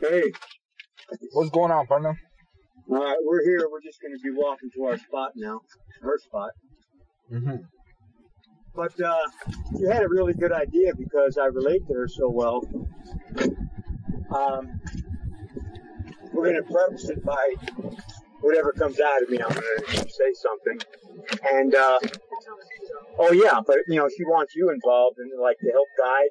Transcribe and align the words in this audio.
Hey, 0.00 0.32
What's 1.32 1.50
going 1.50 1.72
on, 1.72 1.86
partner? 1.86 2.18
all 2.90 2.96
right, 2.96 3.16
we're 3.24 3.42
here. 3.42 3.68
We're 3.70 3.80
just 3.80 4.00
going 4.00 4.16
to 4.16 4.22
be 4.22 4.30
walking 4.30 4.70
to 4.76 4.84
our 4.84 4.98
spot 4.98 5.32
now, 5.34 5.60
her 6.00 6.16
spot. 6.18 6.50
Mm-hmm. 7.32 7.56
But 8.74 9.00
uh, 9.00 9.18
you 9.78 9.88
had 9.90 10.02
a 10.02 10.08
really 10.08 10.34
good 10.34 10.52
idea 10.52 10.92
because 10.96 11.38
I 11.38 11.46
relate 11.46 11.86
to 11.88 11.94
her 11.94 12.08
so 12.08 12.30
well. 12.30 12.62
Um, 14.34 14.80
we're 16.32 16.44
going 16.52 16.62
to 16.62 16.62
preface 16.62 17.08
it 17.08 17.24
by 17.24 17.54
whatever 18.40 18.72
comes 18.72 19.00
out 19.00 19.22
of 19.22 19.30
me. 19.30 19.38
I'm 19.42 19.50
going 19.52 19.62
to 19.88 20.08
say 20.08 20.32
something, 20.34 20.78
and 21.52 21.74
uh, 21.74 21.98
oh 23.18 23.32
yeah, 23.32 23.60
but 23.66 23.78
you 23.88 23.96
know 23.96 24.08
she 24.08 24.24
wants 24.24 24.54
you 24.54 24.70
involved 24.70 25.18
and 25.18 25.32
like 25.40 25.58
to 25.58 25.70
help 25.72 25.88
guide, 25.98 26.28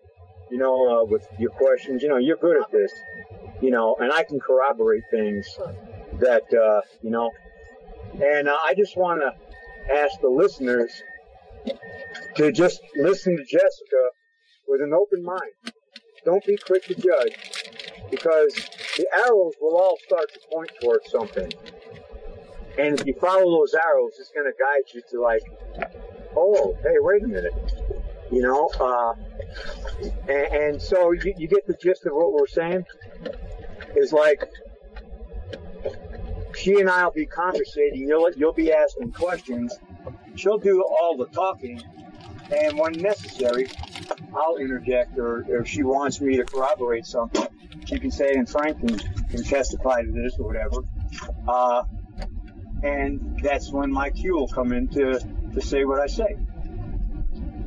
you 0.49 0.57
know, 0.57 1.01
uh, 1.01 1.03
with 1.05 1.27
your 1.39 1.51
questions. 1.51 2.01
You 2.01 2.09
know, 2.09 2.17
you're 2.17 2.37
good 2.37 2.61
at 2.61 2.71
this, 2.71 2.93
you 3.61 3.71
know, 3.71 3.95
and 3.99 4.11
I 4.11 4.23
can 4.23 4.39
corroborate 4.39 5.03
things 5.11 5.47
that 6.19 6.43
uh, 6.53 6.81
you 7.01 7.09
know, 7.09 7.31
and 8.13 8.47
uh, 8.47 8.57
I 8.63 8.73
just 8.73 8.97
want 8.97 9.21
to 9.21 9.93
ask 9.93 10.19
the 10.21 10.29
listeners 10.29 11.03
to 12.35 12.51
just 12.51 12.81
listen 12.95 13.37
to 13.37 13.43
Jessica 13.43 14.09
with 14.67 14.81
an 14.81 14.93
open 14.93 15.23
mind. 15.23 15.73
Don't 16.25 16.45
be 16.45 16.57
quick 16.57 16.83
to 16.85 16.95
judge 16.95 17.35
because 18.11 18.53
the 18.97 19.07
arrows 19.15 19.53
will 19.61 19.77
all 19.77 19.97
start 20.05 20.31
to 20.33 20.39
point 20.51 20.71
towards 20.81 21.09
something. 21.09 21.51
And 22.77 22.99
if 22.99 23.07
you 23.07 23.13
follow 23.15 23.59
those 23.59 23.73
arrows, 23.73 24.13
it's 24.19 24.31
going 24.31 24.45
to 24.45 24.57
guide 24.59 24.83
you 24.93 25.01
to 25.11 25.21
like, 25.21 25.41
oh, 26.35 26.75
hey, 26.83 26.95
wait 26.99 27.23
a 27.23 27.27
minute. 27.27 27.53
You 28.31 28.41
know, 28.41 28.69
uh, 28.79 29.13
and, 30.27 30.29
and 30.29 30.81
so 30.81 31.11
you, 31.11 31.33
you 31.37 31.47
get 31.47 31.65
the 31.67 31.75
gist 31.81 32.05
of 32.05 32.13
what 32.13 32.33
we're 32.33 32.47
saying. 32.47 32.85
Is 33.95 34.13
like 34.13 34.43
she 36.55 36.79
and 36.79 36.89
I'll 36.89 37.11
be 37.11 37.25
conversating. 37.25 38.07
You'll 38.07 38.31
you'll 38.35 38.53
be 38.53 38.71
asking 38.71 39.11
questions. 39.11 39.77
She'll 40.35 40.59
do 40.59 40.83
all 40.83 41.17
the 41.17 41.25
talking, 41.27 41.81
and 42.51 42.77
when 42.77 42.93
necessary, 42.93 43.67
I'll 44.35 44.57
interject, 44.57 45.17
or 45.17 45.45
if 45.47 45.67
she 45.67 45.83
wants 45.83 46.21
me 46.21 46.37
to 46.37 46.43
corroborate 46.43 47.05
something, 47.05 47.47
she 47.85 47.99
can 47.99 48.11
say, 48.11 48.33
and 48.33 48.47
Frank 48.47 48.79
can, 48.79 48.97
can 49.29 49.43
testify 49.43 50.01
to 50.01 50.11
this 50.11 50.35
or 50.39 50.47
whatever. 50.47 50.83
Uh, 51.47 51.83
and 52.83 53.39
that's 53.41 53.71
when 53.71 53.91
my 53.91 54.09
cue 54.09 54.35
will 54.35 54.47
come 54.47 54.71
in 54.71 54.87
to, 54.89 55.19
to 55.53 55.61
say 55.61 55.85
what 55.85 55.99
I 55.99 56.07
say. 56.07 56.35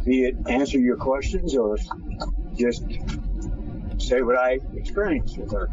Be 0.04 0.24
it 0.24 0.36
answer 0.48 0.78
your 0.78 0.96
questions 0.96 1.56
or 1.56 1.76
just 2.56 2.84
say 3.98 4.22
what 4.22 4.36
I 4.36 4.58
experienced 4.74 5.38
with 5.38 5.52
her. 5.52 5.68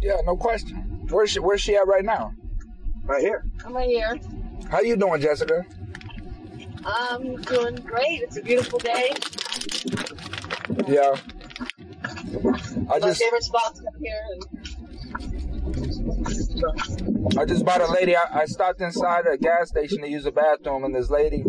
Yeah, 0.00 0.16
no 0.24 0.36
question. 0.36 0.76
Where's 1.08 1.30
she, 1.30 1.40
where's 1.40 1.60
she 1.60 1.76
at 1.76 1.86
right 1.86 2.04
now? 2.04 2.32
Right 3.04 3.20
here. 3.20 3.44
I'm 3.64 3.74
right 3.74 3.88
here. 3.88 4.18
How 4.70 4.80
you 4.80 4.96
doing, 4.96 5.20
Jessica? 5.20 5.64
I'm 6.84 7.40
doing 7.42 7.76
great. 7.76 8.22
It's 8.22 8.36
a 8.36 8.42
beautiful 8.42 8.78
day. 8.78 9.12
Yeah. 10.88 11.14
I 12.90 12.98
My 12.98 13.00
just 13.00 13.22
favorite 13.22 13.42
spots 13.42 13.80
up 13.80 13.94
here. 14.00 14.20
And 14.32 14.42
I 17.38 17.44
just 17.44 17.64
bought 17.64 17.80
a 17.80 17.90
lady. 17.92 18.16
I, 18.16 18.24
I 18.32 18.44
stopped 18.46 18.80
inside 18.80 19.26
a 19.26 19.36
gas 19.36 19.68
station 19.68 20.00
to 20.02 20.08
use 20.08 20.26
a 20.26 20.32
bathroom, 20.32 20.84
and 20.84 20.94
this 20.94 21.10
lady 21.10 21.44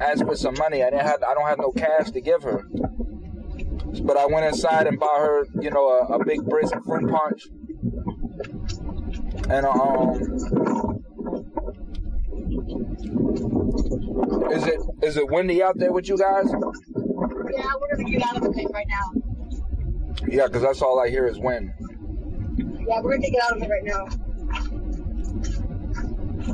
asked 0.00 0.24
for 0.24 0.36
some 0.36 0.54
money. 0.58 0.82
I 0.82 0.90
didn't 0.90 1.06
have. 1.06 1.22
I 1.22 1.34
don't 1.34 1.46
have 1.46 1.58
no 1.58 1.70
cash 1.72 2.10
to 2.10 2.20
give 2.20 2.42
her. 2.42 2.64
But 4.02 4.16
I 4.16 4.26
went 4.26 4.46
inside 4.46 4.86
and 4.86 4.98
bought 4.98 5.18
her, 5.18 5.46
you 5.60 5.70
know, 5.70 5.88
a, 5.88 6.18
a 6.18 6.24
big 6.24 6.44
brisk 6.44 6.74
fruit 6.84 7.10
punch. 7.10 7.48
And 9.48 9.66
um, 9.66 10.12
is 14.52 14.66
it 14.66 14.80
is 15.02 15.16
it 15.16 15.28
windy 15.28 15.62
out 15.62 15.78
there 15.78 15.92
with 15.92 16.08
you 16.08 16.18
guys? 16.18 16.46
yeah, 16.50 17.72
we're 17.80 17.96
gonna 17.96 18.10
get 18.10 18.22
out 18.22 18.36
of 18.36 18.42
the 18.42 18.52
pit 18.52 18.66
right 18.72 18.86
now. 18.88 20.26
Yeah, 20.28 20.46
because 20.46 20.62
that's 20.62 20.82
all 20.82 21.00
I 21.00 21.08
hear 21.08 21.26
is 21.26 21.38
wind. 21.38 21.72
Yeah, 22.58 23.00
we're 23.00 23.16
gonna 23.16 23.30
get 23.30 23.42
out 23.42 23.56
of 23.56 23.62
it 23.62 23.68
right 23.68 23.84
now. 23.84 24.06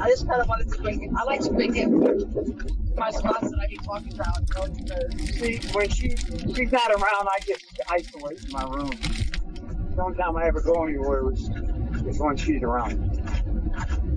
I 0.01 0.09
just 0.09 0.29
kind 0.29 0.41
of 0.41 0.49
wanted 0.49 0.73
to 0.73 0.83
bring 0.83 1.03
it. 1.05 1.11
I 1.17 1.25
like 1.25 1.41
to 1.41 1.53
bring 1.53 1.77
it 1.77 1.89
my 2.97 3.11
spots 3.11 3.51
that 3.51 3.59
I 3.61 3.67
be 3.69 3.77
talking 3.79 4.13
about. 4.13 4.79
You 4.79 4.85
know, 4.87 5.25
See, 5.27 5.61
when 5.73 5.89
she 5.89 6.17
she's 6.55 6.73
not 6.73 6.91
around, 6.91 7.29
I 7.29 7.39
just 7.47 7.65
isolate 7.89 8.45
in 8.45 8.53
my 8.53 8.65
room. 8.65 8.91
The 9.95 10.03
only 10.03 10.19
time 10.19 10.37
I 10.37 10.47
ever 10.47 10.61
go 10.61 10.85
anywhere 10.85 11.31
is, 11.33 11.49
is 12.07 12.19
when 12.19 12.37
she's 12.37 12.63
around. 12.63 13.21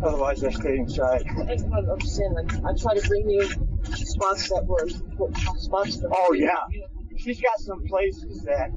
Otherwise, 0.04 0.44
I 0.44 0.52
stay 0.52 0.78
inside. 0.78 1.24
That's 1.48 1.64
what 1.64 1.86
I'm 1.90 2.02
saying. 2.02 2.34
Like, 2.34 2.54
I 2.66 2.74
try 2.80 2.96
to 2.96 3.08
bring 3.08 3.30
you 3.30 3.48
spots 3.96 4.50
that 4.50 4.66
were 4.66 4.88
spots 5.58 5.98
that. 5.98 6.10
Oh, 6.16 6.34
yeah. 6.34 6.56
She's 7.18 7.42
got 7.42 7.60
some 7.60 7.84
places 7.88 8.44
that, 8.44 8.70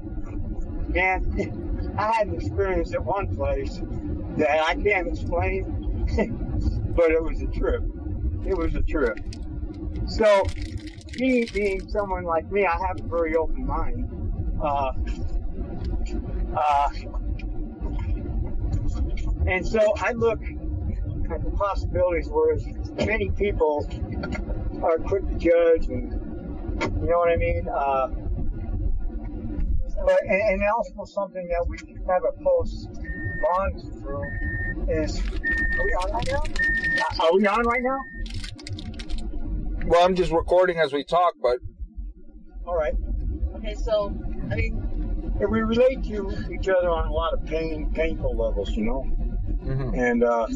man, 0.89 1.93
I 1.97 2.11
had 2.11 2.27
an 2.27 2.35
experience 2.35 2.93
at 2.93 3.03
one 3.03 3.35
place 3.35 3.81
that 4.37 4.65
I 4.67 4.75
can't 4.75 5.07
explain, 5.07 6.07
but 6.95 7.11
it 7.11 7.23
was 7.23 7.41
a 7.41 7.47
trip. 7.47 7.83
It 8.45 8.57
was 8.57 8.75
a 8.75 8.81
trip. 8.81 9.19
So, 10.07 10.43
me 11.17 11.45
being 11.53 11.87
someone 11.89 12.23
like 12.23 12.51
me, 12.51 12.65
I 12.65 12.77
have 12.87 12.99
a 12.99 13.07
very 13.07 13.35
open 13.35 13.65
mind. 13.65 14.09
Uh, 14.61 14.91
uh, 16.55 16.89
and 19.47 19.65
so 19.65 19.93
I 19.97 20.11
look 20.13 20.41
at 21.31 21.43
the 21.43 21.51
possibilities, 21.51 22.27
whereas 22.29 22.65
many 23.05 23.29
people 23.29 23.87
are 24.83 24.97
quick 24.97 25.27
to 25.29 25.35
judge 25.35 25.87
and 25.87 26.11
you 27.01 27.09
know 27.09 27.17
what 27.17 27.29
I 27.29 27.37
mean? 27.37 27.67
Uh, 27.67 28.07
but 30.03 30.21
and, 30.27 30.41
and 30.41 30.63
also 30.75 31.05
something 31.05 31.47
that 31.47 31.65
we 31.67 31.77
have 32.07 32.23
a 32.23 32.43
post 32.43 32.89
bond 33.41 33.81
through 34.01 34.23
is 34.89 35.19
are 35.19 35.83
we 35.83 35.91
on 35.93 36.11
right 36.13 36.27
now? 36.31 37.25
Are 37.25 37.33
we 37.33 37.47
on 37.47 37.65
right 37.65 37.81
now? 37.83 37.99
Well, 39.87 40.05
I'm 40.05 40.15
just 40.15 40.31
recording 40.31 40.77
as 40.79 40.93
we 40.93 41.03
talk, 41.03 41.33
but 41.41 41.57
All 42.65 42.75
right. 42.75 42.93
Okay, 43.57 43.73
so 43.75 44.13
I 44.51 44.55
mean, 44.55 45.33
And 45.39 45.51
we 45.51 45.61
relate 45.61 46.03
to 46.05 46.31
each 46.53 46.67
other 46.69 46.89
on 46.89 47.07
a 47.07 47.13
lot 47.13 47.33
of 47.33 47.45
pain, 47.45 47.91
painful 47.93 48.35
levels, 48.37 48.71
you 48.71 48.83
know. 48.83 49.05
mhm. 49.63 49.97
And 49.97 50.23
uh, 50.23 50.47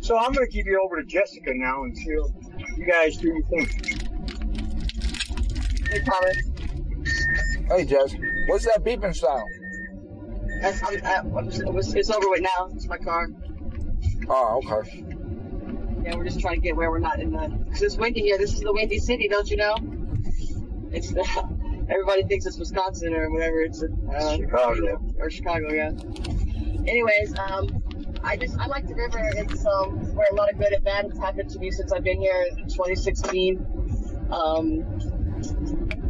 so 0.00 0.18
I'm 0.18 0.32
going 0.32 0.46
to 0.46 0.52
give 0.52 0.66
you 0.66 0.80
over 0.84 1.00
to 1.00 1.06
Jessica 1.06 1.52
now 1.54 1.82
and 1.84 1.96
she'll, 1.98 2.30
you 2.76 2.86
guys 2.86 3.16
do 3.16 3.28
your 3.28 3.42
thing. 3.44 3.66
hey, 5.90 6.00
Thomas. 6.00 6.36
hey, 7.68 7.84
Jess, 7.84 8.14
what's 8.48 8.64
that 8.64 8.82
beeping 8.84 9.14
sound? 9.16 9.48
That's, 10.60 10.82
I'm, 10.82 11.04
I, 11.04 11.38
I'm 11.38 11.50
just, 11.50 11.62
it 11.62 11.72
was, 11.72 11.94
it's 11.94 12.10
over 12.10 12.28
with 12.30 12.42
now. 12.42 12.68
It's 12.74 12.86
my 12.86 12.98
car. 12.98 13.28
Oh, 14.28 14.60
okay. 14.64 15.04
Yeah, 16.04 16.16
we're 16.16 16.24
just 16.24 16.40
trying 16.40 16.56
to 16.56 16.60
get 16.60 16.76
where 16.76 16.90
we're 16.90 16.98
not 16.98 17.20
in 17.20 17.32
the. 17.32 17.48
Because 17.48 17.82
it's 17.82 17.96
windy 17.96 18.22
here. 18.22 18.38
This 18.38 18.52
is 18.52 18.60
the 18.60 18.72
windy 18.72 18.98
city, 18.98 19.28
don't 19.28 19.48
you 19.50 19.56
know? 19.56 19.76
It's 20.92 21.12
everybody 21.90 22.24
thinks 22.24 22.46
it's 22.46 22.58
Wisconsin 22.58 23.14
or 23.14 23.30
whatever. 23.30 23.60
It's 23.60 23.82
uh, 23.82 24.36
Chicago. 24.36 25.00
or 25.18 25.30
Chicago, 25.30 25.72
yeah. 25.72 25.92
Anyways, 26.86 27.34
um, 27.38 27.82
I 28.22 28.36
just 28.36 28.58
I 28.58 28.66
like 28.66 28.86
the 28.86 28.94
river. 28.94 29.20
It's 29.36 29.64
um 29.66 30.14
where 30.14 30.26
a 30.30 30.34
lot 30.34 30.50
of 30.50 30.58
good 30.58 30.72
and 30.72 30.84
bad 30.84 31.06
has 31.06 31.18
happened 31.18 31.50
to 31.50 31.58
me 31.58 31.70
since 31.70 31.92
I've 31.92 32.04
been 32.04 32.20
here 32.20 32.46
in 32.50 32.64
2016. 32.68 34.28
Um, 34.30 34.84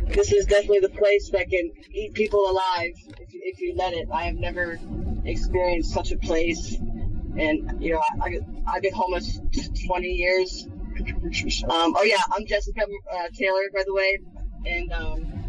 this 0.09 0.33
is 0.33 0.47
definitely 0.47 0.81
the 0.81 0.91
place 0.91 1.31
that 1.31 1.51
can 1.51 1.71
eat 1.93 2.15
people 2.15 2.49
alive 2.49 2.95
if 3.21 3.35
you, 3.35 3.41
if 3.45 3.61
you 3.61 3.75
let 3.77 3.95
it. 3.95 4.09
I 4.13 4.25
have 4.25 4.37
never 4.37 4.79
experienced 5.25 5.93
such 5.93 6.12
a 6.12 6.19
place, 6.19 6.77
and 7.39 7.83
you 7.83 7.93
know 7.93 8.01
I, 8.21 8.27
I 8.27 8.31
get 8.31 8.43
I've 8.67 8.83
been 8.83 8.95
homeless 8.95 9.41
20 9.87 10.09
years. 10.09 10.69
Um, 11.65 11.95
oh 11.97 12.03
yeah, 12.05 12.23
I'm 12.33 12.47
Jessica 12.47 12.83
uh, 13.13 13.27
Taylor, 13.35 13.63
by 13.75 13.83
the 13.85 13.95
way, 13.95 14.19
and 14.67 14.93
um, 14.93 15.45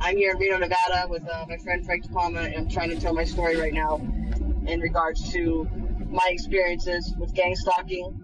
I'm 0.00 0.16
here 0.16 0.32
in 0.32 0.38
Reno, 0.38 0.58
Nevada, 0.58 1.06
with 1.08 1.28
uh, 1.28 1.46
my 1.48 1.56
friend 1.56 1.84
Frank 1.84 2.04
De 2.04 2.08
Palma, 2.10 2.40
and 2.40 2.54
I'm 2.54 2.68
trying 2.68 2.90
to 2.90 3.00
tell 3.00 3.14
my 3.14 3.24
story 3.24 3.56
right 3.56 3.72
now 3.72 3.96
in 4.66 4.80
regards 4.80 5.32
to 5.32 5.68
my 6.08 6.26
experiences 6.28 7.14
with 7.18 7.34
gang 7.34 7.56
stalking, 7.56 8.20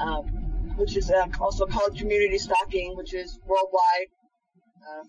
um, 0.00 0.24
which 0.76 0.96
is 0.96 1.10
uh, 1.10 1.26
also 1.40 1.66
called 1.66 1.96
community 1.98 2.38
stalking, 2.38 2.96
which 2.96 3.12
is 3.12 3.38
worldwide. 3.44 4.08
Uh, 4.82 5.04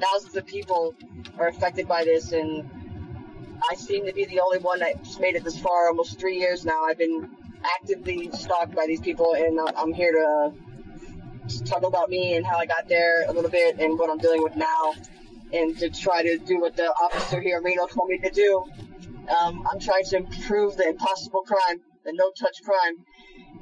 thousands 0.00 0.36
of 0.36 0.46
people 0.46 0.94
are 1.38 1.48
affected 1.48 1.86
by 1.86 2.04
this, 2.04 2.32
and 2.32 2.68
I 3.68 3.74
seem 3.74 4.06
to 4.06 4.12
be 4.12 4.24
the 4.24 4.40
only 4.40 4.58
one 4.58 4.78
that's 4.80 5.18
made 5.18 5.34
it 5.34 5.44
this 5.44 5.58
far. 5.58 5.88
Almost 5.88 6.18
three 6.20 6.38
years 6.38 6.64
now, 6.64 6.84
I've 6.84 6.98
been 6.98 7.28
actively 7.62 8.30
stalked 8.32 8.74
by 8.74 8.86
these 8.86 9.00
people, 9.00 9.34
and 9.34 9.58
I'm 9.76 9.92
here 9.92 10.12
to 10.12 10.52
talk 11.64 11.82
about 11.82 12.08
me 12.08 12.36
and 12.36 12.46
how 12.46 12.56
I 12.56 12.66
got 12.66 12.88
there 12.88 13.24
a 13.28 13.32
little 13.32 13.50
bit 13.50 13.78
and 13.78 13.98
what 13.98 14.08
I'm 14.10 14.18
dealing 14.18 14.42
with 14.42 14.56
now. 14.56 14.94
and 15.52 15.76
to 15.78 15.90
try 15.90 16.22
to 16.22 16.38
do 16.38 16.60
what 16.60 16.76
the 16.76 16.86
officer 16.86 17.40
here 17.40 17.58
in 17.58 17.64
Reno 17.64 17.86
told 17.86 18.08
me 18.08 18.18
to 18.18 18.30
do. 18.30 18.64
Um, 19.28 19.66
I'm 19.70 19.80
trying 19.80 20.04
to 20.04 20.16
improve 20.16 20.76
the 20.76 20.88
impossible 20.88 21.42
crime, 21.42 21.80
the 22.04 22.12
no-touch 22.12 22.62
crime. 22.64 23.04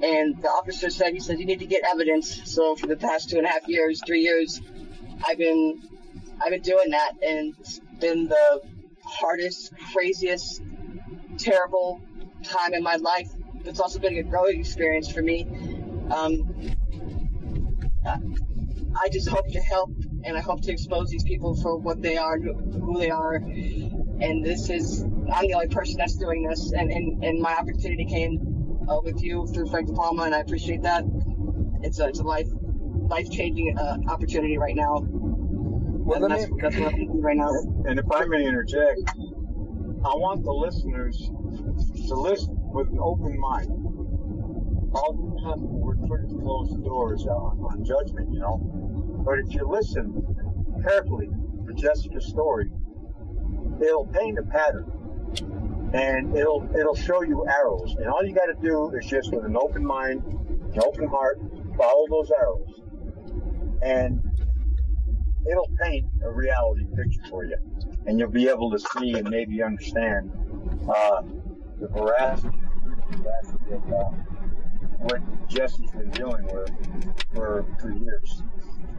And 0.02 0.40
the 0.42 0.48
officer 0.48 0.90
said, 0.90 1.12
he 1.12 1.20
said, 1.20 1.38
you 1.40 1.46
need 1.46 1.58
to 1.60 1.66
get 1.66 1.82
evidence. 1.84 2.52
So 2.52 2.76
for 2.76 2.86
the 2.86 2.96
past 2.96 3.30
two 3.30 3.38
and 3.38 3.46
a 3.46 3.50
half 3.50 3.66
years, 3.68 4.00
three 4.06 4.20
years, 4.20 4.60
I've 5.26 5.38
been, 5.38 5.82
I've 6.42 6.50
been 6.50 6.62
doing 6.62 6.90
that, 6.90 7.12
and 7.22 7.54
been 7.98 8.28
the 8.28 8.62
hardest, 9.08 9.72
craziest, 9.92 10.62
terrible 11.38 12.00
time 12.44 12.74
in 12.74 12.82
my 12.82 12.96
life. 12.96 13.30
It's 13.64 13.80
also 13.80 13.98
been 13.98 14.16
a 14.16 14.22
growing 14.22 14.60
experience 14.60 15.10
for 15.10 15.22
me. 15.22 15.46
Um, 16.10 16.74
I 18.04 19.08
just 19.10 19.28
hope 19.28 19.48
to 19.48 19.60
help 19.60 19.90
and 20.24 20.36
I 20.36 20.40
hope 20.40 20.62
to 20.62 20.72
expose 20.72 21.08
these 21.08 21.24
people 21.24 21.54
for 21.54 21.76
what 21.76 22.02
they 22.02 22.16
are, 22.16 22.38
who 22.38 22.98
they 22.98 23.10
are. 23.10 23.34
And 23.34 24.44
this 24.44 24.70
is, 24.70 25.02
I'm 25.02 25.46
the 25.46 25.54
only 25.54 25.68
person 25.68 25.96
that's 25.98 26.16
doing 26.16 26.42
this. 26.42 26.72
And, 26.72 26.90
and, 26.90 27.24
and 27.24 27.40
my 27.40 27.54
opportunity 27.54 28.04
came 28.06 28.78
uh, 28.88 29.00
with 29.02 29.22
you 29.22 29.46
through 29.46 29.68
Frank 29.68 29.94
Palma, 29.94 30.24
and 30.24 30.34
I 30.34 30.40
appreciate 30.40 30.82
that. 30.82 31.04
It's 31.82 32.00
a, 32.00 32.08
it's 32.08 32.18
a 32.18 32.24
life, 32.24 32.48
life 33.08 33.30
changing 33.30 33.78
uh, 33.78 33.98
opportunity 34.08 34.58
right 34.58 34.74
now. 34.74 35.06
Well, 36.08 36.24
and 36.24 36.32
that's, 36.32 36.50
me, 36.50 36.56
that's 36.62 36.74
what 36.74 36.94
I'm 36.94 37.04
doing 37.04 37.20
right 37.20 37.36
now. 37.36 37.52
And 37.84 37.98
if 37.98 38.10
I 38.10 38.24
may 38.24 38.46
interject, 38.46 38.98
I 39.12 40.14
want 40.16 40.42
the 40.42 40.52
listeners 40.52 41.20
to 42.08 42.14
listen 42.14 42.56
with 42.72 42.88
an 42.88 42.98
open 42.98 43.38
mind. 43.38 43.68
All 44.96 45.12
the 45.12 45.36
time 45.44 45.60
we're 45.60 46.00
trying 46.08 46.32
to 46.32 46.40
close 46.40 46.70
the 46.72 46.80
doors 46.80 47.26
on, 47.26 47.60
on 47.60 47.84
judgment, 47.84 48.32
you 48.32 48.40
know. 48.40 48.56
But 49.22 49.38
if 49.40 49.52
you 49.52 49.68
listen 49.68 50.24
carefully 50.82 51.28
to 51.66 51.74
Jessica's 51.74 52.26
story, 52.26 52.70
it'll 53.84 54.06
paint 54.06 54.38
a 54.38 54.44
pattern. 54.44 54.88
And 55.92 56.34
it'll 56.34 56.66
it'll 56.74 56.96
show 56.96 57.22
you 57.22 57.44
arrows. 57.46 57.94
And 57.98 58.08
all 58.08 58.24
you 58.24 58.34
gotta 58.34 58.56
do 58.62 58.96
is 58.96 59.04
just 59.04 59.30
with 59.30 59.44
an 59.44 59.58
open 59.60 59.84
mind, 59.84 60.22
an 60.24 60.80
open 60.82 61.06
heart, 61.06 61.38
follow 61.76 62.06
those 62.08 62.30
arrows. 62.32 62.80
And 63.82 64.22
it'll 65.50 65.70
paint 65.82 66.06
a 66.22 66.30
reality 66.30 66.84
picture 66.94 67.20
for 67.28 67.44
you. 67.44 67.56
And 68.06 68.18
you'll 68.18 68.30
be 68.30 68.48
able 68.48 68.70
to 68.70 68.78
see 68.78 69.14
and 69.14 69.28
maybe 69.28 69.62
understand 69.62 70.30
uh, 70.88 71.22
the 71.80 71.88
veracity, 71.88 72.58
of 73.72 73.92
uh, 73.92 74.04
what 74.98 75.48
Jesse's 75.48 75.90
been 75.92 76.10
dealing 76.10 76.44
with 76.46 76.70
for, 77.34 77.64
for 77.80 77.92
years. 77.92 78.42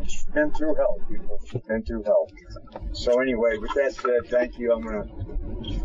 She's 0.07 0.25
been 0.34 0.51
through 0.54 0.75
hell, 0.75 0.98
people. 1.10 1.40
She's 1.46 1.62
been 1.62 1.84
through 1.84 2.04
hell. 2.04 2.28
So 2.94 3.22
anyway, 3.22 3.57
with 3.57 3.74
that 3.75 3.94
said, 3.94 4.30
thank 4.30 4.57
you. 4.57 4.74
I'm 4.74 4.81
gonna 4.81 5.06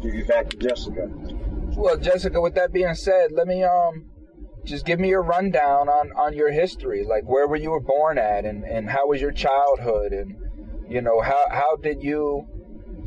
give 0.03 0.15
you 0.15 0.25
back 0.25 0.49
to 0.51 0.57
Jessica. 0.57 1.09
well, 1.77 1.99
Jessica. 1.99 2.41
With 2.41 2.55
that 2.55 2.73
being 2.73 2.95
said, 2.95 3.33
let 3.33 3.47
me 3.47 3.65
um, 3.65 4.07
just 4.65 4.87
give 4.87 4.99
me 4.99 5.09
your 5.09 5.23
rundown 5.23 5.89
on 5.89 6.13
on 6.13 6.33
your 6.33 6.51
history. 6.51 7.05
Like, 7.05 7.25
where 7.25 7.47
were 7.47 7.57
you 7.57 7.71
were 7.71 7.81
born 7.81 8.19
at, 8.19 8.45
and 8.45 8.65
and 8.65 8.89
how 8.89 9.09
was 9.09 9.21
your 9.21 9.33
childhood, 9.33 10.13
and 10.13 10.37
you 10.89 11.01
know 11.01 11.21
how 11.21 11.45
how 11.51 11.77
did 11.77 12.03
you 12.03 12.47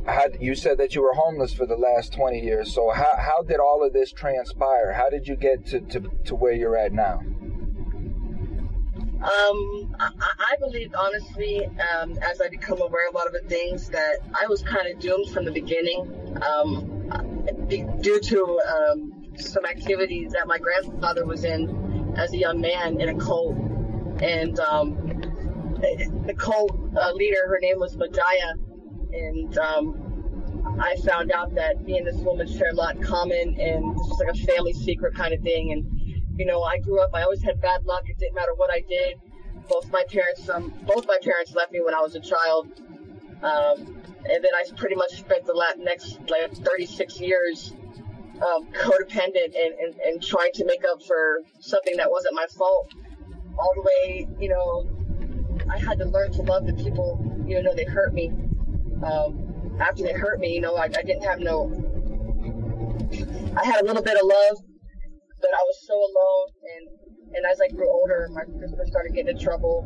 had 0.07 0.37
you 0.39 0.55
said 0.55 0.77
that 0.77 0.95
you 0.95 1.01
were 1.01 1.13
homeless 1.13 1.53
for 1.53 1.65
the 1.65 1.75
last 1.75 2.13
20 2.13 2.39
years. 2.39 2.73
So 2.73 2.91
how, 2.91 3.17
how 3.17 3.43
did 3.43 3.59
all 3.59 3.85
of 3.85 3.93
this 3.93 4.11
transpire? 4.11 4.93
How 4.93 5.09
did 5.09 5.27
you 5.27 5.35
get 5.35 5.65
to, 5.67 5.81
to, 5.81 6.11
to 6.25 6.35
where 6.35 6.53
you're 6.53 6.77
at 6.77 6.93
now? 6.93 7.21
Um, 9.17 9.95
I, 9.99 10.11
I 10.21 10.55
believe 10.59 10.93
honestly, 10.97 11.65
um, 11.65 12.17
as 12.19 12.39
I 12.39 12.49
become 12.49 12.81
aware 12.81 13.07
of 13.09 13.15
a 13.15 13.17
lot 13.17 13.27
of 13.27 13.33
the 13.33 13.49
things 13.49 13.89
that 13.89 14.19
I 14.39 14.45
was 14.47 14.61
kind 14.61 14.87
of 14.87 14.99
doomed 14.99 15.29
from 15.31 15.43
the 15.43 15.51
beginning, 15.51 16.39
um, 16.41 17.09
due 18.01 18.19
to 18.19 18.61
um, 18.69 19.25
some 19.37 19.65
activities 19.65 20.33
that 20.33 20.47
my 20.47 20.59
grandfather 20.59 21.25
was 21.25 21.43
in 21.43 22.13
as 22.15 22.31
a 22.33 22.37
young 22.37 22.61
man 22.61 23.01
in 23.01 23.09
a 23.09 23.15
cult, 23.19 23.57
and 24.21 24.59
um, 24.59 25.16
the 25.77 26.33
cult 26.37 26.71
uh, 26.99 27.11
leader, 27.13 27.47
her 27.47 27.59
name 27.61 27.79
was 27.79 27.95
Majaya, 27.95 28.53
and 29.13 29.57
um, 29.57 30.77
I 30.79 30.95
found 31.05 31.31
out 31.31 31.53
that 31.55 31.81
me 31.83 31.97
and 31.97 32.07
this 32.07 32.17
woman 32.17 32.47
share 32.47 32.69
a 32.71 32.75
lot 32.75 32.95
in 32.95 33.03
common, 33.03 33.59
and 33.59 33.95
it's 33.97 34.07
just 34.07 34.19
like 34.19 34.35
a 34.35 34.53
family 34.53 34.73
secret 34.73 35.15
kind 35.15 35.33
of 35.33 35.41
thing, 35.41 35.71
and 35.71 35.85
you 36.37 36.45
know, 36.45 36.61
I 36.61 36.77
grew 36.79 37.01
up. 37.01 37.11
I 37.13 37.23
always 37.23 37.41
had 37.41 37.59
bad 37.61 37.85
luck. 37.85 38.03
It 38.07 38.17
didn't 38.19 38.35
matter 38.35 38.53
what 38.55 38.71
I 38.71 38.81
did. 38.87 39.15
Both 39.69 39.91
my 39.91 40.03
parents, 40.09 40.47
um, 40.49 40.73
both 40.85 41.07
my 41.07 41.17
parents 41.23 41.53
left 41.55 41.71
me 41.71 41.81
when 41.83 41.93
I 41.93 42.01
was 42.01 42.15
a 42.15 42.19
child, 42.19 42.67
um, 43.43 44.01
and 44.29 44.43
then 44.43 44.51
I 44.55 44.63
pretty 44.75 44.95
much 44.95 45.19
spent 45.19 45.45
the 45.45 45.53
la- 45.53 45.83
next 45.83 46.19
like 46.29 46.53
36 46.53 47.19
years 47.19 47.73
um, 48.41 48.67
codependent 48.71 49.55
and, 49.55 49.73
and, 49.79 49.95
and 50.05 50.23
trying 50.23 50.51
to 50.53 50.65
make 50.65 50.83
up 50.85 51.01
for 51.03 51.41
something 51.59 51.97
that 51.97 52.09
wasn't 52.09 52.35
my 52.35 52.45
fault. 52.55 52.93
All 53.57 53.73
the 53.75 53.81
way, 53.81 54.27
you 54.39 54.49
know, 54.49 54.96
I 55.69 55.77
had 55.79 55.99
to 55.99 56.05
learn 56.05 56.31
to 56.33 56.41
love 56.43 56.65
the 56.65 56.73
people, 56.73 57.19
you 57.45 57.61
know, 57.61 57.73
they 57.73 57.85
hurt 57.85 58.13
me. 58.13 58.31
Um, 59.03 59.77
after 59.79 60.03
they 60.03 60.13
hurt 60.13 60.39
me, 60.39 60.53
you 60.53 60.61
know, 60.61 60.75
I, 60.75 60.85
I 60.85 60.87
didn't 60.87 61.23
have 61.23 61.39
no. 61.39 61.71
I 63.55 63.65
had 63.65 63.81
a 63.81 63.85
little 63.85 64.01
bit 64.01 64.17
of 64.17 64.25
love, 64.25 64.57
but 65.41 65.49
I 65.53 65.63
was 65.65 65.85
so 65.85 65.93
alone. 65.93 66.47
And 66.77 67.35
and 67.35 67.45
as 67.45 67.59
I 67.61 67.67
grew 67.73 67.89
older, 67.89 68.29
my 68.31 68.43
sister 68.59 68.85
started 68.85 69.13
getting 69.13 69.37
in 69.37 69.39
trouble. 69.39 69.85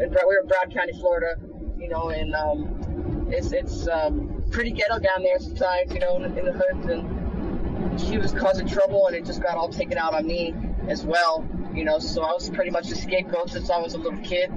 And 0.00 0.10
we 0.10 0.16
were 0.24 0.40
in 0.42 0.48
Broward 0.48 0.74
County, 0.74 0.92
Florida, 0.92 1.34
you 1.78 1.88
know, 1.88 2.10
and 2.10 2.34
um, 2.34 3.28
it's 3.30 3.52
it's 3.52 3.88
um, 3.88 4.44
pretty 4.50 4.70
ghetto 4.70 4.98
down 4.98 5.22
there 5.22 5.38
sometimes, 5.38 5.92
you 5.92 6.00
know, 6.00 6.16
in, 6.16 6.38
in 6.38 6.44
the 6.44 6.52
hoods. 6.52 6.86
And 6.86 8.00
she 8.00 8.18
was 8.18 8.32
causing 8.32 8.66
trouble, 8.66 9.06
and 9.06 9.16
it 9.16 9.24
just 9.24 9.42
got 9.42 9.56
all 9.56 9.68
taken 9.68 9.98
out 9.98 10.14
on 10.14 10.26
me 10.26 10.54
as 10.88 11.04
well, 11.04 11.46
you 11.74 11.84
know. 11.84 11.98
So 11.98 12.22
I 12.22 12.32
was 12.32 12.48
pretty 12.50 12.70
much 12.70 12.90
a 12.90 12.96
scapegoat 12.96 13.50
since 13.50 13.70
I 13.70 13.78
was 13.78 13.94
a 13.94 13.98
little 13.98 14.20
kid. 14.20 14.50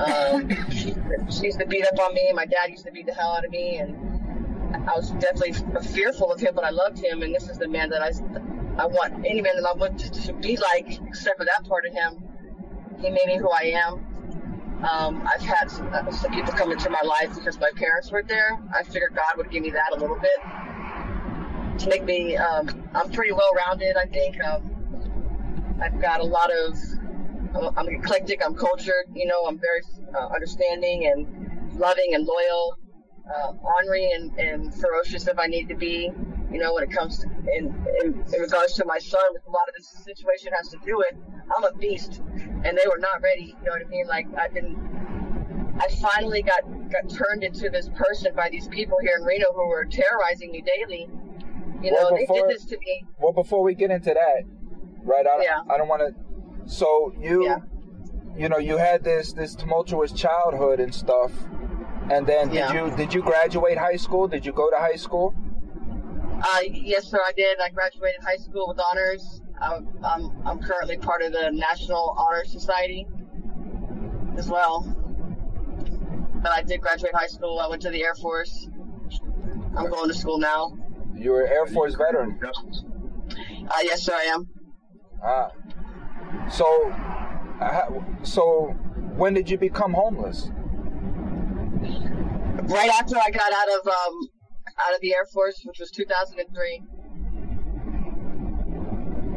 Um, 0.00 0.48
she, 0.70 0.94
used 1.46 1.58
to 1.58 1.66
beat 1.66 1.84
up 1.86 1.98
on 2.00 2.14
me. 2.14 2.30
My 2.32 2.46
dad 2.46 2.70
used 2.70 2.84
to 2.86 2.92
beat 2.92 3.06
the 3.06 3.14
hell 3.14 3.32
out 3.32 3.44
of 3.44 3.50
me, 3.50 3.78
and 3.78 3.96
I 4.88 4.94
was 4.94 5.10
definitely 5.12 5.54
fearful 5.82 6.32
of 6.32 6.40
him, 6.40 6.54
but 6.54 6.64
I 6.64 6.70
loved 6.70 6.98
him, 6.98 7.22
and 7.22 7.34
this 7.34 7.48
is 7.48 7.58
the 7.58 7.68
man 7.68 7.90
that 7.90 8.02
I, 8.02 8.12
I 8.82 8.86
want 8.86 9.14
any 9.26 9.40
man 9.40 9.56
that 9.56 9.68
I 9.68 9.76
want 9.76 9.98
to, 9.98 10.10
to 10.26 10.32
be 10.34 10.56
like, 10.56 11.00
except 11.06 11.38
for 11.38 11.44
that 11.44 11.68
part 11.68 11.84
of 11.86 11.92
him. 11.92 12.22
He 13.00 13.10
made 13.10 13.26
me 13.26 13.38
who 13.38 13.50
I 13.50 13.74
am. 13.86 14.04
Um, 14.84 15.28
I've 15.34 15.42
had 15.42 15.70
some, 15.70 15.92
uh, 15.92 16.08
some 16.12 16.30
people 16.30 16.52
come 16.52 16.70
into 16.70 16.88
my 16.90 17.02
life 17.02 17.34
because 17.34 17.58
my 17.58 17.70
parents 17.74 18.12
were 18.12 18.22
there. 18.22 18.60
I 18.72 18.84
figured 18.84 19.14
God 19.14 19.36
would 19.36 19.50
give 19.50 19.62
me 19.62 19.70
that 19.70 19.92
a 19.92 19.98
little 19.98 20.18
bit 20.18 21.78
to 21.78 21.88
make 21.88 22.04
me. 22.04 22.36
Um, 22.36 22.68
I'm 22.94 23.10
pretty 23.10 23.32
well 23.32 23.50
rounded, 23.66 23.96
I 23.96 24.06
think. 24.06 24.42
Um, 24.44 25.76
I've 25.82 26.00
got 26.00 26.20
a 26.20 26.24
lot 26.24 26.50
of. 26.52 26.78
I'm, 27.54 27.78
I'm 27.78 27.88
eclectic. 27.88 28.42
I'm 28.44 28.54
cultured. 28.54 29.06
You 29.14 29.26
know, 29.26 29.44
I'm 29.46 29.58
very 29.58 29.80
uh, 30.14 30.26
understanding 30.34 31.06
and 31.06 31.78
loving 31.78 32.14
and 32.14 32.26
loyal 32.26 32.76
uh, 33.34 33.52
ornery 33.62 34.10
and, 34.12 34.32
and 34.38 34.74
ferocious 34.74 35.26
if 35.28 35.38
I 35.38 35.46
need 35.46 35.68
to 35.68 35.74
be. 35.74 36.10
You 36.50 36.58
know, 36.58 36.72
when 36.72 36.82
it 36.82 36.90
comes 36.90 37.18
to, 37.18 37.26
in, 37.54 37.66
in 38.02 38.24
in 38.34 38.40
regards 38.40 38.72
to 38.74 38.84
my 38.86 38.98
son, 38.98 39.20
with 39.32 39.42
a 39.46 39.50
lot 39.50 39.68
of 39.68 39.74
this 39.76 39.88
situation 40.04 40.50
has 40.56 40.68
to 40.70 40.78
do 40.84 40.96
with, 40.96 41.12
I'm 41.54 41.64
a 41.64 41.72
beast, 41.76 42.22
and 42.64 42.64
they 42.64 42.88
were 42.88 42.98
not 42.98 43.20
ready. 43.22 43.54
You 43.58 43.64
know 43.66 43.72
what 43.72 43.82
I 43.86 43.88
mean? 43.90 44.06
Like 44.06 44.26
I've 44.38 44.54
been, 44.54 44.74
I 45.78 45.88
finally 46.00 46.40
got 46.42 46.62
got 46.90 47.10
turned 47.10 47.44
into 47.44 47.68
this 47.68 47.90
person 47.94 48.34
by 48.34 48.48
these 48.48 48.66
people 48.68 48.96
here 49.02 49.16
in 49.18 49.24
Reno 49.24 49.44
who 49.54 49.68
were 49.68 49.84
terrorizing 49.84 50.50
me 50.50 50.62
daily. 50.62 51.06
You 51.82 51.92
Well, 51.92 52.10
know, 52.10 52.16
they 52.16 52.22
before- 52.22 52.48
did 52.48 52.56
this 52.56 52.64
to 52.64 52.78
me. 52.78 53.04
well 53.20 53.32
before 53.34 53.62
we 53.62 53.74
get 53.74 53.90
into 53.90 54.14
that 54.14 54.42
right 55.04 55.26
i, 55.26 55.42
Yeah. 55.42 55.60
I 55.70 55.76
don't 55.76 55.86
want 55.88 56.00
to 56.00 56.14
so 56.68 57.12
you 57.18 57.44
Yeah. 57.44 57.58
you 58.36 58.48
know 58.48 58.58
you 58.58 58.76
had 58.76 59.02
this 59.02 59.32
this 59.32 59.54
tumultuous 59.56 60.12
childhood 60.12 60.78
and 60.80 60.94
stuff 60.94 61.32
and 62.10 62.26
then 62.26 62.48
did 62.48 62.54
Yeah. 62.56 62.72
you 62.76 62.96
did 62.96 63.12
you 63.14 63.22
graduate 63.22 63.78
high 63.78 63.96
school 63.96 64.28
did 64.28 64.44
you 64.46 64.52
go 64.52 64.70
to 64.70 64.76
high 64.88 64.96
school 65.06 65.34
Uh, 66.40 66.60
yes, 66.70 67.04
sir, 67.10 67.18
I 67.30 67.32
did. 67.32 67.58
I 67.58 67.68
graduated 67.70 68.20
high 68.22 68.36
school 68.46 68.66
with 68.68 68.78
honors. 68.88 69.24
I'm, 69.60 69.88
I'm, 70.04 70.22
I'm 70.46 70.58
currently 70.60 70.96
part 70.96 71.20
of 71.20 71.32
the 71.32 71.50
National 71.50 72.14
Honor 72.16 72.44
Society 72.44 73.08
as 74.36 74.46
well. 74.48 74.74
But 76.44 76.52
I 76.52 76.62
did 76.62 76.80
graduate 76.80 77.12
high 77.12 77.26
school. 77.26 77.58
I 77.58 77.66
went 77.68 77.82
to 77.82 77.90
the 77.90 78.04
Air 78.04 78.14
Force. 78.14 78.68
I'm 79.76 79.90
going 79.90 80.08
to 80.12 80.14
school 80.14 80.38
now. 80.38 80.76
You're 81.16 81.42
an 81.44 81.50
air 81.50 81.66
force 81.66 81.94
veteran 81.96 82.38
Uh, 82.44 83.80
yes, 83.82 84.04
sir, 84.04 84.12
I 84.14 84.26
am. 84.34 84.48
ah 85.24 85.50
so 86.50 86.94
so 88.22 88.74
when 89.16 89.34
did 89.34 89.50
you 89.50 89.58
become 89.58 89.92
homeless 89.92 90.50
Right 92.68 92.90
after 92.90 93.16
I 93.16 93.30
got 93.30 93.50
out 93.52 93.68
of 93.80 93.86
um, 93.86 94.28
out 94.86 94.94
of 94.94 95.00
the 95.00 95.14
Air 95.14 95.24
Force, 95.32 95.62
which 95.64 95.78
was 95.78 95.90
2003. 95.90 96.82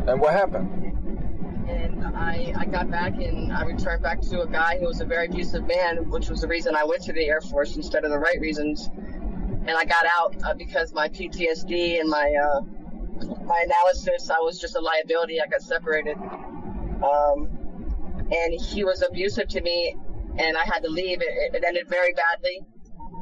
and 0.08 0.20
what 0.20 0.34
happened 0.34 0.82
and 1.72 2.04
I, 2.06 2.54
I 2.58 2.66
got 2.66 2.90
back 2.92 3.14
and 3.16 3.54
I 3.54 3.64
returned 3.64 4.04
back 4.04 4.22
to 4.22 4.42
a 4.42 4.48
guy 4.48 4.78
who 4.80 4.88
was 4.88 5.00
a 5.00 5.06
very 5.06 5.28
abusive 5.28 5.66
man, 5.66 6.10
which 6.10 6.30
was 6.30 6.42
the 6.42 6.48
reason 6.48 6.76
I 6.76 6.84
went 6.84 7.04
to 7.04 7.14
the 7.14 7.26
Air 7.26 7.42
Force 7.42 7.76
instead 7.76 8.04
of 8.04 8.12
the 8.12 8.20
right 8.20 8.40
reasons. 8.40 8.90
And 8.94 9.70
I 9.70 9.86
got 9.86 10.06
out 10.18 10.36
uh, 10.44 10.54
because 10.54 10.94
my 10.94 11.08
PTSD 11.08 12.00
and 12.00 12.10
my 12.10 12.34
uh, 12.34 12.62
my 13.46 13.64
analysis, 13.64 14.30
I 14.30 14.40
was 14.40 14.60
just 14.60 14.76
a 14.76 14.82
liability. 14.82 15.40
I 15.40 15.48
got 15.48 15.62
separated, 15.62 16.18
um, 17.04 17.50
and 18.32 18.60
he 18.60 18.84
was 18.84 19.02
abusive 19.02 19.48
to 19.50 19.62
me, 19.62 19.96
and 20.38 20.58
I 20.58 20.64
had 20.64 20.84
to 20.84 20.90
leave. 20.90 21.22
It, 21.22 21.56
it 21.56 21.64
ended 21.66 21.88
very 21.90 22.14
badly, 22.14 22.62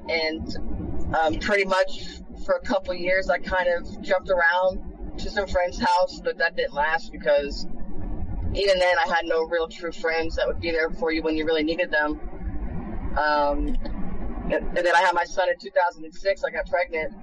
and 0.09 1.15
um, 1.15 1.39
pretty 1.39 1.65
much 1.65 2.21
for 2.45 2.55
a 2.55 2.62
couple 2.62 2.93
years, 2.93 3.29
I 3.29 3.39
kind 3.39 3.67
of 3.67 4.01
jumped 4.01 4.29
around 4.29 5.17
to 5.17 5.29
some 5.29 5.48
friend's 5.48 5.79
house, 5.79 6.21
but 6.24 6.38
that 6.38 6.55
didn't 6.55 6.74
last 6.74 7.12
because 7.12 7.67
even 8.55 8.79
then, 8.79 8.95
I 8.98 9.07
had 9.07 9.25
no 9.25 9.43
real 9.43 9.67
true 9.67 9.91
friends 9.91 10.36
that 10.36 10.48
would 10.48 10.59
be 10.59 10.71
there 10.71 10.89
for 10.89 11.12
you 11.12 11.21
when 11.21 11.36
you 11.36 11.45
really 11.45 11.63
needed 11.63 11.91
them. 11.91 12.19
Um, 13.17 13.77
and, 14.51 14.53
and 14.53 14.77
then 14.77 14.95
I 14.95 15.01
had 15.01 15.13
my 15.13 15.25
son 15.25 15.50
in 15.50 15.55
2006. 15.59 16.43
I 16.43 16.50
got 16.50 16.67
pregnant 16.67 17.13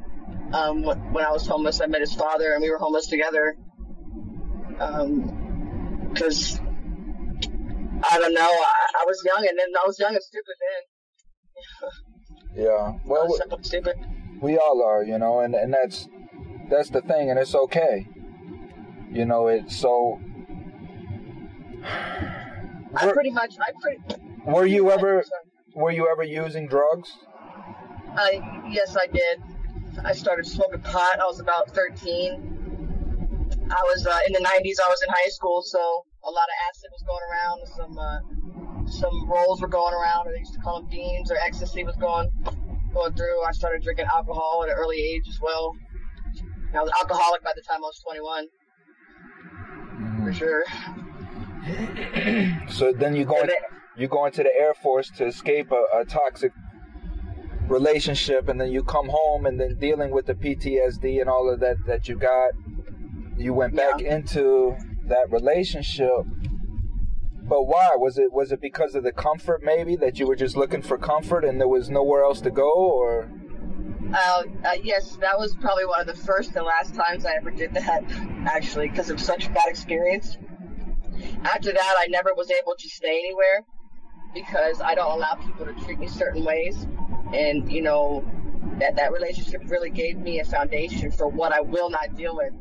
um, 0.53 0.85
when 0.85 1.25
I 1.25 1.33
was 1.33 1.47
homeless. 1.47 1.81
I 1.81 1.87
met 1.87 2.01
his 2.01 2.15
father, 2.15 2.53
and 2.53 2.63
we 2.63 2.71
were 2.71 2.79
homeless 2.79 3.09
together. 3.09 3.57
Because 6.17 6.59
I 8.11 8.19
don't 8.19 8.33
know, 8.33 8.41
I, 8.41 9.03
I, 9.03 9.05
was 9.05 9.23
young, 9.25 9.47
and 9.47 9.59
then 9.59 9.67
I 9.77 9.87
was 9.87 9.99
young 9.99 10.15
and 10.15 10.23
stupid 10.23 10.55
then. 12.55 12.65
yeah, 12.65 12.93
well, 13.05 13.29
stupid. 13.61 13.97
We 14.41 14.57
all 14.57 14.83
are, 14.83 15.05
you 15.05 15.19
know, 15.19 15.41
and 15.41 15.55
and 15.55 15.75
that's 15.75 16.09
that's 16.71 16.89
the 16.89 17.03
thing, 17.03 17.31
and 17.31 17.39
it's 17.39 17.55
okay. 17.55 18.07
You 19.11 19.27
know, 19.27 19.49
it's 19.49 19.77
so 19.77 20.21
I 21.85 23.13
pretty 23.13 23.31
much. 23.31 23.57
I 23.61 23.73
pretty. 23.81 24.23
Were 24.47 24.67
you 24.67 24.91
ever? 24.91 25.23
Were 25.75 25.91
you 25.91 26.09
ever 26.11 26.23
using 26.23 26.67
drugs? 26.67 27.13
I 28.17 28.65
yes, 28.71 28.97
I 28.97 29.07
did. 29.07 29.43
I 30.03 30.13
started 30.15 30.47
smoking 30.47 30.81
pot. 30.81 31.21
I 31.21 31.25
was 31.25 31.41
about 31.41 31.71
13. 31.71 32.56
I 33.71 33.83
was 33.83 34.07
uh, 34.07 34.19
in 34.27 34.33
the 34.33 34.41
90s. 34.41 34.77
I 34.79 34.89
was 34.89 35.03
in 35.03 35.09
high 35.09 35.31
school, 35.31 35.63
so 35.63 35.79
a 36.25 36.31
lot 36.31 36.45
of 36.45 36.57
acid 36.71 36.91
was 36.93 37.03
going 37.07 37.25
around. 37.31 37.59
Some 37.77 37.99
uh, 37.99 38.21
some 38.91 39.31
rolls 39.31 39.61
were 39.61 39.69
going 39.69 39.95
around, 39.95 40.29
or 40.29 40.33
they 40.33 40.39
used 40.39 40.55
to 40.55 40.61
call 40.61 40.81
them 40.81 40.91
beans, 40.91 41.31
or 41.31 41.37
ecstasy 41.39 41.85
was 41.85 41.97
going 41.97 42.31
going 42.95 43.15
through. 43.15 43.43
I 43.43 43.53
started 43.53 43.83
drinking 43.83 44.07
alcohol 44.07 44.63
at 44.65 44.71
an 44.71 44.77
early 44.77 44.99
age 44.99 45.29
as 45.29 45.39
well. 45.41 45.73
I 46.75 46.83
was 46.83 46.93
alcoholic 47.01 47.43
by 47.43 47.53
the 47.55 47.63
time 47.63 47.79
I 47.79 47.89
was 47.89 48.01
21, 48.05 48.47
mm-hmm. 50.03 50.25
for 50.27 50.33
sure 50.33 50.65
so 52.69 52.93
then 52.93 53.17
you 53.17 53.25
go 53.25 53.43
you 53.97 54.09
go 54.09 54.27
into 54.27 54.43
the 54.43 54.55
Air 54.57 54.75
Force 54.75 55.11
to 55.17 55.27
escape 55.27 55.73
a, 55.73 56.01
a, 56.01 56.05
toxic 56.05 56.53
relationship, 57.67 58.49
and 58.49 58.61
then 58.61 58.71
you 58.71 58.85
come 58.85 59.09
home, 59.09 59.47
and 59.47 59.59
then 59.59 59.77
dealing 59.79 60.11
with 60.11 60.27
the 60.27 60.35
PTSD 60.35 61.21
and 61.21 61.31
all 61.31 61.51
of 61.51 61.61
that 61.61 61.77
that 61.87 62.07
you 62.07 62.17
got, 62.17 62.53
you 63.37 63.53
went 63.53 63.75
back 63.77 64.01
into 64.01 64.77
that 65.09 65.31
relationship. 65.31 66.25
But 67.43 67.65
why 67.65 67.91
was 67.95 68.19
it? 68.19 68.33
Was 68.33 68.51
it 68.51 68.61
because 68.61 68.95
of 68.95 69.05
the 69.05 69.13
comfort, 69.13 69.63
maybe 69.63 69.95
that 69.97 70.19
you 70.19 70.27
were 70.27 70.35
just 70.35 70.57
looking 70.57 70.83
for 70.83 70.99
comfort 70.99 71.45
and 71.45 71.61
there 71.61 71.69
was 71.69 71.89
nowhere 71.89 72.25
else 72.25 72.41
to 72.41 72.51
go, 72.51 72.73
or? 72.73 73.31
Uh, 74.13 74.43
uh, 74.65 74.71
yes, 74.83 75.17
that 75.21 75.39
was 75.39 75.55
probably 75.61 75.85
one 75.87 76.01
of 76.01 76.07
the 76.07 76.23
first 76.23 76.57
and 76.57 76.65
last 76.65 76.95
times 76.95 77.25
I 77.25 77.35
ever 77.35 77.51
did 77.51 77.75
that, 77.75 78.05
actually, 78.47 78.89
because 78.89 79.11
of 79.11 79.21
such 79.21 79.47
a 79.47 79.51
bad 79.51 79.69
experience. 79.69 80.39
After 81.45 81.73
that, 81.73 81.95
I 81.99 82.07
never 82.09 82.31
was 82.37 82.51
able 82.51 82.75
to 82.79 82.89
stay 82.89 83.19
anywhere 83.19 83.65
because 84.35 84.81
I 84.81 84.95
don't 84.95 85.13
allow 85.13 85.35
people 85.35 85.67
to 85.67 85.73
treat 85.85 85.99
me 85.99 86.09
certain 86.09 86.45
ways. 86.45 86.87
And, 87.33 87.71
you 87.71 87.83
know, 87.83 88.25
that, 88.79 88.97
that 88.97 89.13
relationship 89.13 89.63
really 89.67 89.91
gave 89.91 90.19
me 90.19 90.41
a 90.41 90.45
foundation 90.45 91.11
for 91.11 91.29
what 91.29 91.53
I 91.53 91.61
will 91.61 91.91
not 91.91 92.17
deal 92.17 92.37
with. 92.37 92.53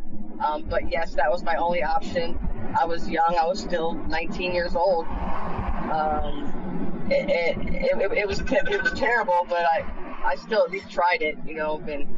Um, 0.44 0.63
but 0.63 0.92
yes, 0.92 1.13
that 1.13 1.32
was 1.32 1.44
my 1.44 1.56
only 1.56 1.84
option. 1.84 2.38
I 2.80 2.86
was 2.86 3.10
young. 3.10 3.38
I 3.39 3.46
was 3.46 3.60
still 3.60 3.94
19 3.94 4.54
years 4.54 4.75
old. 4.75 5.06
Um, 5.06 7.08
it, 7.10 7.30
it, 7.30 8.01
it, 8.01 8.18
it, 8.18 8.27
was 8.27 8.42
it 8.42 8.84
was 8.84 8.94
terrible, 8.94 9.46
but 9.48 9.63
I 9.63 9.86
I 10.25 10.36
still 10.36 10.63
at 10.63 10.72
least 10.72 10.89
tried 10.89 11.22
it. 11.22 11.38
You 11.46 11.56
know, 11.56 11.82
and 11.88 12.18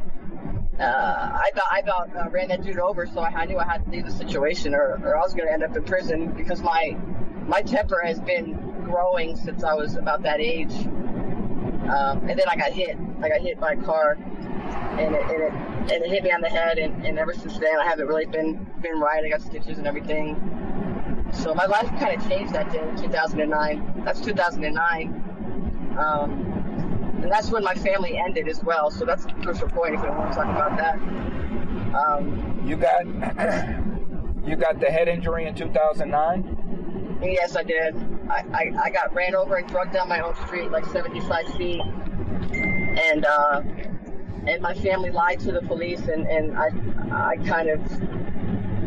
uh, 0.80 0.82
I 0.82 1.50
about 1.52 1.64
I 1.70 1.78
about 1.80 2.16
uh, 2.16 2.30
ran 2.30 2.48
that 2.48 2.62
dude 2.62 2.78
over, 2.78 3.06
so 3.06 3.20
I, 3.20 3.28
I, 3.28 3.44
knew 3.44 3.58
I 3.58 3.64
had 3.64 3.84
to 3.84 3.90
leave 3.90 4.06
the 4.06 4.12
situation, 4.12 4.74
or, 4.74 4.98
or 5.02 5.16
I 5.16 5.20
was 5.20 5.34
going 5.34 5.46
to 5.46 5.52
end 5.52 5.62
up 5.62 5.76
in 5.76 5.84
prison 5.84 6.32
because 6.32 6.62
my 6.62 6.96
my 7.46 7.62
temper 7.62 8.00
has 8.04 8.20
been 8.20 8.54
growing 8.84 9.36
since 9.36 9.64
I 9.64 9.74
was 9.74 9.96
about 9.96 10.22
that 10.22 10.40
age. 10.40 10.72
Um, 10.72 12.28
and 12.28 12.38
then 12.38 12.48
I 12.48 12.56
got 12.56 12.72
hit. 12.72 12.96
I 13.22 13.28
got 13.28 13.40
hit 13.40 13.60
by 13.60 13.72
a 13.72 13.82
car, 13.82 14.12
and 14.12 15.14
it, 15.14 15.22
and 15.22 15.42
it, 15.42 15.77
and 15.90 16.04
it 16.04 16.10
hit 16.10 16.22
me 16.22 16.30
on 16.30 16.40
the 16.40 16.48
head. 16.48 16.78
And, 16.78 17.04
and 17.04 17.18
ever 17.18 17.32
since 17.34 17.58
then, 17.58 17.78
I 17.80 17.84
haven't 17.84 18.06
really 18.06 18.26
been 18.26 18.66
been 18.80 19.00
right. 19.00 19.24
I 19.24 19.28
got 19.28 19.42
stitches 19.42 19.78
and 19.78 19.86
everything. 19.86 20.36
So 21.32 21.54
my 21.54 21.66
life 21.66 21.88
kind 21.98 22.20
of 22.20 22.28
changed 22.28 22.54
that 22.54 22.72
day 22.72 22.86
in 22.88 22.96
2009. 22.96 24.02
That's 24.04 24.20
2009. 24.20 25.96
Um, 25.98 26.58
and 27.22 27.30
that's 27.30 27.50
when 27.50 27.64
my 27.64 27.74
family 27.74 28.16
ended 28.16 28.48
as 28.48 28.62
well. 28.62 28.90
So 28.90 29.04
that's 29.04 29.24
a 29.24 29.28
crucial 29.42 29.68
point 29.68 29.94
if 29.94 30.02
you 30.02 30.08
want 30.08 30.32
to 30.32 30.36
talk 30.36 30.46
about 30.46 30.76
that. 30.76 30.94
Um, 31.94 32.62
you 32.64 32.76
got 32.76 33.06
you 34.46 34.56
got 34.56 34.80
the 34.80 34.86
head 34.86 35.08
injury 35.08 35.46
in 35.46 35.54
2009. 35.54 37.18
Yes, 37.22 37.56
I 37.56 37.62
did. 37.64 37.96
I, 38.30 38.44
I, 38.52 38.72
I, 38.84 38.90
got 38.90 39.12
ran 39.12 39.34
over 39.34 39.56
and 39.56 39.68
drugged 39.68 39.92
down 39.92 40.08
my 40.08 40.20
own 40.20 40.36
street 40.46 40.70
like 40.70 40.84
75 40.86 41.46
feet, 41.56 41.80
and 41.80 43.24
uh, 43.24 43.62
and 44.48 44.62
my 44.62 44.74
family 44.74 45.10
lied 45.10 45.40
to 45.40 45.52
the 45.52 45.62
police, 45.62 46.00
and, 46.08 46.26
and 46.26 46.56
I 46.56 46.70
I 47.12 47.36
kind 47.46 47.68
of 47.68 47.80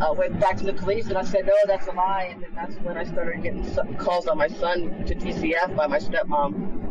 uh, 0.02 0.14
went 0.14 0.40
back 0.40 0.58
to 0.58 0.66
the 0.66 0.74
police 0.74 1.08
and 1.08 1.18
I 1.18 1.24
said, 1.24 1.46
no, 1.46 1.54
that's 1.68 1.88
a 1.88 1.92
lie. 1.92 2.30
And 2.32 2.42
then 2.42 2.50
that's 2.56 2.76
when 2.78 2.98
I 2.98 3.04
started 3.04 3.44
getting 3.44 3.64
calls 3.98 4.28
on 4.28 4.38
my 4.38 4.48
son 4.48 5.06
to 5.06 5.14
DCF 5.14 5.76
by 5.76 5.86
my 5.86 6.00
stepmom 6.00 6.82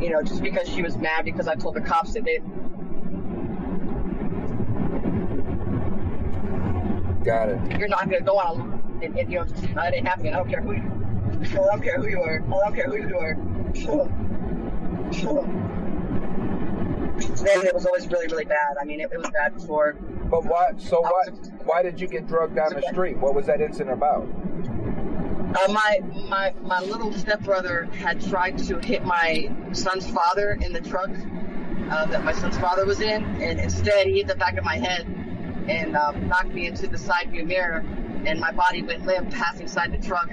you 0.00 0.10
know, 0.10 0.22
just 0.22 0.42
because 0.42 0.68
she 0.68 0.82
was 0.82 0.98
mad 0.98 1.24
because 1.24 1.48
I 1.48 1.54
told 1.54 1.74
the 1.74 1.80
cops 1.80 2.12
that 2.14 2.24
they. 2.24 2.38
Got 7.24 7.48
it. 7.48 7.78
You're 7.78 7.88
not 7.88 8.04
gonna 8.04 8.20
go 8.20 8.38
on, 8.38 9.00
and, 9.02 9.18
and 9.18 9.32
you 9.32 9.38
know, 9.38 9.44
that 9.44 9.90
didn't 9.90 10.06
happen. 10.06 10.28
I 10.28 10.36
don't 10.36 10.48
care 10.48 10.60
who 10.60 10.74
you. 10.74 10.92
I 11.42 11.46
don't 11.54 11.82
care 11.82 12.00
who 12.00 12.06
you 12.08 12.22
are. 12.22 12.40
I 12.42 12.48
don't 12.48 12.74
care 12.74 12.86
who 12.86 13.08
you 13.08 13.18
are. 13.18 13.36
then 17.16 17.66
it 17.66 17.74
was 17.74 17.86
always 17.86 18.06
really, 18.08 18.26
really 18.26 18.44
bad. 18.44 18.76
I 18.80 18.84
mean, 18.84 19.00
it, 19.00 19.10
it 19.12 19.18
was 19.18 19.30
bad 19.30 19.54
before. 19.54 19.94
But 20.30 20.44
why? 20.44 20.72
So 20.76 21.00
why? 21.00 21.24
Why 21.64 21.82
did 21.82 22.00
you 22.00 22.08
get 22.08 22.26
drugged 22.26 22.56
down 22.56 22.74
the 22.74 22.82
street? 22.82 23.16
What 23.18 23.34
was 23.34 23.46
that 23.46 23.60
incident 23.60 23.92
about? 23.92 24.28
Uh, 25.56 25.72
my 25.72 26.00
my 26.28 26.54
my 26.62 26.80
little 26.80 27.12
stepbrother 27.12 27.84
had 27.84 28.20
tried 28.28 28.58
to 28.58 28.78
hit 28.78 29.04
my 29.04 29.50
son's 29.72 30.08
father 30.10 30.58
in 30.60 30.72
the 30.72 30.80
truck 30.80 31.10
uh, 31.90 32.06
that 32.06 32.24
my 32.24 32.32
son's 32.32 32.58
father 32.58 32.84
was 32.84 33.00
in, 33.00 33.24
and 33.40 33.60
instead 33.60 34.06
he 34.06 34.18
hit 34.18 34.26
the 34.26 34.34
back 34.34 34.56
of 34.58 34.64
my 34.64 34.76
head 34.76 35.06
and 35.68 35.96
um, 35.96 36.28
knocked 36.28 36.52
me 36.52 36.66
into 36.66 36.86
the 36.86 36.98
side 36.98 37.30
view 37.30 37.44
mirror, 37.44 37.84
and 38.26 38.40
my 38.40 38.52
body 38.52 38.82
went 38.82 39.06
limp 39.06 39.30
passing 39.30 39.62
inside 39.62 39.92
the 39.92 40.06
truck. 40.06 40.30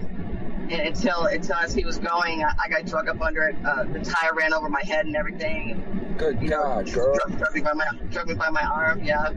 And 0.74 0.82
until 0.88 1.25
until 1.25 1.56
as 1.58 1.75
he 1.75 1.86
was 1.86 2.00
going, 2.00 2.44
I, 2.44 2.51
I 2.65 2.68
got 2.68 2.88
drug 2.88 3.08
up 3.08 3.22
under 3.22 3.44
it. 3.44 3.56
Uh, 3.63 3.84
the 3.84 4.00
tire 4.00 4.34
ran 4.34 4.56
over 4.56 4.70
my 4.70 4.82
head 4.82 5.06
and 5.06 5.15
everything. 5.15 6.15
Good 6.18 6.42
you 6.42 6.50
God, 6.50 6.88
know, 6.88 6.92
girl! 6.92 7.15
Drug, 7.27 7.38
drug, 7.38 7.53
me 7.53 7.62
by 7.62 7.74
my 7.74 7.86
drug 8.10 8.27
me 8.27 8.34
by 8.34 8.50
my 8.50 8.63
arm. 8.63 9.03
Yeah. 9.03 9.30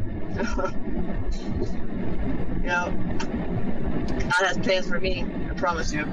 you 2.62 2.68
know, 2.68 2.90
God 4.08 4.46
has 4.46 4.56
plans 4.58 4.88
for 4.88 4.98
me 4.98 5.26
I 5.50 5.54
promise 5.58 5.92
you. 5.92 6.04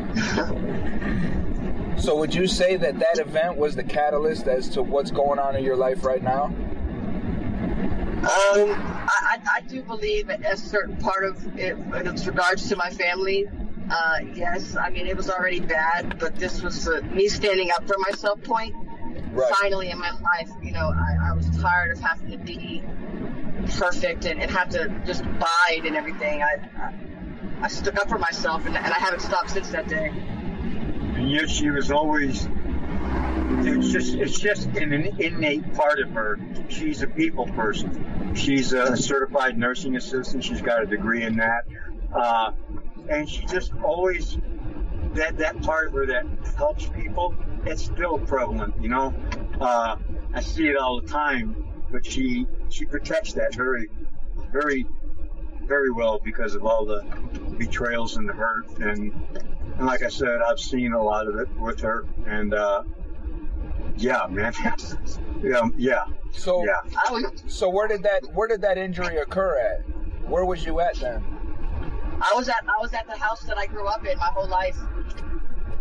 so, 1.97 2.17
would 2.17 2.35
you 2.35 2.45
say 2.45 2.75
that 2.75 2.99
that 2.99 3.19
event 3.19 3.55
was 3.55 3.77
the 3.77 3.83
catalyst 3.83 4.47
as 4.47 4.67
to 4.69 4.83
what's 4.83 5.11
going 5.11 5.39
on 5.39 5.55
in 5.55 5.63
your 5.63 5.77
life 5.77 6.03
right 6.03 6.21
now? 6.21 6.53
Um, 8.23 8.69
I, 8.69 9.37
I 9.55 9.61
do 9.69 9.83
believe 9.83 10.27
a 10.27 10.57
certain 10.57 10.97
part 10.97 11.23
of 11.23 11.57
it, 11.57 11.77
in 11.77 12.15
regards 12.25 12.67
to 12.67 12.75
my 12.75 12.89
family. 12.89 13.47
Uh, 13.93 14.19
yes, 14.33 14.75
I 14.75 14.89
mean 14.89 15.05
it 15.05 15.15
was 15.15 15.29
already 15.29 15.59
bad, 15.59 16.17
but 16.17 16.35
this 16.35 16.63
was 16.63 16.87
uh, 16.87 17.01
me 17.11 17.27
standing 17.27 17.69
up 17.69 17.85
for 17.87 17.95
myself. 18.09 18.41
Point. 18.43 18.75
Right. 19.31 19.53
Finally, 19.61 19.91
in 19.91 19.99
my 19.99 20.09
life, 20.09 20.49
you 20.63 20.71
know, 20.71 20.91
I, 20.91 21.29
I 21.29 21.33
was 21.33 21.47
tired 21.61 21.95
of 21.95 21.99
having 21.99 22.31
to 22.31 22.37
be 22.37 22.83
perfect 23.77 24.25
and, 24.25 24.41
and 24.41 24.49
have 24.49 24.69
to 24.69 24.89
just 25.05 25.21
abide 25.21 25.85
and 25.85 25.95
everything. 25.95 26.41
I, 26.41 26.55
I 26.79 26.93
I 27.61 27.67
stuck 27.67 27.97
up 27.97 28.09
for 28.09 28.17
myself, 28.17 28.65
and, 28.65 28.75
and 28.75 28.93
I 28.93 28.97
haven't 28.99 29.21
stopped 29.21 29.51
since 29.51 29.69
that 29.69 29.87
day. 29.87 30.09
And 30.09 31.31
yet 31.31 31.49
she 31.49 31.69
was 31.69 31.91
always. 31.91 32.47
It's 33.59 33.89
just 33.91 34.15
it's 34.15 34.39
just 34.39 34.69
in 34.75 34.91
an 34.91 35.21
innate 35.21 35.73
part 35.75 35.99
of 35.99 36.09
her. 36.11 36.39
She's 36.67 37.03
a 37.03 37.07
people 37.07 37.45
person. 37.47 38.33
She's 38.35 38.73
a 38.73 38.97
certified 38.97 39.57
nursing 39.57 39.95
assistant. 39.95 40.43
She's 40.43 40.61
got 40.61 40.81
a 40.81 40.85
degree 40.87 41.23
in 41.23 41.37
that. 41.37 41.63
Uh, 42.11 42.51
and 43.09 43.29
she 43.29 43.45
just 43.45 43.73
always 43.83 44.37
that 45.13 45.37
that 45.37 45.61
part 45.61 45.91
where 45.93 46.05
that 46.07 46.25
helps 46.57 46.87
people. 46.87 47.35
It's 47.65 47.83
still 47.83 48.19
prevalent, 48.19 48.75
you 48.81 48.89
know. 48.89 49.13
Uh, 49.59 49.95
I 50.33 50.41
see 50.41 50.67
it 50.67 50.75
all 50.77 50.99
the 50.99 51.07
time, 51.07 51.55
but 51.91 52.05
she 52.05 52.45
she 52.69 52.85
protects 52.85 53.33
that 53.33 53.55
very, 53.55 53.89
very, 54.51 54.85
very 55.61 55.91
well 55.91 56.19
because 56.23 56.55
of 56.55 56.65
all 56.65 56.85
the 56.85 57.03
betrayals 57.57 58.17
and 58.17 58.27
the 58.27 58.33
hurt 58.33 58.67
and 58.79 59.13
and 59.77 59.87
like 59.87 60.03
I 60.03 60.09
said, 60.09 60.41
I've 60.41 60.59
seen 60.59 60.93
a 60.93 61.01
lot 61.01 61.27
of 61.27 61.39
it 61.39 61.49
with 61.57 61.79
her, 61.81 62.05
and 62.27 62.53
uh, 62.53 62.83
yeah, 63.97 64.27
man, 64.29 64.53
yeah, 64.61 64.75
yeah, 65.77 66.05
So 66.31 66.63
yeah. 66.63 67.29
So 67.47 67.69
where 67.69 67.87
did 67.87 68.03
that 68.03 68.23
where 68.33 68.47
did 68.47 68.61
that 68.61 68.77
injury 68.77 69.17
occur 69.17 69.57
at? 69.59 70.29
Where 70.29 70.45
was 70.45 70.65
you 70.65 70.79
at 70.79 70.95
then? 70.95 71.23
I 72.23 72.33
was 72.35 72.47
at 72.47 72.63
I 72.67 72.81
was 72.81 72.93
at 72.93 73.05
the 73.07 73.17
house 73.17 73.41
that 73.43 73.57
I 73.57 73.65
grew 73.65 73.85
up 73.87 74.05
in 74.05 74.17
my 74.17 74.27
whole 74.27 74.47
life 74.47 74.79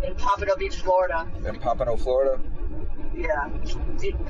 in 0.03 0.15
Pompano 0.17 0.57
Beach, 0.57 0.77
Florida. 0.77 1.27
In 1.47 1.59
Pompano, 1.61 1.97
Florida. 1.97 2.43
Yeah, 3.15 3.49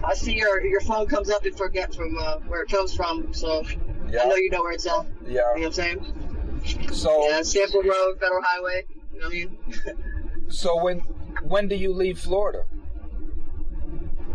I 0.04 0.14
see 0.14 0.34
your 0.36 0.64
your 0.64 0.80
phone 0.82 1.06
comes 1.06 1.30
up 1.30 1.44
and 1.44 1.56
forget 1.56 1.94
from 1.94 2.16
uh, 2.18 2.38
where 2.48 2.62
it 2.62 2.68
comes 2.68 2.94
from, 2.94 3.32
so 3.32 3.64
I 3.64 4.26
know 4.26 4.34
you 4.34 4.50
know 4.50 4.60
where 4.60 4.72
it's 4.72 4.86
at. 4.86 5.06
Yeah, 5.24 5.30
you 5.30 5.32
know 5.32 5.52
what 5.54 5.64
I'm 5.64 5.72
saying? 5.72 6.92
So 6.92 7.28
Yeah, 7.28 7.42
Sanford 7.42 7.86
Road, 7.86 8.20
Federal 8.20 8.42
Highway. 8.42 8.84
You 9.12 9.20
know 9.20 9.26
what 9.26 9.34
I 9.34 9.38
mean? 9.38 10.48
so 10.48 10.82
when 10.82 10.98
when 11.44 11.68
do 11.68 11.76
you 11.76 11.92
leave 11.94 12.18
Florida? 12.18 12.64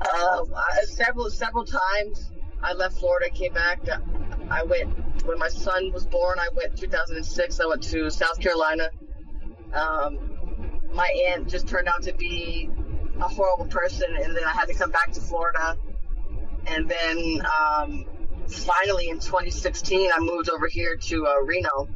Uh, 0.02 0.46
I, 0.56 0.86
several 0.86 1.30
several 1.30 1.66
times 1.66 2.32
I 2.64 2.74
left 2.74 2.98
Florida, 2.98 3.30
came 3.30 3.54
back. 3.54 3.82
I 4.50 4.64
went 4.64 4.90
when 5.24 5.38
my 5.40 5.50
son 5.50 5.92
was 5.92 6.06
born. 6.06 6.40
I 6.40 6.50
went 6.56 6.78
2006. 6.78 7.60
I 7.60 7.66
went 7.66 7.84
to 7.84 8.10
South 8.10 8.40
Carolina. 8.40 8.90
Um, 9.74 10.20
my 10.94 11.08
aunt 11.30 11.50
just 11.50 11.68
turned 11.68 11.88
out 11.88 12.04
to 12.04 12.14
be 12.14 12.70
a 13.20 13.28
horrible 13.28 13.66
person, 13.66 14.08
and 14.16 14.36
then 14.36 14.44
I 14.44 14.52
had 14.52 14.66
to 14.66 14.74
come 14.74 14.92
back 14.92 15.12
to 15.14 15.22
Florida. 15.22 15.78
And 16.68 16.90
then 16.90 17.42
um, 17.46 18.06
finally 18.48 19.10
in 19.10 19.20
2016, 19.20 20.12
I 20.14 20.20
moved 20.20 20.50
over 20.50 20.68
here 20.68 20.96
to 20.96 21.26
uh, 21.26 21.42
Reno 21.44 21.88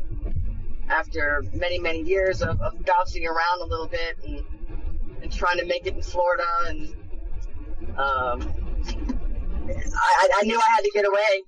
after 0.89 1.43
many 1.53 1.79
many 1.79 2.01
years 2.01 2.41
of, 2.41 2.59
of 2.61 2.73
bouncing 2.85 3.25
around 3.25 3.61
a 3.61 3.65
little 3.65 3.87
bit 3.87 4.17
and, 4.25 4.43
and 5.21 5.31
trying 5.31 5.57
to 5.57 5.65
make 5.65 5.85
it 5.85 5.95
in 5.95 6.01
Florida 6.01 6.43
and 6.67 6.93
um, 7.97 8.53
I, 9.69 10.29
I 10.37 10.43
knew 10.43 10.57
I 10.57 10.71
had 10.75 10.83
to 10.83 10.91
get 10.93 11.05
away, 11.05 11.43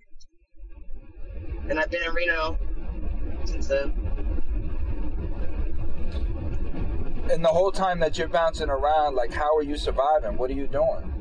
and 1.69 1.79
I've 1.79 1.89
been 1.89 2.03
in 2.03 2.13
Reno 2.13 2.57
since 3.45 3.67
then. 3.67 3.93
And 7.31 7.43
the 7.43 7.49
whole 7.49 7.71
time 7.71 7.99
that 7.99 8.17
you're 8.17 8.27
bouncing 8.27 8.69
around, 8.69 9.15
like 9.15 9.33
how 9.33 9.55
are 9.55 9.63
you 9.63 9.77
surviving? 9.77 10.37
What 10.37 10.49
are 10.49 10.53
you 10.53 10.67
doing? 10.67 11.13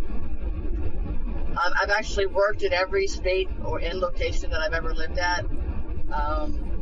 Um, 1.52 1.72
I've 1.80 1.90
actually 1.90 2.26
worked 2.26 2.62
in 2.62 2.72
every 2.72 3.06
state 3.06 3.49
or 3.64 3.78
in 3.78 4.00
location 4.00 4.50
that 4.50 4.61
I've 4.61 4.72
ever 4.72 4.94
lived 4.94 5.18
at. 5.18 5.44
Um, 6.12 6.72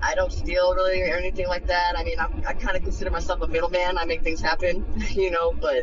I 0.00 0.14
don't 0.14 0.32
steal 0.32 0.74
really 0.74 1.02
or 1.02 1.16
anything 1.16 1.48
like 1.48 1.66
that. 1.66 1.94
I 1.96 2.04
mean, 2.04 2.18
I, 2.18 2.28
I 2.46 2.54
kind 2.54 2.76
of 2.76 2.82
consider 2.82 3.10
myself 3.10 3.40
a 3.42 3.46
middleman. 3.46 3.98
I 3.98 4.04
make 4.04 4.22
things 4.22 4.40
happen, 4.40 4.84
you 5.10 5.30
know, 5.30 5.52
but 5.52 5.82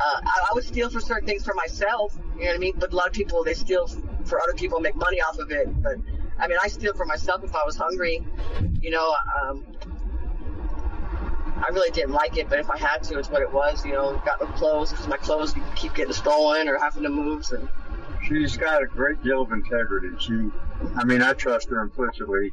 uh, 0.00 0.20
I, 0.24 0.46
I 0.50 0.54
would 0.54 0.64
steal 0.64 0.88
for 0.88 1.00
certain 1.00 1.26
things 1.26 1.44
for 1.44 1.54
myself, 1.54 2.16
you 2.36 2.42
know 2.42 2.46
what 2.48 2.54
I 2.54 2.58
mean? 2.58 2.74
But 2.78 2.92
a 2.92 2.96
lot 2.96 3.06
of 3.06 3.12
people, 3.12 3.44
they 3.44 3.54
steal 3.54 3.86
for 4.24 4.40
other 4.40 4.54
people, 4.54 4.80
make 4.80 4.96
money 4.96 5.20
off 5.20 5.38
of 5.38 5.50
it. 5.50 5.82
But 5.82 5.96
I 6.38 6.48
mean, 6.48 6.58
I 6.62 6.68
steal 6.68 6.94
for 6.94 7.04
myself 7.04 7.44
if 7.44 7.54
I 7.54 7.62
was 7.64 7.76
hungry, 7.76 8.24
you 8.80 8.90
know. 8.90 9.14
Um, 9.42 9.64
I 11.64 11.68
really 11.68 11.90
didn't 11.90 12.12
like 12.12 12.36
it, 12.38 12.48
but 12.48 12.58
if 12.58 12.68
I 12.68 12.76
had 12.76 13.04
to, 13.04 13.18
it's 13.18 13.30
what 13.30 13.42
it 13.42 13.52
was, 13.52 13.84
you 13.84 13.92
know. 13.92 14.20
Got 14.24 14.40
no 14.40 14.46
clothes 14.48 14.90
because 14.90 15.06
my 15.06 15.16
clothes 15.16 15.54
keep 15.76 15.94
getting 15.94 16.12
stolen 16.12 16.68
or 16.68 16.78
having 16.78 17.04
to 17.04 17.08
move. 17.08 17.46
And 17.52 17.68
She's 18.26 18.56
got 18.56 18.82
a 18.82 18.86
great 18.86 19.22
deal 19.22 19.42
of 19.42 19.52
integrity. 19.52 20.08
She, 20.18 20.50
I 20.96 21.04
mean, 21.04 21.22
I 21.22 21.32
trust 21.34 21.68
her 21.70 21.80
implicitly, 21.80 22.52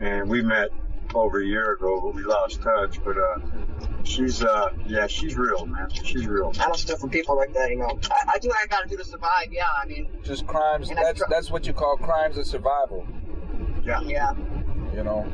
and 0.00 0.28
we 0.28 0.42
met 0.42 0.70
over 1.14 1.40
a 1.40 1.46
year 1.46 1.72
ago, 1.72 2.00
but 2.02 2.14
we 2.14 2.22
lost 2.22 2.62
touch. 2.62 3.02
But 3.04 3.16
uh, 3.18 3.38
she's, 4.04 4.42
uh, 4.42 4.70
yeah, 4.86 5.06
she's 5.06 5.36
real, 5.36 5.66
man. 5.66 5.88
She's 5.90 6.26
real. 6.26 6.52
I 6.60 6.64
don't 6.66 6.76
steal 6.76 6.96
from 6.96 7.10
people 7.10 7.36
like 7.36 7.52
that, 7.54 7.70
you 7.70 7.76
know. 7.76 7.98
I, 8.10 8.32
I 8.34 8.38
do 8.38 8.48
what 8.48 8.58
I 8.62 8.66
got 8.66 8.82
to 8.82 8.88
do 8.88 8.96
to 8.96 9.04
survive. 9.04 9.48
Yeah, 9.50 9.64
I 9.82 9.86
mean, 9.86 10.08
Just 10.22 10.46
crimes. 10.46 10.88
That's 10.88 11.18
tr- 11.20 11.24
that's 11.28 11.50
what 11.50 11.66
you 11.66 11.72
call 11.72 11.96
crimes 11.96 12.36
of 12.38 12.46
survival. 12.46 13.06
Yeah. 13.84 14.00
yeah. 14.02 14.32
You 14.94 15.04
know. 15.04 15.26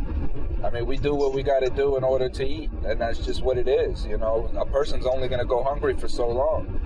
I 0.64 0.70
mean, 0.70 0.86
we 0.86 0.96
do 0.96 1.14
what 1.14 1.34
we 1.34 1.42
got 1.42 1.60
to 1.60 1.70
do 1.70 1.96
in 1.96 2.04
order 2.04 2.28
to 2.28 2.44
eat, 2.44 2.70
and 2.84 3.00
that's 3.00 3.18
just 3.18 3.42
what 3.42 3.58
it 3.58 3.68
is. 3.68 4.06
You 4.06 4.16
know, 4.18 4.50
a 4.56 4.64
person's 4.64 5.06
only 5.06 5.28
going 5.28 5.40
to 5.40 5.46
go 5.46 5.62
hungry 5.62 5.94
for 5.96 6.08
so 6.08 6.26
long. 6.28 6.80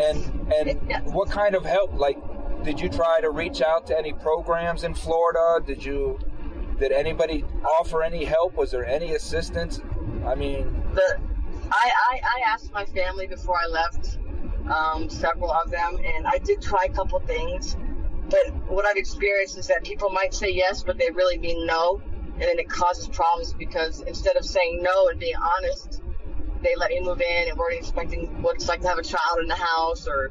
And 0.00 0.46
Yeah. 0.50 0.98
and 0.98 1.14
what 1.14 1.30
kind 1.30 1.54
of 1.54 1.64
help? 1.64 1.94
Like, 1.94 2.18
did 2.64 2.80
you 2.80 2.88
try 2.88 3.20
to 3.20 3.30
reach 3.30 3.60
out 3.62 3.86
to 3.88 3.98
any 3.98 4.12
programs 4.12 4.84
in 4.84 4.94
Florida? 4.94 5.64
Did 5.66 5.84
you? 5.84 6.18
Did 6.78 6.92
anybody 6.92 7.44
offer 7.80 8.02
any 8.02 8.24
help? 8.24 8.56
Was 8.56 8.70
there 8.70 8.84
any 8.84 9.14
assistance? 9.14 9.80
I 10.26 10.34
mean, 10.34 10.82
the 10.94 11.18
I, 11.70 11.90
I, 12.10 12.20
I 12.22 12.52
asked 12.52 12.72
my 12.72 12.84
family 12.84 13.26
before 13.26 13.56
I 13.56 13.68
left, 13.68 14.18
um, 14.68 15.08
several 15.08 15.50
of 15.50 15.70
them, 15.70 15.98
and 16.04 16.26
I 16.26 16.38
did 16.38 16.60
try 16.60 16.86
a 16.88 16.92
couple 16.92 17.18
things. 17.20 17.76
But 18.28 18.54
what 18.68 18.86
I've 18.86 18.96
experienced 18.96 19.58
is 19.58 19.66
that 19.68 19.84
people 19.84 20.10
might 20.10 20.34
say 20.34 20.50
yes, 20.50 20.82
but 20.82 20.98
they 20.98 21.10
really 21.10 21.38
mean 21.38 21.66
no, 21.66 22.00
and 22.34 22.42
then 22.42 22.58
it 22.58 22.68
causes 22.68 23.08
problems 23.08 23.52
because 23.54 24.02
instead 24.02 24.36
of 24.36 24.44
saying 24.44 24.80
no 24.82 25.08
and 25.08 25.18
being 25.18 25.34
honest, 25.58 26.02
they 26.62 26.74
let 26.76 26.90
me 26.90 27.00
move 27.00 27.20
in 27.20 27.48
and 27.48 27.58
weren't 27.58 27.78
expecting 27.78 28.42
what 28.42 28.56
it's 28.56 28.68
like 28.68 28.80
to 28.82 28.88
have 28.88 28.98
a 28.98 29.02
child 29.02 29.38
in 29.40 29.48
the 29.48 29.54
house, 29.54 30.06
or 30.06 30.30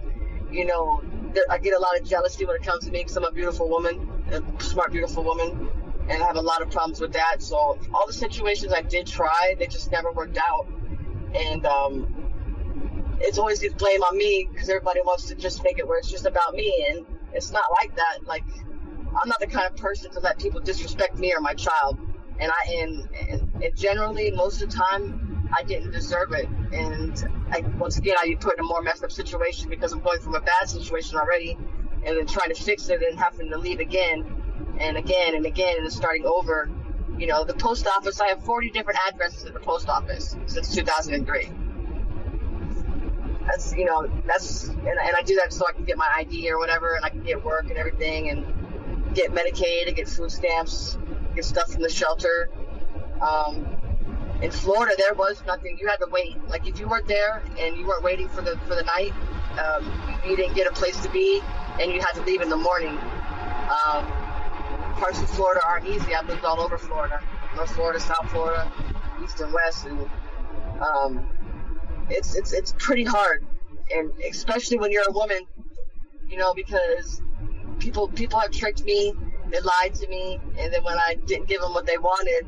you 0.52 0.66
know, 0.66 1.02
I 1.50 1.58
get 1.58 1.74
a 1.74 1.80
lot 1.80 2.00
of 2.00 2.06
jealousy 2.06 2.46
when 2.46 2.56
it 2.56 2.64
comes 2.64 2.86
to 2.86 2.92
me 2.92 3.00
because 3.00 3.18
I'm 3.18 3.24
a 3.24 3.32
beautiful 3.32 3.70
woman, 3.70 4.24
a 4.32 4.62
smart, 4.62 4.92
beautiful 4.92 5.24
woman, 5.24 5.70
and 6.10 6.22
I 6.22 6.26
have 6.26 6.36
a 6.36 6.42
lot 6.42 6.62
of 6.62 6.72
problems 6.72 7.00
with 7.00 7.14
that. 7.14 7.38
So 7.42 7.56
all 7.58 8.08
the 8.08 8.14
situations 8.14 8.74
I 8.74 8.82
did 8.82 9.08
try, 9.08 9.56
they 9.58 9.68
just 9.68 9.92
never 9.92 10.12
worked 10.12 10.38
out, 10.38 10.68
and 11.36 11.66
um, 11.66 13.18
it's 13.20 13.38
always 13.38 13.60
gets 13.60 13.76
blame 13.76 14.02
on 14.02 14.18
me 14.18 14.48
because 14.52 14.70
everybody 14.70 15.02
wants 15.02 15.26
to 15.26 15.36
just 15.36 15.64
make 15.64 15.80
it 15.80 15.88
where 15.88 16.00
it's 16.00 16.10
just 16.10 16.26
about 16.26 16.54
me, 16.54 16.88
and 16.90 17.06
it's 17.34 17.52
not 17.52 17.66
like 17.82 17.96
that. 17.96 18.26
Like 18.26 18.44
I'm 19.22 19.30
not 19.30 19.40
the 19.40 19.48
kind 19.48 19.68
of 19.70 19.76
person 19.78 20.12
to 20.12 20.20
let 20.20 20.40
people 20.40 20.62
disrespect 20.62 21.18
me 21.18 21.34
or 21.34 21.40
my 21.40 21.54
child, 21.54 22.00
and 22.40 22.52
I 22.52 22.74
and, 22.82 23.10
and, 23.64 23.78
generally 23.78 24.32
most 24.32 24.62
of 24.62 24.70
the 24.70 24.76
time 24.76 25.50
I 25.58 25.64
didn't 25.64 25.92
deserve 25.92 26.34
it, 26.34 26.48
and 26.74 27.24
I, 27.52 27.62
once 27.78 27.98
again 27.98 28.16
I'd 28.22 28.40
put 28.40 28.58
in 28.58 28.66
a 28.66 28.68
more 28.68 28.82
messed 28.82 29.04
up 29.04 29.12
situation 29.12 29.70
because 29.70 29.94
I'm 29.94 30.02
going 30.02 30.20
from 30.20 30.36
a 30.36 30.42
bad 30.42 30.68
situation 30.70 31.18
already, 31.18 31.58
and 32.06 32.18
then 32.18 32.26
trying 32.26 32.54
to 32.54 32.62
fix 32.62 32.90
it 32.90 33.02
and 33.02 33.20
having 33.20 33.50
to 33.50 33.58
leave 33.58 33.80
again 33.80 34.41
and 34.80 34.98
again 34.98 35.36
and 35.36 35.46
again 35.46 35.76
and 35.80 35.92
starting 35.92 36.26
over. 36.26 36.70
You 37.18 37.28
know, 37.28 37.44
the 37.44 37.54
post 37.54 37.88
office, 37.88 38.20
I 38.20 38.28
have 38.30 38.44
40 38.44 38.72
different 38.72 39.00
addresses 39.08 39.46
at 39.46 39.54
the 39.54 39.60
post 39.60 39.90
office 39.90 40.36
since 40.48 40.74
2003. 40.74 41.52
That's, 43.46 43.74
you 43.74 43.86
know, 43.86 44.10
that's, 44.26 44.70
and, 44.70 44.88
and 44.88 45.16
I 45.16 45.22
do 45.24 45.36
that 45.36 45.52
so 45.54 45.66
I 45.68 45.74
can 45.74 45.84
get 45.84 45.98
my 45.98 46.10
ID 46.18 46.50
or 46.50 46.58
whatever, 46.58 46.96
and 46.96 47.06
I 47.06 47.10
can 47.10 47.22
get 47.22 47.44
work 47.44 47.70
and 47.70 47.78
everything, 47.78 48.30
and 48.30 48.46
get 49.14 49.32
Medicaid, 49.32 49.88
and 49.88 49.96
get 49.96 50.08
food 50.08 50.32
stamps, 50.32 50.98
get 51.36 51.46
stuff 51.46 51.72
from 51.72 51.82
the 51.82 51.90
shelter. 51.90 52.50
Um, 53.22 53.66
in 54.42 54.50
Florida, 54.50 54.94
there 54.98 55.14
was 55.14 55.44
nothing. 55.46 55.78
You 55.80 55.88
had 55.88 55.98
to 55.98 56.08
wait. 56.12 56.38
Like 56.50 56.68
if 56.68 56.80
you 56.80 56.88
weren't 56.88 57.08
there 57.08 57.44
and 57.60 57.78
you 57.78 57.86
weren't 57.86 58.04
waiting 58.04 58.28
for 58.30 58.42
the 58.42 58.58
for 58.68 58.76
the 58.76 58.84
night, 58.84 59.14
um, 59.60 59.92
you 60.28 60.36
didn't 60.36 60.56
get 60.56 60.66
a 60.68 60.72
place 60.72 61.00
to 61.04 61.10
be, 61.10 61.42
and 61.80 61.92
you 61.92 62.00
had 62.00 62.14
to 62.14 62.22
leave 62.24 62.42
in 62.42 62.50
the 62.50 62.58
morning. 62.58 62.98
Um, 63.86 64.12
parts 64.92 65.22
of 65.22 65.30
Florida 65.30 65.62
aren't 65.68 65.88
easy. 65.88 66.14
I've 66.14 66.28
lived 66.28 66.46
all 66.46 66.60
over 66.60 66.78
Florida, 66.78 67.20
North 67.56 67.74
Florida, 67.76 68.00
South 68.00 68.30
Florida, 68.32 68.72
East 69.24 69.40
and 69.40 69.54
West, 69.54 69.86
and 69.86 70.10
um, 70.82 71.28
it's 72.10 72.36
it's 72.36 72.54
it's 72.54 72.74
pretty 72.78 73.04
hard, 73.04 73.46
and 73.94 74.12
especially 74.30 74.78
when 74.78 74.92
you're 74.92 75.08
a 75.08 75.12
woman, 75.12 75.40
you 76.28 76.38
know, 76.38 76.54
because 76.54 77.22
people 77.80 78.08
people 78.10 78.40
have 78.40 78.52
tricked 78.52 78.84
me, 78.84 79.14
they 79.50 79.60
lied 79.60 79.94
to 79.96 80.08
me, 80.08 80.40
and 80.58 80.74
then 80.74 80.84
when 80.84 80.98
I 80.98 81.16
didn't 81.26 81.48
give 81.48 81.62
them 81.62 81.74
what 81.74 81.86
they 81.86 81.98
wanted, 81.98 82.48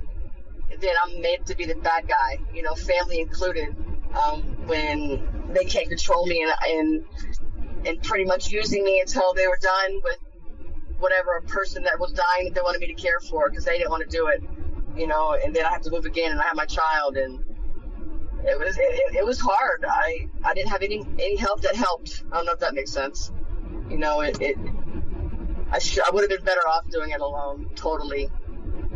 then 0.80 0.94
I'm 1.04 1.22
made 1.22 1.46
to 1.48 1.56
be 1.56 1.66
the 1.66 1.76
bad 1.76 2.08
guy, 2.08 2.38
you 2.54 2.62
know, 2.62 2.76
family 2.76 3.20
included. 3.20 3.76
Um, 4.14 4.42
when 4.68 5.28
they 5.54 5.66
can't 5.66 5.90
control 5.90 6.28
me 6.28 6.44
and 6.44 6.52
and 6.68 7.06
and 7.88 8.04
pretty 8.04 8.26
much 8.26 8.52
using 8.52 8.84
me 8.84 9.00
until 9.00 9.34
they 9.34 9.48
were 9.48 9.58
done 9.60 10.02
with 10.04 10.18
whatever 11.04 11.38
a 11.38 11.44
person 11.44 11.84
that 11.84 12.00
was 12.00 12.13
dying 12.13 12.46
that 12.48 12.56
they 12.56 12.62
wanted 12.62 12.82
me 12.82 12.88
to 12.88 12.96
care 12.96 13.20
for 13.30 13.50
because 13.50 13.66
they 13.66 13.78
didn't 13.78 13.92
want 13.92 14.10
to 14.10 14.18
do 14.18 14.28
it, 14.30 14.44
you 14.98 15.08
know. 15.08 15.38
And 15.44 15.56
then 15.56 15.66
I 15.66 15.72
have 15.72 15.84
to 15.84 15.92
move 15.92 16.06
again, 16.06 16.32
and 16.32 16.42
I 16.42 16.46
have 16.46 16.58
my 16.58 16.66
child, 16.66 17.18
and 17.18 17.39
it 18.44 18.60
was 18.60 18.78
it, 18.80 19.16
it 19.18 19.26
was 19.26 19.39
hard. 19.39 19.86
I 19.89 20.30
I 20.44 20.54
didn't 20.56 20.72
have 20.72 20.84
any 20.84 21.02
any 21.20 21.38
help 21.38 21.62
that 21.63 21.76
helped. 21.76 22.24
I 22.32 22.38
don't 22.38 22.48
know 22.48 22.54
if 22.54 22.60
that 22.62 22.76
makes 22.76 22.92
sense. 22.92 23.32
You 23.89 23.98
know, 24.00 24.22
it, 24.22 24.42
it 24.42 24.58
I 25.72 25.80
sh- 25.80 26.00
I 26.06 26.12
would 26.13 26.22
have 26.24 26.32
been 26.32 26.46
better 26.46 26.68
off 26.68 26.89
doing 26.89 27.12
it 27.12 27.22
alone, 27.22 27.70
totally. 27.76 28.30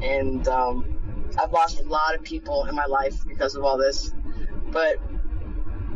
and 0.01 0.47
um, 0.47 1.29
I've 1.39 1.51
lost 1.51 1.81
a 1.81 1.83
lot 1.89 2.15
of 2.15 2.23
people 2.23 2.65
in 2.65 2.75
my 2.75 2.85
life 2.85 3.25
because 3.27 3.55
of 3.55 3.63
all 3.65 3.77
this. 3.77 4.13
But 4.71 4.99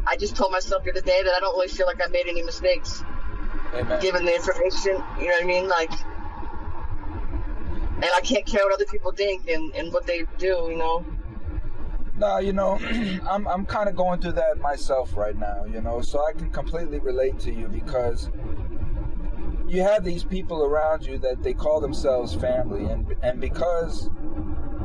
I 0.07 0.17
just 0.17 0.35
told 0.35 0.51
myself 0.51 0.83
the 0.83 0.91
other 0.91 1.01
day 1.01 1.21
that 1.23 1.33
I 1.35 1.39
don't 1.41 1.55
really 1.55 1.69
feel 1.69 1.87
like 1.87 2.01
I 2.03 2.09
made 2.09 2.27
any 2.27 2.43
mistakes, 2.43 3.03
Amen. 3.73 4.01
given 4.01 4.25
the 4.25 4.35
information. 4.35 5.01
You 5.19 5.27
know 5.27 5.33
what 5.33 5.43
I 5.43 5.45
mean? 5.45 5.67
Like, 5.67 5.91
and 7.95 8.09
I 8.15 8.21
can't 8.21 8.45
care 8.45 8.63
what 8.63 8.73
other 8.73 8.85
people 8.85 9.11
think 9.11 9.47
and, 9.47 9.73
and 9.75 9.93
what 9.93 10.05
they 10.05 10.25
do. 10.37 10.67
You 10.69 10.77
know. 10.77 11.05
No, 12.17 12.37
you 12.37 12.53
know, 12.53 12.79
I'm 13.29 13.47
I'm 13.47 13.65
kind 13.65 13.89
of 13.89 13.95
going 13.95 14.21
through 14.21 14.33
that 14.33 14.59
myself 14.59 15.15
right 15.15 15.37
now, 15.37 15.65
you 15.65 15.81
know, 15.81 16.01
so 16.01 16.23
I 16.25 16.33
can 16.33 16.49
completely 16.51 16.99
relate 16.99 17.39
to 17.39 17.53
you 17.53 17.67
because 17.67 18.29
you 19.67 19.81
have 19.81 20.03
these 20.03 20.23
people 20.23 20.63
around 20.63 21.05
you 21.05 21.17
that 21.19 21.41
they 21.41 21.53
call 21.53 21.79
themselves 21.79 22.35
family, 22.35 22.85
and 22.85 23.15
and 23.23 23.39
because 23.39 24.09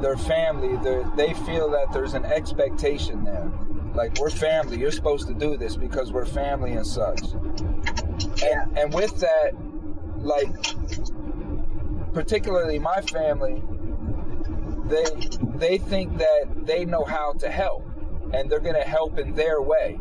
they're 0.01 0.17
family, 0.17 0.77
they 0.83 1.05
they 1.17 1.35
feel 1.45 1.71
that 1.71 1.93
there's 1.93 2.15
an 2.15 2.25
expectation 2.25 3.25
there, 3.25 3.51
like 3.95 4.19
we're 4.21 4.31
family, 4.31 4.79
you're 4.79 4.93
supposed 4.93 5.27
to 5.27 5.35
do 5.35 5.57
this 5.57 5.77
because 5.77 6.13
we're 6.13 6.27
family 6.27 6.73
and 6.73 6.87
such, 6.87 7.21
and 8.43 8.79
and 8.79 8.93
with 8.95 9.19
that, 9.21 9.53
like 10.19 10.49
particularly 12.13 12.79
my 12.79 13.01
family 13.03 13.63
they 14.87 15.05
they 15.57 15.79
think 15.79 16.17
that 16.19 16.45
they 16.65 16.85
know 16.85 17.05
how 17.05 17.33
to 17.33 17.51
help 17.51 17.85
and 18.33 18.49
they're 18.51 18.61
going 18.61 18.75
to 18.75 18.81
help 18.89 19.19
in 19.19 19.35
their 19.35 19.61
way 19.61 19.99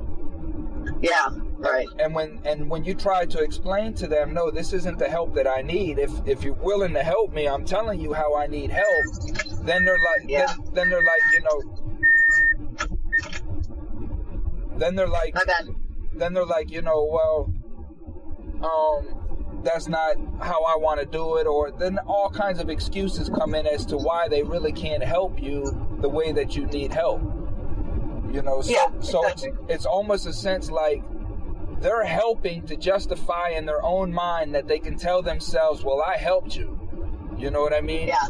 Yeah. 1.02 1.30
Right. 1.58 1.88
and 2.00 2.14
when 2.14 2.40
and 2.46 2.70
when 2.70 2.84
you 2.84 2.94
try 2.94 3.26
to 3.26 3.40
explain 3.42 3.94
to 3.96 4.08
them 4.08 4.34
no 4.34 4.52
this 4.52 4.72
isn't 4.74 5.00
the 5.00 5.10
help 5.10 5.34
that 5.36 5.48
i 5.48 5.62
need 5.62 5.98
if 6.00 6.12
if 6.28 6.44
you're 6.44 6.54
willing 6.54 6.94
to 6.94 7.04
help 7.04 7.34
me 7.34 7.48
i'm 7.48 7.66
telling 7.66 8.00
you 8.00 8.14
how 8.14 8.36
i 8.36 8.46
need 8.48 8.70
help 8.72 9.06
then 9.64 9.84
they're 9.84 9.98
like 9.98 10.30
Yeah. 10.30 10.46
then, 10.46 10.74
then 10.74 10.90
they're 10.90 11.04
like 11.04 11.22
you 11.34 11.42
know 11.42 11.60
then 14.78 14.96
they're 14.96 15.08
like 15.08 15.36
then 16.18 16.34
they're 16.34 16.46
like, 16.46 16.72
you 16.72 16.82
know, 16.82 17.04
well, 17.12 17.54
um, 18.66 19.62
that's 19.64 19.88
not 19.88 20.16
how 20.42 20.64
I 20.64 20.78
want 20.78 21.00
to 21.00 21.06
do 21.06 21.38
it, 21.38 21.48
or 21.48 21.72
then 21.72 21.98
all 22.08 22.30
kinds 22.30 22.60
of 22.60 22.70
excuses 22.70 23.30
come 23.30 23.56
in 23.56 23.66
as 23.66 23.86
to 23.88 23.98
why 23.98 24.28
they 24.28 24.44
really 24.44 24.72
can't 24.72 25.04
help 25.04 25.42
you 25.42 25.98
the 26.02 26.10
way 26.10 26.32
that 26.32 26.56
you 26.56 26.66
need 26.68 26.94
help. 26.94 27.22
You 28.32 28.42
know, 28.42 28.62
so 28.62 28.72
Yeah, 28.72 28.88
so 29.00 29.28
it's, 29.28 29.46
it's 29.70 29.86
almost 29.86 30.28
a 30.28 30.34
sense 30.34 30.70
like 30.70 31.04
they're 31.80 32.06
helping 32.06 32.66
to 32.68 32.76
justify 32.76 33.50
in 33.50 33.66
their 33.66 33.84
own 33.84 34.14
mind 34.14 34.56
that 34.56 34.68
they 34.68 34.80
can 34.80 34.98
tell 34.98 35.22
themselves, 35.22 35.84
"Well, 35.84 36.02
I 36.02 36.18
helped 36.18 36.56
you." 36.56 36.78
You 37.38 37.52
know 37.52 37.62
what 37.62 37.74
I 37.74 37.82
mean? 37.82 38.08
Yeah. 38.08 38.28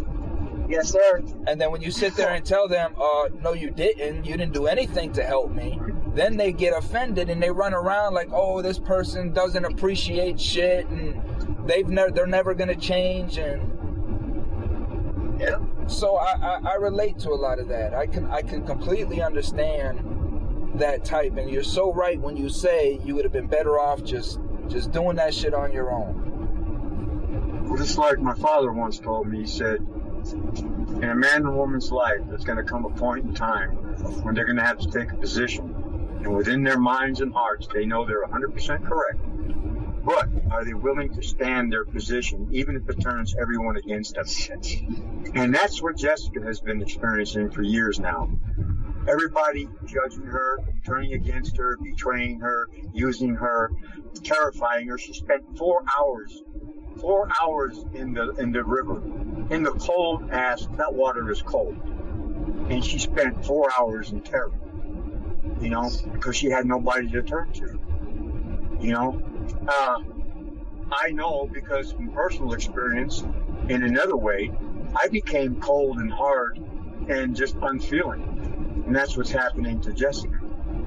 Yes, 0.67 0.89
sir. 0.89 1.21
And 1.47 1.61
then 1.61 1.71
when 1.71 1.81
you 1.81 1.91
sit 1.91 2.15
there 2.15 2.31
and 2.31 2.43
tell 2.43 2.67
them, 2.67 2.95
uh, 2.99 3.29
no, 3.39 3.53
you 3.53 3.69
didn't, 3.69 4.25
you 4.25 4.35
didn't 4.35 4.53
do 4.53 4.65
anything 4.65 5.11
to 5.13 5.23
help 5.23 5.51
me, 5.51 5.79
then 6.15 6.37
they 6.37 6.51
get 6.53 6.75
offended 6.77 7.29
and 7.29 7.41
they 7.43 7.51
run 7.51 7.73
around 7.73 8.13
like, 8.13 8.29
oh, 8.31 8.61
this 8.61 8.79
person 8.79 9.33
doesn't 9.33 9.65
appreciate 9.65 10.39
shit 10.39 10.87
and 10.87 11.21
they've 11.67 11.87
never, 11.89 12.11
they're 12.11 12.25
never 12.25 12.53
gonna 12.53 12.75
change. 12.75 13.37
And 13.37 13.71
Yeah. 15.39 15.59
so 15.87 16.15
I, 16.15 16.33
I, 16.41 16.59
I 16.71 16.75
relate 16.75 17.19
to 17.19 17.29
a 17.31 17.35
lot 17.35 17.59
of 17.59 17.67
that. 17.67 17.93
I 17.93 18.07
can, 18.07 18.25
I 18.31 18.41
can 18.41 18.65
completely 18.65 19.21
understand 19.21 20.71
that 20.75 21.03
type. 21.05 21.37
And 21.37 21.49
you're 21.49 21.63
so 21.63 21.93
right 21.93 22.19
when 22.19 22.37
you 22.37 22.49
say 22.49 22.99
you 23.03 23.15
would 23.15 23.25
have 23.25 23.33
been 23.33 23.47
better 23.47 23.79
off 23.79 24.03
just, 24.03 24.39
just 24.67 24.91
doing 24.91 25.17
that 25.17 25.33
shit 25.33 25.53
on 25.53 25.71
your 25.71 25.91
own. 25.91 27.65
Well, 27.67 27.77
just 27.77 27.97
like 27.97 28.19
my 28.19 28.33
father 28.35 28.71
once 28.71 28.99
told 28.99 29.27
me, 29.27 29.39
he 29.41 29.47
said, 29.47 29.85
in 30.25 31.03
a 31.09 31.15
man 31.15 31.45
and 31.45 31.55
woman's 31.55 31.91
life, 31.91 32.21
there's 32.29 32.43
going 32.45 32.57
to 32.57 32.63
come 32.63 32.85
a 32.85 32.89
point 32.89 33.25
in 33.25 33.33
time 33.33 33.71
when 34.23 34.33
they're 34.33 34.45
going 34.45 34.57
to 34.57 34.63
have 34.63 34.77
to 34.79 34.87
take 34.89 35.11
a 35.11 35.15
position. 35.15 35.74
And 36.25 36.35
within 36.35 36.63
their 36.63 36.79
minds 36.79 37.21
and 37.21 37.31
hearts, 37.31 37.67
they 37.71 37.85
know 37.85 38.03
they're 38.03 38.25
100% 38.25 38.83
correct. 38.83 39.19
But 40.03 40.27
are 40.49 40.65
they 40.65 40.73
willing 40.73 41.13
to 41.13 41.21
stand 41.21 41.71
their 41.71 41.85
position, 41.85 42.47
even 42.51 42.75
if 42.75 42.89
it 42.89 42.99
turns 42.99 43.35
everyone 43.39 43.77
against 43.77 44.15
them? 44.15 44.25
And 45.35 45.53
that's 45.53 45.83
what 45.83 45.97
Jessica 45.97 46.41
has 46.41 46.61
been 46.61 46.81
experiencing 46.81 47.51
for 47.51 47.61
years 47.61 47.99
now. 47.99 48.31
Everybody 49.07 49.69
judging 49.85 50.25
her, 50.25 50.61
turning 50.83 51.13
against 51.13 51.57
her, 51.57 51.77
betraying 51.77 52.39
her, 52.39 52.69
using 52.91 53.35
her, 53.35 53.69
terrifying 54.23 54.87
her. 54.87 54.97
She 54.97 55.13
spent 55.13 55.55
four 55.57 55.83
hours 55.95 56.41
four 56.99 57.27
hours 57.41 57.85
in 57.93 58.13
the 58.13 58.29
in 58.35 58.53
the 58.53 58.63
river 58.63 59.03
in 59.53 59.63
the 59.63 59.71
cold 59.73 60.31
ass 60.31 60.65
that 60.77 60.93
water 60.93 61.29
is 61.29 61.41
cold 61.41 61.75
and 62.69 62.85
she 62.85 62.97
spent 62.97 63.45
four 63.45 63.69
hours 63.77 64.13
in 64.13 64.21
terror 64.21 64.53
you 65.61 65.69
know 65.69 65.89
because 66.13 66.35
she 66.35 66.49
had 66.49 66.65
nobody 66.65 67.09
to 67.09 67.21
turn 67.21 67.51
to 67.53 67.79
you 68.79 68.91
know? 68.91 69.21
Uh, 69.67 69.99
i 70.91 71.09
know 71.11 71.49
because 71.51 71.91
from 71.93 72.11
personal 72.11 72.53
experience 72.53 73.23
in 73.69 73.83
another 73.83 74.15
way 74.15 74.51
i 74.95 75.07
became 75.07 75.59
cold 75.61 75.97
and 75.97 76.11
hard 76.11 76.59
and 77.09 77.35
just 77.35 77.55
unfeeling. 77.61 78.23
And 78.87 78.95
that's 78.95 79.17
what's 79.17 79.31
happening 79.31 79.79
to 79.81 79.93
jessica. 79.93 80.39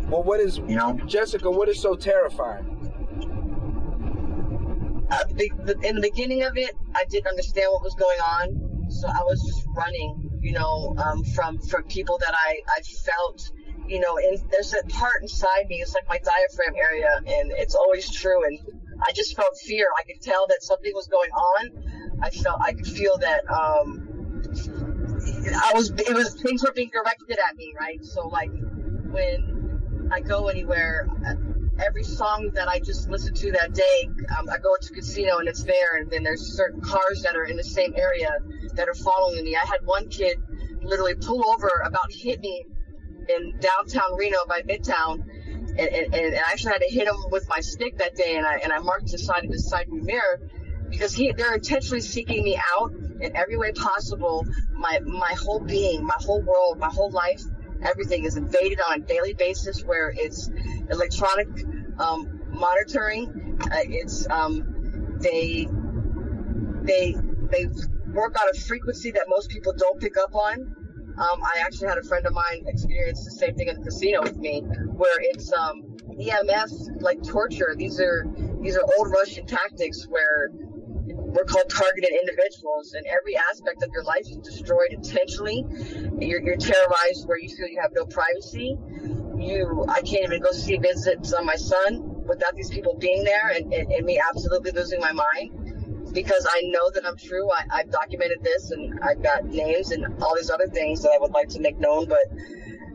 Well, 0.09 0.23
what 0.23 0.41
is, 0.41 0.59
you 0.59 0.77
know? 0.77 0.99
Jessica, 1.07 1.51
what 1.51 1.69
is 1.69 1.81
so 1.81 1.95
terrifying? 1.95 2.79
uh, 5.11 5.25
the, 5.35 5.51
the, 5.65 5.79
in 5.87 5.97
the 5.97 6.03
beginning 6.03 6.43
of 6.43 6.57
it, 6.57 6.75
I 6.95 7.05
didn't 7.09 7.29
understand 7.29 7.69
what 7.73 7.83
was 7.83 7.95
going 7.95 8.21
on, 8.21 8.91
so 8.91 9.09
I 9.09 9.23
was 9.25 9.43
just 9.47 9.67
running, 9.77 10.31
you 10.41 10.53
know, 10.53 10.95
um, 10.99 11.25
from 11.25 11.59
from 11.59 11.85
people 11.85 12.19
that 12.19 12.35
I 12.35 12.61
I 12.77 12.81
felt, 12.83 13.51
you 13.89 14.01
know, 14.01 14.19
there's 14.51 14.75
a 14.75 14.87
part 14.89 15.23
inside 15.23 15.67
me, 15.69 15.77
it's 15.77 15.95
like 15.95 16.09
my 16.09 16.19
diaphragm 16.19 16.75
area, 16.77 17.09
and 17.17 17.53
it's 17.53 17.75
always 17.75 18.11
true, 18.11 18.45
and 18.45 18.59
I 19.07 19.13
just 19.13 19.35
felt 19.35 19.57
fear. 19.59 19.87
I 19.99 20.05
could 20.05 20.21
tell 20.21 20.47
that 20.49 20.63
something 20.63 20.93
was 20.95 21.07
going 21.07 21.31
on. 21.31 22.21
I 22.23 22.31
felt 22.31 22.61
I 22.61 22.73
could 22.73 22.87
feel 22.87 23.17
that. 23.19 23.41
Um, 23.49 24.05
I 25.55 25.73
was 25.75 25.91
it 25.91 26.15
was 26.15 26.35
things 26.41 26.63
were 26.63 26.73
being 26.73 26.91
directed 26.91 27.39
at 27.39 27.57
me, 27.57 27.75
right? 27.79 28.05
So 28.05 28.29
like 28.29 28.51
when 29.11 30.09
I 30.13 30.21
go 30.21 30.49
anywhere, 30.49 31.09
every 31.79 32.05
song 32.05 32.51
that 32.55 32.69
I 32.69 32.81
just 32.81 33.09
listened 33.09 33.37
to 33.37 33.53
that 33.53 33.73
day, 33.73 34.09
um, 34.39 34.49
I 34.51 34.59
go 34.59 34.77
to 34.81 34.93
a 34.93 34.97
casino 34.97 35.39
and 35.39 35.49
it's 35.49 35.65
there, 35.65 35.97
and 35.97 36.11
then 36.11 36.23
there's 36.25 36.57
certain 36.57 36.81
cars 36.83 37.23
that 37.23 37.37
are 37.37 37.45
in 37.45 37.57
the 37.57 37.65
same 37.65 37.95
area 37.97 38.31
that 38.75 38.89
are 38.89 38.95
following 38.95 39.45
me. 39.45 39.57
I 39.57 39.67
had 39.67 39.81
one 39.85 40.09
kid 40.09 40.39
literally 40.83 41.15
pull 41.15 41.49
over, 41.49 41.71
about 41.85 42.13
hit 42.13 42.41
me 42.41 42.65
in 43.29 43.59
downtown 43.59 44.17
Reno 44.17 44.39
by 44.49 44.63
Midtown, 44.63 45.23
and, 45.79 45.79
and, 45.79 46.15
and 46.15 46.35
I 46.35 46.53
actually 46.53 46.73
had 46.73 46.83
to 46.83 46.91
hit 46.91 47.07
him 47.07 47.17
with 47.31 47.49
my 47.49 47.61
stick 47.61 47.99
that 47.99 48.15
day, 48.15 48.37
and 48.37 48.47
I 48.47 48.59
and 48.59 48.73
I 48.73 48.79
marked 48.79 49.11
the 49.11 49.19
side 49.19 49.45
of 49.45 49.51
his 49.51 49.69
side 49.69 49.87
view 49.89 50.03
mirror 50.03 50.41
because 50.91 51.15
he 51.15 51.33
they're 51.33 51.55
intentionally 51.55 52.01
seeking 52.01 52.43
me 52.43 52.59
out 52.77 52.93
in 53.21 53.37
every 53.37 53.57
way 53.57 53.73
possible. 53.73 54.47
My 54.73 55.01
my 55.05 55.35
whole 55.41 55.61
being, 55.61 56.05
my 56.05 56.17
whole 56.19 56.43
world, 56.43 56.79
my 56.79 56.89
whole 56.89 57.11
life, 57.11 57.43
everything 57.83 58.25
is 58.25 58.37
invaded 58.37 58.81
on 58.81 59.01
a 59.01 59.05
daily 59.05 59.35
basis. 59.35 59.83
Where 59.85 60.13
it's 60.17 60.51
electronic 60.91 61.49
um, 61.99 62.41
monitoring, 62.51 63.59
uh, 63.61 63.77
it's 63.85 64.29
um, 64.31 65.19
they 65.21 65.69
they 66.83 67.15
they 67.51 67.67
work 68.13 68.41
on 68.41 68.49
a 68.55 68.59
frequency 68.59 69.11
that 69.13 69.25
most 69.29 69.51
people 69.51 69.75
don't 69.77 70.01
pick 70.01 70.17
up 70.17 70.35
on. 70.35 70.75
Um, 71.19 71.43
I 71.43 71.61
actually 71.65 71.89
had 71.89 71.99
a 71.99 72.03
friend 72.03 72.25
of 72.27 72.33
mine 72.33 72.65
experience 72.67 73.25
the 73.25 73.33
same 73.33 73.57
thing 73.57 73.69
at 73.69 73.77
the 73.77 73.83
casino 73.83 74.23
with 74.23 74.37
me, 74.37 74.61
where 74.61 75.19
it's 75.19 75.53
um, 75.53 75.83
EMF 76.15 77.03
like 77.03 77.23
torture. 77.25 77.75
These 77.77 77.99
are 77.99 78.25
these 78.63 78.77
are 78.77 78.83
old 78.99 79.11
Russian 79.11 79.45
tactics 79.45 80.07
where 80.09 80.51
we're 80.53 81.45
called 81.45 81.69
targeted 81.71 82.11
individuals, 82.21 82.95
and 82.95 83.05
every 83.07 83.37
aspect 83.51 83.83
of 83.83 83.91
your 83.93 84.05
life 84.05 84.31
is 84.31 84.37
destroyed 84.39 84.93
intentionally. 84.93 85.65
You're, 86.21 86.41
you're 86.41 86.57
terrorized 86.57 87.27
where 87.27 87.39
you 87.39 87.49
feel 87.49 87.67
you 87.67 87.81
have 87.83 87.93
no 87.95 88.07
privacy. 88.07 88.79
You, 89.37 89.87
I 89.89 90.03
can't 90.03 90.25
even 90.25 90.41
go 90.41 90.53
see 90.53 90.79
visits 90.79 91.33
on 91.33 91.47
my 91.47 91.57
son 91.57 92.25
without 92.27 92.55
these 92.55 92.71
people 92.71 92.97
being 92.97 93.25
there, 93.25 93.51
and, 93.57 93.73
and, 93.73 93.91
and 93.91 94.07
me 94.07 94.21
absolutely 94.31 94.71
losing 94.71 95.01
my 95.01 95.13
mind 95.13 95.68
because 96.13 96.47
I 96.51 96.63
know 96.65 96.91
that 96.95 97.07
I'm 97.07 97.17
true. 97.17 97.49
I, 97.51 97.81
I've 97.81 97.91
documented 97.91 98.43
this, 98.43 98.71
and 98.71 98.99
I've 99.03 99.23
got 99.23 99.47
names 99.47 99.91
and 99.91 100.23
all 100.23 100.35
these 100.37 100.51
other 100.51 100.67
things 100.67 101.03
that 101.03 101.11
I 101.11 101.19
would 101.19 101.33
like 101.33 101.49
to 101.51 101.61
make 101.61 101.79
known. 101.79 102.07
But 102.09 102.25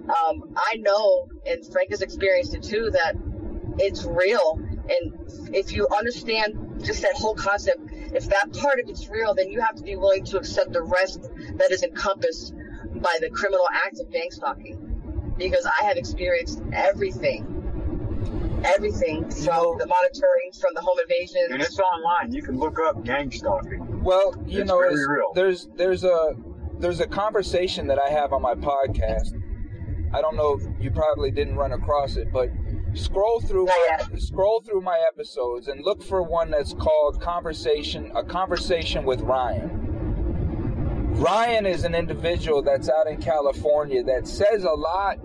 um, 0.09 0.53
I 0.57 0.77
know, 0.77 1.27
and 1.45 1.65
Frank 1.71 1.91
has 1.91 2.01
experienced 2.01 2.55
it 2.55 2.63
too, 2.63 2.89
that 2.91 3.15
it's 3.79 4.05
real. 4.05 4.59
And 4.89 5.55
if 5.55 5.71
you 5.73 5.87
understand 5.95 6.83
just 6.83 7.01
that 7.01 7.13
whole 7.15 7.35
concept, 7.35 7.79
if 7.91 8.27
that 8.29 8.53
part 8.53 8.79
of 8.79 8.89
it's 8.89 9.07
real, 9.09 9.33
then 9.33 9.49
you 9.49 9.61
have 9.61 9.75
to 9.75 9.83
be 9.83 9.95
willing 9.95 10.25
to 10.25 10.37
accept 10.37 10.73
the 10.73 10.83
rest 10.83 11.21
that 11.55 11.71
is 11.71 11.83
encompassed 11.83 12.53
by 12.95 13.17
the 13.21 13.29
criminal 13.29 13.67
act 13.85 13.99
of 13.99 14.11
gang 14.11 14.29
stalking. 14.29 15.33
Because 15.37 15.65
I 15.65 15.85
have 15.85 15.97
experienced 15.97 16.61
everything. 16.71 17.52
Everything 18.63 19.23
from 19.29 19.77
the 19.77 19.85
monitoring, 19.87 20.51
from 20.59 20.73
the 20.73 20.81
home 20.81 20.97
invasions. 21.01 21.51
and 21.51 21.61
it's 21.61 21.79
online 21.79 22.31
you 22.33 22.41
can 22.41 22.57
look 22.57 22.77
up 22.79 23.03
gang 23.03 23.29
stalking 23.31 24.01
Well, 24.03 24.35
you 24.45 24.61
It's 24.61 24.67
know, 24.69 24.77
very 24.79 24.93
it's- 24.93 25.07
real. 25.09 25.31
there's 25.35 25.67
there's 25.75 26.03
a 26.03 26.33
there's 26.79 26.99
a 26.99 27.07
conversation 27.07 27.87
that 27.87 27.99
I 27.99 28.09
have 28.09 28.33
on 28.33 28.41
my 28.41 28.55
podcast. 28.55 29.31
I 30.13 30.21
don't 30.21 30.35
know. 30.35 30.59
You 30.79 30.91
probably 30.91 31.31
didn't 31.31 31.55
run 31.55 31.71
across 31.71 32.17
it, 32.17 32.27
but 32.33 32.49
scroll 32.93 33.39
through 33.39 33.67
oh, 33.69 33.97
my, 34.11 34.17
scroll 34.19 34.61
through 34.61 34.81
my 34.81 35.01
episodes 35.11 35.67
and 35.67 35.83
look 35.83 36.03
for 36.03 36.21
one 36.23 36.51
that's 36.51 36.73
called 36.73 37.19
conversation 37.21 38.11
a 38.15 38.23
conversation 38.23 39.05
with 39.05 39.21
Ryan. 39.21 39.79
Ryan 41.15 41.65
is 41.65 41.83
an 41.83 41.95
individual 41.95 42.61
that's 42.61 42.89
out 42.89 43.07
in 43.07 43.21
California 43.21 44.03
that 44.03 44.27
says 44.27 44.63
a 44.63 44.71
lot 44.71 45.17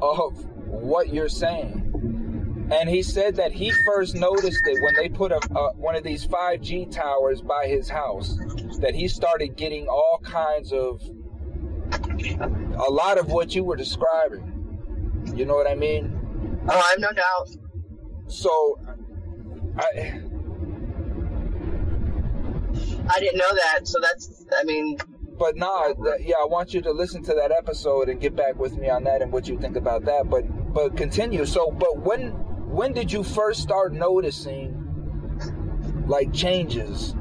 of 0.00 0.44
what 0.66 1.12
you're 1.12 1.28
saying. 1.28 1.81
And 2.72 2.88
he 2.88 3.02
said 3.02 3.36
that 3.36 3.52
he 3.52 3.70
first 3.84 4.14
noticed 4.14 4.66
it 4.66 4.82
when 4.82 4.94
they 4.94 5.10
put 5.10 5.30
a, 5.30 5.40
a, 5.54 5.74
one 5.74 5.94
of 5.94 6.02
these 6.02 6.26
5G 6.26 6.90
towers 6.90 7.42
by 7.42 7.66
his 7.66 7.90
house. 7.90 8.38
That 8.80 8.94
he 8.94 9.08
started 9.08 9.56
getting 9.56 9.88
all 9.88 10.20
kinds 10.24 10.72
of, 10.72 11.02
a 11.92 12.90
lot 12.90 13.18
of 13.18 13.30
what 13.30 13.54
you 13.54 13.62
were 13.62 13.76
describing. 13.76 15.22
You 15.34 15.44
know 15.44 15.54
what 15.54 15.70
I 15.70 15.74
mean? 15.74 16.18
Oh, 16.66 16.78
I 16.78 16.90
have 16.90 16.98
no 16.98 17.12
doubt. 17.12 17.50
So, 18.28 18.78
I, 19.76 20.22
I 23.10 23.20
didn't 23.20 23.36
know 23.36 23.54
that. 23.54 23.86
So 23.86 23.98
that's, 24.00 24.46
I 24.56 24.64
mean, 24.64 24.96
but 25.38 25.56
nah, 25.56 25.92
yeah, 26.20 26.36
I 26.40 26.46
want 26.46 26.72
you 26.72 26.80
to 26.82 26.90
listen 26.92 27.22
to 27.24 27.34
that 27.34 27.52
episode 27.52 28.08
and 28.08 28.18
get 28.18 28.34
back 28.34 28.58
with 28.58 28.78
me 28.78 28.88
on 28.88 29.04
that 29.04 29.20
and 29.20 29.30
what 29.30 29.46
you 29.46 29.58
think 29.58 29.76
about 29.76 30.06
that. 30.06 30.30
But 30.30 30.44
but 30.72 30.96
continue. 30.96 31.44
So, 31.44 31.70
but 31.70 31.98
when 31.98 32.32
when 32.72 32.92
did 32.92 33.12
you 33.12 33.22
first 33.22 33.62
start 33.62 33.92
noticing 33.92 34.78
like 36.08 36.32
changes? 36.32 37.14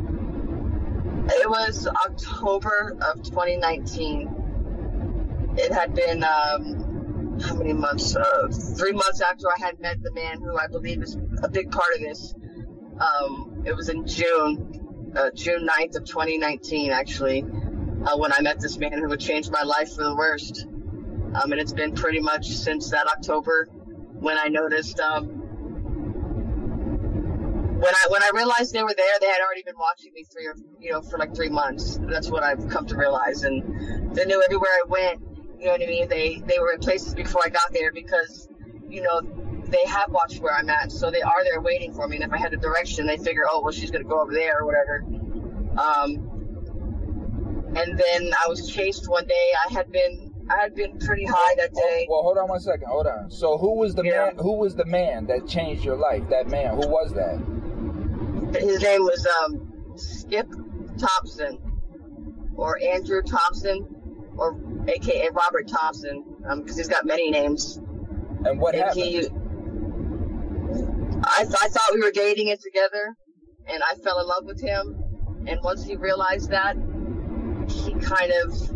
it 1.33 1.49
was 1.49 1.87
October 1.87 2.97
of 3.01 3.23
2019. 3.23 5.53
It 5.57 5.71
had 5.71 5.93
been, 5.93 6.23
um, 6.23 7.39
how 7.41 7.55
many 7.55 7.73
months? 7.73 8.15
Uh, 8.15 8.47
three 8.77 8.91
months 8.91 9.21
after 9.21 9.47
I 9.47 9.65
had 9.65 9.79
met 9.79 10.01
the 10.01 10.11
man 10.13 10.41
who 10.41 10.57
I 10.57 10.67
believe 10.67 11.01
is 11.01 11.17
a 11.43 11.49
big 11.49 11.71
part 11.71 11.93
of 11.95 12.01
this. 12.01 12.33
Um, 12.99 13.63
it 13.65 13.75
was 13.75 13.89
in 13.89 14.05
June, 14.05 15.13
uh, 15.15 15.31
June 15.33 15.67
9th 15.67 15.97
of 15.97 16.05
2019, 16.05 16.91
actually, 16.91 17.43
uh, 18.05 18.17
when 18.17 18.31
I 18.33 18.41
met 18.41 18.59
this 18.59 18.77
man 18.77 18.93
who 18.93 19.07
would 19.09 19.19
change 19.19 19.49
my 19.49 19.63
life 19.63 19.95
for 19.95 20.03
the 20.03 20.15
worst. 20.15 20.67
Um, 20.67 21.51
and 21.51 21.61
it's 21.61 21.73
been 21.73 21.93
pretty 21.93 22.19
much 22.19 22.49
since 22.49 22.91
that 22.91 23.07
October 23.07 23.67
when 24.19 24.37
I 24.37 24.49
noticed, 24.49 24.99
um, 24.99 25.40
when 27.81 27.93
I 27.95 28.05
when 28.09 28.21
I 28.21 28.29
realized 28.33 28.73
they 28.73 28.83
were 28.83 28.93
there, 28.95 29.15
they 29.19 29.27
had 29.27 29.41
already 29.41 29.63
been 29.63 29.77
watching 29.79 30.13
me 30.13 30.23
three 30.31 30.45
or 30.45 30.55
you 30.79 30.91
know 30.91 31.01
for 31.01 31.17
like 31.17 31.35
three 31.35 31.49
months. 31.49 31.99
That's 32.03 32.29
what 32.29 32.43
I've 32.43 32.69
come 32.69 32.85
to 32.87 32.95
realize, 32.95 33.43
and 33.43 34.15
they 34.15 34.25
knew 34.25 34.41
everywhere 34.47 34.69
I 34.69 34.87
went. 34.87 35.21
You 35.59 35.65
know 35.65 35.71
what 35.73 35.81
I 35.81 35.87
mean? 35.87 36.07
They 36.07 36.41
they 36.45 36.59
were 36.59 36.71
in 36.73 36.79
places 36.79 37.15
before 37.15 37.41
I 37.43 37.49
got 37.49 37.73
there 37.73 37.91
because 37.91 38.47
you 38.87 39.01
know 39.01 39.21
they 39.67 39.83
have 39.87 40.09
watched 40.11 40.39
where 40.41 40.53
I'm 40.53 40.69
at, 40.69 40.91
so 40.91 41.09
they 41.09 41.21
are 41.23 41.43
there 41.43 41.59
waiting 41.61 41.93
for 41.93 42.07
me. 42.07 42.17
And 42.17 42.25
if 42.25 42.31
I 42.31 42.37
had 42.37 42.53
a 42.53 42.57
direction, 42.57 43.07
they 43.07 43.17
figure, 43.17 43.43
oh 43.49 43.61
well, 43.63 43.71
she's 43.71 43.89
gonna 43.89 44.03
go 44.03 44.21
over 44.21 44.33
there 44.33 44.59
or 44.59 44.65
whatever. 44.65 45.03
Um, 45.79 46.27
and 47.75 47.97
then 47.97 48.31
I 48.45 48.47
was 48.47 48.69
chased 48.69 49.09
one 49.09 49.25
day. 49.25 49.47
I 49.69 49.73
had 49.73 49.91
been 49.91 50.31
I 50.51 50.57
had 50.61 50.75
been 50.75 50.99
pretty 50.99 51.25
high 51.25 51.55
that 51.57 51.73
day. 51.73 52.05
Well, 52.09 52.21
hold 52.21 52.37
on 52.37 52.49
one 52.49 52.59
second. 52.59 52.87
Hold 52.89 53.07
on. 53.07 53.31
So, 53.31 53.57
who 53.57 53.75
was 53.79 53.95
the 53.95 54.03
Yeah. 54.03 54.25
man? 54.25 54.35
Who 54.37 54.57
was 54.57 54.75
the 54.75 54.85
man 54.85 55.27
that 55.27 55.47
changed 55.47 55.83
your 55.85 55.95
life? 55.95 56.23
That 56.29 56.47
man. 56.47 56.73
Who 56.75 56.87
was 56.87 57.13
that? 57.13 57.39
His 58.53 58.81
name 58.81 59.01
was 59.03 59.27
um, 59.43 59.93
Skip 59.95 60.47
Thompson, 60.97 61.59
or 62.55 62.79
Andrew 62.81 63.21
Thompson, 63.21 63.87
or 64.37 64.59
AKA 64.87 65.29
Robert 65.31 65.67
Thompson, 65.67 66.23
because 66.57 66.77
he's 66.77 66.87
got 66.87 67.05
many 67.05 67.31
names. 67.31 67.77
And 68.45 68.59
what 68.59 68.75
and 68.75 68.83
happened? 68.83 69.03
he, 69.03 69.27
I, 71.23 71.41
I 71.41 71.67
thought 71.67 71.93
we 71.93 72.01
were 72.01 72.11
dating 72.11 72.47
it 72.47 72.61
together, 72.61 73.15
and 73.67 73.81
I 73.89 73.95
fell 73.95 74.19
in 74.19 74.27
love 74.27 74.45
with 74.45 74.61
him. 74.61 74.97
And 75.47 75.59
once 75.63 75.83
he 75.83 75.95
realized 75.95 76.49
that, 76.51 76.75
he 77.67 77.93
kind 77.93 78.31
of 78.43 78.71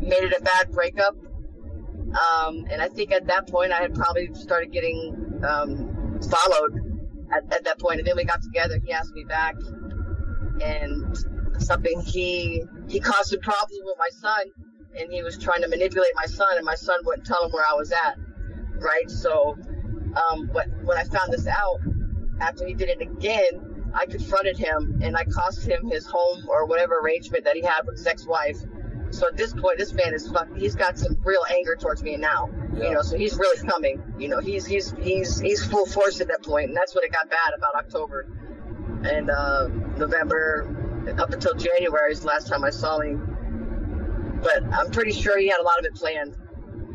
made 0.00 0.22
it 0.22 0.34
a 0.38 0.42
bad 0.42 0.70
breakup. 0.72 1.16
Um, 1.16 2.64
and 2.70 2.80
I 2.80 2.88
think 2.88 3.12
at 3.12 3.26
that 3.26 3.48
point, 3.48 3.72
I 3.72 3.80
had 3.80 3.94
probably 3.94 4.30
started 4.34 4.72
getting 4.72 5.42
um, 5.46 6.20
followed 6.22 6.85
at, 7.32 7.52
at 7.52 7.64
that 7.64 7.78
point. 7.78 7.98
And 7.98 8.06
then 8.06 8.16
we 8.16 8.24
got 8.24 8.42
together. 8.42 8.78
He 8.84 8.92
asked 8.92 9.12
me 9.12 9.24
back, 9.24 9.56
and 10.62 11.16
something 11.58 12.00
he 12.00 12.64
he 12.88 13.00
caused 13.00 13.30
some 13.30 13.40
problems 13.40 13.80
with 13.84 13.96
my 13.98 14.08
son, 14.10 14.42
and 14.98 15.12
he 15.12 15.22
was 15.22 15.38
trying 15.38 15.62
to 15.62 15.68
manipulate 15.68 16.12
my 16.14 16.26
son, 16.26 16.56
and 16.56 16.64
my 16.64 16.74
son 16.74 17.00
wouldn't 17.04 17.26
tell 17.26 17.44
him 17.44 17.52
where 17.52 17.64
I 17.70 17.74
was 17.74 17.92
at. 17.92 18.16
Right. 18.78 19.10
So, 19.10 19.56
um, 20.30 20.48
when 20.52 20.68
when 20.84 20.98
I 20.98 21.04
found 21.04 21.32
this 21.32 21.46
out 21.46 21.80
after 22.40 22.66
he 22.66 22.74
did 22.74 22.88
it 22.88 23.00
again, 23.00 23.76
I 23.94 24.06
confronted 24.06 24.58
him 24.58 25.00
and 25.02 25.16
I 25.16 25.24
cost 25.24 25.66
him 25.66 25.88
his 25.88 26.06
home 26.06 26.46
or 26.48 26.66
whatever 26.66 26.98
arrangement 26.98 27.44
that 27.44 27.56
he 27.56 27.62
had 27.62 27.86
with 27.86 27.96
his 27.96 28.06
ex-wife. 28.06 28.58
So 29.10 29.28
at 29.28 29.36
this 29.36 29.52
point, 29.52 29.78
this 29.78 29.92
man 29.92 30.14
is 30.14 30.28
fuck. 30.28 30.48
He's 30.56 30.74
got 30.74 30.98
some 30.98 31.16
real 31.24 31.44
anger 31.50 31.76
towards 31.76 32.02
me 32.02 32.16
now. 32.16 32.50
Yeah. 32.74 32.84
You 32.84 32.90
know, 32.94 33.02
so 33.02 33.16
he's 33.16 33.36
really 33.38 33.66
coming. 33.66 34.02
You 34.18 34.28
know, 34.28 34.40
he's 34.40 34.66
he's 34.66 34.92
he's 35.00 35.38
he's 35.40 35.64
full 35.64 35.86
force 35.86 36.20
at 36.20 36.28
that 36.28 36.42
point, 36.42 36.68
and 36.68 36.76
that's 36.76 36.94
when 36.94 37.04
it 37.04 37.12
got 37.12 37.30
bad 37.30 37.52
about 37.56 37.74
October 37.76 38.26
and 39.04 39.30
uh, 39.30 39.68
November 39.96 41.14
up 41.18 41.32
until 41.32 41.54
January 41.54 42.12
is 42.12 42.20
the 42.20 42.26
last 42.26 42.48
time 42.48 42.64
I 42.64 42.70
saw 42.70 43.00
him. 43.00 44.40
But 44.42 44.64
I'm 44.74 44.90
pretty 44.90 45.12
sure 45.12 45.38
he 45.38 45.48
had 45.48 45.60
a 45.60 45.62
lot 45.62 45.78
of 45.78 45.84
it 45.84 45.94
planned. 45.94 46.36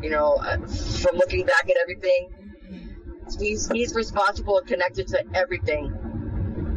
You 0.02 0.10
know, 0.10 0.34
uh, 0.34 0.58
from 0.58 1.16
looking 1.16 1.46
back 1.46 1.68
at 1.68 1.76
everything, 1.82 2.28
he's 3.38 3.70
he's 3.70 3.94
responsible 3.94 4.58
and 4.58 4.66
connected 4.66 5.08
to 5.08 5.24
everything, 5.34 5.92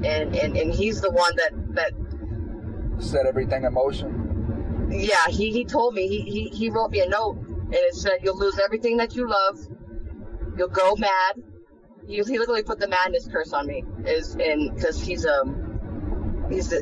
and 0.05 0.35
and, 0.35 0.57
and 0.57 0.73
he's 0.73 1.01
the 1.01 1.11
one 1.11 1.35
that 1.35 1.51
that 1.75 1.91
Set 2.99 3.25
everything 3.25 3.65
in 3.65 3.73
motion. 3.73 4.34
Yeah 4.89 5.27
he, 5.29 5.51
he 5.51 5.65
told 5.65 5.93
me 5.93 6.07
he, 6.07 6.21
he 6.21 6.49
he 6.55 6.69
wrote 6.69 6.91
me 6.91 6.99
a 7.01 7.09
note 7.09 7.37
and 7.65 7.73
it 7.73 7.95
said 7.95 8.19
you'll 8.21 8.37
lose 8.37 8.59
everything 8.63 8.97
that 8.97 9.15
you 9.15 9.27
love, 9.27 9.59
you'll 10.57 10.67
go 10.67 10.95
mad. 10.95 11.35
He, 12.07 12.17
he 12.17 12.37
literally 12.37 12.63
put 12.63 12.79
the 12.79 12.87
madness 12.87 13.27
curse 13.31 13.53
on 13.53 13.65
me 13.65 13.83
is 14.05 14.35
in 14.35 14.73
because 14.73 15.01
he's 15.01 15.25
um 15.25 16.47
he's 16.49 16.71
a, 16.71 16.81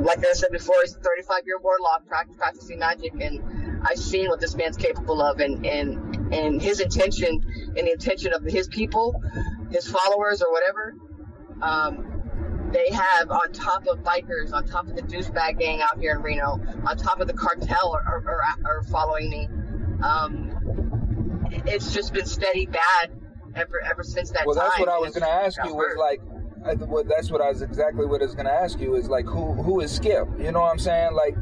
like 0.00 0.18
I 0.18 0.32
said 0.32 0.50
before 0.50 0.76
he's 0.82 0.96
a 0.96 1.00
35 1.00 1.42
year 1.46 1.58
warlock 1.62 2.06
practicing 2.06 2.78
magic 2.78 3.12
and 3.20 3.82
I've 3.84 3.98
seen 3.98 4.28
what 4.28 4.40
this 4.40 4.56
man's 4.56 4.76
capable 4.76 5.20
of 5.20 5.40
and 5.40 5.66
and 5.66 6.34
and 6.34 6.62
his 6.62 6.80
intention 6.80 7.42
and 7.76 7.86
the 7.86 7.92
intention 7.92 8.32
of 8.32 8.42
his 8.44 8.68
people, 8.68 9.22
his 9.70 9.86
followers 9.86 10.42
or 10.42 10.50
whatever. 10.50 10.94
Um, 11.60 12.11
they 12.72 12.90
have 12.90 13.30
on 13.30 13.52
top 13.52 13.86
of 13.86 13.98
bikers, 14.02 14.52
on 14.52 14.66
top 14.66 14.88
of 14.88 14.96
the 14.96 15.02
douchebag 15.02 15.58
gang 15.58 15.80
out 15.82 15.98
here 15.98 16.12
in 16.16 16.22
Reno, 16.22 16.60
on 16.86 16.96
top 16.96 17.20
of 17.20 17.26
the 17.26 17.34
cartel 17.34 17.92
are, 17.94 18.02
are, 18.26 18.40
are, 18.64 18.82
following 18.84 19.30
me. 19.30 19.48
Um, 20.02 21.48
it's 21.66 21.92
just 21.92 22.12
been 22.12 22.26
steady 22.26 22.66
bad 22.66 23.10
ever 23.54 23.80
ever 23.84 24.02
since 24.02 24.30
that 24.30 24.46
Well, 24.46 24.56
time. 24.56 24.62
Well, 24.64 24.70
that's 24.70 24.80
what 24.80 24.88
I 24.88 24.98
was 24.98 25.14
going 25.14 25.22
to 25.22 25.44
ask 25.44 25.58
you. 25.64 25.74
Was 25.74 25.96
like, 25.98 26.20
I, 26.64 26.74
well, 26.74 27.04
that's 27.04 27.30
what 27.30 27.40
I 27.40 27.48
was 27.48 27.62
exactly 27.62 28.06
what 28.06 28.22
I 28.22 28.24
was 28.24 28.34
going 28.34 28.46
to 28.46 28.52
ask 28.52 28.80
you. 28.80 28.94
Is 28.96 29.08
like, 29.08 29.26
who 29.26 29.52
who 29.54 29.80
is 29.80 29.92
Skip? 29.92 30.26
You 30.38 30.52
know 30.52 30.60
what 30.60 30.72
I'm 30.72 30.78
saying? 30.78 31.14
Like, 31.14 31.36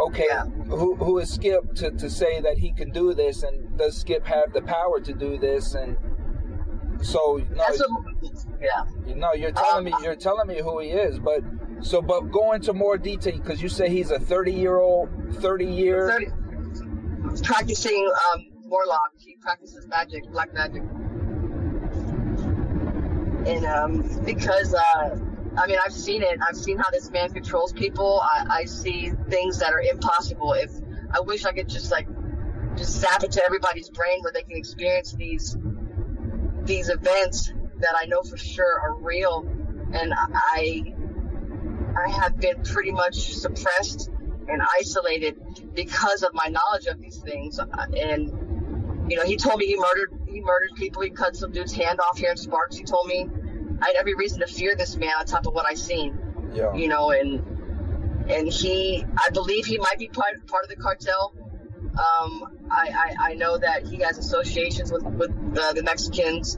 okay, 0.00 0.26
Yeah. 0.28 0.44
who 0.44 0.96
who 0.96 1.18
is 1.18 1.30
Skip 1.32 1.74
to 1.76 1.90
to 1.90 2.10
say 2.10 2.40
that 2.40 2.58
he 2.58 2.72
can 2.72 2.90
do 2.90 3.14
this? 3.14 3.42
And 3.42 3.76
does 3.76 3.96
Skip 3.98 4.26
have 4.26 4.52
the 4.52 4.62
power 4.62 5.00
to 5.00 5.12
do 5.12 5.38
this? 5.38 5.74
And 5.74 5.96
so 7.02 7.40
no, 7.50 7.56
That's 7.56 7.80
what, 7.80 8.39
yeah. 8.60 9.14
no, 9.14 9.32
you're 9.32 9.52
telling 9.52 9.84
me 9.84 9.92
Um, 9.92 10.04
you're 10.04 10.16
telling 10.16 10.46
me 10.48 10.60
who 10.60 10.80
he 10.80 10.90
is, 10.90 11.18
but. 11.18 11.42
So, 11.82 12.02
but 12.02 12.30
go 12.30 12.52
into 12.52 12.74
more 12.74 12.98
detail 12.98 13.38
because 13.38 13.62
you 13.62 13.70
say 13.70 13.88
he's 13.88 14.10
a 14.10 14.18
30 14.18 14.52
year 14.52 14.78
old, 14.78 15.08
30 15.36 15.64
year. 15.64 16.08
30, 16.08 16.26
practicing 17.42 18.12
um, 18.34 18.46
warlock. 18.64 19.12
He 19.18 19.36
practices 19.40 19.86
magic, 19.88 20.30
black 20.30 20.52
magic. 20.52 20.82
And 23.46 23.64
um, 23.64 24.24
because, 24.24 24.74
uh, 24.74 25.18
I 25.56 25.66
mean, 25.66 25.78
I've 25.84 25.92
seen 25.92 26.22
it. 26.22 26.38
I've 26.46 26.56
seen 26.56 26.78
how 26.78 26.90
this 26.92 27.10
man 27.10 27.30
controls 27.30 27.72
people. 27.72 28.20
I, 28.22 28.46
I 28.50 28.64
see 28.66 29.12
things 29.28 29.58
that 29.60 29.72
are 29.72 29.80
impossible. 29.80 30.52
If 30.52 30.70
I 31.12 31.20
wish 31.20 31.44
I 31.44 31.52
could 31.52 31.68
just 31.68 31.90
like 31.90 32.06
just 32.76 33.00
zap 33.00 33.24
it 33.24 33.32
to 33.32 33.44
everybody's 33.44 33.90
brain 33.90 34.22
where 34.22 34.32
they 34.32 34.42
can 34.42 34.56
experience 34.56 35.12
these 35.12 35.56
these 36.64 36.88
events 36.88 37.52
that 37.80 37.94
I 38.00 38.06
know 38.06 38.22
for 38.22 38.36
sure 38.36 38.80
are 38.80 38.94
real. 38.94 39.46
And 39.92 40.14
I 40.16 40.94
I 41.96 42.10
have 42.10 42.38
been 42.38 42.62
pretty 42.62 42.92
much 42.92 43.34
suppressed 43.34 44.10
and 44.48 44.62
isolated 44.78 45.36
because 45.74 46.22
of 46.22 46.32
my 46.34 46.48
knowledge 46.48 46.86
of 46.86 47.00
these 47.00 47.18
things. 47.18 47.58
And 47.58 49.10
you 49.10 49.16
know, 49.16 49.24
he 49.24 49.36
told 49.36 49.58
me 49.58 49.66
he 49.66 49.76
murdered 49.76 50.12
he 50.28 50.40
murdered 50.40 50.70
people. 50.76 51.02
He 51.02 51.10
cut 51.10 51.36
some 51.36 51.52
dude's 51.52 51.72
hand 51.72 51.98
off 52.00 52.18
here 52.18 52.30
in 52.30 52.36
Sparks. 52.36 52.76
He 52.76 52.84
told 52.84 53.06
me 53.06 53.26
I 53.82 53.86
had 53.88 53.96
every 53.96 54.14
reason 54.14 54.40
to 54.40 54.46
fear 54.46 54.76
this 54.76 54.96
man 54.96 55.12
on 55.18 55.26
top 55.26 55.46
of 55.46 55.54
what 55.54 55.66
I 55.66 55.74
seen. 55.74 56.18
Yeah. 56.52 56.74
You 56.74 56.88
know, 56.88 57.10
and 57.10 57.42
and 58.30 58.52
he, 58.52 59.04
I 59.16 59.30
believe 59.30 59.66
he 59.66 59.78
might 59.78 59.98
be 59.98 60.08
part 60.08 60.46
part 60.46 60.64
of 60.64 60.70
the 60.70 60.76
cartel. 60.76 61.34
Um, 61.90 62.44
I, 62.70 62.88
I, 62.94 63.30
I 63.30 63.34
know 63.34 63.58
that 63.58 63.86
he 63.86 63.98
has 63.98 64.18
associations 64.18 64.92
with 64.92 65.02
with 65.04 65.30
uh, 65.58 65.72
the 65.72 65.82
Mexicans. 65.82 66.56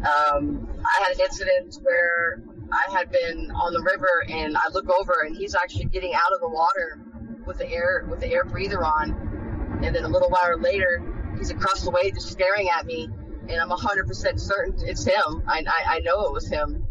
Um, 0.00 0.66
I 0.80 1.04
had 1.04 1.14
an 1.14 1.20
incident 1.20 1.76
where 1.82 2.42
I 2.72 2.92
had 2.98 3.10
been 3.10 3.50
on 3.50 3.72
the 3.72 3.82
river 3.82 4.24
and 4.28 4.56
I 4.56 4.72
look 4.72 4.88
over 4.88 5.12
and 5.26 5.36
he's 5.36 5.54
actually 5.54 5.86
getting 5.86 6.14
out 6.14 6.32
of 6.34 6.40
the 6.40 6.48
water 6.48 7.00
with 7.46 7.58
the 7.58 7.70
air 7.70 8.06
with 8.08 8.20
the 8.20 8.32
air 8.32 8.44
breather 8.44 8.82
on, 8.82 9.80
and 9.82 9.94
then 9.94 10.04
a 10.04 10.08
little 10.08 10.30
while 10.30 10.58
later 10.58 11.02
he's 11.36 11.50
across 11.50 11.82
the 11.82 11.90
way 11.90 12.10
just 12.10 12.28
staring 12.30 12.68
at 12.70 12.86
me, 12.86 13.08
and 13.48 13.60
I'm 13.60 13.70
100% 13.70 14.40
certain 14.40 14.74
it's 14.86 15.04
him. 15.04 15.42
I, 15.46 15.64
I, 15.66 15.96
I 15.96 15.98
know 16.00 16.24
it 16.26 16.32
was 16.32 16.48
him. 16.48 16.86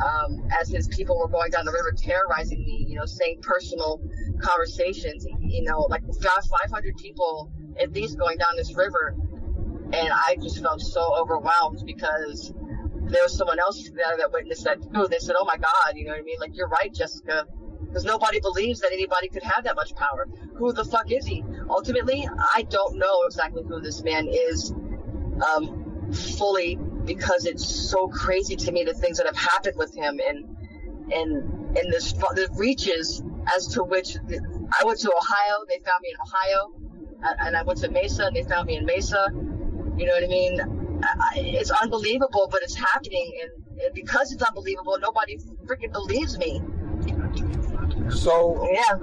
Um, 0.00 0.48
as 0.60 0.70
his 0.70 0.88
people 0.88 1.18
were 1.18 1.28
going 1.28 1.50
down 1.50 1.66
the 1.66 1.72
river 1.72 1.92
terrorizing 1.96 2.64
me, 2.64 2.86
you 2.88 2.96
know, 2.96 3.04
saying 3.04 3.40
personal 3.42 4.00
conversations, 4.40 5.26
you 5.40 5.62
know, 5.64 5.80
like 5.90 6.02
we've 6.06 6.20
got 6.22 6.42
500 6.42 6.96
people 6.96 7.52
at 7.78 7.92
least 7.92 8.18
going 8.18 8.38
down 8.38 8.56
this 8.56 8.74
river, 8.74 9.14
and 9.92 10.10
I 10.12 10.36
just 10.42 10.62
felt 10.62 10.80
so 10.80 11.14
overwhelmed 11.20 11.82
because 11.84 12.52
there 13.04 13.22
was 13.22 13.36
someone 13.36 13.58
else 13.58 13.82
there 13.94 14.16
that 14.18 14.30
witnessed 14.32 14.64
that 14.64 14.82
too. 14.82 15.08
They 15.08 15.18
said, 15.18 15.36
"Oh 15.38 15.44
my 15.44 15.56
God," 15.56 15.94
you 15.94 16.06
know 16.06 16.12
what 16.12 16.20
I 16.20 16.22
mean? 16.22 16.38
Like 16.40 16.52
you're 16.54 16.68
right, 16.68 16.92
Jessica 16.92 17.46
because 17.90 18.04
nobody 18.04 18.38
believes 18.40 18.80
that 18.80 18.92
anybody 18.92 19.28
could 19.28 19.42
have 19.42 19.64
that 19.64 19.74
much 19.74 19.94
power. 19.96 20.28
Who 20.56 20.72
the 20.72 20.84
fuck 20.84 21.10
is 21.10 21.26
he? 21.26 21.42
Ultimately, 21.68 22.28
I 22.54 22.62
don't 22.62 22.98
know 22.98 23.22
exactly 23.26 23.64
who 23.66 23.80
this 23.80 24.02
man 24.04 24.28
is 24.28 24.72
um, 25.44 26.12
fully 26.12 26.78
because 27.04 27.46
it's 27.46 27.66
so 27.90 28.06
crazy 28.08 28.54
to 28.54 28.72
me 28.72 28.84
the 28.84 28.94
things 28.94 29.16
that 29.18 29.26
have 29.26 29.36
happened 29.36 29.74
with 29.76 29.94
him 29.96 30.20
and 30.26 30.44
and 31.12 31.76
and 31.76 31.92
this 31.92 32.12
the 32.12 32.48
reaches 32.56 33.22
as 33.56 33.66
to 33.68 33.82
which 33.82 34.16
I 34.16 34.84
went 34.84 35.00
to 35.00 35.10
Ohio, 35.10 35.64
they 35.68 35.78
found 35.78 36.00
me 36.02 36.10
in 36.10 36.16
Ohio, 36.20 37.36
and 37.40 37.56
I 37.56 37.62
went 37.62 37.80
to 37.80 37.90
Mesa, 37.90 38.26
and 38.26 38.36
they 38.36 38.42
found 38.42 38.66
me 38.66 38.76
in 38.76 38.84
Mesa. 38.84 39.28
You 39.96 40.06
know 40.06 40.12
what 40.12 40.24
I 40.24 40.28
mean? 40.28 40.60
It's 41.36 41.70
unbelievable, 41.70 42.48
but 42.50 42.62
it's 42.62 42.74
happening, 42.74 43.32
and, 43.42 43.82
and 43.84 43.94
because 43.94 44.32
it's 44.32 44.42
unbelievable, 44.42 44.98
nobody 45.00 45.38
freaking 45.66 45.92
believes 45.92 46.38
me. 46.38 46.60
So 48.10 48.68
yeah. 48.72 48.98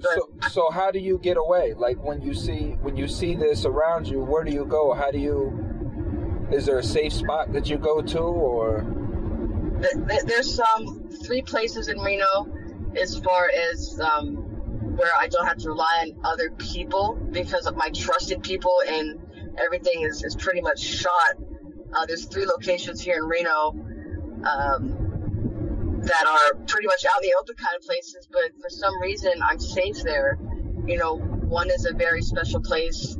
so, 0.00 0.28
so 0.50 0.70
how 0.70 0.90
do 0.90 0.98
you 0.98 1.18
get 1.18 1.36
away? 1.36 1.74
Like 1.74 2.02
when 2.02 2.22
you 2.22 2.32
see 2.34 2.76
when 2.80 2.96
you 2.96 3.08
see 3.08 3.34
this 3.34 3.64
around 3.64 4.06
you, 4.06 4.20
where 4.20 4.44
do 4.44 4.52
you 4.52 4.64
go? 4.64 4.94
How 4.94 5.10
do 5.10 5.18
you? 5.18 6.48
Is 6.52 6.64
there 6.64 6.78
a 6.78 6.82
safe 6.82 7.12
spot 7.12 7.52
that 7.52 7.68
you 7.68 7.76
go 7.76 8.00
to, 8.00 8.18
or? 8.18 8.86
There's 10.24 10.54
some 10.54 11.08
three 11.24 11.42
places 11.42 11.88
in 11.88 11.98
Reno, 12.00 12.48
as 12.96 13.18
far 13.18 13.50
as 13.70 14.00
um, 14.00 14.36
where 14.96 15.12
I 15.20 15.28
don't 15.28 15.46
have 15.46 15.58
to 15.58 15.68
rely 15.68 16.02
on 16.02 16.18
other 16.24 16.50
people 16.50 17.18
because 17.30 17.66
of 17.66 17.76
my 17.76 17.90
trust 17.90 18.32
in 18.32 18.40
people, 18.40 18.82
and 18.88 19.20
everything 19.64 20.02
is, 20.02 20.22
is 20.24 20.36
pretty 20.36 20.60
much 20.60 20.80
shot. 20.80 21.36
Uh, 21.96 22.06
there's 22.06 22.26
three 22.26 22.46
locations 22.46 23.00
here 23.00 23.16
in 23.16 23.24
Reno. 23.24 23.74
Um, 24.44 25.08
that 26.02 26.26
are 26.26 26.54
pretty 26.66 26.86
much 26.86 27.04
out 27.04 27.22
in 27.22 27.28
the 27.28 27.34
open 27.40 27.56
kind 27.56 27.76
of 27.76 27.82
places, 27.82 28.28
but 28.30 28.52
for 28.60 28.70
some 28.70 29.00
reason 29.02 29.32
I'm 29.42 29.58
safe 29.58 30.02
there. 30.04 30.38
You 30.86 30.96
know, 30.96 31.16
one 31.16 31.70
is 31.70 31.86
a 31.86 31.92
very 31.92 32.22
special 32.22 32.60
place, 32.60 33.16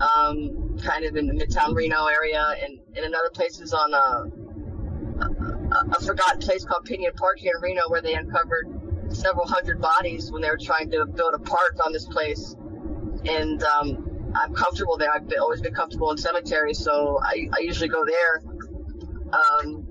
um, 0.00 0.76
kind 0.82 1.04
of 1.04 1.16
in 1.16 1.26
the 1.26 1.32
Midtown 1.32 1.74
Reno 1.74 2.06
area, 2.06 2.44
and, 2.62 2.78
and 2.94 3.06
another 3.06 3.30
place 3.32 3.60
is 3.60 3.72
on 3.72 3.94
a, 3.94 5.24
a, 5.24 5.96
a 5.96 6.00
forgotten 6.04 6.40
place 6.40 6.64
called 6.64 6.84
Pinion 6.84 7.12
Park 7.14 7.38
here 7.38 7.52
in 7.56 7.62
Reno, 7.62 7.88
where 7.88 8.02
they 8.02 8.14
uncovered 8.14 8.66
several 9.10 9.46
hundred 9.46 9.80
bodies 9.80 10.30
when 10.30 10.42
they 10.42 10.50
were 10.50 10.58
trying 10.58 10.90
to 10.90 11.06
build 11.06 11.32
a 11.34 11.38
park 11.38 11.76
on 11.84 11.92
this 11.92 12.06
place. 12.06 12.54
And 13.24 13.62
um, 13.62 14.15
I'm 14.42 14.54
comfortable 14.54 14.96
there. 14.96 15.10
I've 15.12 15.28
been, 15.28 15.38
always 15.38 15.60
been 15.60 15.74
comfortable 15.74 16.10
in 16.10 16.18
cemeteries, 16.18 16.78
so 16.78 17.18
I, 17.22 17.48
I 17.56 17.60
usually 17.60 17.88
go 17.88 18.04
there. 18.04 18.42
Um, 19.32 19.86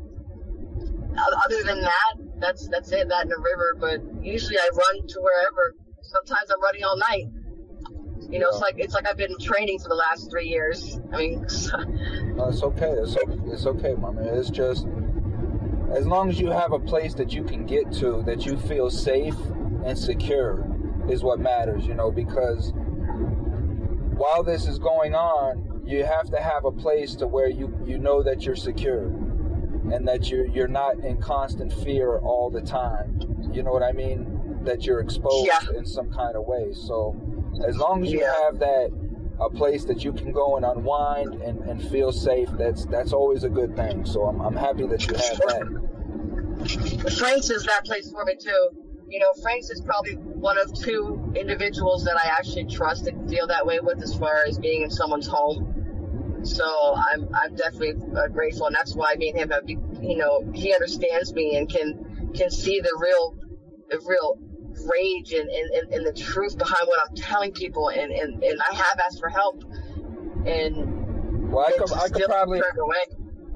other 1.45 1.63
than 1.63 1.81
that, 1.81 2.13
that's 2.39 2.67
that's 2.67 2.91
it. 2.91 3.07
That 3.09 3.23
in 3.23 3.29
the 3.29 3.37
river, 3.37 3.75
but 3.79 4.23
usually 4.23 4.57
I 4.57 4.69
run 4.73 5.07
to 5.07 5.19
wherever. 5.21 5.75
Sometimes 6.01 6.51
I'm 6.51 6.61
running 6.61 6.83
all 6.83 6.97
night. 6.97 7.25
You 8.29 8.39
know, 8.39 8.47
yeah. 8.47 8.53
it's 8.53 8.61
like 8.61 8.75
it's 8.77 8.93
like 8.93 9.07
I've 9.07 9.17
been 9.17 9.37
training 9.39 9.79
for 9.79 9.89
the 9.89 9.95
last 9.95 10.29
three 10.29 10.47
years. 10.47 10.99
I 11.13 11.17
mean, 11.17 11.41
no, 12.35 12.49
it's 12.49 12.63
okay. 12.63 12.91
It's 12.91 13.15
it's 13.45 13.65
okay, 13.65 13.93
my 13.95 14.11
man. 14.11 14.27
It's 14.27 14.49
just 14.49 14.87
as 15.93 16.07
long 16.07 16.29
as 16.29 16.39
you 16.39 16.49
have 16.49 16.73
a 16.73 16.79
place 16.79 17.13
that 17.15 17.33
you 17.33 17.43
can 17.43 17.65
get 17.65 17.91
to 17.93 18.23
that 18.25 18.45
you 18.45 18.57
feel 18.57 18.89
safe 18.89 19.37
and 19.85 19.97
secure 19.97 20.67
is 21.09 21.23
what 21.23 21.39
matters. 21.39 21.85
You 21.85 21.93
know, 21.93 22.11
because 22.11 22.73
while 24.15 24.43
this 24.43 24.67
is 24.67 24.79
going 24.79 25.13
on, 25.13 25.83
you 25.85 26.03
have 26.03 26.29
to 26.31 26.37
have 26.37 26.65
a 26.65 26.71
place 26.71 27.15
to 27.15 27.27
where 27.27 27.49
you 27.49 27.77
you 27.85 27.97
know 27.97 28.23
that 28.23 28.43
you're 28.43 28.55
secure 28.55 29.05
and 29.93 30.07
that 30.07 30.29
you're 30.29 30.47
you're 30.47 30.67
not 30.67 30.99
in 30.99 31.17
constant 31.17 31.71
fear 31.71 32.17
all 32.19 32.49
the 32.49 32.61
time. 32.61 33.19
You 33.51 33.63
know 33.63 33.71
what 33.71 33.83
I 33.83 33.91
mean? 33.91 34.61
That 34.63 34.85
you're 34.85 34.99
exposed 34.99 35.47
yeah. 35.47 35.77
in 35.77 35.85
some 35.85 36.11
kind 36.11 36.35
of 36.35 36.45
way. 36.45 36.73
So 36.73 37.15
as 37.67 37.77
long 37.77 38.03
as 38.03 38.11
you 38.11 38.21
yeah. 38.21 38.33
have 38.43 38.59
that 38.59 38.91
a 39.39 39.49
place 39.49 39.83
that 39.85 40.03
you 40.03 40.13
can 40.13 40.31
go 40.31 40.55
and 40.55 40.65
unwind 40.65 41.41
and, 41.41 41.59
and 41.63 41.89
feel 41.89 42.11
safe, 42.11 42.49
that's 42.57 42.85
that's 42.85 43.13
always 43.13 43.43
a 43.43 43.49
good 43.49 43.75
thing. 43.75 44.05
So 44.05 44.23
I'm 44.23 44.39
I'm 44.41 44.55
happy 44.55 44.87
that 44.87 45.05
you 45.07 45.13
have 45.13 45.37
that. 45.37 47.15
Frank's 47.17 47.49
is 47.49 47.63
that 47.65 47.85
place 47.85 48.09
for 48.11 48.23
me 48.25 48.35
too. 48.39 48.69
You 49.07 49.19
know, 49.19 49.33
Frank's 49.41 49.69
is 49.69 49.81
probably 49.81 50.17
one 50.45 50.57
of 50.59 50.73
two 50.73 51.33
individuals 51.35 52.05
that 52.05 52.17
I 52.23 52.27
actually 52.37 52.65
trust 52.65 53.07
and 53.07 53.29
feel 53.29 53.47
that 53.47 53.65
way 53.65 53.79
with 53.81 54.01
as 54.03 54.15
far 54.15 54.43
as 54.47 54.59
being 54.59 54.83
in 54.83 54.91
someone's 54.91 55.27
home 55.27 55.75
so 56.45 56.95
I'm 56.95 57.27
I'm 57.33 57.55
definitely 57.55 57.95
uh, 58.15 58.27
grateful, 58.27 58.67
and 58.67 58.75
that's 58.75 58.95
why 58.95 59.15
me 59.17 59.29
and 59.29 59.39
him 59.39 59.49
have, 59.49 59.63
you 59.67 60.17
know, 60.17 60.43
he 60.53 60.73
understands 60.73 61.33
me 61.33 61.55
and 61.57 61.67
can 61.67 62.31
can 62.35 62.51
see 62.51 62.79
the 62.79 62.95
real 63.01 63.35
the 63.89 63.99
real 64.05 64.37
rage 64.91 65.33
and, 65.33 65.49
and, 65.49 65.93
and 65.93 66.05
the 66.05 66.13
truth 66.13 66.57
behind 66.57 66.87
what 66.87 66.99
I'm 67.07 67.15
telling 67.15 67.53
people, 67.53 67.89
and, 67.89 68.11
and, 68.11 68.43
and 68.43 68.59
I 68.69 68.75
have 68.75 68.99
asked 69.05 69.19
for 69.19 69.29
help, 69.29 69.63
and 70.45 71.51
well, 71.51 71.65
I 71.65 71.71
could, 71.71 71.93
I 71.93 72.09
could 72.09 72.25
probably 72.25 72.61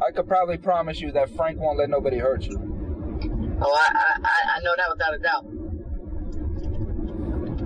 I 0.07 0.11
could 0.11 0.27
probably 0.27 0.57
promise 0.57 0.99
you 0.99 1.11
that 1.11 1.29
Frank 1.35 1.59
won't 1.59 1.77
let 1.77 1.89
nobody 1.89 2.17
hurt 2.17 2.45
you. 2.45 2.57
Oh, 3.61 3.77
I, 3.77 4.17
I, 4.23 4.57
I 4.57 4.59
know 4.63 4.73
that 4.77 4.87
without 4.89 5.13
a 5.13 5.19
doubt. 5.19 5.58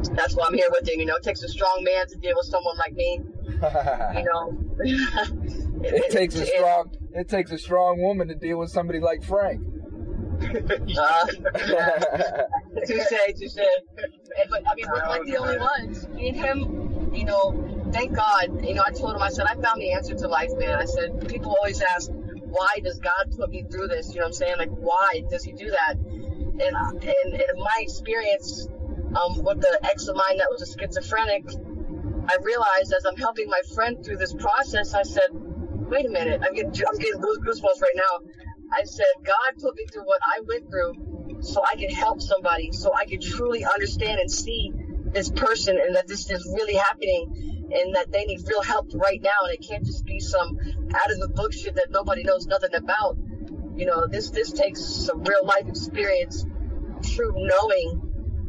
That's 0.09 0.35
why 0.35 0.45
I'm 0.47 0.53
here 0.53 0.67
with 0.69 0.87
him. 0.87 0.99
You 0.99 1.05
know, 1.05 1.15
it 1.15 1.23
takes 1.23 1.43
a 1.43 1.47
strong 1.47 1.83
man 1.83 2.07
to 2.07 2.17
deal 2.17 2.35
with 2.35 2.45
someone 2.45 2.77
like 2.77 2.93
me. 2.93 3.21
you 3.45 4.23
know, 4.23 4.57
it, 4.79 5.83
it, 5.83 6.11
takes 6.11 6.35
a 6.35 6.45
strong 6.45 6.91
it 7.13 7.29
takes 7.29 7.51
a 7.51 7.57
strong 7.57 8.01
woman 8.01 8.27
to 8.27 8.35
deal 8.35 8.57
with 8.57 8.69
somebody 8.69 8.99
like 8.99 9.23
Frank. 9.23 9.61
uh, 10.43 11.25
touche, 12.85 13.13
touche. 13.39 13.55
But 14.49 14.63
I 14.67 14.75
mean, 14.75 14.85
we're 14.91 15.07
like 15.07 15.23
the 15.25 15.37
only 15.37 15.57
ones. 15.57 16.07
Me 16.09 16.29
and 16.29 16.37
him, 16.37 17.13
you 17.13 17.25
know, 17.25 17.89
thank 17.93 18.15
God. 18.15 18.65
You 18.65 18.73
know, 18.73 18.83
I 18.85 18.91
told 18.91 19.15
him, 19.15 19.21
I 19.21 19.29
said, 19.29 19.45
I 19.45 19.55
found 19.55 19.81
the 19.81 19.93
answer 19.93 20.15
to 20.15 20.27
life, 20.27 20.49
man. 20.57 20.79
I 20.79 20.85
said, 20.85 21.27
people 21.29 21.55
always 21.57 21.81
ask, 21.81 22.09
why 22.11 22.79
does 22.83 22.99
God 22.99 23.33
put 23.37 23.49
me 23.49 23.63
through 23.71 23.87
this? 23.87 24.09
You 24.09 24.19
know 24.19 24.25
what 24.25 24.27
I'm 24.27 24.33
saying? 24.33 24.55
Like, 24.57 24.71
why 24.71 25.23
does 25.29 25.43
He 25.43 25.53
do 25.53 25.69
that? 25.69 25.95
And 25.95 26.61
and, 26.61 27.03
and 27.03 27.33
in 27.33 27.57
my 27.57 27.77
experience, 27.79 28.67
um, 29.15 29.43
with 29.43 29.61
the 29.61 29.79
ex 29.83 30.07
of 30.07 30.15
mine 30.15 30.37
that 30.37 30.47
was 30.49 30.61
a 30.61 30.79
schizophrenic, 30.79 31.45
I 32.27 32.37
realized 32.41 32.93
as 32.93 33.05
I'm 33.05 33.17
helping 33.17 33.49
my 33.49 33.61
friend 33.75 34.03
through 34.03 34.17
this 34.17 34.33
process, 34.33 34.93
I 34.93 35.03
said, 35.03 35.29
wait 35.31 36.05
a 36.05 36.09
minute, 36.09 36.41
I'm 36.43 36.53
getting, 36.53 36.71
I'm 36.71 36.97
getting 36.97 37.21
goosebumps 37.21 37.81
right 37.81 37.95
now. 37.95 38.29
I 38.71 38.83
said, 38.85 39.05
God 39.23 39.61
put 39.61 39.75
me 39.75 39.85
through 39.91 40.05
what 40.05 40.19
I 40.25 40.39
went 40.47 40.69
through 40.69 41.41
so 41.41 41.63
I 41.63 41.75
could 41.75 41.91
help 41.91 42.21
somebody, 42.21 42.71
so 42.71 42.91
I 42.95 43.05
could 43.05 43.21
truly 43.21 43.65
understand 43.65 44.19
and 44.19 44.31
see 44.31 44.71
this 45.11 45.29
person 45.29 45.77
and 45.77 45.95
that 45.95 46.07
this 46.07 46.29
is 46.31 46.51
really 46.55 46.75
happening 46.75 47.69
and 47.71 47.95
that 47.95 48.11
they 48.11 48.25
need 48.25 48.39
real 48.47 48.63
help 48.63 48.89
right 48.95 49.21
now 49.21 49.45
and 49.45 49.53
it 49.53 49.65
can't 49.67 49.85
just 49.85 50.05
be 50.05 50.19
some 50.19 50.57
out 50.95 51.11
of 51.11 51.19
the 51.19 51.29
book 51.35 51.53
shit 51.53 51.75
that 51.75 51.87
nobody 51.91 52.23
knows 52.23 52.47
nothing 52.47 52.73
about. 52.73 53.17
You 53.75 53.85
know, 53.85 54.07
this 54.07 54.29
this 54.29 54.51
takes 54.51 54.83
some 54.83 55.23
real 55.23 55.45
life 55.45 55.67
experience, 55.67 56.45
true 57.03 57.33
knowing 57.35 58.02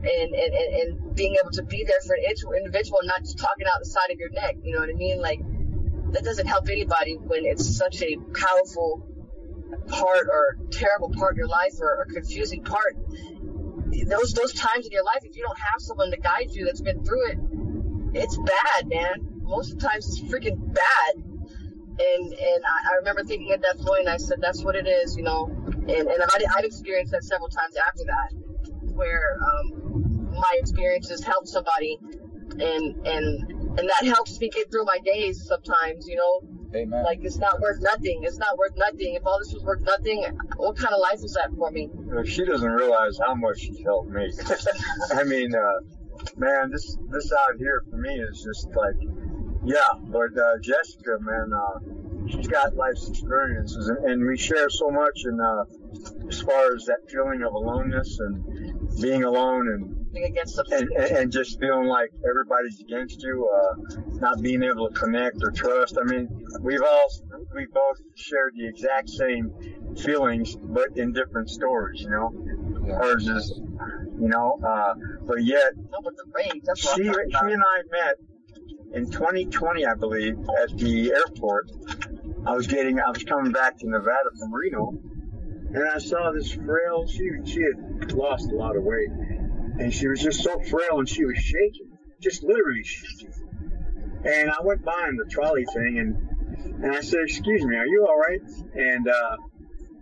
and, 0.04 0.34
and, 0.34 0.52
and, 0.54 1.14
being 1.14 1.36
able 1.40 1.50
to 1.52 1.62
be 1.62 1.84
there 1.86 2.00
for 2.06 2.14
an 2.14 2.58
individual 2.58 2.98
and 3.00 3.06
not 3.06 3.20
just 3.20 3.38
talking 3.38 3.66
out 3.66 3.78
the 3.78 3.88
side 3.88 4.10
of 4.10 4.18
your 4.18 4.30
neck. 4.30 4.56
You 4.62 4.74
know 4.74 4.80
what 4.80 4.90
I 4.90 4.94
mean? 4.94 5.20
Like, 5.20 5.40
that 6.12 6.24
doesn't 6.24 6.46
help 6.46 6.68
anybody 6.68 7.14
when 7.14 7.44
it's 7.44 7.76
such 7.76 8.02
a 8.02 8.16
powerful 8.34 9.06
part 9.88 10.26
or 10.28 10.58
terrible 10.70 11.10
part 11.10 11.32
of 11.32 11.38
your 11.38 11.46
life 11.46 11.74
or 11.80 12.02
a 12.02 12.12
confusing 12.12 12.64
part. 12.64 12.96
Those 14.06 14.34
those 14.34 14.52
times 14.52 14.86
in 14.86 14.92
your 14.92 15.04
life, 15.04 15.22
if 15.22 15.36
you 15.36 15.44
don't 15.46 15.58
have 15.58 15.80
someone 15.80 16.10
to 16.10 16.16
guide 16.16 16.50
you 16.50 16.64
that's 16.66 16.80
been 16.80 17.04
through 17.04 17.30
it, 17.30 17.38
it's 18.14 18.36
bad, 18.36 18.88
man. 18.88 19.40
Most 19.42 19.72
of 19.72 19.78
the 19.78 19.88
times 19.88 20.06
it's 20.08 20.20
freaking 20.20 20.58
bad. 20.74 21.14
And 21.14 22.32
and 22.32 22.62
I, 22.66 22.92
I 22.92 22.96
remember 22.98 23.22
thinking 23.22 23.52
at 23.52 23.62
that 23.62 23.78
point, 23.78 24.08
I 24.08 24.16
said, 24.16 24.38
that's 24.40 24.64
what 24.64 24.74
it 24.74 24.88
is, 24.88 25.16
you 25.16 25.22
know. 25.22 25.46
And 25.46 25.88
and 25.88 26.22
I've, 26.22 26.42
I've 26.58 26.64
experienced 26.64 27.12
that 27.12 27.22
several 27.22 27.48
times 27.48 27.76
after 27.76 28.04
that 28.06 28.43
where 28.94 29.38
um, 29.42 30.30
my 30.32 30.58
experiences 30.58 31.22
help 31.22 31.46
somebody, 31.46 31.98
and 32.50 33.06
and 33.06 33.50
and 33.78 33.88
that 33.88 34.04
helps 34.04 34.38
me 34.40 34.48
get 34.50 34.70
through 34.70 34.84
my 34.84 34.98
days 35.04 35.44
sometimes. 35.46 36.06
You 36.08 36.16
know, 36.16 36.40
Amen. 36.74 37.04
like 37.04 37.20
it's 37.22 37.38
not 37.38 37.60
worth 37.60 37.80
nothing. 37.80 38.20
It's 38.22 38.38
not 38.38 38.56
worth 38.58 38.76
nothing. 38.76 39.14
If 39.14 39.26
all 39.26 39.38
this 39.38 39.52
was 39.52 39.62
worth 39.62 39.82
nothing, 39.82 40.24
what 40.56 40.76
kind 40.76 40.92
of 40.94 41.00
life 41.00 41.22
is 41.24 41.32
that 41.34 41.50
for 41.56 41.70
me? 41.70 41.88
She 42.24 42.44
doesn't 42.44 42.70
realize 42.70 43.18
how 43.24 43.34
much 43.34 43.60
she's 43.60 43.80
helped 43.84 44.10
me. 44.10 44.30
I 45.14 45.24
mean, 45.24 45.54
uh, 45.54 45.80
man, 46.36 46.70
this 46.70 46.96
this 47.10 47.32
out 47.32 47.58
here 47.58 47.82
for 47.90 47.96
me 47.96 48.14
is 48.14 48.42
just 48.42 48.68
like, 48.74 48.96
yeah. 49.64 49.80
But 50.02 50.36
uh, 50.38 50.58
Jessica, 50.62 51.18
man, 51.20 51.50
uh, 51.52 52.28
she's 52.28 52.48
got 52.48 52.74
life's 52.74 53.08
experiences, 53.08 53.88
and, 53.88 54.10
and 54.10 54.26
we 54.26 54.36
share 54.36 54.68
so 54.70 54.90
much. 54.90 55.22
And 55.24 55.40
uh, 55.40 55.64
as 56.28 56.40
far 56.40 56.74
as 56.74 56.84
that 56.86 56.98
feeling 57.10 57.42
of 57.42 57.52
aloneness 57.52 58.18
and 58.20 59.00
being 59.00 59.24
alone, 59.24 59.68
and 59.68 60.24
against 60.24 60.58
and, 60.70 60.90
and, 60.92 61.16
and 61.16 61.32
just 61.32 61.58
feeling 61.58 61.86
like 61.88 62.10
everybody's 62.28 62.80
against 62.80 63.22
you, 63.22 63.48
uh, 63.52 64.00
not 64.20 64.40
being 64.40 64.62
able 64.62 64.88
to 64.88 64.94
connect 64.94 65.36
or 65.42 65.50
trust. 65.50 65.98
I 66.00 66.04
mean, 66.04 66.28
we've 66.60 66.82
all 66.82 67.06
we 67.54 67.66
both 67.66 67.98
shared 68.14 68.54
the 68.56 68.66
exact 68.66 69.08
same 69.10 69.52
feelings, 69.96 70.56
but 70.56 70.96
in 70.96 71.12
different 71.12 71.50
stories. 71.50 72.00
You 72.02 72.10
know, 72.10 72.32
Yeah. 72.86 72.98
hers 72.98 73.26
is, 73.26 73.60
you 74.20 74.28
know, 74.28 74.58
uh, 74.64 74.94
but 75.26 75.42
yet 75.42 75.72
No, 75.76 75.98
but 76.02 76.16
the 76.16 76.24
rage. 76.34 76.62
That's 76.64 76.80
she 76.94 77.02
she 77.04 77.52
and 77.52 77.62
I 77.62 77.82
met 77.90 78.16
in 78.92 79.10
2020, 79.10 79.84
I 79.86 79.94
believe, 79.94 80.36
at 80.62 80.76
the 80.78 81.12
airport. 81.12 81.70
I 82.46 82.54
was 82.54 82.66
getting 82.66 83.00
I 83.00 83.08
was 83.10 83.24
coming 83.24 83.52
back 83.52 83.78
to 83.78 83.88
Nevada 83.88 84.30
from 84.38 84.54
Reno, 84.54 84.92
and 85.74 85.88
I 85.88 85.98
saw 85.98 86.30
this 86.30 86.52
frail. 86.52 87.06
She 87.06 87.28
she 87.44 87.62
had 87.62 88.12
lost 88.12 88.50
a 88.50 88.54
lot 88.54 88.76
of 88.76 88.84
weight, 88.84 89.10
and 89.10 89.92
she 89.92 90.08
was 90.08 90.20
just 90.20 90.42
so 90.42 90.60
frail, 90.60 90.98
and 90.98 91.08
she 91.08 91.24
was 91.24 91.36
shaking, 91.36 91.98
just 92.20 92.42
literally 92.42 92.84
shaking. 92.84 93.32
And 94.24 94.50
I 94.50 94.62
went 94.62 94.84
by 94.84 95.06
in 95.08 95.16
the 95.16 95.26
trolley 95.30 95.64
thing, 95.66 95.98
and 95.98 96.84
and 96.84 96.92
I 96.92 97.00
said, 97.00 97.20
"Excuse 97.24 97.64
me, 97.64 97.76
are 97.76 97.86
you 97.86 98.06
all 98.08 98.16
right?" 98.16 98.40
And 98.74 99.08
uh, 99.08 99.36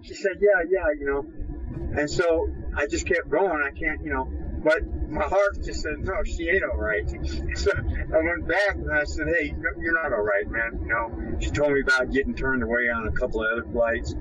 she 0.03 0.15
said, 0.15 0.33
"Yeah, 0.41 0.63
yeah, 0.69 0.87
you 0.99 1.07
know." 1.07 1.99
And 1.99 2.11
so 2.11 2.49
I 2.77 2.87
just 2.87 3.07
kept 3.07 3.29
going. 3.29 3.63
I 3.63 3.71
can't, 3.71 4.03
you 4.03 4.13
know, 4.13 4.29
but 4.65 4.81
my 5.11 5.25
heart 5.25 5.63
just 5.63 5.83
said, 5.83 5.99
no, 5.99 6.23
she 6.25 6.49
ain't 6.49 6.63
all 6.65 6.79
right. 6.79 7.05
So 7.57 7.71
I 7.71 8.23
went 8.23 8.49
back 8.49 8.77
and 8.77 8.91
I 8.91 9.05
said, 9.05 9.27
hey, 9.29 9.55
you're 9.79 10.03
not 10.03 10.13
all 10.13 10.23
right, 10.23 10.49
man. 10.49 10.81
You 10.83 10.89
know, 10.89 11.39
she 11.39 11.51
told 11.51 11.73
me 11.73 11.81
about 11.81 12.11
getting 12.11 12.35
turned 12.35 12.63
away 12.63 12.89
on 12.95 13.07
a 13.09 13.13
couple 13.13 13.43
of 13.43 13.53
other 13.53 13.71
flights. 13.71 14.15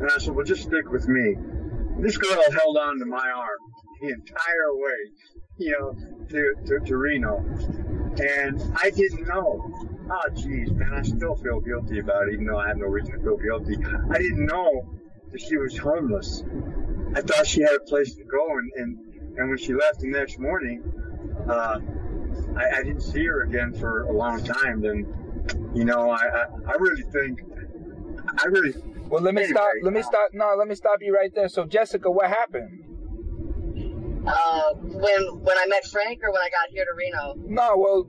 And 0.00 0.10
I 0.10 0.18
said, 0.18 0.34
well, 0.34 0.44
just 0.44 0.62
stick 0.62 0.90
with 0.90 1.08
me. 1.08 1.36
This 2.00 2.16
girl 2.18 2.42
held 2.52 2.76
on 2.76 2.98
to 2.98 3.06
my 3.06 3.28
arm 3.34 3.58
the 4.00 4.08
entire 4.08 4.74
way, 4.74 5.10
you 5.56 5.70
know, 5.72 5.94
to, 6.28 6.54
to, 6.66 6.86
to 6.86 6.96
Reno. 6.96 7.38
And 8.18 8.62
I 8.82 8.90
didn't 8.90 9.26
know. 9.26 9.72
Oh, 10.08 10.34
geez, 10.34 10.70
man, 10.70 10.92
I 10.94 11.02
still 11.02 11.34
feel 11.36 11.60
guilty 11.60 11.98
about 11.98 12.28
it, 12.28 12.34
even 12.34 12.46
though 12.46 12.58
I 12.58 12.68
have 12.68 12.76
no 12.76 12.86
reason 12.86 13.12
to 13.12 13.22
feel 13.24 13.36
guilty. 13.38 13.76
I 14.10 14.18
didn't 14.18 14.46
know 14.46 14.98
that 15.32 15.40
she 15.40 15.56
was 15.56 15.76
homeless. 15.76 16.44
I 17.14 17.22
thought 17.22 17.46
she 17.46 17.62
had 17.62 17.72
a 17.72 17.80
place 17.80 18.14
to 18.14 18.24
go, 18.24 18.46
and, 18.58 18.72
and, 18.76 18.98
and 19.38 19.48
when 19.48 19.58
she 19.58 19.72
left 19.74 20.00
the 20.00 20.08
next 20.08 20.38
morning, 20.38 20.82
uh, 21.48 21.78
I, 22.56 22.78
I 22.78 22.82
didn't 22.82 23.00
see 23.00 23.24
her 23.24 23.42
again 23.42 23.72
for 23.72 24.02
a 24.02 24.12
long 24.12 24.44
time. 24.44 24.80
Then, 24.80 25.06
you 25.74 25.84
know, 25.84 26.10
I, 26.10 26.26
I, 26.26 26.44
I 26.68 26.74
really 26.78 27.02
think, 27.02 27.40
I 28.38 28.46
really, 28.46 28.74
Well, 29.08 29.22
let 29.22 29.34
me 29.34 29.42
Anyway, 29.42 29.54
stop. 29.54 29.68
Let 29.82 29.92
me 29.92 30.00
uh, 30.00 30.04
stop. 30.04 30.28
No, 30.32 30.54
let 30.58 30.68
me 30.68 30.74
stop 30.74 30.98
you 31.00 31.14
right 31.14 31.32
there. 31.34 31.48
So, 31.48 31.64
Jessica, 31.64 32.10
what 32.10 32.28
happened? 32.28 32.84
Uh, 34.26 34.74
when 34.74 35.22
when 35.42 35.56
I 35.56 35.66
met 35.68 35.86
Frank 35.86 36.20
or 36.24 36.32
when 36.32 36.42
I 36.42 36.48
got 36.50 36.70
here 36.70 36.84
to 36.84 36.94
Reno. 36.96 37.34
No, 37.46 37.76
well, 37.76 38.06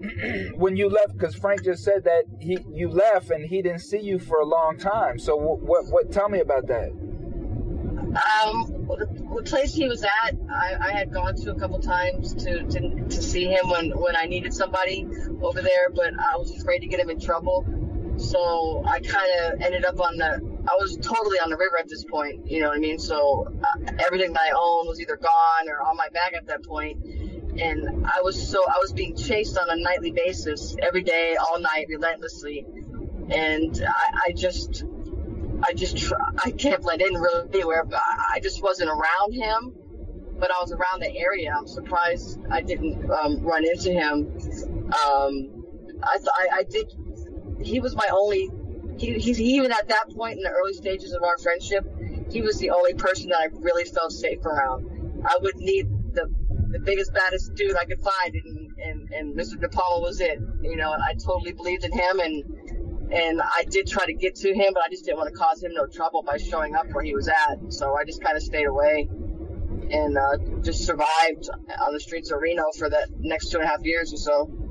when 0.56 0.76
you 0.76 0.90
left, 0.90 1.14
because 1.14 1.36
Frank 1.36 1.64
just 1.64 1.84
said 1.84 2.06
that 2.06 2.24
he 2.40 2.58
you 2.74 2.90
left 2.90 3.30
and 3.30 3.46
he 3.46 3.62
didn't 3.62 3.82
see 3.82 4.00
you 4.00 4.18
for 4.18 4.40
a 4.40 4.46
long 4.46 4.78
time. 4.78 5.20
So, 5.20 5.36
what? 5.36 5.62
What? 5.62 5.86
what 5.88 6.12
tell 6.12 6.30
me 6.30 6.40
about 6.40 6.68
that. 6.68 6.90
Um, 8.18 8.88
the, 8.88 9.08
the 9.36 9.44
place 9.44 9.76
he 9.76 9.88
was 9.88 10.04
at, 10.04 10.36
I, 10.50 10.76
I 10.80 10.92
had 10.92 11.12
gone 11.14 11.36
to 11.36 11.52
a 11.52 11.60
couple 11.60 11.80
times 11.80 12.34
to, 12.36 12.64
to 12.64 13.06
to 13.06 13.22
see 13.22 13.46
him 13.46 13.70
when 13.70 13.92
when 13.92 14.16
I 14.16 14.26
needed 14.26 14.54
somebody 14.54 15.06
over 15.44 15.62
there, 15.62 15.90
but 15.94 16.14
I 16.20 16.38
was 16.38 16.52
afraid 16.60 16.80
to 16.80 16.88
get 16.88 17.00
him 17.00 17.12
in 17.12 17.20
trouble. 17.20 17.66
So 18.18 18.84
I 18.88 19.00
kind 19.00 19.32
of 19.42 19.62
ended 19.62 19.86
up 19.86 20.00
on 20.00 20.18
the. 20.18 20.57
I 20.68 20.76
was 20.80 20.98
totally 20.98 21.38
on 21.40 21.50
the 21.50 21.58
river 21.58 21.78
at 21.80 21.88
this 21.90 22.04
point. 22.06 22.50
You 22.50 22.62
know 22.62 22.70
what 22.70 22.78
I 22.78 22.80
mean? 22.80 23.00
So 23.00 23.48
uh, 23.48 23.92
everything 24.06 24.34
that 24.34 24.42
I 24.42 24.52
owned 24.52 24.88
was 24.88 25.00
either 25.00 25.18
gone 25.18 25.70
or 25.70 25.82
on 25.82 25.96
my 25.98 26.10
back 26.14 26.34
at 26.36 26.48
that 26.48 26.64
point. 26.66 27.04
And 27.60 28.06
I 28.06 28.22
was 28.22 28.50
so 28.50 28.60
I 28.68 28.78
was 28.80 28.94
being 28.94 29.16
chased 29.16 29.58
on 29.58 29.70
a 29.70 29.76
nightly 29.82 30.12
basis, 30.12 30.76
every 30.82 31.04
day, 31.04 31.38
all 31.38 31.60
night, 31.60 31.88
relentlessly. 31.90 32.66
And 33.30 33.82
I, 33.88 34.30
I 34.30 34.32
just 34.34 34.84
I 35.64 35.74
just 35.74 35.98
tr- 35.98 36.16
I 36.46 36.52
can't 36.52 36.82
blend 36.82 37.02
in 37.02 37.14
really 37.16 37.50
anywhere. 37.54 37.84
I 38.34 38.40
just 38.42 38.62
wasn't 38.62 38.90
around 38.90 39.34
him, 39.34 39.74
but 40.40 40.52
I 40.52 40.62
was 40.62 40.72
around 40.72 41.02
the 41.02 41.18
area. 41.18 41.54
I'm 41.58 41.68
surprised 41.68 42.40
I 42.52 42.62
didn't 42.62 43.10
um, 43.10 43.42
run 43.42 43.66
into 43.66 43.92
him. 43.92 44.38
Um, 44.88 45.66
I, 46.04 46.18
th- 46.18 46.30
I 46.38 46.48
I 46.58 46.64
did. 46.70 46.94
He 47.62 47.80
was 47.80 47.96
my 47.96 48.08
only. 48.12 48.50
He, 48.98 49.14
he's 49.20 49.40
even 49.40 49.72
at 49.72 49.88
that 49.90 50.06
point 50.16 50.38
in 50.38 50.44
the 50.44 50.50
early 50.50 50.74
stages 50.74 51.14
of 51.14 51.24
our 51.24 51.38
friendship, 51.38 51.86
he 52.30 52.42
was 52.42 52.58
the 52.58 52.72
only 52.72 52.94
person 52.94 53.30
that 53.30 53.40
I 53.40 53.48
really 53.54 53.86
felt 53.86 54.12
safe 54.12 54.44
around. 54.46 55.24
I 55.26 55.38
would 55.42 55.56
need 55.58 55.88
the 56.14 56.28
the 56.70 56.80
biggest 56.80 57.14
baddest 57.14 57.54
dude 57.56 57.78
I 57.78 57.86
could 57.86 58.02
find, 58.02 58.36
and 58.36 58.68
and, 58.80 59.10
and 59.12 59.38
Mr. 59.38 59.60
De 59.60 59.70
Palma 59.70 60.02
was 60.02 60.20
it. 60.20 60.40
You 60.62 60.76
know, 60.76 60.92
I 60.92 61.14
totally 61.14 61.54
believed 61.54 61.84
in 61.84 61.92
him 61.92 62.20
and 62.20 62.44
and 63.12 63.42
I 63.42 63.64
did 63.70 63.88
try 63.88 64.06
to 64.06 64.14
get 64.14 64.36
to 64.36 64.54
him, 64.54 64.74
but 64.74 64.84
I 64.86 64.90
just 64.90 65.06
didn't 65.06 65.18
want 65.18 65.34
to 65.34 65.40
cause 65.40 65.64
him 65.64 65.72
no 65.74 65.86
trouble 65.86 66.24
by 66.24 66.38
showing 66.38 66.76
up 66.76 66.88
where 66.92 67.04
he 67.04 67.16
was 67.16 67.30
at. 67.30 67.72
So 67.72 67.96
I 67.96 68.04
just 68.04 68.22
kind 68.22 68.36
of 68.36 68.44
stayed 68.44 68.68
away 68.68 69.08
and 69.90 70.18
uh, 70.18 70.38
just 70.62 70.86
survived 70.86 71.50
on 71.86 71.94
the 71.94 72.00
streets 72.00 72.32
of 72.32 72.42
Reno 72.42 72.64
for 72.78 72.90
the 72.90 73.08
next 73.20 73.50
two 73.50 73.60
and 73.60 73.66
a 73.66 73.70
half 73.70 73.84
years 73.84 74.14
or 74.14 74.18
so. 74.18 74.67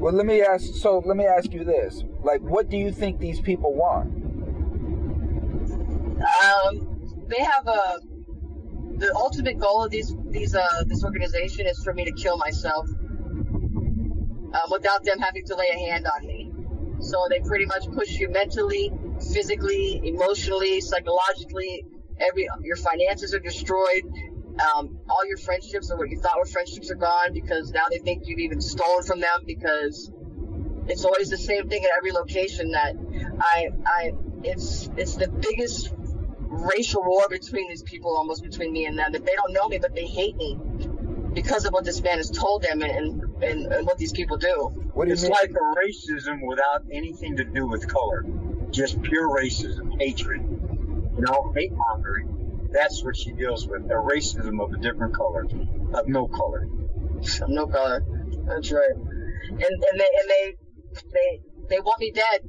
Well, 0.00 0.14
let 0.14 0.24
me 0.24 0.40
ask. 0.40 0.74
So, 0.74 1.02
let 1.04 1.16
me 1.16 1.26
ask 1.26 1.52
you 1.52 1.62
this: 1.62 2.04
like, 2.24 2.40
what 2.40 2.70
do 2.70 2.78
you 2.78 2.90
think 2.90 3.20
these 3.20 3.38
people 3.38 3.74
want? 3.74 4.08
Um, 6.42 7.26
they 7.28 7.44
have 7.44 7.66
a 7.66 8.00
the 8.96 9.14
ultimate 9.14 9.58
goal 9.58 9.84
of 9.84 9.90
these 9.90 10.14
these 10.28 10.54
uh 10.54 10.84
this 10.86 11.04
organization 11.04 11.66
is 11.66 11.82
for 11.82 11.92
me 11.92 12.04
to 12.04 12.12
kill 12.12 12.36
myself 12.38 12.86
um, 14.54 14.70
without 14.70 15.04
them 15.04 15.18
having 15.18 15.44
to 15.46 15.54
lay 15.54 15.68
a 15.72 15.78
hand 15.90 16.06
on 16.06 16.26
me. 16.26 16.50
So 17.00 17.26
they 17.28 17.40
pretty 17.40 17.66
much 17.66 17.86
push 17.92 18.18
you 18.18 18.30
mentally, 18.30 18.90
physically, 19.32 20.00
emotionally, 20.04 20.80
psychologically. 20.80 21.84
Every 22.18 22.48
your 22.62 22.76
finances 22.76 23.34
are 23.34 23.38
destroyed. 23.38 24.04
Um, 24.60 24.98
all 25.08 25.26
your 25.26 25.38
friendships 25.38 25.90
or 25.90 25.96
what 25.96 26.10
you 26.10 26.18
thought 26.20 26.36
were 26.38 26.44
friendships 26.44 26.90
are 26.90 26.96
gone 26.96 27.32
because 27.32 27.70
now 27.70 27.84
they 27.90 27.98
think 27.98 28.24
you've 28.26 28.40
even 28.40 28.60
stolen 28.60 29.02
from 29.04 29.20
them 29.20 29.40
because 29.46 30.10
it's 30.86 31.04
always 31.04 31.30
the 31.30 31.38
same 31.38 31.68
thing 31.68 31.82
at 31.84 31.90
every 31.96 32.12
location 32.12 32.72
that 32.72 32.94
I 33.40 33.68
I 33.86 34.12
it's 34.42 34.90
it's 34.96 35.16
the 35.16 35.28
biggest 35.28 35.94
racial 36.40 37.02
war 37.02 37.26
between 37.30 37.68
these 37.68 37.82
people 37.82 38.16
almost 38.16 38.42
between 38.42 38.72
me 38.72 38.86
and 38.86 38.98
them 38.98 39.12
that 39.12 39.24
they 39.24 39.34
don't 39.34 39.52
know 39.52 39.68
me 39.68 39.78
but 39.78 39.94
they 39.94 40.06
hate 40.06 40.36
me 40.36 40.58
because 41.32 41.64
of 41.64 41.72
what 41.72 41.84
this 41.84 42.02
man 42.02 42.16
has 42.18 42.30
told 42.30 42.62
them 42.62 42.82
and 42.82 43.22
and, 43.42 43.72
and 43.72 43.86
what 43.86 43.98
these 43.98 44.12
people 44.12 44.36
do. 44.36 44.72
What 44.92 45.04
do 45.04 45.08
you 45.08 45.12
it's 45.14 45.22
mean? 45.22 45.32
like 45.32 45.50
a 45.50 45.80
racism 45.80 46.46
without 46.46 46.84
anything 46.92 47.36
to 47.36 47.44
do 47.44 47.66
with 47.66 47.88
color. 47.88 48.24
Just 48.70 49.00
pure 49.02 49.28
racism, 49.28 50.00
hatred. 50.00 50.42
You 50.42 51.22
know, 51.22 51.52
hate 51.56 51.72
mongering. 51.72 52.29
That's 52.72 53.02
what 53.04 53.16
she 53.16 53.32
deals 53.32 53.66
with. 53.66 53.82
A 53.84 53.94
racism 53.94 54.62
of 54.62 54.72
a 54.72 54.78
different 54.78 55.14
color, 55.14 55.46
of 55.94 56.06
no 56.08 56.28
color. 56.28 56.68
I'm 57.42 57.54
no 57.54 57.66
color. 57.66 58.04
That's 58.46 58.72
right. 58.72 58.94
And 58.94 59.62
and 59.62 60.00
they 60.00 60.10
and 60.20 60.30
they 60.30 60.54
they 61.12 61.40
they 61.68 61.80
want 61.80 62.00
me 62.00 62.12
dead 62.12 62.40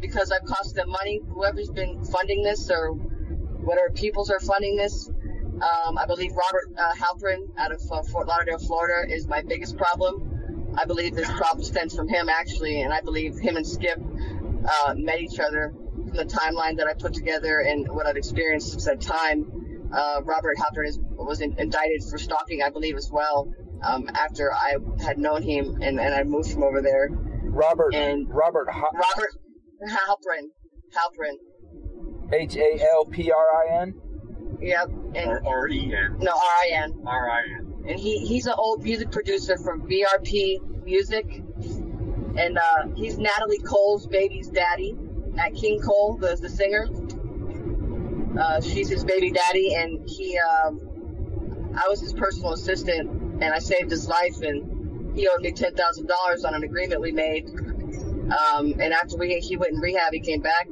because 0.00 0.30
I've 0.30 0.44
cost 0.44 0.74
them 0.74 0.88
money. 0.90 1.20
Whoever's 1.28 1.70
been 1.70 2.04
funding 2.04 2.42
this 2.42 2.70
or 2.70 2.92
whatever 2.92 3.90
peoples 3.90 4.30
are 4.30 4.40
funding 4.40 4.76
this. 4.76 5.08
Um, 5.08 5.98
I 5.98 6.06
believe 6.06 6.32
Robert 6.32 6.78
uh, 6.78 6.94
Halprin 6.94 7.58
out 7.58 7.72
of 7.72 7.82
uh, 7.92 8.02
Fort 8.04 8.26
Lauderdale, 8.26 8.58
Florida, 8.58 9.12
is 9.14 9.26
my 9.26 9.42
biggest 9.42 9.76
problem. 9.76 10.74
I 10.76 10.86
believe 10.86 11.14
this 11.14 11.30
problem 11.30 11.64
stems 11.64 11.94
from 11.94 12.08
him 12.08 12.28
actually, 12.28 12.80
and 12.80 12.92
I 12.92 13.00
believe 13.02 13.38
him 13.38 13.56
and 13.56 13.66
Skip 13.66 13.98
uh, 13.98 14.94
met 14.96 15.20
each 15.20 15.38
other 15.38 15.74
the 16.12 16.24
timeline 16.24 16.76
that 16.78 16.86
I 16.86 16.94
put 16.94 17.14
together 17.14 17.58
and 17.60 17.86
what 17.88 18.06
I've 18.06 18.16
experienced 18.16 18.70
since 18.72 18.84
that 18.86 19.00
time. 19.00 19.44
Uh, 19.92 20.20
Robert 20.24 20.56
Halprin 20.56 20.86
is, 20.88 20.98
was 21.16 21.40
in, 21.40 21.58
indicted 21.58 22.02
for 22.08 22.16
stalking, 22.18 22.62
I 22.62 22.70
believe, 22.70 22.96
as 22.96 23.10
well. 23.12 23.48
Um, 23.82 24.08
after 24.14 24.52
I 24.52 24.76
had 25.04 25.18
known 25.18 25.42
him 25.42 25.78
and, 25.82 25.98
and 25.98 26.14
I 26.14 26.22
moved 26.22 26.52
from 26.52 26.62
over 26.62 26.80
there. 26.82 27.08
Robert. 27.10 27.94
And- 27.94 28.28
Robert. 28.28 28.68
Ho- 28.70 28.90
Robert 28.94 29.30
Halprin, 29.88 30.46
Halprin, 30.94 31.36
H 32.32 32.56
A 32.56 32.78
L 32.94 33.04
P 33.06 33.32
R 33.32 33.46
I 33.66 33.80
N. 33.82 33.94
yep, 34.60 34.88
and 35.14 35.46
or 35.46 35.68
E 35.68 35.92
N. 35.96 36.18
no 36.20 36.30
R-I-N. 36.32 37.02
R 37.06 37.30
I 37.30 37.40
N. 37.58 37.84
and 37.88 37.98
he 37.98 38.18
he's 38.26 38.46
an 38.46 38.54
old 38.58 38.82
music 38.84 39.10
producer 39.10 39.56
from 39.56 39.88
BRP 39.88 40.84
Music, 40.84 41.24
and 42.36 42.58
uh, 42.58 42.86
he's 42.94 43.16
Natalie 43.18 43.58
Cole's 43.58 44.06
baby's 44.06 44.48
daddy, 44.48 44.94
Nat 45.34 45.54
King 45.54 45.80
Cole, 45.80 46.18
the 46.20 46.36
the 46.40 46.48
singer. 46.48 46.88
Uh, 48.38 48.60
she's 48.60 48.88
his 48.88 49.04
baby 49.04 49.30
daddy, 49.30 49.74
and 49.74 50.08
he 50.08 50.38
um, 50.38 50.80
I 51.76 51.88
was 51.88 52.00
his 52.00 52.12
personal 52.12 52.52
assistant, 52.52 53.10
and 53.10 53.44
I 53.44 53.58
saved 53.58 53.90
his 53.90 54.08
life, 54.08 54.40
and 54.42 55.16
he 55.16 55.28
owed 55.28 55.40
me 55.40 55.52
ten 55.52 55.74
thousand 55.74 56.06
dollars 56.06 56.44
on 56.44 56.54
an 56.54 56.64
agreement 56.64 57.00
we 57.00 57.12
made. 57.12 57.48
Um, 57.48 58.74
and 58.80 58.92
after 58.92 59.16
we 59.18 59.38
he 59.40 59.56
went 59.56 59.72
in 59.72 59.80
rehab, 59.80 60.12
he 60.12 60.20
came 60.20 60.40
back, 60.40 60.68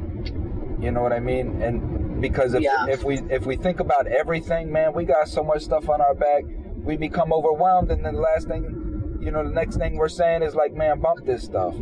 You 0.81 0.91
know 0.91 1.03
what 1.03 1.13
I 1.13 1.21
mean? 1.21 1.63
And 1.63 2.21
because 2.21 2.55
if 2.55 2.63
Yeah. 2.63 2.87
if 2.89 3.05
we 3.05 3.21
if 3.31 3.47
we 3.47 3.57
think 3.57 3.81
about 3.81 4.07
everything, 4.07 4.73
man, 4.73 4.93
we 4.93 5.05
got 5.05 5.29
so 5.29 5.45
much 5.45 5.63
stuff 5.63 5.89
on 5.89 6.01
our 6.01 6.15
back, 6.15 6.45
we 6.83 6.97
become 6.97 7.33
overwhelmed 7.33 7.91
and 7.91 8.05
then 8.05 8.15
the 8.15 8.21
last 8.21 8.49
thing 8.49 9.19
you 9.21 9.31
know, 9.31 9.45
the 9.45 9.53
next 9.55 9.77
thing 9.77 9.97
we're 9.97 10.09
saying 10.09 10.43
is 10.43 10.55
like, 10.55 10.73
man, 10.73 10.99
bump 10.99 11.27
this 11.27 11.43
stuff. 11.43 11.75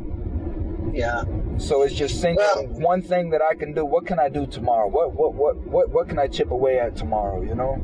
yeah. 0.92 1.22
So 1.58 1.82
it's 1.82 1.94
just 1.94 2.20
thinking 2.20 2.44
Well- 2.54 2.66
one 2.80 3.02
thing 3.02 3.30
that 3.30 3.42
I 3.42 3.54
can 3.54 3.72
do. 3.72 3.84
What 3.84 4.06
can 4.06 4.18
I 4.18 4.28
do 4.28 4.46
tomorrow? 4.46 4.88
What 4.88 5.12
what 5.14 5.34
what 5.34 5.56
what 5.56 5.90
what 5.90 6.08
can 6.08 6.18
I 6.18 6.28
chip 6.28 6.50
away 6.50 6.78
at 6.78 6.96
tomorrow? 6.96 7.42
You 7.42 7.54
know? 7.54 7.78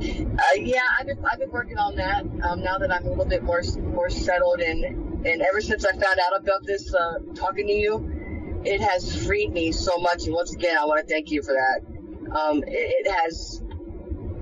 Uh, 0.00 0.56
yeah, 0.56 0.80
I've 0.98 1.06
been, 1.06 1.18
I've 1.30 1.38
been 1.38 1.50
working 1.50 1.76
on 1.76 1.96
that. 1.96 2.22
Um, 2.42 2.62
now 2.62 2.78
that 2.78 2.90
I'm 2.90 3.04
a 3.04 3.10
little 3.10 3.26
bit 3.26 3.42
more 3.42 3.62
more 3.78 4.08
settled, 4.10 4.60
and 4.60 4.84
and 5.26 5.42
ever 5.42 5.60
since 5.60 5.84
I 5.84 5.92
found 5.92 6.18
out 6.26 6.40
about 6.40 6.64
this, 6.64 6.94
uh, 6.94 7.18
talking 7.34 7.66
to 7.66 7.72
you, 7.72 8.62
it 8.64 8.80
has 8.80 9.26
freed 9.26 9.52
me 9.52 9.72
so 9.72 9.98
much. 9.98 10.24
And 10.24 10.34
once 10.34 10.54
again, 10.54 10.76
I 10.78 10.84
want 10.86 11.06
to 11.06 11.12
thank 11.12 11.30
you 11.30 11.42
for 11.42 11.52
that. 11.54 12.36
Um, 12.38 12.62
it, 12.66 13.06
it 13.06 13.10
has 13.10 13.62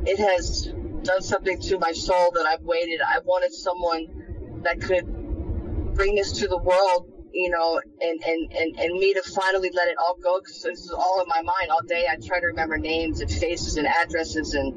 it 0.06 0.18
has 0.18 0.72
done 1.02 1.22
something 1.22 1.60
to 1.62 1.78
my 1.78 1.92
soul 1.92 2.30
that 2.34 2.46
I've 2.46 2.62
waited. 2.62 3.00
I 3.00 3.18
wanted 3.24 3.52
someone 3.52 4.60
that 4.62 4.80
could 4.80 5.06
bring 5.94 6.14
this 6.14 6.32
to 6.40 6.46
the 6.46 6.58
world, 6.58 7.10
you 7.39 7.51
know, 7.51 7.80
and 8.01 8.20
and 8.26 8.53
and, 8.53 8.80
and 8.80 8.99
me 8.99 9.14
to 9.14 9.22
finally 9.22 9.70
let 9.72 9.86
it 9.86 9.97
all 9.97 10.18
go 10.20 10.41
because 10.41 10.61
this 10.62 10.80
is 10.80 10.91
all 10.91 11.22
in 11.22 11.28
my 11.28 11.41
mind 11.41 11.70
all 11.70 11.82
day. 11.86 12.07
I 12.11 12.16
try 12.16 12.41
to 12.41 12.47
remember 12.49 12.78
names 12.78 13.20
and 13.20 13.30
faces 13.30 13.76
and 13.76 13.86
addresses 13.86 14.55
and 14.55 14.74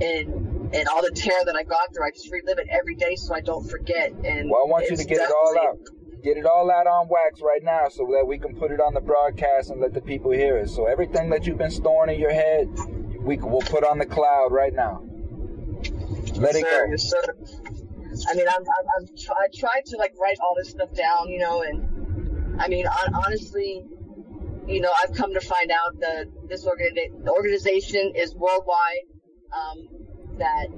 and 0.00 0.74
and 0.74 0.88
all 0.88 1.02
the 1.02 1.10
terror 1.10 1.44
that 1.44 1.56
I 1.56 1.64
got 1.64 1.92
through. 1.92 2.06
I 2.06 2.10
just 2.10 2.30
relive 2.30 2.58
it 2.58 2.68
every 2.70 2.94
day 2.94 3.16
so 3.16 3.34
I 3.34 3.40
don't 3.40 3.68
forget. 3.68 4.12
And 4.12 4.48
Well, 4.48 4.62
I 4.64 4.70
want 4.70 4.88
you 4.88 4.96
to 4.96 5.04
get 5.04 5.18
it 5.18 5.30
all 5.30 5.58
out. 5.58 5.78
Get 6.22 6.36
it 6.36 6.46
all 6.46 6.70
out 6.70 6.86
on 6.86 7.08
wax 7.08 7.40
right 7.40 7.62
now, 7.62 7.88
so 7.88 8.06
that 8.12 8.24
we 8.26 8.38
can 8.38 8.54
put 8.54 8.70
it 8.70 8.80
on 8.80 8.94
the 8.94 9.00
broadcast 9.00 9.70
and 9.70 9.80
let 9.80 9.92
the 9.92 10.00
people 10.00 10.30
hear 10.30 10.56
it. 10.58 10.68
So 10.68 10.86
everything 10.86 11.30
that 11.30 11.46
you've 11.46 11.58
been 11.58 11.70
storing 11.70 12.14
in 12.14 12.20
your 12.20 12.32
head, 12.32 12.68
we 13.20 13.38
we'll 13.38 13.60
put 13.60 13.84
on 13.84 13.98
the 13.98 14.06
cloud 14.06 14.52
right 14.52 14.72
now. 14.72 15.02
Let 16.34 16.54
it 16.54 16.64
sir, 16.64 16.86
go. 16.86 16.90
yes, 16.90 17.10
sir. 17.10 17.34
I 18.28 18.34
mean, 18.34 18.48
I'm, 18.48 18.62
I'm, 18.62 18.86
I'm 18.98 19.06
try, 19.16 19.36
I 19.36 19.46
tried 19.54 19.84
to 19.86 19.96
like 19.96 20.14
write 20.20 20.38
all 20.40 20.54
this 20.56 20.70
stuff 20.70 20.92
down, 20.94 21.28
you 21.28 21.38
know, 21.38 21.62
and 21.62 22.60
I 22.60 22.68
mean, 22.68 22.86
on, 22.86 23.14
honestly, 23.14 23.84
you 24.66 24.80
know, 24.80 24.90
I've 25.02 25.16
come 25.16 25.34
to 25.34 25.40
find 25.40 25.70
out 25.70 26.00
that 26.00 26.26
this 26.48 26.64
organi- 26.64 27.24
the 27.24 27.30
organization 27.30 28.12
is 28.16 28.34
worldwide. 28.34 29.06
Um, 29.52 29.88
that 30.38 30.68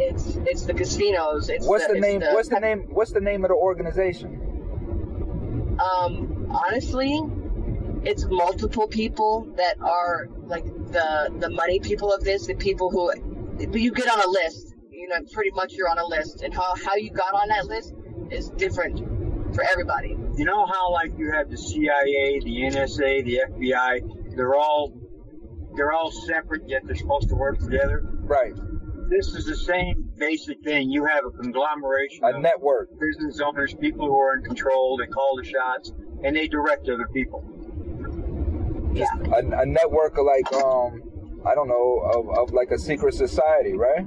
it's 0.00 0.36
it's 0.46 0.64
the 0.64 0.74
casinos. 0.74 1.48
It's 1.48 1.66
What's 1.66 1.86
the 1.86 1.94
it's 1.94 2.00
name? 2.00 2.20
What's 2.20 2.48
the 2.48 2.60
name? 2.60 2.86
What's 2.90 3.12
the 3.12 3.20
name 3.20 3.44
of 3.44 3.48
the 3.48 3.54
organization? 3.54 5.76
Um, 5.78 6.48
honestly, 6.50 7.20
it's 8.04 8.26
multiple 8.28 8.88
people 8.88 9.52
that 9.56 9.80
are 9.80 10.28
like 10.44 10.64
the 10.64 11.32
the 11.38 11.50
money 11.50 11.80
people 11.80 12.12
of 12.12 12.24
this, 12.24 12.46
the 12.46 12.54
people 12.54 12.90
who 12.90 13.12
you 13.78 13.92
get 13.92 14.08
on 14.08 14.20
a 14.20 14.28
list. 14.28 14.67
You 14.98 15.06
know, 15.06 15.14
pretty 15.32 15.52
much 15.52 15.74
you're 15.74 15.88
on 15.88 15.98
a 15.98 16.04
list, 16.04 16.42
and 16.42 16.52
how 16.52 16.74
how 16.74 16.96
you 16.96 17.10
got 17.10 17.32
on 17.32 17.48
that 17.50 17.66
list 17.66 17.94
is 18.32 18.50
different 18.50 18.98
for 19.54 19.62
everybody. 19.62 20.16
You 20.36 20.44
know 20.44 20.66
how 20.66 20.92
like 20.92 21.12
you 21.16 21.30
have 21.30 21.48
the 21.48 21.56
CIA, 21.56 22.40
the 22.40 22.62
NSA, 22.66 23.24
the 23.24 23.42
FBI, 23.48 24.34
they're 24.34 24.56
all 24.56 24.92
they're 25.76 25.92
all 25.92 26.10
separate 26.10 26.62
yet 26.66 26.82
they're 26.84 26.96
supposed 26.96 27.28
to 27.28 27.36
work 27.36 27.60
together. 27.60 28.02
Right, 28.22 28.52
This 29.08 29.28
is 29.28 29.46
the 29.46 29.54
same 29.54 30.10
basic 30.16 30.64
thing. 30.64 30.90
You 30.90 31.06
have 31.06 31.24
a 31.24 31.30
conglomeration 31.30 32.24
a 32.24 32.34
of 32.34 32.42
network. 32.42 32.90
business 32.98 33.40
owners, 33.40 33.76
people 33.80 34.08
who 34.08 34.18
are 34.18 34.36
in 34.36 34.42
control, 34.42 34.98
they 34.98 35.06
call 35.06 35.38
the 35.40 35.48
shots, 35.48 35.92
and 36.24 36.34
they 36.34 36.48
direct 36.48 36.88
other 36.88 37.06
people. 37.14 37.44
Yeah. 38.94 39.06
A, 39.32 39.60
a 39.60 39.66
network 39.66 40.18
of 40.18 40.26
like 40.26 40.52
um, 40.54 41.02
I 41.46 41.54
don't 41.54 41.68
know, 41.68 42.00
of, 42.12 42.38
of 42.38 42.52
like 42.52 42.72
a 42.72 42.78
secret 42.78 43.14
society, 43.14 43.74
right? 43.74 44.04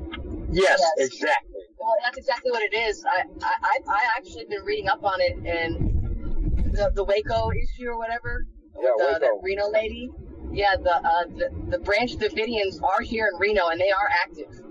Yes, 0.52 0.82
Yes. 0.98 1.08
exactly. 1.14 1.62
Well, 1.80 1.96
that's 2.04 2.18
exactly 2.18 2.52
what 2.52 2.62
it 2.64 2.74
is. 2.76 3.04
I 3.06 3.24
I 3.44 3.80
I 3.88 4.02
actually 4.18 4.46
been 4.46 4.64
reading 4.64 4.88
up 4.90 5.04
on 5.04 5.20
it, 5.20 5.36
and 5.46 6.74
the 6.74 6.92
the 6.94 7.04
Waco 7.04 7.52
issue 7.52 7.88
or 7.88 7.98
whatever. 7.98 8.46
Yeah, 8.80 8.90
the, 8.98 9.20
Waco. 9.22 9.42
Reno 9.42 9.70
lady. 9.70 10.10
Yeah, 10.52 10.76
the 10.82 10.96
uh 10.96 11.24
the, 11.38 11.50
the 11.70 11.80
Branch 11.80 12.12
Davidians 12.18 12.82
are 12.84 13.02
here 13.02 13.30
in 13.34 13.40
Reno, 13.40 13.68
and 13.70 13.80
they 13.80 13.92
are 13.92 14.10
active. 14.24 14.62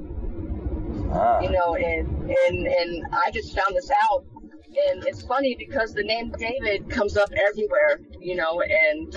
Ah, 1.13 1.41
you 1.41 1.51
know, 1.51 1.75
and 1.75 2.31
and 2.31 2.67
and 2.67 3.05
I 3.13 3.31
just 3.33 3.55
found 3.57 3.75
this 3.75 3.91
out, 4.11 4.25
and 4.91 5.05
it's 5.07 5.23
funny 5.23 5.57
because 5.59 5.95
the 5.95 6.05
name 6.05 6.33
David 6.39 6.89
comes 6.91 7.17
up 7.17 7.31
everywhere, 7.49 8.01
you 8.21 8.37
know, 8.37 8.61
and 8.61 9.15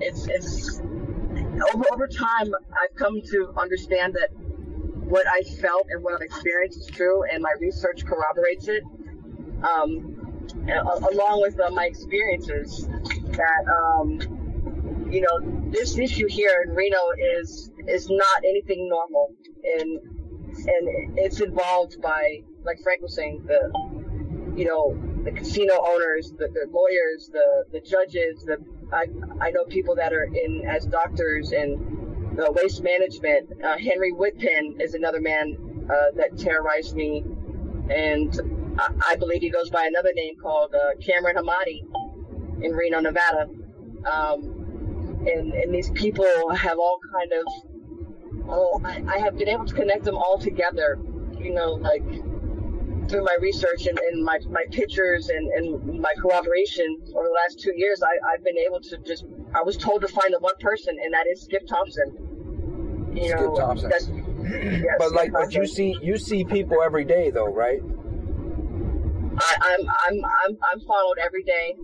it's 0.00 0.26
it's 0.28 0.80
over 0.80 1.84
over 1.92 2.06
time 2.06 2.54
I've 2.80 2.94
come 2.96 3.20
to 3.30 3.52
understand 3.58 4.14
that 4.14 4.30
what 5.08 5.26
I 5.26 5.42
felt 5.42 5.86
and 5.90 6.02
what 6.02 6.14
I've 6.14 6.22
experienced 6.22 6.78
is 6.78 6.86
true, 6.86 7.22
and 7.32 7.42
my 7.42 7.52
research 7.60 8.04
corroborates 8.04 8.68
it. 8.68 8.82
Um, 9.62 10.14
along 11.12 11.42
with 11.42 11.58
uh, 11.58 11.70
my 11.70 11.86
experiences, 11.86 12.86
that 13.32 13.64
um, 13.68 15.08
you 15.10 15.22
know, 15.22 15.70
this 15.70 15.98
issue 15.98 16.26
here 16.28 16.64
in 16.66 16.74
Reno 16.74 16.98
is 17.40 17.70
is 17.86 18.08
not 18.10 18.44
anything 18.44 18.88
normal, 18.88 19.34
and 19.78 19.98
and 20.48 21.18
it's 21.18 21.40
involved 21.40 22.00
by, 22.02 22.40
like 22.64 22.78
Frank 22.82 23.00
was 23.00 23.14
saying, 23.14 23.44
the 23.46 23.72
you 24.56 24.66
know 24.66 24.96
the 25.24 25.32
casino 25.32 25.74
owners, 25.86 26.32
the, 26.38 26.48
the 26.48 26.66
lawyers, 26.70 27.30
the 27.32 27.64
the 27.72 27.80
judges. 27.80 28.44
The 28.44 28.58
I 28.92 29.06
I 29.40 29.50
know 29.50 29.64
people 29.64 29.96
that 29.96 30.12
are 30.12 30.24
in 30.24 30.62
as 30.68 30.84
doctors 30.86 31.52
and 31.52 32.07
uh, 32.38 32.50
waste 32.52 32.82
management. 32.82 33.50
Uh, 33.64 33.76
Henry 33.78 34.12
Whitpin 34.12 34.80
is 34.80 34.94
another 34.94 35.20
man 35.20 35.56
uh, 35.90 36.16
that 36.16 36.38
terrorized 36.38 36.94
me, 36.94 37.24
and 37.90 38.40
I, 38.78 39.12
I, 39.12 39.16
believe 39.16 39.42
he 39.42 39.50
goes 39.50 39.70
by 39.70 39.86
another 39.86 40.12
name 40.14 40.36
called 40.40 40.74
uh, 40.74 40.96
Cameron 41.00 41.36
Hamadi 41.36 41.82
in 42.62 42.72
Reno, 42.72 43.00
Nevada. 43.00 43.46
Um, 44.10 45.26
and, 45.26 45.52
and 45.52 45.74
these 45.74 45.90
people 45.90 46.26
have 46.54 46.78
all 46.78 47.00
kind 47.12 47.32
of, 47.32 48.48
oh, 48.48 48.80
I, 48.84 49.02
I 49.08 49.18
have 49.18 49.36
been 49.36 49.48
able 49.48 49.66
to 49.66 49.74
connect 49.74 50.04
them 50.04 50.16
all 50.16 50.38
together, 50.38 50.98
you 51.38 51.52
know, 51.52 51.72
like 51.72 52.04
through 53.08 53.24
my 53.24 53.36
research 53.40 53.86
and, 53.86 53.98
and 53.98 54.22
my, 54.22 54.38
my 54.50 54.64
pictures 54.70 55.30
and, 55.30 55.48
and 55.54 56.00
my 56.00 56.12
corroboration 56.20 56.98
over 57.16 57.26
the 57.26 57.36
last 57.42 57.58
two 57.58 57.72
years, 57.74 58.02
I, 58.02 58.32
I've 58.32 58.44
been 58.44 58.58
able 58.58 58.80
to 58.80 58.98
just, 58.98 59.24
I 59.54 59.62
was 59.62 59.76
told 59.76 60.02
to 60.02 60.08
find 60.08 60.32
the 60.32 60.38
one 60.40 60.54
person, 60.60 60.96
and 61.02 61.12
that 61.14 61.26
is 61.32 61.42
Skip 61.42 61.66
Thompson. 61.66 62.27
You 63.14 63.28
Skip 63.28 63.40
know, 63.40 63.56
Thompson. 63.56 63.90
That's, 63.90 64.08
yeah, 64.08 64.82
but 64.98 65.08
Skip 65.08 65.16
like, 65.16 65.32
Thompson. 65.32 65.32
but 65.32 65.54
you 65.54 65.66
see, 65.66 65.96
you 66.02 66.16
see 66.16 66.44
people 66.44 66.82
every 66.82 67.04
day, 67.04 67.30
though, 67.30 67.52
right? 67.52 67.80
I, 69.40 69.56
I'm, 69.60 69.80
I'm, 69.80 70.24
I'm, 70.24 70.58
I'm 70.72 70.80
followed 70.80 71.18
every 71.24 71.42
day. 71.44 71.76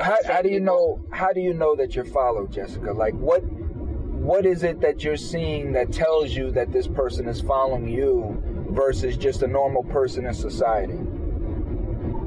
How, 0.00 0.16
how 0.26 0.42
do 0.42 0.48
you 0.48 0.60
know? 0.60 1.04
How 1.12 1.32
do 1.32 1.40
you 1.40 1.54
know 1.54 1.76
that 1.76 1.94
you're 1.94 2.04
followed, 2.04 2.52
Jessica? 2.52 2.92
Like, 2.92 3.14
what, 3.14 3.40
what 3.40 4.46
is 4.46 4.62
it 4.62 4.80
that 4.80 5.04
you're 5.04 5.16
seeing 5.16 5.72
that 5.72 5.92
tells 5.92 6.32
you 6.32 6.50
that 6.52 6.72
this 6.72 6.88
person 6.88 7.28
is 7.28 7.40
following 7.40 7.88
you? 7.88 8.42
versus 8.74 9.16
just 9.16 9.42
a 9.42 9.46
normal 9.46 9.84
person 9.84 10.26
in 10.26 10.34
society? 10.34 10.98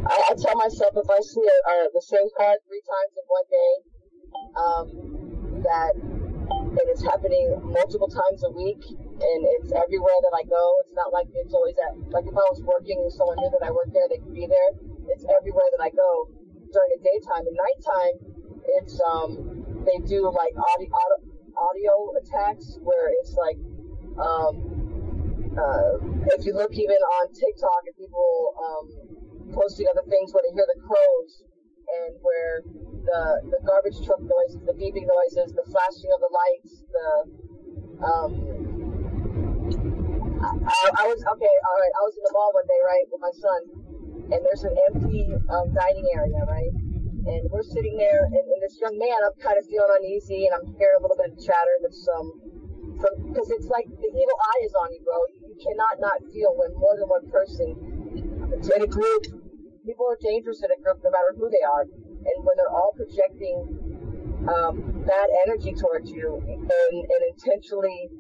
I, 0.08 0.32
I 0.32 0.36
tell 0.40 0.56
myself 0.56 0.94
if 0.96 1.10
I 1.10 1.20
see 1.22 1.44
a, 1.44 1.70
uh, 1.70 1.88
the 1.94 2.02
same 2.02 2.28
card 2.38 2.60
three 2.68 2.82
times 2.88 3.14
in 3.18 3.26
one 3.28 3.48
day, 3.52 3.74
um, 4.56 4.88
that 5.64 5.94
and 6.76 6.86
it's 6.92 7.04
happening 7.04 7.56
multiple 7.64 8.12
times 8.12 8.44
a 8.44 8.52
week, 8.52 8.84
and 8.84 9.40
it's 9.60 9.72
everywhere 9.72 10.20
that 10.28 10.36
I 10.36 10.44
go. 10.44 10.64
It's 10.84 10.96
not 10.96 11.14
like 11.16 11.28
it's 11.32 11.54
always 11.54 11.76
at 11.80 11.96
like 12.12 12.28
if 12.28 12.36
I 12.36 12.46
was 12.52 12.62
working 12.64 13.00
and 13.00 13.12
someone 13.14 13.40
knew 13.40 13.52
that 13.56 13.64
I 13.64 13.72
worked 13.72 13.94
there, 13.96 14.08
they 14.12 14.20
could 14.20 14.36
be 14.36 14.48
there. 14.48 14.72
It's 15.08 15.26
everywhere 15.28 15.70
that 15.78 15.82
I 15.82 15.92
go 15.96 16.28
during 16.72 16.92
the 16.96 17.02
daytime. 17.02 17.44
and 17.48 17.56
nighttime, 17.56 18.16
it's 18.82 18.96
um 19.02 19.30
they 19.88 19.98
do 20.04 20.28
like 20.28 20.52
audio 20.52 20.90
audio, 20.92 21.18
audio 21.56 21.94
attacks 22.20 22.78
where 22.84 23.08
it's 23.16 23.34
like 23.40 23.60
um 24.20 24.88
uh, 25.58 25.98
if 26.38 26.46
you 26.46 26.54
look 26.54 26.70
even 26.74 27.02
on 27.18 27.34
TikTok 27.34 27.82
and 27.90 27.96
people 27.98 28.54
um, 28.62 28.86
posting 29.58 29.88
other 29.90 30.06
things 30.06 30.30
where 30.30 30.46
they 30.46 30.54
hear 30.54 30.70
the 30.70 30.80
crows 30.86 31.47
and 31.88 32.16
where 32.22 32.64
the 33.08 33.22
the 33.52 33.60
garbage 33.64 34.00
truck 34.04 34.20
noises, 34.20 34.60
the 34.68 34.76
beeping 34.76 35.08
noises, 35.08 35.56
the 35.56 35.66
flashing 35.68 36.12
of 36.12 36.20
the 36.20 36.32
lights, 36.32 36.74
the 36.92 37.08
um, 37.98 38.32
I, 40.38 41.02
I 41.02 41.06
was 41.10 41.18
okay, 41.18 41.56
all 41.66 41.78
right. 41.82 41.94
I 41.98 42.02
was 42.06 42.14
in 42.14 42.24
the 42.24 42.34
mall 42.36 42.52
one 42.54 42.68
day, 42.70 42.82
right, 42.86 43.06
with 43.10 43.22
my 43.24 43.34
son, 43.34 43.62
and 44.32 44.40
there's 44.46 44.64
an 44.64 44.76
empty 44.92 45.26
um, 45.50 45.74
dining 45.74 46.08
area, 46.14 46.42
right, 46.46 46.74
and 47.26 47.42
we're 47.50 47.66
sitting 47.66 47.98
there, 47.98 48.22
and, 48.28 48.46
and 48.46 48.60
this 48.62 48.78
young 48.80 48.96
man, 49.00 49.18
I'm 49.26 49.34
kind 49.42 49.58
of 49.58 49.66
feeling 49.66 49.92
uneasy, 49.98 50.46
and 50.46 50.54
I'm 50.54 50.68
hearing 50.78 51.00
a 51.00 51.02
little 51.02 51.18
bit 51.18 51.34
of 51.34 51.38
chatter 51.42 51.76
that's 51.82 52.06
um, 52.14 52.28
because 52.98 53.50
it's 53.52 53.68
like 53.68 53.86
the 53.86 54.10
evil 54.10 54.40
eye 54.42 54.62
is 54.66 54.74
on 54.74 54.90
you, 54.94 55.02
bro. 55.06 55.18
You 55.42 55.56
cannot 55.62 56.02
not 56.02 56.18
feel 56.34 56.54
when 56.58 56.74
more 56.78 56.96
than 56.98 57.08
one 57.10 57.26
person 57.30 57.78
in 58.52 58.82
a 58.82 58.88
group, 58.90 59.47
people 59.88 60.04
are 60.12 60.20
dangerous 60.20 60.60
in 60.60 60.70
a 60.76 60.80
group 60.84 61.00
no 61.00 61.08
matter 61.08 61.32
who 61.40 61.48
they 61.48 61.64
are. 61.64 61.88
And 61.88 62.38
when 62.44 62.56
they're 62.60 62.76
all 62.76 62.92
projecting 62.92 63.56
um, 64.52 64.76
bad 65.08 65.32
energy 65.48 65.72
towards 65.72 66.12
you 66.12 66.44
and, 66.44 66.96
and 67.00 67.22
intentionally, 67.32 68.12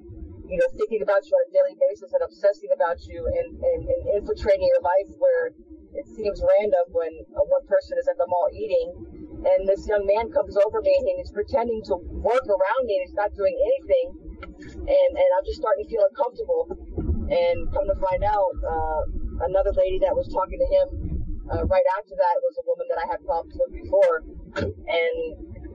you 0.47 0.55
know, 0.55 0.69
thinking 0.79 1.03
about 1.03 1.27
you 1.27 1.35
on 1.35 1.43
a 1.43 1.51
daily 1.51 1.75
basis 1.75 2.07
and 2.15 2.23
obsessing 2.23 2.71
about 2.71 3.03
you 3.03 3.19
and, 3.19 3.59
and, 3.59 3.81
and 3.83 4.01
infiltrating 4.15 4.63
your 4.63 4.79
life 4.79 5.11
where 5.19 5.51
it 5.91 6.07
seems 6.15 6.39
random 6.39 6.87
when 6.95 7.11
uh, 7.35 7.43
one 7.51 7.67
person 7.67 7.99
is 7.99 8.07
at 8.07 8.15
the 8.15 8.27
mall 8.31 8.47
eating 8.55 8.87
and 9.43 9.67
this 9.67 9.83
young 9.91 10.07
man 10.07 10.31
comes 10.31 10.55
over 10.63 10.79
me 10.79 10.95
and 11.03 11.19
he's 11.19 11.35
pretending 11.35 11.83
to 11.83 11.99
work 12.23 12.47
around 12.47 12.83
me 12.87 12.95
and 12.95 13.03
he's 13.11 13.17
not 13.19 13.31
doing 13.35 13.53
anything 13.53 14.07
and 14.87 15.11
and 15.15 15.29
I'm 15.35 15.45
just 15.45 15.59
starting 15.59 15.83
to 15.83 15.89
feel 15.89 16.03
uncomfortable 16.07 16.63
and 17.27 17.67
come 17.75 17.85
to 17.91 17.97
find 17.99 18.23
out, 18.23 18.55
uh, 18.63 19.03
another 19.43 19.71
lady 19.75 19.99
that 19.99 20.15
was 20.15 20.27
talking 20.31 20.57
to 20.57 20.65
him 20.65 21.06
uh, 21.47 21.63
right 21.65 21.87
after 21.99 22.15
that 22.15 22.35
was 22.43 22.55
a 22.59 22.65
woman 22.67 22.87
that 22.91 22.99
I 22.99 23.07
had 23.07 23.19
problems 23.23 23.55
with 23.55 23.71
before. 23.71 24.23
And 24.59 25.17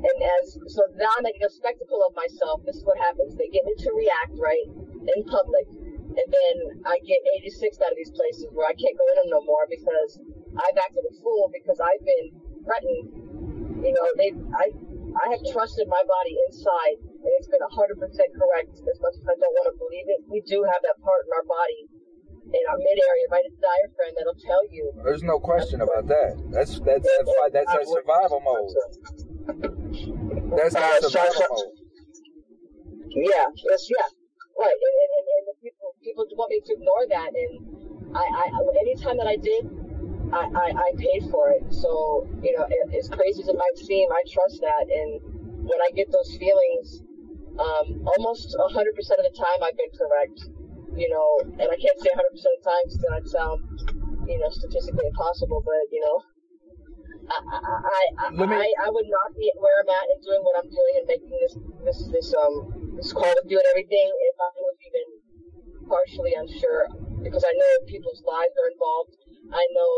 and 0.03 0.19
as 0.19 0.59
so 0.67 0.83
now 0.99 1.11
I'm 1.15 1.23
making 1.23 1.47
a 1.47 1.53
spectacle 1.53 2.03
of 2.03 2.13
myself. 2.19 2.67
This 2.67 2.83
is 2.83 2.85
what 2.85 2.99
happens. 2.99 3.39
They 3.39 3.49
get 3.49 3.63
me 3.63 3.75
to 3.87 3.91
react 3.95 4.35
right 4.35 4.67
in 5.07 5.19
public, 5.31 5.67
and 6.19 6.27
then 6.27 6.55
I 6.85 6.99
get 7.07 7.23
86 7.47 7.79
out 7.81 7.95
of 7.95 7.99
these 7.99 8.11
places 8.11 8.51
where 8.51 8.67
I 8.67 8.75
can't 8.75 8.99
go 8.99 9.07
in 9.15 9.17
them 9.23 9.31
no 9.39 9.41
more 9.47 9.65
because 9.71 10.19
I've 10.59 10.79
acted 10.79 11.07
a 11.07 11.15
fool 11.23 11.49
because 11.55 11.79
I've 11.79 12.03
been 12.03 12.27
threatened. 12.67 13.05
You 13.79 13.93
know, 13.95 14.07
they 14.19 14.35
I 14.59 14.75
I 15.13 15.27
have 15.31 15.43
trusted 15.55 15.87
my 15.87 16.03
body 16.03 16.35
inside, 16.49 16.99
and 17.05 17.31
it's 17.37 17.49
been 17.49 17.63
100% 17.63 17.71
correct 17.71 18.73
as 18.75 18.99
much 18.99 19.17
as 19.21 19.27
I 19.29 19.37
don't 19.37 19.55
want 19.61 19.69
to 19.71 19.77
believe 19.77 20.09
it. 20.09 20.21
We 20.27 20.41
do 20.43 20.65
have 20.65 20.81
that 20.83 20.99
part 21.05 21.29
in 21.29 21.33
our 21.37 21.47
body, 21.47 21.81
in 22.53 22.63
our 22.69 22.79
mid 22.79 22.99
area, 23.01 23.25
right 23.33 23.45
at 23.45 23.53
the 23.57 23.63
diaphragm, 23.65 24.13
that'll 24.17 24.43
tell 24.45 24.65
you. 24.69 24.93
There's 25.05 25.25
no 25.25 25.41
question 25.41 25.81
about 25.81 26.07
that. 26.09 26.37
That's 26.53 26.79
that's 26.81 27.03
that's, 27.03 27.33
that's, 27.51 27.53
that's 27.53 27.73
that 27.73 27.87
survival 27.89 28.41
mode. 28.45 28.73
That's 30.57 30.75
that 30.77 31.03
survival 31.03 31.47
mode. 31.49 31.73
Yeah, 33.13 33.49
yes, 33.49 33.89
yeah, 33.89 34.09
right. 34.57 34.79
And, 34.79 34.95
and, 35.03 35.13
and, 35.17 35.45
and 35.49 35.57
people 35.61 35.89
people 36.05 36.25
want 36.37 36.51
me 36.53 36.61
to 36.65 36.73
ignore 36.77 37.05
that, 37.09 37.33
and 37.33 37.53
I, 38.17 38.25
I 38.25 38.47
anytime 38.85 39.17
that 39.17 39.29
I 39.29 39.37
did, 39.37 39.65
I, 40.33 40.49
I, 40.49 40.67
I 40.73 40.89
paid 40.97 41.29
for 41.31 41.53
it. 41.53 41.65
So, 41.69 42.29
you 42.43 42.57
know, 42.57 42.65
as 42.65 43.09
crazy 43.09 43.43
as 43.43 43.49
it 43.49 43.57
might 43.57 43.77
seem, 43.77 44.09
I 44.09 44.23
trust 44.33 44.61
that. 44.65 44.89
And 44.89 45.21
when 45.69 45.81
I 45.81 45.93
get 45.93 46.09
those 46.09 46.37
feelings, 46.41 47.05
um, 47.61 48.01
almost 48.17 48.57
100% 48.57 48.73
of 48.73 49.25
the 49.29 49.35
time 49.37 49.59
I've 49.61 49.77
been 49.77 49.93
correct. 49.93 50.49
You 50.93 51.09
know, 51.09 51.29
and 51.57 51.69
I 51.73 51.77
can't 51.81 51.99
say 52.01 52.13
100% 52.13 52.21
of 52.21 52.37
the 52.37 52.65
time 52.65 52.85
because 52.85 53.01
then 53.01 53.13
I'd 53.17 53.29
sound, 53.29 53.59
you 54.29 54.39
know, 54.39 54.51
statistically 54.53 55.09
impossible, 55.09 55.65
but, 55.65 55.83
you 55.89 56.05
know, 56.05 56.17
I, 57.33 57.39
I, 57.49 58.03
I, 58.19 58.31
me... 58.35 58.45
I, 58.45 58.69
I 58.85 58.89
would 58.93 59.09
not 59.09 59.33
be 59.33 59.49
where 59.57 59.81
I'm 59.81 59.89
at 59.89 60.07
and 60.13 60.21
doing 60.21 60.43
what 60.45 60.59
I'm 60.61 60.69
doing 60.69 60.95
and 61.01 61.07
making 61.09 61.33
this, 61.33 61.55
this, 61.87 61.99
this, 62.13 62.29
um, 62.37 62.93
this 62.97 63.13
call 63.13 63.31
to 63.31 63.45
do 63.49 63.57
and 63.57 63.69
everything 63.73 64.05
if 64.05 64.37
I 64.37 64.51
was 64.61 64.77
even 64.85 65.07
partially 65.89 66.35
unsure 66.37 66.89
because 67.23 67.45
I 67.47 67.53
know 67.55 67.73
people's 67.87 68.23
lives 68.27 68.55
are 68.59 68.69
involved. 68.75 69.15
I 69.53 69.65
know 69.73 69.93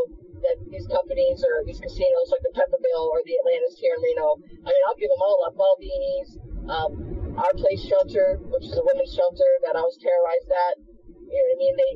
that 0.45 0.57
these 0.69 0.85
companies 0.89 1.41
or 1.41 1.65
these 1.65 1.81
casinos 1.81 2.29
like 2.29 2.45
the 2.45 2.53
Peppermill 2.53 3.09
or 3.09 3.25
the 3.25 3.35
Atlantis 3.41 3.81
here 3.81 3.97
in 3.97 4.01
Reno, 4.05 4.37
I 4.61 4.69
mean, 4.69 4.85
I'll 4.85 5.01
give 5.01 5.09
them 5.09 5.23
all 5.25 5.41
up. 5.49 5.57
Baldini's, 5.57 6.31
um, 6.69 6.93
Our 7.41 7.55
Place 7.57 7.81
Shelter, 7.81 8.37
which 8.53 8.69
is 8.69 8.77
a 8.77 8.85
women's 8.85 9.13
shelter 9.17 9.49
that 9.65 9.75
I 9.77 9.83
was 9.83 9.97
terrorized 9.97 10.51
at. 10.53 10.75
You 11.35 11.43
know 11.43 11.47
what 11.51 11.59
I 11.59 11.63
mean? 11.67 11.75
They, 11.75 11.93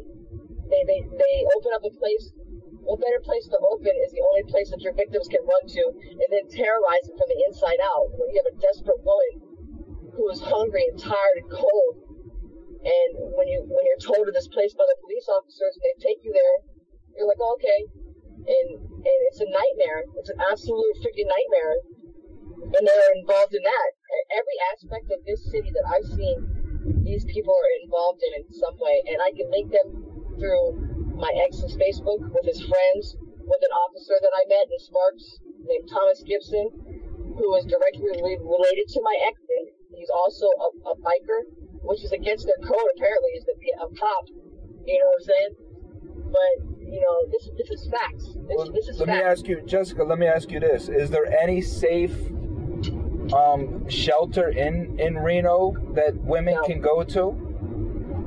they, 0.66 0.82
they, 0.82 1.00
they 1.14 1.34
open 1.54 1.70
up 1.78 1.86
a 1.86 1.94
place. 1.94 2.34
What 2.82 2.98
better 2.98 3.22
place 3.22 3.46
to 3.54 3.58
open 3.62 3.94
is 4.02 4.10
the 4.10 4.24
only 4.26 4.42
place 4.50 4.74
that 4.74 4.82
your 4.82 4.98
victims 4.98 5.30
can 5.30 5.46
run 5.46 5.64
to 5.78 5.84
and 5.94 6.28
then 6.34 6.50
terrorize 6.50 7.06
them 7.06 7.14
from 7.14 7.30
the 7.30 7.38
inside 7.46 7.78
out. 7.78 8.10
When 8.18 8.34
you 8.34 8.36
have 8.42 8.50
a 8.50 8.56
desperate 8.58 8.98
woman 9.06 9.32
who 10.18 10.26
is 10.34 10.42
hungry 10.42 10.90
and 10.90 10.98
tired 10.98 11.36
and 11.38 11.48
cold, 11.54 11.94
and 12.82 13.10
when 13.38 13.46
you 13.46 13.62
when 13.62 13.84
you're 13.86 14.02
told 14.02 14.26
of 14.26 14.34
this 14.34 14.50
place 14.50 14.74
by 14.74 14.88
the 14.88 14.98
police 15.04 15.28
officers 15.30 15.78
and 15.78 15.84
they 15.86 15.96
take 16.02 16.20
you 16.26 16.32
there, 16.34 16.58
you're 17.14 17.28
like, 17.28 17.42
okay, 17.60 17.80
and 18.42 18.68
and 18.80 19.18
it's 19.30 19.38
a 19.44 19.48
nightmare. 19.52 20.02
It's 20.18 20.32
an 20.34 20.40
absolute 20.50 20.94
freaking 21.04 21.28
nightmare, 21.28 21.74
and 22.74 22.82
they're 22.82 23.14
involved 23.22 23.54
in 23.54 23.62
that. 23.62 23.90
Every 24.34 24.58
aspect 24.74 25.06
of 25.14 25.22
this 25.28 25.46
city 25.52 25.70
that 25.70 25.86
I've 25.86 26.08
seen, 26.08 26.57
these 27.04 27.24
people 27.24 27.54
are 27.54 27.72
involved 27.82 28.20
in 28.22 28.42
in 28.42 28.44
some 28.52 28.76
way, 28.78 29.02
and 29.08 29.18
I 29.22 29.30
can 29.32 29.50
link 29.50 29.72
them 29.72 29.88
through 30.38 31.16
my 31.18 31.32
ex's 31.34 31.74
Facebook 31.74 32.22
with 32.30 32.46
his 32.46 32.62
friends, 32.62 33.16
with 33.42 33.62
an 33.64 33.74
officer 33.74 34.14
that 34.20 34.34
I 34.34 34.42
met 34.46 34.70
in 34.70 34.78
Sparks 34.78 35.40
named 35.66 35.88
Thomas 35.90 36.22
Gibson, 36.22 36.70
who 37.34 37.48
is 37.56 37.64
directly 37.66 38.06
related 38.06 38.86
to 38.94 39.00
my 39.02 39.16
ex. 39.26 39.40
He's 39.90 40.10
also 40.14 40.46
a, 40.46 40.68
a 40.90 40.94
biker, 41.02 41.42
which 41.82 42.04
is 42.04 42.12
against 42.12 42.46
their 42.46 42.60
code 42.62 42.88
apparently, 42.96 43.30
is 43.34 43.44
to 43.44 43.54
be 43.58 43.70
a 43.74 43.88
cop. 43.98 44.24
You 44.86 44.94
know 44.94 45.08
what 45.10 45.18
I'm 45.18 45.26
saying? 45.26 45.52
But 46.30 46.54
you 46.86 47.00
know, 47.00 47.16
this, 47.30 47.50
this 47.58 47.70
is 47.70 47.88
facts. 47.90 48.24
This, 48.46 48.56
well, 48.56 48.72
this 48.72 48.88
is 48.88 48.98
let 49.00 49.08
facts. 49.08 49.18
me 49.18 49.24
ask 49.24 49.48
you, 49.48 49.62
Jessica. 49.66 50.04
Let 50.04 50.18
me 50.18 50.26
ask 50.26 50.50
you 50.50 50.60
this: 50.60 50.88
Is 50.88 51.10
there 51.10 51.26
any 51.26 51.60
safe 51.60 52.14
um, 53.32 53.88
shelter 53.88 54.48
in 54.48 54.98
in 54.98 55.16
Reno 55.18 55.74
that 55.94 56.14
women 56.16 56.54
no. 56.54 56.62
can 56.64 56.80
go 56.80 57.02
to? 57.04 57.48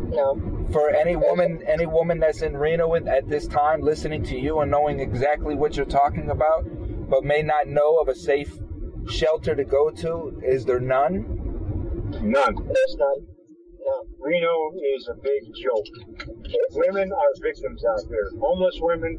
No. 0.09 0.67
For 0.71 0.89
any 0.89 1.15
woman, 1.15 1.63
any 1.67 1.85
woman 1.85 2.19
that's 2.19 2.41
in 2.41 2.55
Reno 2.55 2.95
at 2.95 3.29
this 3.29 3.47
time, 3.47 3.81
listening 3.81 4.23
to 4.23 4.37
you 4.37 4.59
and 4.59 4.71
knowing 4.71 4.99
exactly 4.99 5.55
what 5.55 5.75
you're 5.75 5.85
talking 5.85 6.29
about, 6.29 6.65
but 7.09 7.23
may 7.23 7.41
not 7.41 7.67
know 7.67 7.99
of 7.99 8.07
a 8.07 8.15
safe 8.15 8.57
shelter 9.09 9.55
to 9.55 9.63
go 9.63 9.89
to, 9.89 10.41
is 10.43 10.65
there 10.65 10.79
none? 10.79 11.25
None. 12.21 12.55
There's 12.55 12.95
none. 12.97 13.27
No. 13.83 14.05
Reno 14.19 14.71
is 14.95 15.09
a 15.09 15.15
big 15.15 15.41
joke. 15.55 15.85
Women 16.71 17.11
are 17.11 17.33
victims 17.41 17.83
out 17.85 18.03
there. 18.09 18.29
Homeless 18.39 18.77
women 18.79 19.17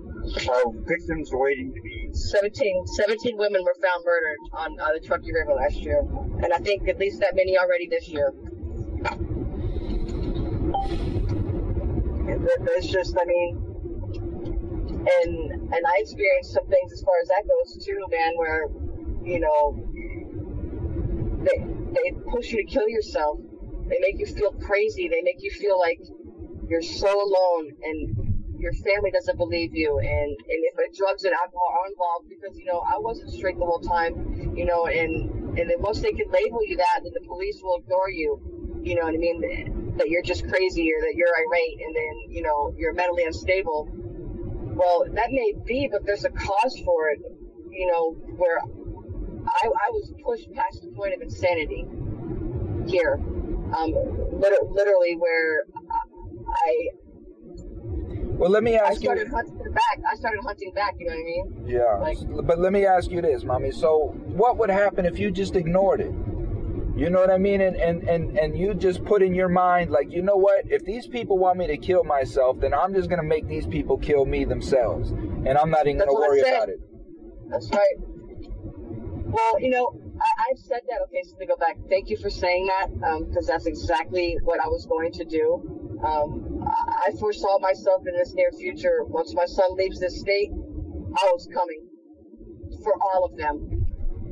are 0.49 0.63
victims 0.87 1.31
waiting 1.33 1.73
to 1.75 1.81
be 1.83 2.09
17, 2.13 2.87
17 2.87 3.37
women 3.39 3.63
were 3.65 3.75
found 3.83 4.05
murdered 4.05 4.39
on 4.55 4.79
uh, 4.81 4.93
the 4.95 5.01
Truckee 5.07 5.33
River 5.33 5.55
last 5.55 5.77
year, 5.79 6.01
and 6.43 6.53
I 6.53 6.59
think 6.59 6.89
at 6.89 6.99
least 6.99 7.21
that 7.21 7.35
many 7.35 7.59
already 7.59 7.89
this 7.89 8.09
year. 8.09 8.33
And 12.31 12.41
th- 12.47 12.61
There's 12.65 12.87
just, 12.87 13.17
I 13.21 13.25
mean, 13.25 13.73
and 15.03 15.51
and 15.51 15.83
I 15.87 15.95
experienced 15.99 16.53
some 16.53 16.67
things 16.67 16.93
as 16.93 17.03
far 17.03 17.15
as 17.23 17.29
that 17.29 17.43
goes 17.49 17.85
too, 17.85 17.99
man. 18.11 18.33
Where 18.37 18.67
you 19.25 19.41
know 19.41 19.89
they 21.43 21.59
they 21.93 22.13
push 22.31 22.53
you 22.53 22.65
to 22.65 22.71
kill 22.71 22.89
yourself. 22.89 23.39
They 23.89 23.99
make 24.01 24.19
you 24.19 24.27
feel 24.27 24.53
crazy. 24.53 25.09
They 25.09 25.23
make 25.23 25.43
you 25.43 25.51
feel 25.51 25.79
like 25.79 25.99
you're 26.69 26.83
so 26.83 27.11
alone 27.11 27.73
and 27.83 28.33
your 28.59 28.73
family 28.73 29.11
doesn't 29.11 29.37
believe 29.37 29.75
you. 29.75 29.99
And, 29.99 30.31
and 30.31 30.61
if 30.71 30.97
drugs 30.97 31.25
and 31.25 31.35
alcohol 31.35 31.71
are 31.83 31.89
involved, 31.91 32.29
because, 32.29 32.57
you 32.57 32.65
know, 32.65 32.79
I 32.79 32.95
wasn't 32.99 33.33
straight 33.33 33.59
the 33.59 33.67
whole 33.67 33.81
time, 33.81 34.55
you 34.57 34.65
know, 34.65 34.87
and, 34.87 35.59
and 35.59 35.69
then 35.69 35.79
once 35.81 36.01
they 36.01 36.13
can 36.13 36.31
label 36.31 36.61
you 36.65 36.77
that, 36.77 37.01
then 37.03 37.13
the 37.13 37.27
police 37.27 37.61
will 37.63 37.83
ignore 37.83 38.11
you. 38.11 38.81
You 38.83 38.95
know 38.95 39.03
what 39.03 39.15
I 39.15 39.19
mean? 39.19 39.95
That 39.97 40.09
you're 40.09 40.23
just 40.23 40.47
crazy 40.49 40.91
or 40.95 41.01
that 41.03 41.15
you're 41.15 41.35
irate 41.35 41.79
and 41.87 41.95
then, 41.95 42.15
you 42.31 42.43
know, 42.43 42.75
you're 42.79 42.95
mentally 42.95 43.25
unstable. 43.25 43.89
Well, 44.75 45.05
that 45.13 45.31
may 45.31 45.55
be, 45.67 45.89
but 45.91 46.07
there's 46.07 46.25
a 46.25 46.31
cause 46.31 46.81
for 46.85 47.11
it, 47.11 47.21
you 47.71 47.87
know, 47.87 48.15
where 48.37 48.59
I, 48.59 49.67
I 49.67 49.91
was 49.91 50.13
pushed 50.25 50.51
past 50.53 50.83
the 50.83 50.93
point 50.97 51.15
of 51.15 51.21
insanity 51.21 51.85
here. 52.87 53.21
Um, 53.77 53.93
lit- 54.41 54.71
literally 54.71 55.15
where 55.17 55.65
I 56.49 56.89
Well, 58.39 58.51
let 58.51 58.63
me 58.63 58.77
I 58.77 58.89
ask 58.89 59.01
you. 59.03 59.07
started 59.07 59.29
hunting 59.29 59.73
back. 59.73 59.99
I 60.11 60.15
started 60.17 60.41
hunting 60.45 60.73
back. 60.75 60.95
You 60.99 61.07
know 61.07 61.13
what 61.13 61.21
I 61.21 61.25
mean? 61.25 61.65
Yeah, 61.67 61.95
Like- 62.01 62.47
but 62.47 62.59
let 62.59 62.73
me 62.73 62.85
ask 62.87 63.11
you 63.11 63.23
this, 63.23 63.45
mommy. 63.45 63.71
So, 63.71 64.15
what 64.27 64.59
would 64.59 64.71
happen 64.71 65.07
if 65.07 65.19
you 65.19 65.31
just 65.31 65.55
ignored 65.57 66.01
it? 66.01 66.13
You 66.95 67.09
know 67.09 67.21
what 67.21 67.31
I 67.31 67.39
mean? 67.39 67.61
And 67.63 67.77
and 67.77 68.03
and 68.09 68.39
and 68.39 68.59
you 68.59 68.75
just 68.75 69.03
put 69.05 69.23
in 69.23 69.35
your 69.35 69.49
mind, 69.49 69.91
like, 69.91 70.13
you 70.13 70.21
know 70.23 70.37
what? 70.37 70.71
If 70.71 70.85
these 70.85 71.07
people 71.07 71.39
want 71.39 71.57
me 71.59 71.67
to 71.69 71.79
kill 71.79 72.05
myself, 72.05 72.61
then 72.61 72.75
I'm 72.75 72.93
just 72.93 73.09
gonna 73.09 73.23
make 73.23 73.47
these 73.49 73.67
people 73.67 73.97
kill 73.97 74.27
me 74.27 74.45
themselves, 74.45 75.11
and 75.11 75.57
I'm 75.57 75.71
not 75.71 75.87
even 75.87 75.99
That's 75.99 76.11
gonna 76.13 76.25
I 76.25 76.29
worry 76.29 76.41
about 76.41 76.69
it. 76.69 76.81
That's 77.49 77.71
right. 77.71 77.97
Well, 79.37 79.59
you 79.61 79.71
know, 79.71 79.95
I, 80.23 80.31
I've 80.51 80.59
said 80.59 80.81
that. 80.89 81.03
Okay, 81.09 81.23
so 81.25 81.37
to 81.39 81.47
go 81.47 81.57
back, 81.57 81.77
thank 81.91 82.09
you 82.09 82.17
for 82.17 82.31
saying 82.31 82.67
that 82.67 82.89
because 83.29 83.47
that's 83.47 83.67
exactly 83.67 84.39
what 84.43 84.61
I 84.63 84.69
was 84.69 84.87
going 84.87 85.13
to 85.13 85.25
do. 85.25 85.99
Um, 86.07 86.63
I 86.67 87.11
I 87.11 87.19
foresaw 87.19 87.59
myself 87.59 88.03
in 88.07 88.15
this 88.15 88.33
near 88.35 88.51
future. 88.59 89.05
Once 89.05 89.35
my 89.35 89.47
son 89.47 89.77
leaves 89.77 89.99
this 89.99 90.21
state, 90.21 90.51
I 90.53 91.25
was 91.35 91.49
coming 91.53 91.89
for 92.83 92.95
all 93.01 93.25
of 93.25 93.37
them, 93.37 93.87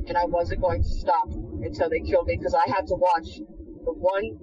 and 0.07 0.17
I 0.17 0.25
wasn't 0.25 0.61
going 0.61 0.81
to 0.83 0.89
stop 0.89 1.27
until 1.27 1.89
they 1.89 1.99
killed 1.99 2.27
me 2.27 2.37
because 2.37 2.55
I 2.55 2.69
had 2.71 2.87
to 2.87 2.95
watch 2.95 3.39
the 3.83 3.93
one 3.93 4.37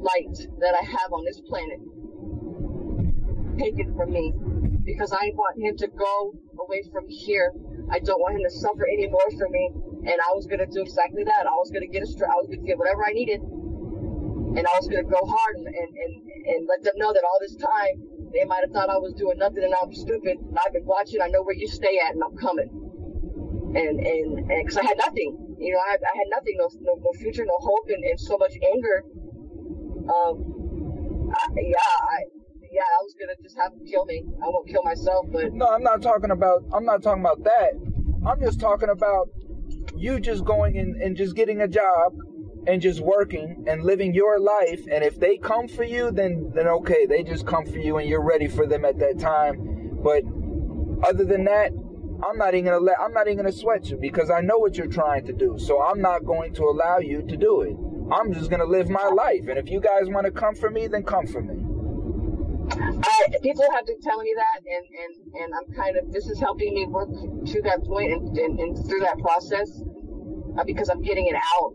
light 0.00 0.36
that 0.60 0.74
I 0.80 0.84
have 0.84 1.12
on 1.12 1.24
this 1.24 1.40
planet 1.40 1.80
taken 3.58 3.94
from 3.96 4.12
me 4.12 4.32
because 4.84 5.12
I 5.12 5.32
want 5.34 5.58
him 5.58 5.76
to 5.78 5.88
go 5.88 6.32
away 6.60 6.82
from 6.92 7.08
here. 7.08 7.52
I 7.90 7.98
don't 8.00 8.20
want 8.20 8.36
him 8.36 8.44
to 8.44 8.50
suffer 8.50 8.86
anymore 8.86 9.28
from 9.38 9.52
me. 9.52 9.70
And 10.06 10.18
I 10.22 10.30
was 10.34 10.46
gonna 10.46 10.66
do 10.66 10.82
exactly 10.82 11.24
that. 11.24 11.46
I 11.46 11.56
was 11.58 11.70
gonna 11.70 11.90
get 11.90 12.02
a 12.02 12.06
str- 12.06 12.30
I 12.30 12.36
was 12.38 12.46
gonna 12.48 12.66
get 12.66 12.78
whatever 12.78 13.04
I 13.04 13.12
needed, 13.12 13.40
and 14.38 14.62
I 14.62 14.74
was 14.78 14.86
gonna 14.86 15.04
go 15.08 15.18
hard 15.26 15.56
and, 15.56 15.66
and 15.66 15.90
and 15.96 16.12
and 16.46 16.60
let 16.68 16.82
them 16.84 16.94
know 16.96 17.12
that 17.12 17.24
all 17.24 17.38
this 17.40 17.56
time 17.56 18.06
they 18.32 18.44
might 18.44 18.62
have 18.62 18.70
thought 18.72 18.90
I 18.90 18.98
was 18.98 19.14
doing 19.14 19.38
nothing 19.38 19.64
and 19.64 19.74
I'm 19.82 19.92
stupid. 19.92 20.38
I've 20.64 20.72
been 20.72 20.86
watching. 20.86 21.20
I 21.20 21.28
know 21.28 21.42
where 21.42 21.56
you 21.56 21.66
stay 21.68 21.98
at, 21.98 22.14
and 22.14 22.22
I'm 22.22 22.36
coming. 22.36 22.70
And 23.74 23.98
and 24.00 24.28
and 24.50 24.58
because 24.62 24.76
I 24.78 24.84
had 24.86 24.98
nothing, 24.98 25.56
you 25.58 25.72
know, 25.74 25.80
I, 25.80 25.94
I 25.98 26.14
had 26.18 26.28
nothing, 26.30 26.54
no, 26.58 26.70
no 26.80 26.94
no 27.02 27.12
future, 27.18 27.44
no 27.44 27.58
hope, 27.58 27.86
and, 27.88 28.04
and 28.04 28.20
so 28.20 28.38
much 28.38 28.54
anger. 28.62 29.02
Um, 30.06 30.34
I, 31.34 31.46
yeah, 31.60 31.90
I 32.10 32.18
yeah, 32.76 32.82
I 32.82 33.02
was 33.02 33.14
gonna 33.18 33.32
just 33.42 33.56
have 33.56 33.72
them 33.72 33.86
kill 33.86 34.04
me. 34.04 34.22
I 34.42 34.46
won't 34.48 34.68
kill 34.68 34.82
myself, 34.82 35.26
but 35.32 35.54
No, 35.54 35.66
I'm 35.66 35.82
not 35.82 36.02
talking 36.02 36.30
about. 36.30 36.62
I'm 36.74 36.84
not 36.84 37.02
talking 37.02 37.22
about 37.22 37.42
that. 37.44 37.70
I'm 38.26 38.38
just 38.38 38.60
talking 38.60 38.90
about 38.90 39.30
you 39.96 40.20
just 40.20 40.44
going 40.44 40.76
in 40.76 41.00
and 41.02 41.16
just 41.16 41.34
getting 41.34 41.62
a 41.62 41.68
job 41.68 42.12
and 42.66 42.82
just 42.82 43.00
working 43.00 43.64
and 43.66 43.82
living 43.82 44.12
your 44.12 44.38
life. 44.38 44.82
And 44.92 45.02
if 45.02 45.18
they 45.18 45.38
come 45.38 45.68
for 45.68 45.84
you, 45.84 46.10
then 46.10 46.52
then 46.54 46.68
okay, 46.68 47.06
they 47.06 47.22
just 47.22 47.46
come 47.46 47.64
for 47.64 47.78
you 47.78 47.96
and 47.96 48.06
you're 48.06 48.22
ready 48.22 48.46
for 48.46 48.66
them 48.66 48.84
at 48.84 48.98
that 48.98 49.18
time. 49.18 49.56
But 50.04 50.24
other 51.02 51.24
than 51.24 51.44
that, 51.44 51.72
I'm 52.28 52.36
not 52.36 52.52
even 52.52 52.66
gonna 52.66 52.84
let. 52.84 52.96
I'm 53.00 53.14
not 53.14 53.26
even 53.26 53.38
gonna 53.38 53.52
sweat 53.52 53.88
you 53.88 53.96
because 53.96 54.28
I 54.30 54.42
know 54.42 54.58
what 54.58 54.76
you're 54.76 54.94
trying 55.00 55.24
to 55.26 55.32
do. 55.32 55.56
So 55.58 55.82
I'm 55.82 56.02
not 56.02 56.26
going 56.26 56.52
to 56.54 56.64
allow 56.64 56.98
you 56.98 57.22
to 57.22 57.36
do 57.38 57.62
it. 57.62 57.74
I'm 58.12 58.34
just 58.34 58.50
gonna 58.50 58.66
live 58.66 58.90
my 58.90 59.08
life. 59.08 59.48
And 59.48 59.58
if 59.58 59.70
you 59.70 59.80
guys 59.80 60.08
want 60.08 60.26
to 60.26 60.30
come 60.30 60.54
for 60.54 60.68
me, 60.68 60.88
then 60.88 61.04
come 61.04 61.26
for 61.26 61.40
me. 61.40 61.75
I, 62.70 63.26
people 63.42 63.64
have 63.72 63.86
been 63.86 64.00
telling 64.00 64.24
me 64.24 64.34
that, 64.36 64.58
and, 64.66 64.84
and, 65.02 65.42
and 65.42 65.54
I'm 65.54 65.74
kind 65.74 65.96
of, 65.96 66.12
this 66.12 66.26
is 66.26 66.40
helping 66.40 66.74
me 66.74 66.86
work 66.86 67.08
to 67.10 67.62
that 67.62 67.84
point 67.84 68.12
and, 68.12 68.36
and, 68.36 68.58
and 68.60 68.88
through 68.88 69.00
that 69.00 69.18
process 69.18 69.70
uh, 70.58 70.64
because 70.64 70.88
I'm 70.88 71.02
getting 71.02 71.26
it 71.26 71.36
out. 71.36 71.72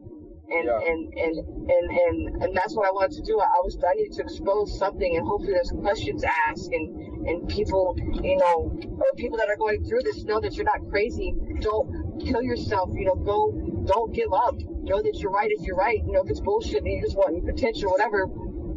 And, 0.51 0.67
Yeah. 0.67 0.83
and, 0.83 1.13
and, 1.15 1.35
and, 1.71 1.85
and, 1.95 2.43
and 2.43 2.57
that's 2.57 2.75
what 2.75 2.85
I 2.85 2.91
wanted 2.91 3.15
to 3.15 3.23
do. 3.23 3.39
I 3.39 3.63
was, 3.63 3.79
I 3.87 3.93
needed 3.95 4.11
to 4.19 4.23
expose 4.23 4.77
something 4.77 5.15
and 5.15 5.25
hopefully 5.25 5.53
there's 5.53 5.71
questions 5.79 6.25
asked 6.47 6.69
and, 6.73 6.91
and 7.25 7.47
people, 7.47 7.95
you 8.21 8.35
know, 8.35 8.67
or 8.99 9.07
people 9.15 9.37
that 9.37 9.47
are 9.47 9.55
going 9.55 9.79
through 9.87 10.03
this 10.03 10.25
know 10.25 10.41
that 10.41 10.55
you're 10.55 10.67
not 10.67 10.83
crazy. 10.89 11.33
Don't 11.61 12.19
kill 12.19 12.43
yourself, 12.43 12.89
you 12.93 13.05
know, 13.05 13.15
go, 13.15 13.55
don't 13.87 14.13
give 14.13 14.33
up. 14.33 14.55
Know 14.83 15.01
that 15.01 15.15
you're 15.23 15.31
right 15.31 15.49
if 15.49 15.65
you're 15.65 15.77
right. 15.77 16.03
You 16.05 16.11
know, 16.11 16.23
if 16.23 16.29
it's 16.29 16.41
bullshit 16.41 16.83
and 16.83 16.91
you 16.91 17.01
just 17.01 17.15
want 17.15 17.31
potential 17.45 17.87
or 17.87 17.91
whatever, 17.95 18.27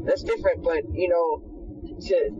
that's 0.06 0.22
different. 0.22 0.62
But, 0.62 0.84
you 0.92 1.08
know, 1.08 1.42
to, 2.00 2.30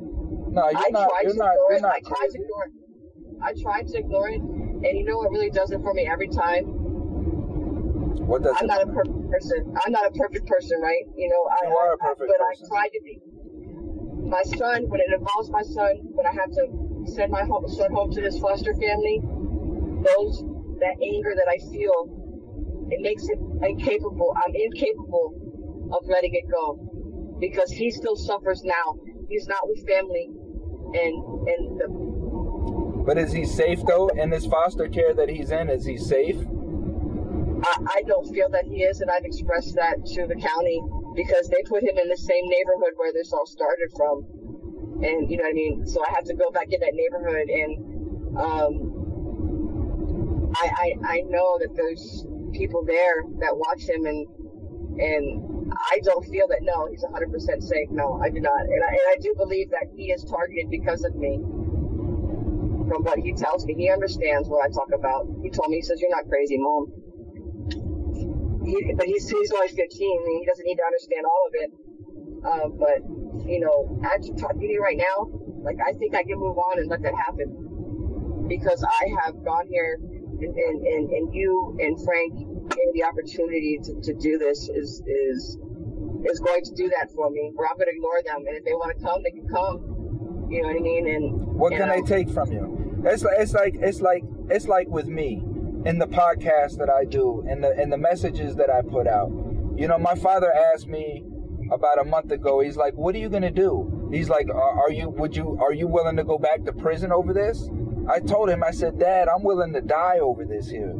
No, 0.50 0.68
you're 0.70 0.78
I 0.78 0.90
not. 0.90 1.08
tried 1.08 1.22
You're 1.24 1.34
to 1.34 1.38
not. 1.38 1.52
ignore 1.54 1.70
You're 1.70 1.78
it. 1.78 1.82
not 1.82 1.94
I 1.94 2.00
tried 2.00 2.28
to 2.30 2.38
ignore 2.40 2.64
it. 2.64 2.72
I 3.42 3.52
tried 3.62 3.86
to 3.88 3.98
ignore 3.98 4.28
it, 4.28 4.40
and 4.40 4.92
you 4.98 5.04
know 5.04 5.18
what 5.18 5.30
really 5.30 5.50
does 5.50 5.70
it 5.70 5.80
for 5.82 5.94
me 5.94 6.06
every 6.10 6.28
time? 6.28 6.64
What 8.26 8.42
does 8.42 8.56
I'm 8.56 8.64
it 8.64 8.68
not 8.68 8.82
a 8.82 8.86
perfect 8.86 9.30
person. 9.30 9.74
I'm 9.84 9.92
not 9.92 10.06
a 10.06 10.12
perfect 10.12 10.46
person, 10.46 10.80
right? 10.80 11.04
You 11.16 11.28
know, 11.28 11.42
I, 11.50 11.68
You 11.68 11.76
are 11.76 11.92
a 11.92 11.98
I- 11.98 12.06
perfect 12.08 12.30
but 12.30 12.40
person. 12.40 12.64
I 12.64 12.68
try 12.68 12.88
to 12.88 13.00
be. 13.04 13.20
My 14.28 14.42
son, 14.42 14.88
when 14.88 15.00
it 15.00 15.12
involves 15.12 15.50
my 15.50 15.62
son, 15.62 15.92
when 16.16 16.26
I 16.26 16.32
have 16.32 16.50
to 16.50 16.64
send 17.12 17.30
my 17.30 17.44
home, 17.44 17.68
son 17.68 17.92
home 17.92 18.10
to 18.12 18.20
his 18.22 18.38
foster 18.38 18.72
family, 18.72 19.20
those 20.00 20.44
that 20.80 20.96
anger 21.02 21.34
that 21.36 21.48
I 21.48 21.58
feel, 21.70 22.88
it 22.90 23.00
makes 23.02 23.28
it 23.28 23.38
incapable. 23.62 24.34
I'm 24.36 24.54
incapable 24.54 25.34
of 25.92 26.08
letting 26.08 26.34
it 26.34 26.44
go 26.50 27.36
because 27.40 27.70
he 27.70 27.90
still 27.90 28.16
suffers 28.16 28.62
now. 28.64 28.96
He's 29.28 29.46
not 29.46 29.60
with 29.64 29.86
family, 29.86 30.30
and 30.94 31.48
and 31.48 31.80
the 31.80 31.88
But 33.06 33.18
is 33.18 33.32
he 33.32 33.44
safe 33.44 33.80
though 33.86 34.08
in 34.08 34.30
this 34.30 34.46
foster 34.46 34.88
care 34.88 35.14
that 35.14 35.28
he's 35.28 35.50
in? 35.50 35.68
Is 35.68 35.84
he 35.84 35.96
safe? 35.98 36.36
I, 37.64 37.76
I 37.96 38.02
don't 38.06 38.28
feel 38.32 38.48
that 38.50 38.64
he 38.66 38.82
is, 38.82 39.00
and 39.00 39.10
I've 39.10 39.24
expressed 39.24 39.74
that 39.76 40.04
to 40.14 40.26
the 40.26 40.36
county 40.36 40.82
because 41.14 41.48
they 41.48 41.62
put 41.68 41.82
him 41.82 41.96
in 41.96 42.08
the 42.08 42.16
same 42.16 42.44
neighborhood 42.48 42.92
where 42.96 43.12
this 43.12 43.32
all 43.32 43.46
started 43.46 43.90
from. 43.96 44.26
And 45.02 45.30
you 45.30 45.36
know 45.38 45.44
what 45.44 45.50
I 45.50 45.54
mean? 45.54 45.86
So 45.86 46.02
I 46.04 46.10
have 46.14 46.24
to 46.24 46.34
go 46.34 46.50
back 46.50 46.70
in 46.70 46.80
that 46.80 46.92
neighborhood, 46.94 47.48
and 47.48 47.76
um, 48.38 48.94
I, 50.54 50.68
I 50.68 50.94
I 51.04 51.20
know 51.26 51.58
that 51.58 51.74
there's 51.74 52.26
people 52.52 52.84
there 52.86 53.22
that 53.40 53.56
watch 53.56 53.88
him, 53.88 54.06
and 54.06 54.26
and 54.98 55.72
I 55.74 55.98
don't 56.04 56.24
feel 56.26 56.46
that 56.48 56.60
no, 56.62 56.86
he's 56.90 57.04
100% 57.04 57.62
safe. 57.62 57.88
No, 57.90 58.20
I 58.22 58.30
do 58.30 58.40
not, 58.40 58.60
and 58.62 58.82
I, 58.84 58.88
and 58.88 59.06
I 59.12 59.16
do 59.20 59.34
believe 59.36 59.70
that 59.70 59.88
he 59.96 60.12
is 60.12 60.24
targeted 60.24 60.70
because 60.70 61.04
of 61.04 61.14
me. 61.16 61.40
From 62.88 63.02
what 63.02 63.18
he 63.18 63.32
tells 63.32 63.64
me, 63.66 63.74
he 63.74 63.90
understands 63.90 64.48
what 64.48 64.64
I 64.64 64.68
talk 64.68 64.92
about. 64.92 65.26
He 65.42 65.50
told 65.50 65.70
me, 65.70 65.76
he 65.76 65.82
says, 65.82 66.00
"You're 66.00 66.10
not 66.10 66.28
crazy, 66.28 66.58
mom." 66.58 66.92
he, 68.64 68.94
but 68.96 69.06
he's, 69.06 69.28
he's 69.28 69.52
only 69.52 69.68
15 69.68 69.78
and 69.78 70.40
he 70.40 70.46
doesn't 70.46 70.64
need 70.64 70.76
to 70.76 70.84
understand 70.84 71.24
all 71.26 71.44
of 71.46 71.54
it. 71.54 71.70
Uh, 72.44 72.68
but, 72.76 72.98
you 73.48 73.60
know, 73.60 74.00
as 74.04 74.28
I'm 74.28 74.36
talking 74.36 74.60
to 74.60 74.66
you 74.66 74.82
right 74.82 74.96
now, 74.96 75.28
like, 75.62 75.76
I 75.86 75.92
think 75.92 76.14
I 76.14 76.22
can 76.22 76.38
move 76.38 76.58
on 76.58 76.78
and 76.78 76.88
let 76.88 77.02
that 77.02 77.14
happen. 77.14 78.46
Because 78.48 78.84
I 78.84 79.08
have 79.24 79.44
gone 79.44 79.66
here 79.68 79.98
and, 80.00 80.54
and, 80.54 80.86
and, 80.86 81.10
and 81.10 81.34
you 81.34 81.76
and 81.80 81.96
Frank 82.04 82.34
gave 82.68 82.92
the 82.94 83.04
opportunity 83.04 83.78
to, 83.84 84.00
to 84.02 84.14
do 84.14 84.38
this 84.38 84.68
is, 84.68 85.02
is, 85.06 85.58
is 86.24 86.40
going 86.40 86.64
to 86.64 86.74
do 86.74 86.88
that 86.98 87.10
for 87.14 87.30
me. 87.30 87.52
Or 87.56 87.66
I'm 87.66 87.76
going 87.76 87.88
to 87.88 87.94
ignore 87.94 88.22
them. 88.24 88.46
And 88.46 88.56
if 88.56 88.64
they 88.64 88.72
want 88.72 88.96
to 88.98 89.04
come, 89.04 89.22
they 89.22 89.30
can 89.30 89.48
come. 89.48 90.46
You 90.50 90.62
know 90.62 90.68
what 90.68 90.76
I 90.76 90.80
mean? 90.80 91.08
And 91.08 91.46
What 91.54 91.72
can 91.72 91.88
know, 91.88 91.94
they 91.94 92.02
take 92.02 92.30
from 92.30 92.52
you? 92.52 93.02
It's 93.06 93.22
like 93.22 93.36
it's 93.38 93.52
like 93.52 93.74
it's 93.80 94.00
like 94.00 94.24
it's 94.50 94.66
like 94.66 94.88
with 94.88 95.06
me 95.06 95.42
in 95.84 95.98
the 95.98 96.06
podcast 96.06 96.78
that 96.78 96.88
I 96.88 97.04
do 97.04 97.44
and 97.48 97.62
the 97.62 97.70
and 97.70 97.92
the 97.92 97.98
messages 97.98 98.56
that 98.56 98.70
I 98.70 98.82
put 98.82 99.06
out. 99.06 99.30
You 99.76 99.88
know, 99.88 99.98
my 99.98 100.14
father 100.14 100.52
asked 100.72 100.86
me 100.86 101.24
about 101.72 102.00
a 102.00 102.04
month 102.04 102.30
ago. 102.30 102.60
He's 102.60 102.76
like, 102.76 102.94
"What 102.94 103.14
are 103.14 103.18
you 103.18 103.28
gonna 103.28 103.50
do?" 103.50 104.08
He's 104.12 104.28
like, 104.28 104.48
"Are 104.48 104.84
are 104.84 104.90
you 104.90 105.10
would 105.10 105.36
you 105.36 105.58
are 105.60 105.72
you 105.72 105.86
willing 105.86 106.16
to 106.16 106.24
go 106.24 106.38
back 106.38 106.64
to 106.64 106.72
prison 106.72 107.12
over 107.12 107.32
this?" 107.32 107.68
I 108.08 108.20
told 108.20 108.48
him, 108.50 108.62
I 108.62 108.70
said, 108.70 108.98
"Dad, 108.98 109.28
I'm 109.28 109.42
willing 109.42 109.72
to 109.72 109.80
die 109.80 110.18
over 110.20 110.44
this 110.44 110.68
here, 110.70 110.94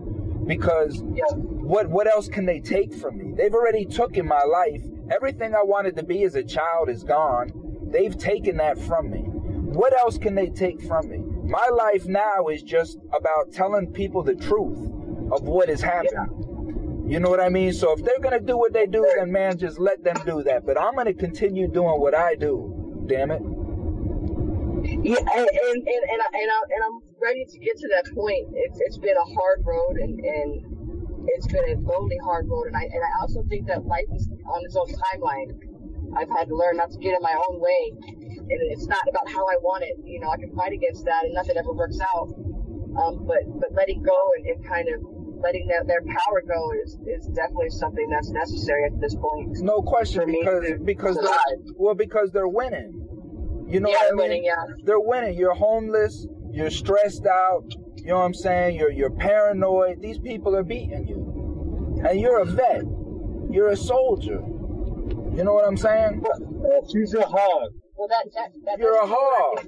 because 0.47 1.03
Yeah. 1.15 1.25
What 1.65 1.89
what 1.89 2.07
else 2.07 2.29
can 2.29 2.45
they 2.45 2.61
take 2.61 2.93
from 2.93 3.17
me? 3.17 3.33
They've 3.35 3.55
already 3.55 3.87
taken 3.87 4.27
my 4.27 4.43
life. 4.45 4.83
Everything 5.11 5.55
I 5.55 5.63
wanted 5.63 5.97
to 5.97 6.03
be 6.03 6.23
as 6.25 6.35
a 6.35 6.45
child 6.45 6.91
is 6.91 7.03
gone. 7.03 7.53
They've 7.91 8.17
taken 8.17 8.59
that 8.59 8.79
from 8.79 9.11
me. 9.11 9.21
What 9.21 9.99
else 9.99 10.19
can 10.19 10.35
they 10.35 10.51
take 10.51 10.83
from 10.83 11.09
me? 11.09 11.19
My 11.49 11.67
life 11.73 12.07
now 12.07 12.49
is 12.49 12.63
just 12.63 12.99
about 13.15 13.53
telling 13.53 13.87
people 13.93 14.23
the 14.23 14.35
truth 14.35 14.79
of 15.33 15.43
what 15.45 15.71
is 15.71 15.81
happening. 15.81 17.07
You 17.09 17.19
know 17.19 17.31
what 17.31 17.41
I 17.41 17.49
mean? 17.49 17.73
So 17.73 17.93
if 17.93 18.05
they're 18.05 18.21
gonna 18.21 18.41
do 18.41 18.59
what 18.59 18.75
they 18.75 18.87
do, 18.87 19.07
then 19.17 19.33
man, 19.33 19.57
just 19.57 19.79
let 19.79 20.05
them 20.05 20.17
do 20.27 20.43
that. 20.43 20.67
But 20.67 20.79
I'm 20.79 20.95
gonna 20.95 21.15
continue 21.15 21.67
doing 21.67 21.99
what 21.99 22.15
I 22.15 22.35
do. 22.35 23.05
Damn 23.07 23.31
it. 23.31 23.41
Yeah, 25.03 25.17
and 25.17 25.29
and 25.29 25.49
and 25.77 26.03
and, 26.13 26.21
I, 26.21 26.29
and, 26.35 26.51
I, 26.51 26.61
and 26.69 26.85
I'm 26.85 27.01
ready 27.23 27.45
to 27.47 27.59
get 27.59 27.79
to 27.79 27.89
that 27.89 28.15
point. 28.15 28.49
It's 28.53 28.79
it's 28.81 28.99
been 28.99 29.17
a 29.17 29.35
hard 29.35 29.65
road, 29.65 29.97
and 29.97 30.21
and 30.21 30.74
it's 31.29 31.47
been 31.49 31.65
a 31.71 31.81
lonely 31.81 32.19
hard 32.25 32.49
road, 32.49 32.67
and 32.67 32.77
I 32.77 32.83
and 32.83 33.03
I 33.03 33.21
also 33.21 33.43
think 33.49 33.67
that 33.69 33.85
life 33.87 34.09
is 34.15 34.29
on 34.47 34.65
its 34.65 34.77
own 34.77 34.89
timeline. 34.89 35.57
I've 36.17 36.31
had 36.31 36.49
to 36.49 36.55
learn 36.55 36.77
not 36.77 36.91
to 36.93 36.99
get 36.99 37.17
in 37.17 37.23
my 37.23 37.35
own 37.49 37.61
way, 37.61 37.93
and 38.39 38.59
it's 38.71 38.87
not 38.87 39.03
about 39.09 39.29
how 39.29 39.45
I 39.47 39.57
want 39.63 39.85
it. 39.85 39.97
You 40.05 40.21
know, 40.21 40.31
I 40.31 40.37
can 40.37 40.55
fight 40.55 40.73
against 40.73 41.05
that, 41.07 41.25
and 41.25 41.35
nothing 41.35 41.57
ever 41.57 41.73
works 41.73 41.99
out. 42.01 42.29
Um, 42.95 43.27
but 43.27 43.43
but 43.59 43.73
letting 43.75 44.03
go 44.03 44.17
and, 44.37 44.47
and 44.47 44.65
kind 44.67 44.89
of 44.89 45.03
letting 45.45 45.67
their, 45.67 45.85
their 45.85 46.03
power 46.03 46.43
go 46.47 46.73
is, 46.83 46.97
is 47.07 47.27
definitely 47.35 47.71
something 47.71 48.09
that's 48.09 48.31
necessary 48.31 48.87
at 48.87 48.99
this 49.01 49.15
point. 49.15 49.59
No 49.61 49.83
question 49.83 50.27
because 50.27 50.65
because 50.85 51.17
they're, 51.17 51.75
well 51.77 51.95
because 51.95 52.31
they're 52.33 52.49
winning. 52.49 52.93
You 53.69 53.81
know 53.81 53.91
yeah, 53.91 53.97
what 53.97 54.07
I 54.07 54.11
mean? 54.11 54.17
winning. 54.19 54.45
Yeah. 54.45 54.65
They're 54.85 55.01
winning. 55.01 55.39
You're 55.39 55.55
homeless. 55.55 56.27
You're 56.53 56.71
stressed 56.71 57.27
out. 57.27 57.75
You 58.05 58.11
know 58.11 58.19
what 58.19 58.27
I'm 58.27 58.35
saying? 58.35 58.77
You're 58.77 58.91
you're 58.93 59.11
paranoid. 59.11 60.03
These 60.03 60.19
people 60.19 60.55
are 60.55 60.63
beating 60.63 61.09
you, 61.09 62.03
and 62.07 62.21
you're 62.21 62.41
a 62.41 62.45
vet. 62.45 62.83
You're 63.51 63.71
a 63.71 63.77
soldier. 63.77 64.43
You 65.35 65.43
know 65.43 65.55
what 65.55 65.67
I'm 65.67 65.79
saying? 65.79 66.23
She's 66.93 67.15
a 67.15 67.23
hog. 67.23 67.73
Well, 67.97 68.09
that 68.09 68.27
that, 68.35 68.51
that 68.67 68.79
You're 68.79 69.01
a 69.03 69.07
hog. 69.07 69.65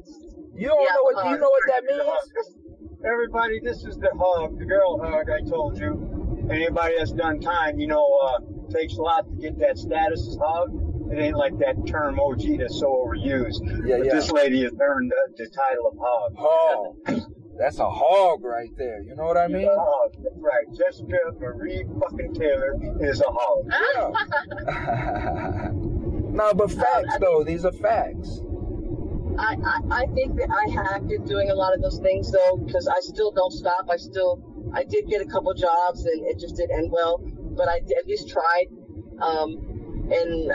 You 0.55 0.69
don't 0.69 0.83
Yeah, 0.83 0.95
know 0.95 1.03
what 1.03 1.31
you 1.31 1.39
know 1.39 1.49
what 1.49 1.63
that 1.69 1.85
means. 1.85 3.03
Everybody, 3.11 3.61
this 3.61 3.85
is 3.85 3.97
the 3.97 4.11
hog, 4.19 4.59
the 4.59 4.67
girl 4.67 4.99
hog 4.99 5.31
I 5.31 5.41
told 5.49 5.79
you. 5.79 6.47
Anybody 6.51 6.95
that's 6.99 7.13
done 7.13 7.41
time, 7.41 7.79
you 7.79 7.87
know, 7.87 8.05
uh, 8.23 8.39
takes 8.71 8.97
a 8.99 9.03
lot 9.03 9.27
to 9.31 9.35
get 9.37 9.59
that 9.61 9.79
status 9.79 10.29
as 10.29 10.37
hog. 10.37 11.09
It 11.11 11.19
ain't 11.19 11.37
like 11.37 11.57
that 11.59 11.87
term 11.87 12.21
OG 12.21 12.59
that's 12.59 12.79
so 12.79 12.87
overused. 12.87 13.61
Yeah, 13.87 13.97
but 13.97 14.07
yeah. 14.07 14.15
this 14.15 14.31
lady 14.31 14.63
has 14.63 14.73
earned 14.79 15.11
the, 15.11 15.45
the 15.45 15.51
title 15.51 15.87
of 15.87 15.97
hog. 15.99 16.35
Hog. 16.37 17.33
That's 17.59 17.79
a 17.79 17.89
hog 17.89 18.45
right 18.45 18.71
there. 18.77 19.01
You 19.03 19.15
know 19.17 19.25
what 19.25 19.37
I 19.37 19.47
She's 19.47 19.57
mean? 19.57 19.69
a 19.69 19.77
hog. 19.77 20.15
That's 20.23 20.37
right. 20.39 20.67
Jessica 20.77 21.19
Marie 21.39 21.85
fucking 22.01 22.35
Taylor 22.35 22.75
is 23.01 23.21
a 23.21 23.25
hog. 23.29 23.71
Yeah. 23.97 25.71
no, 25.73 26.53
but 26.55 26.71
facts 26.71 27.17
though. 27.21 27.43
These 27.45 27.65
are 27.65 27.73
facts. 27.73 28.41
I, 29.39 29.57
I, 29.65 29.81
I 30.03 30.07
think 30.15 30.37
that 30.37 30.49
I 30.51 30.71
have 30.95 31.07
been 31.09 31.25
doing 31.25 31.51
a 31.51 31.55
lot 31.55 31.75
of 31.75 31.83
those 31.83 31.99
things 31.99 32.31
though, 32.33 32.57
because 32.57 32.89
I 32.89 33.01
still 33.01 33.31
don't 33.33 33.53
stop. 33.53 33.87
I 33.91 33.97
still, 33.97 34.43
I 34.75 34.85
did 34.85 35.07
get 35.09 35.21
a 35.21 35.27
couple 35.27 35.53
jobs 35.55 36.05
and 36.07 36.27
it 36.27 36.39
just 36.39 36.57
didn't 36.57 36.77
end 36.79 36.91
well, 36.91 37.19
but 37.57 37.69
I 37.69 37.77
at 37.77 38.07
least 38.07 38.29
tried. 38.29 38.67
Um, 39.21 40.09
and 40.11 40.53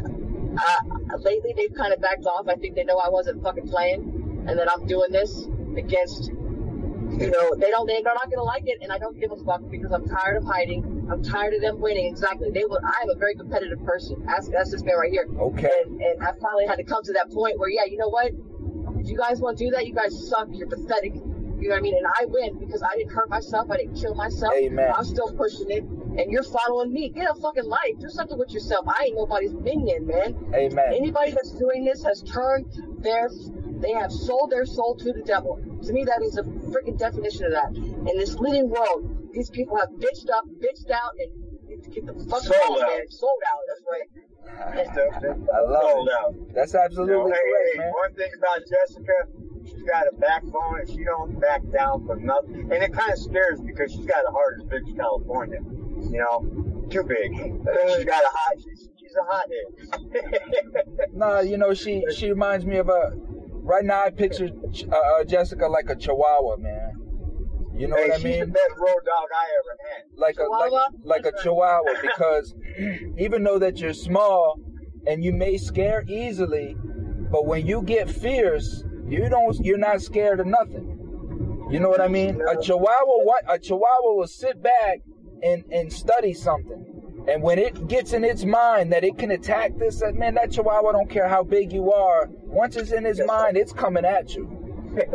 I, 0.59 1.15
lately 1.19 1.53
they've 1.55 1.73
kind 1.75 1.93
of 1.93 2.01
backed 2.01 2.25
off. 2.25 2.47
I 2.47 2.55
think 2.55 2.75
they 2.75 2.83
know 2.83 2.97
I 2.97 3.09
wasn't 3.09 3.43
fucking 3.43 3.67
playing 3.67 4.45
and 4.47 4.57
that 4.57 4.67
I'm 4.71 4.85
doing 4.87 5.11
this 5.11 5.45
against, 5.77 6.31
you 7.19 7.29
know, 7.29 7.55
they 7.55 7.69
don't, 7.69 7.87
they're 7.87 8.01
not 8.03 8.29
gonna 8.29 8.43
like 8.43 8.63
it, 8.65 8.79
and 8.81 8.91
I 8.91 8.97
don't 8.97 9.19
give 9.19 9.31
a 9.31 9.37
fuck 9.43 9.61
because 9.69 9.91
I'm 9.91 10.07
tired 10.07 10.37
of 10.37 10.43
hiding. 10.43 11.07
I'm 11.11 11.23
tired 11.23 11.53
of 11.53 11.61
them 11.61 11.79
winning. 11.81 12.05
Exactly. 12.05 12.49
They 12.51 12.63
will. 12.65 12.79
I 12.83 13.03
am 13.03 13.09
a 13.09 13.15
very 13.19 13.35
competitive 13.35 13.83
person. 13.83 14.23
Ask, 14.29 14.51
that's 14.51 14.71
this 14.71 14.83
man 14.83 14.95
right 14.97 15.11
here. 15.11 15.27
Okay. 15.39 15.69
And, 15.85 16.01
and 16.01 16.23
I 16.23 16.31
finally 16.41 16.67
had 16.67 16.75
to 16.77 16.83
come 16.83 17.03
to 17.03 17.13
that 17.13 17.31
point 17.31 17.59
where, 17.59 17.69
yeah, 17.69 17.85
you 17.89 17.97
know 17.97 18.09
what? 18.09 18.31
If 18.99 19.09
you 19.09 19.17
guys 19.17 19.41
want 19.41 19.57
to 19.57 19.65
do 19.65 19.71
that, 19.71 19.87
you 19.87 19.93
guys 19.93 20.29
suck. 20.29 20.47
You're 20.51 20.69
pathetic. 20.69 21.15
You 21.15 21.69
know 21.69 21.75
what 21.75 21.79
I 21.79 21.81
mean? 21.81 21.95
And 21.97 22.07
I 22.07 22.25
win 22.25 22.57
because 22.59 22.81
I 22.81 22.95
didn't 22.97 23.11
hurt 23.11 23.29
myself. 23.29 23.69
I 23.69 23.77
didn't 23.77 23.99
kill 23.99 24.15
myself. 24.15 24.53
Amen. 24.55 24.91
I'm 24.95 25.03
still 25.03 25.31
pushing 25.35 25.69
it. 25.69 25.83
And 25.83 26.31
you're 26.31 26.43
following 26.43 26.91
me. 26.91 27.09
Get 27.09 27.29
a 27.29 27.39
fucking 27.39 27.65
life. 27.65 27.99
Do 27.99 28.09
something 28.09 28.37
with 28.37 28.51
yourself. 28.51 28.85
I 28.87 29.05
ain't 29.05 29.15
nobody's 29.15 29.53
minion, 29.53 30.07
man. 30.07 30.35
Amen. 30.53 30.93
Anybody 30.93 31.31
that's 31.31 31.51
doing 31.51 31.85
this 31.85 32.03
has 32.03 32.23
turned 32.23 32.65
their, 32.99 33.29
they 33.81 33.91
have 33.93 34.11
sold 34.11 34.51
their 34.51 34.65
soul 34.65 34.95
to 34.97 35.11
the 35.13 35.21
devil. 35.23 35.59
To 35.83 35.93
me, 35.93 36.03
that 36.05 36.21
is 36.21 36.37
a 36.37 36.43
freaking 36.43 36.97
definition 36.97 37.45
of 37.45 37.51
that. 37.53 37.75
In 37.75 38.17
this 38.17 38.35
living 38.35 38.69
world, 38.69 39.29
these 39.33 39.49
people 39.49 39.77
have 39.77 39.89
bitched 39.89 40.29
up, 40.33 40.45
bitched 40.59 40.91
out, 40.91 41.11
and 41.17 41.67
need 41.67 41.93
get 41.93 42.05
the 42.05 42.13
fuck 42.29 42.41
Sold 42.41 42.55
out, 42.55 42.81
out. 42.81 42.87
man. 42.89 43.07
Sold 43.09 43.41
out. 43.49 43.59
That's 43.67 43.83
right. 43.91 44.07
I 44.51 45.61
love 45.61 45.83
it. 46.07 46.13
out. 46.19 46.35
That's 46.53 46.73
You 46.73 46.79
know, 46.79 46.85
absolutely 46.85 47.31
hey, 47.31 47.37
correct, 47.37 47.69
hey, 47.73 47.77
man. 47.79 47.91
one 47.91 48.13
thing 48.15 48.31
about 48.37 48.59
Jessica, 48.67 49.13
she's 49.65 49.83
got 49.83 50.07
a 50.11 50.15
backbone 50.17 50.79
and 50.81 50.89
she 50.89 51.03
don't 51.03 51.39
back 51.39 51.61
down 51.71 52.05
for 52.05 52.15
nothing. 52.17 52.69
And 52.71 52.83
it 52.83 52.93
kind 52.93 53.11
of 53.11 53.17
scares 53.19 53.59
me 53.61 53.71
because 53.71 53.91
she's 53.91 54.05
got 54.05 54.23
a 54.27 54.31
heart 54.31 54.59
as 54.61 54.65
big 54.67 54.81
as 54.87 54.93
California. 54.95 55.59
You 56.11 56.17
know, 56.19 56.87
too 56.89 57.03
big. 57.03 57.31
She's 57.35 57.67
uh, 57.67 58.03
got 58.03 58.23
a 58.23 58.31
hot. 58.33 58.55
She's, 58.63 58.89
she's 58.99 59.15
a 59.15 59.23
hothead. 59.23 60.85
No, 61.13 61.39
you 61.41 61.57
know 61.57 61.73
she 61.73 62.03
she 62.15 62.29
reminds 62.29 62.65
me 62.65 62.77
of 62.77 62.89
a. 62.89 63.11
Right 63.71 63.85
now, 63.85 64.03
I 64.03 64.09
picture 64.09 64.49
uh, 64.91 64.95
uh, 64.95 65.23
Jessica 65.23 65.65
like 65.65 65.89
a 65.89 65.95
Chihuahua, 65.95 66.57
man. 66.57 66.91
You 67.73 67.87
know 67.87 67.95
hey, 67.95 68.09
what 68.09 68.11
I 68.11 68.17
she's 68.17 68.39
the 68.41 68.47
best 68.47 68.73
road 68.77 69.01
dog 69.05 69.27
I 69.33 69.47
ever 69.59 69.77
had. 69.89 70.03
Like 70.17 70.35
a 70.39 70.43
like, 70.43 70.69
Chihuahua? 70.71 70.87
like 71.05 71.25
a 71.25 71.31
Chihuahua, 71.41 72.01
because 72.01 72.53
even 73.17 73.45
though 73.45 73.59
that 73.59 73.77
you're 73.77 73.93
small 73.93 74.59
and 75.07 75.23
you 75.23 75.31
may 75.31 75.57
scare 75.57 76.03
easily, 76.05 76.75
but 77.31 77.45
when 77.45 77.65
you 77.65 77.81
get 77.83 78.11
fierce, 78.11 78.83
you 79.07 79.29
don't 79.29 79.57
you're 79.63 79.77
not 79.77 80.01
scared 80.01 80.41
of 80.41 80.47
nothing. 80.47 81.67
You 81.71 81.79
know 81.79 81.87
what 81.87 82.01
I 82.01 82.09
mean? 82.09 82.41
A 82.41 82.61
Chihuahua 82.61 83.23
what 83.23 83.45
a 83.47 83.57
Chihuahua 83.57 84.15
will 84.15 84.27
sit 84.27 84.61
back 84.61 84.99
and 85.41 85.63
and 85.71 85.93
study 85.93 86.33
something. 86.33 86.90
And 87.27 87.43
when 87.43 87.59
it 87.59 87.87
gets 87.87 88.13
in 88.13 88.23
its 88.23 88.43
mind 88.45 88.91
that 88.93 89.03
it 89.03 89.17
can 89.17 89.31
attack 89.31 89.77
this, 89.77 89.99
that 89.99 90.15
man, 90.15 90.33
that 90.35 90.51
Chihuahua 90.51 90.91
don't 90.91 91.09
care 91.09 91.27
how 91.27 91.43
big 91.43 91.71
you 91.71 91.91
are. 91.93 92.27
Once 92.43 92.75
it's 92.75 92.91
in 92.91 93.05
its 93.05 93.21
mind, 93.25 93.57
it's 93.57 93.73
coming 93.73 94.05
at 94.05 94.35
you. 94.35 94.57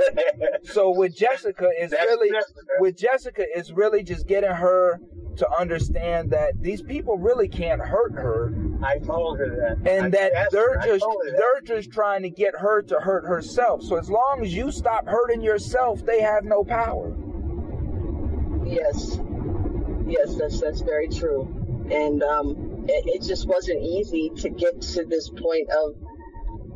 So 0.65 0.91
with 0.91 1.15
Jessica, 1.15 1.69
it's 1.77 1.93
That's 1.93 2.03
really 2.05 2.31
Jessica. 2.31 2.61
with 2.81 2.97
Jessica, 2.97 3.45
it's 3.55 3.71
really 3.71 4.03
just 4.03 4.27
getting 4.27 4.51
her 4.51 5.01
to 5.37 5.47
understand 5.59 6.31
that 6.31 6.55
these 6.63 6.81
people 6.81 7.19
really 7.19 7.47
can't 7.47 7.81
hurt 7.81 8.13
her, 8.13 8.55
I 8.83 8.99
told 8.99 9.39
her 9.39 9.77
that. 9.79 9.91
and 9.91 10.07
I 10.07 10.09
that 10.11 10.33
asked 10.33 10.53
they're 10.53 10.81
just 10.83 11.05
told 11.05 11.23
her 11.27 11.31
that. 11.31 11.39
they're 11.39 11.77
just 11.77 11.91
trying 11.93 12.23
to 12.23 12.31
get 12.31 12.55
her 12.57 12.81
to 12.83 12.95
hurt 12.97 13.27
herself. 13.27 13.83
So 13.83 13.97
as 13.97 14.09
long 14.11 14.41
as 14.43 14.55
you 14.55 14.73
stop 14.73 15.07
hurting 15.07 15.43
yourself, 15.43 16.05
they 16.07 16.21
have 16.23 16.45
no 16.45 16.65
power. 16.65 17.15
Yes, 18.65 19.21
yes, 20.07 20.37
that's 20.37 20.61
that's 20.61 20.81
very 20.81 21.09
true, 21.09 21.45
and 21.91 22.23
um, 22.23 22.85
it, 22.89 23.21
it 23.21 23.23
just 23.23 23.47
wasn't 23.47 23.83
easy 23.83 24.31
to 24.37 24.51
get 24.51 24.81
to 24.81 25.05
this 25.05 25.29
point 25.29 25.69
of 25.71 25.95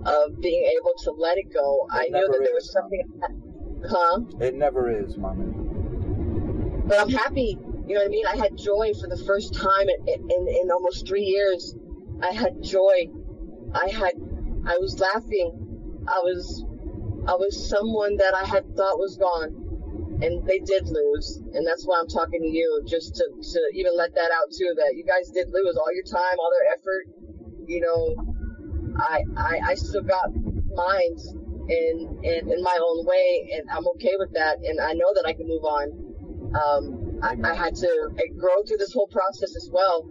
of 0.07 0.41
being 0.41 0.65
able 0.79 0.95
to 1.05 1.11
let 1.13 1.37
it 1.37 1.53
go. 1.53 1.87
I 1.91 2.09
knew 2.09 2.27
that 2.27 2.39
there 2.39 2.57
is, 2.57 2.65
was 2.65 2.73
something, 2.73 3.03
huh? 3.89 4.21
It 4.41 4.55
never 4.55 4.91
is, 4.91 5.17
mama. 5.17 5.45
But 6.87 7.01
I'm 7.01 7.11
happy. 7.11 7.59
You 7.87 7.95
know 7.95 8.01
what 8.01 8.07
I 8.07 8.09
mean? 8.09 8.27
I 8.27 8.37
had 8.37 8.57
joy 8.57 8.93
for 9.01 9.09
the 9.09 9.23
first 9.27 9.55
time 9.55 9.89
in, 10.07 10.31
in, 10.31 10.49
in 10.49 10.71
almost 10.71 11.07
three 11.07 11.25
years. 11.25 11.75
I 12.23 12.33
had 12.33 12.63
joy. 12.63 13.09
I 13.75 13.89
had, 13.89 14.15
I 14.67 14.79
was 14.79 14.99
laughing. 14.99 15.53
I 16.09 16.21
was, 16.21 16.65
I 17.29 17.35
was 17.35 17.69
someone 17.69 18.17
that 18.17 18.35
I 18.35 18.47
had 18.47 18.65
thought 18.77 18.99
was 18.99 19.17
gone, 19.17 19.70
and 20.23 20.47
they 20.47 20.59
did 20.59 20.89
lose. 20.89 21.41
And 21.55 21.67
that's 21.67 21.85
why 21.85 22.01
I'm 22.01 22.09
talking 22.09 22.41
to 22.43 22.49
you, 22.49 22.83
just 22.87 23.17
to, 23.17 23.25
to 23.25 23.61
even 23.75 23.97
let 23.97 24.15
that 24.15 24.31
out 24.33 24.51
too. 24.53 24.73
That 24.77 24.95
you 24.97 25.05
guys 25.05 25.31
did 25.31 25.49
lose 25.53 25.77
all 25.77 25.93
your 25.95 26.05
time, 26.05 26.37
all 26.39 26.51
their 26.51 26.73
effort. 26.75 27.05
You 27.67 27.81
know, 27.81 28.17
I, 28.99 29.23
I, 29.37 29.61
I 29.71 29.75
still 29.75 30.03
got 30.03 30.29
minds 30.75 31.35
in, 31.69 32.21
in, 32.23 32.53
in 32.53 32.63
my 32.63 32.79
own 32.83 33.07
way, 33.07 33.51
and 33.55 33.71
I'm 33.71 33.87
okay 33.97 34.15
with 34.19 34.33
that. 34.35 34.59
And 34.65 34.81
I 34.81 34.93
know 34.93 35.13
that 35.15 35.25
I 35.27 35.33
can 35.33 35.47
move 35.47 35.65
on 35.65 36.11
um, 36.55 37.21
I, 37.23 37.37
I 37.45 37.55
had 37.55 37.75
to 37.77 38.11
I 38.19 38.27
grow 38.39 38.63
through 38.67 38.79
this 38.79 38.93
whole 38.93 39.07
process 39.09 39.55
as 39.57 39.71
well. 39.73 40.11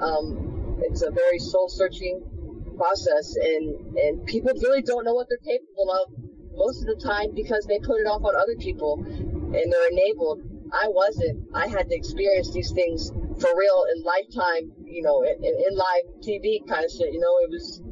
Um, 0.00 0.78
it's 0.82 1.02
a 1.02 1.10
very 1.10 1.38
soul 1.38 1.68
searching 1.68 2.22
process, 2.76 3.36
and 3.36 3.96
and 3.96 4.26
people 4.26 4.52
really 4.62 4.82
don't 4.82 5.04
know 5.04 5.14
what 5.14 5.28
they're 5.28 5.44
capable 5.44 5.90
of 5.92 6.12
most 6.56 6.82
of 6.82 6.86
the 6.86 7.00
time 7.04 7.34
because 7.34 7.66
they 7.66 7.78
put 7.80 8.00
it 8.00 8.06
off 8.06 8.22
on 8.24 8.34
other 8.36 8.56
people, 8.58 9.04
and 9.54 9.72
they're 9.72 9.90
enabled. 9.90 10.42
I 10.72 10.88
wasn't. 10.88 11.46
I 11.54 11.68
had 11.68 11.88
to 11.88 11.94
experience 11.94 12.52
these 12.52 12.72
things 12.72 13.10
for 13.10 13.50
real 13.56 13.84
in 13.94 14.02
lifetime, 14.02 14.72
you 14.84 15.02
know, 15.02 15.22
in, 15.22 15.44
in 15.44 15.76
live 15.76 16.06
TV 16.20 16.66
kind 16.68 16.84
of 16.84 16.90
shit. 16.90 17.12
You 17.12 17.20
know, 17.20 17.38
it 17.42 17.50
was 17.50 17.82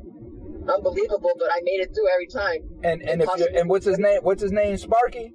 unbelievable, 0.69 1.33
but 1.39 1.49
I 1.53 1.61
made 1.63 1.81
it 1.81 1.95
through 1.95 2.09
every 2.13 2.27
time. 2.27 2.69
And 2.83 3.03
and 3.03 3.23
if 3.23 3.29
you 3.39 3.49
and 3.55 3.69
what's 3.69 3.87
his 3.87 3.99
name? 3.99 4.21
What's 4.23 4.43
his 4.43 4.53
name? 4.53 4.77
Sparky. 4.77 5.35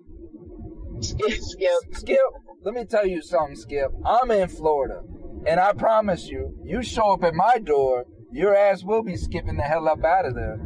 Skip, 1.00 1.32
Skip. 1.32 1.70
Skip. 1.94 2.18
Let 2.64 2.74
me 2.74 2.86
tell 2.86 3.08
you 3.08 3.22
something, 3.22 3.56
Skip. 3.56 3.92
I'm 4.06 4.32
in 4.32 4.50
Florida, 4.50 5.02
and 5.46 5.60
I 5.60 5.74
promise 5.74 6.28
you, 6.28 6.58
you 6.64 6.82
show 6.82 7.14
up 7.14 7.24
at 7.24 7.34
my 7.34 7.60
door, 7.60 8.06
your 8.32 8.56
ass 8.56 8.84
will 8.84 9.04
be 9.04 9.16
skipping 9.16 9.58
the 9.58 9.64
hell 9.64 9.88
up 9.88 10.04
out 10.04 10.26
of 10.26 10.36
there. 10.36 10.60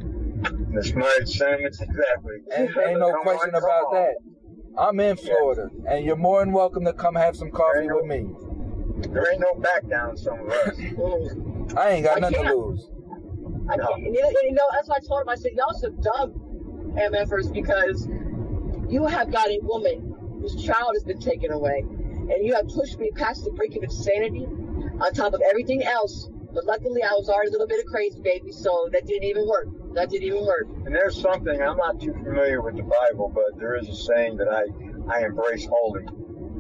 That's 0.74 0.94
my 0.96 1.12
sentiments 1.26 1.82
exactly. 1.82 2.38
Ain't, 2.56 2.72
ain't 2.78 3.00
no 3.00 3.14
question 3.22 3.54
on, 3.54 3.62
about 3.62 3.86
on. 3.86 3.94
that. 3.96 4.31
I'm 4.78 5.00
in 5.00 5.18
Florida, 5.18 5.70
and 5.90 6.06
you're 6.06 6.16
more 6.16 6.40
than 6.40 6.54
welcome 6.54 6.86
to 6.86 6.94
come 6.94 7.16
have 7.16 7.36
some 7.36 7.52
coffee 7.52 7.88
with 7.92 8.06
me. 8.06 8.28
There 9.10 9.32
ain't 9.32 9.42
no 9.42 9.60
back 9.60 9.88
down 9.90 10.16
some 10.16 10.50
us. 10.50 10.80
I 11.78 11.90
ain't 11.90 12.06
got 12.06 12.18
I 12.18 12.20
nothing 12.20 12.44
to 12.44 12.54
lose. 12.54 12.90
I 13.70 13.74
and 13.74 14.16
you, 14.16 14.52
know, 14.52 14.64
that's 14.74 14.88
why 14.88 14.98
I 14.98 15.06
told 15.08 15.22
him, 15.22 15.30
I 15.30 15.36
said, 15.36 15.52
y'all 15.56 15.74
so 15.74 15.90
dumb, 15.90 16.34
MFers, 16.96 17.54
because 17.54 18.08
you 18.90 19.06
have 19.06 19.32
got 19.32 19.48
a 19.48 19.60
woman 19.62 20.16
whose 20.42 20.64
child 20.64 20.92
has 20.94 21.04
been 21.04 21.20
taken 21.20 21.52
away, 21.52 21.80
and 21.80 22.46
you 22.46 22.54
have 22.56 22.68
pushed 22.68 23.00
me 23.00 23.12
past 23.16 23.44
the 23.44 23.52
brink 23.52 23.76
of 23.76 23.84
insanity 23.84 24.46
on 24.46 25.14
top 25.14 25.34
of 25.34 25.42
everything 25.50 25.84
else. 25.84 26.30
But 26.54 26.66
luckily, 26.66 27.02
I 27.04 27.12
was 27.12 27.30
already 27.30 27.50
a 27.50 27.52
little 27.52 27.68
bit 27.68 27.80
of 27.80 27.86
crazy, 27.86 28.22
baby, 28.22 28.52
so 28.52 28.90
that 28.92 29.06
didn't 29.06 29.24
even 29.24 29.48
work. 29.48 29.68
That 29.94 30.10
didn't 30.10 30.28
even 30.28 30.46
work. 30.46 30.68
And 30.86 30.96
there's 30.96 31.20
something, 31.20 31.62
I'm 31.62 31.78
not 31.78 32.00
too 32.00 32.14
familiar 32.14 32.62
with 32.62 32.78
the 32.78 32.84
Bible, 32.84 33.32
but 33.34 33.60
there 33.60 33.76
is 33.76 33.90
a 33.90 33.96
saying 33.96 34.38
that 34.38 34.48
I, 34.48 34.64
I 35.14 35.26
embrace 35.26 35.68
wholly. 35.68 36.06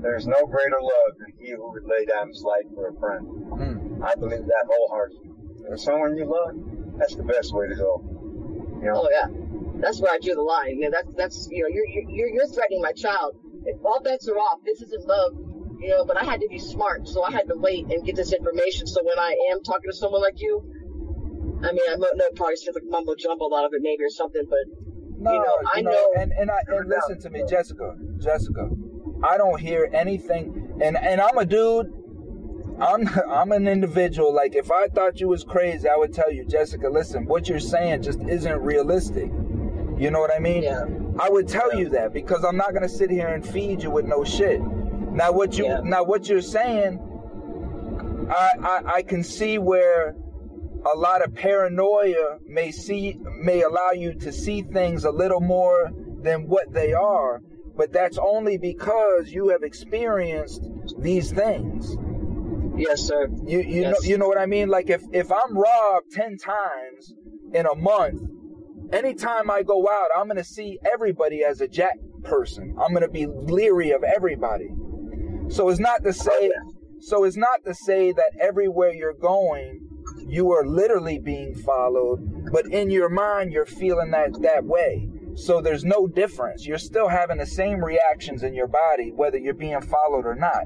There's 0.01 0.27
no 0.27 0.45
greater 0.45 0.81
love 0.81 1.17
than 1.19 1.33
he 1.39 1.51
who 1.51 1.71
would 1.71 1.85
lay 1.85 2.05
down 2.05 2.27
his 2.27 2.43
life 2.43 2.65
for 2.73 2.89
a 2.89 2.95
friend. 2.99 3.27
Mm. 3.27 4.03
I 4.03 4.15
believe 4.15 4.45
that 4.45 4.65
wholeheartedly. 4.67 5.31
If 5.69 5.79
someone 5.79 6.17
you 6.17 6.25
love, 6.25 6.97
that's 6.97 7.15
the 7.15 7.23
best 7.23 7.53
way 7.53 7.67
to 7.67 7.75
go. 7.75 8.03
You 8.81 8.87
know? 8.89 9.05
Oh 9.05 9.09
yeah, 9.11 9.27
that's 9.79 10.01
where 10.01 10.11
I 10.11 10.17
drew 10.17 10.33
the 10.33 10.41
line. 10.41 10.79
You 10.79 10.89
know, 10.89 10.91
that's 10.91 11.13
that's 11.15 11.47
you 11.51 11.63
know, 11.63 11.69
you're 11.69 11.85
you're 12.09 12.29
you're 12.29 12.47
threatening 12.47 12.81
my 12.81 12.93
child. 12.93 13.37
If 13.65 13.77
all 13.85 14.01
bets 14.01 14.27
are 14.27 14.37
off, 14.37 14.59
this 14.65 14.81
isn't 14.81 15.05
love. 15.07 15.33
You 15.79 15.89
know, 15.89 16.05
but 16.05 16.19
I 16.21 16.25
had 16.25 16.41
to 16.41 16.47
be 16.47 16.59
smart, 16.59 17.07
so 17.07 17.23
I 17.23 17.31
had 17.31 17.47
to 17.47 17.55
wait 17.55 17.85
and 17.85 18.03
get 18.05 18.15
this 18.15 18.33
information. 18.33 18.87
So 18.87 19.01
when 19.03 19.17
I 19.17 19.35
am 19.51 19.63
talking 19.63 19.89
to 19.89 19.95
someone 19.95 20.21
like 20.21 20.39
you, 20.39 20.61
I 21.63 21.71
mean, 21.71 21.81
I 21.89 21.95
know 21.95 22.07
it 22.15 22.35
probably 22.35 22.55
sounds 22.55 22.75
like 22.75 22.83
mumbo 22.87 23.15
jumbo 23.15 23.45
a 23.45 23.47
lot 23.47 23.65
of 23.65 23.73
it, 23.73 23.81
maybe 23.81 24.03
or 24.03 24.09
something, 24.09 24.43
but 24.49 24.59
No, 25.19 25.33
You 25.33 25.39
know, 25.39 25.55
I 25.73 25.81
know- 25.81 26.07
and 26.17 26.31
and 26.33 26.49
I 26.49 26.59
and 26.67 26.89
listen 26.89 27.19
to 27.19 27.29
me, 27.29 27.43
Jessica, 27.47 27.95
Jessica. 28.17 28.69
I 29.23 29.37
don't 29.37 29.59
hear 29.59 29.87
anything, 29.93 30.77
and 30.81 30.97
and 30.97 31.21
I'm 31.21 31.37
a 31.37 31.45
dude. 31.45 31.93
I'm 32.79 33.07
I'm 33.29 33.51
an 33.51 33.67
individual. 33.67 34.33
Like 34.33 34.55
if 34.55 34.71
I 34.71 34.87
thought 34.87 35.19
you 35.19 35.27
was 35.27 35.43
crazy, 35.43 35.87
I 35.87 35.95
would 35.95 36.13
tell 36.13 36.31
you, 36.31 36.43
Jessica. 36.45 36.89
Listen, 36.89 37.25
what 37.25 37.47
you're 37.47 37.59
saying 37.59 38.01
just 38.01 38.21
isn't 38.23 38.59
realistic. 38.61 39.29
You 39.99 40.09
know 40.09 40.19
what 40.19 40.33
I 40.35 40.39
mean? 40.39 40.63
yeah, 40.63 40.85
I 41.19 41.29
would 41.29 41.47
tell 41.47 41.75
you 41.75 41.89
that 41.89 42.11
because 42.13 42.43
I'm 42.43 42.57
not 42.57 42.73
gonna 42.73 42.89
sit 42.89 43.11
here 43.11 43.27
and 43.27 43.45
feed 43.47 43.83
you 43.83 43.91
with 43.91 44.05
no 44.05 44.23
shit. 44.23 44.59
Now 45.11 45.31
what 45.31 45.55
you 45.59 45.65
Yeah. 45.65 45.81
now 45.83 46.03
what 46.03 46.27
you're 46.27 46.41
saying, 46.41 46.99
I, 48.31 48.49
I 48.63 48.81
I 48.97 49.01
can 49.03 49.23
see 49.23 49.59
where 49.59 50.15
a 50.93 50.97
lot 50.97 51.23
of 51.23 51.33
paranoia 51.35 52.39
may 52.47 52.71
see 52.71 53.17
may 53.39 53.61
allow 53.61 53.91
you 53.91 54.13
to 54.15 54.31
see 54.31 54.61
things 54.63 55.05
a 55.05 55.11
little 55.11 55.41
more 55.41 55.91
than 56.21 56.47
what 56.47 56.73
they 56.73 56.93
are, 56.93 57.41
but 57.75 57.91
that's 57.91 58.17
only 58.17 58.57
because 58.57 59.31
you 59.31 59.49
have 59.49 59.63
experienced 59.63 60.67
these 60.99 61.31
things. 61.31 61.97
yes, 62.77 63.01
sir. 63.01 63.27
You 63.45 63.59
you 63.61 63.81
Yes. 63.81 63.91
know 63.93 64.09
you 64.09 64.17
know 64.17 64.27
what 64.27 64.39
I 64.39 64.45
mean? 64.47 64.69
Like 64.69 64.89
if 64.89 65.03
if 65.11 65.31
I'm 65.31 65.57
robbed 65.57 66.11
ten 66.11 66.37
times 66.37 67.13
in 67.53 67.65
a 67.65 67.75
month, 67.75 68.21
anytime 68.93 69.51
I 69.51 69.63
go 69.63 69.87
out, 69.89 70.09
I'm 70.15 70.27
gonna 70.27 70.43
see 70.43 70.79
everybody 70.91 71.43
as 71.43 71.61
a 71.61 71.67
jack 71.67 71.97
person. 72.23 72.75
I'm 72.79 72.93
gonna 72.93 73.09
be 73.09 73.27
leery 73.27 73.91
of 73.91 74.03
everybody. 74.03 74.69
So 75.49 75.69
it's 75.69 75.79
not 75.79 76.03
to 76.03 76.13
say 76.13 76.51
oh, 76.55 76.73
so 76.99 77.23
it's 77.25 77.37
not 77.37 77.65
to 77.65 77.73
say 77.73 78.11
that 78.13 78.31
everywhere 78.39 78.93
you're 78.93 79.13
going 79.13 79.81
you 80.19 80.51
are 80.51 80.65
literally 80.65 81.19
being 81.19 81.55
followed, 81.55 82.49
but 82.51 82.65
in 82.67 82.89
your 82.89 83.09
mind 83.09 83.51
you're 83.51 83.65
feeling 83.65 84.11
that 84.11 84.39
that 84.41 84.63
way. 84.65 85.09
So 85.35 85.61
there's 85.61 85.85
no 85.85 86.07
difference. 86.07 86.65
You're 86.67 86.77
still 86.77 87.07
having 87.07 87.37
the 87.37 87.45
same 87.45 87.83
reactions 87.83 88.43
in 88.43 88.53
your 88.53 88.67
body 88.67 89.11
whether 89.15 89.37
you're 89.37 89.53
being 89.53 89.79
followed 89.81 90.25
or 90.25 90.35
not. 90.35 90.63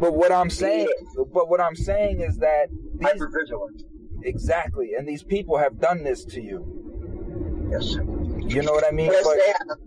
But 0.00 0.14
what 0.14 0.30
I'm 0.30 0.50
saying, 0.50 0.88
but 1.32 1.48
what 1.48 1.60
I'm 1.60 1.74
saying 1.74 2.20
is 2.20 2.36
that 2.38 2.68
these 2.98 3.08
Hypervigilant. 3.08 3.82
exactly, 4.22 4.90
and 4.96 5.08
these 5.08 5.22
people 5.22 5.58
have 5.58 5.78
done 5.80 6.04
this 6.04 6.24
to 6.26 6.40
you. 6.40 7.68
Yes. 7.70 7.94
You 7.94 8.62
know 8.62 8.72
what 8.72 8.84
I 8.86 8.90
mean? 8.92 9.10
Yes, 9.10 9.24
But- 9.24 9.36
they 9.38 9.46
have. 9.46 9.78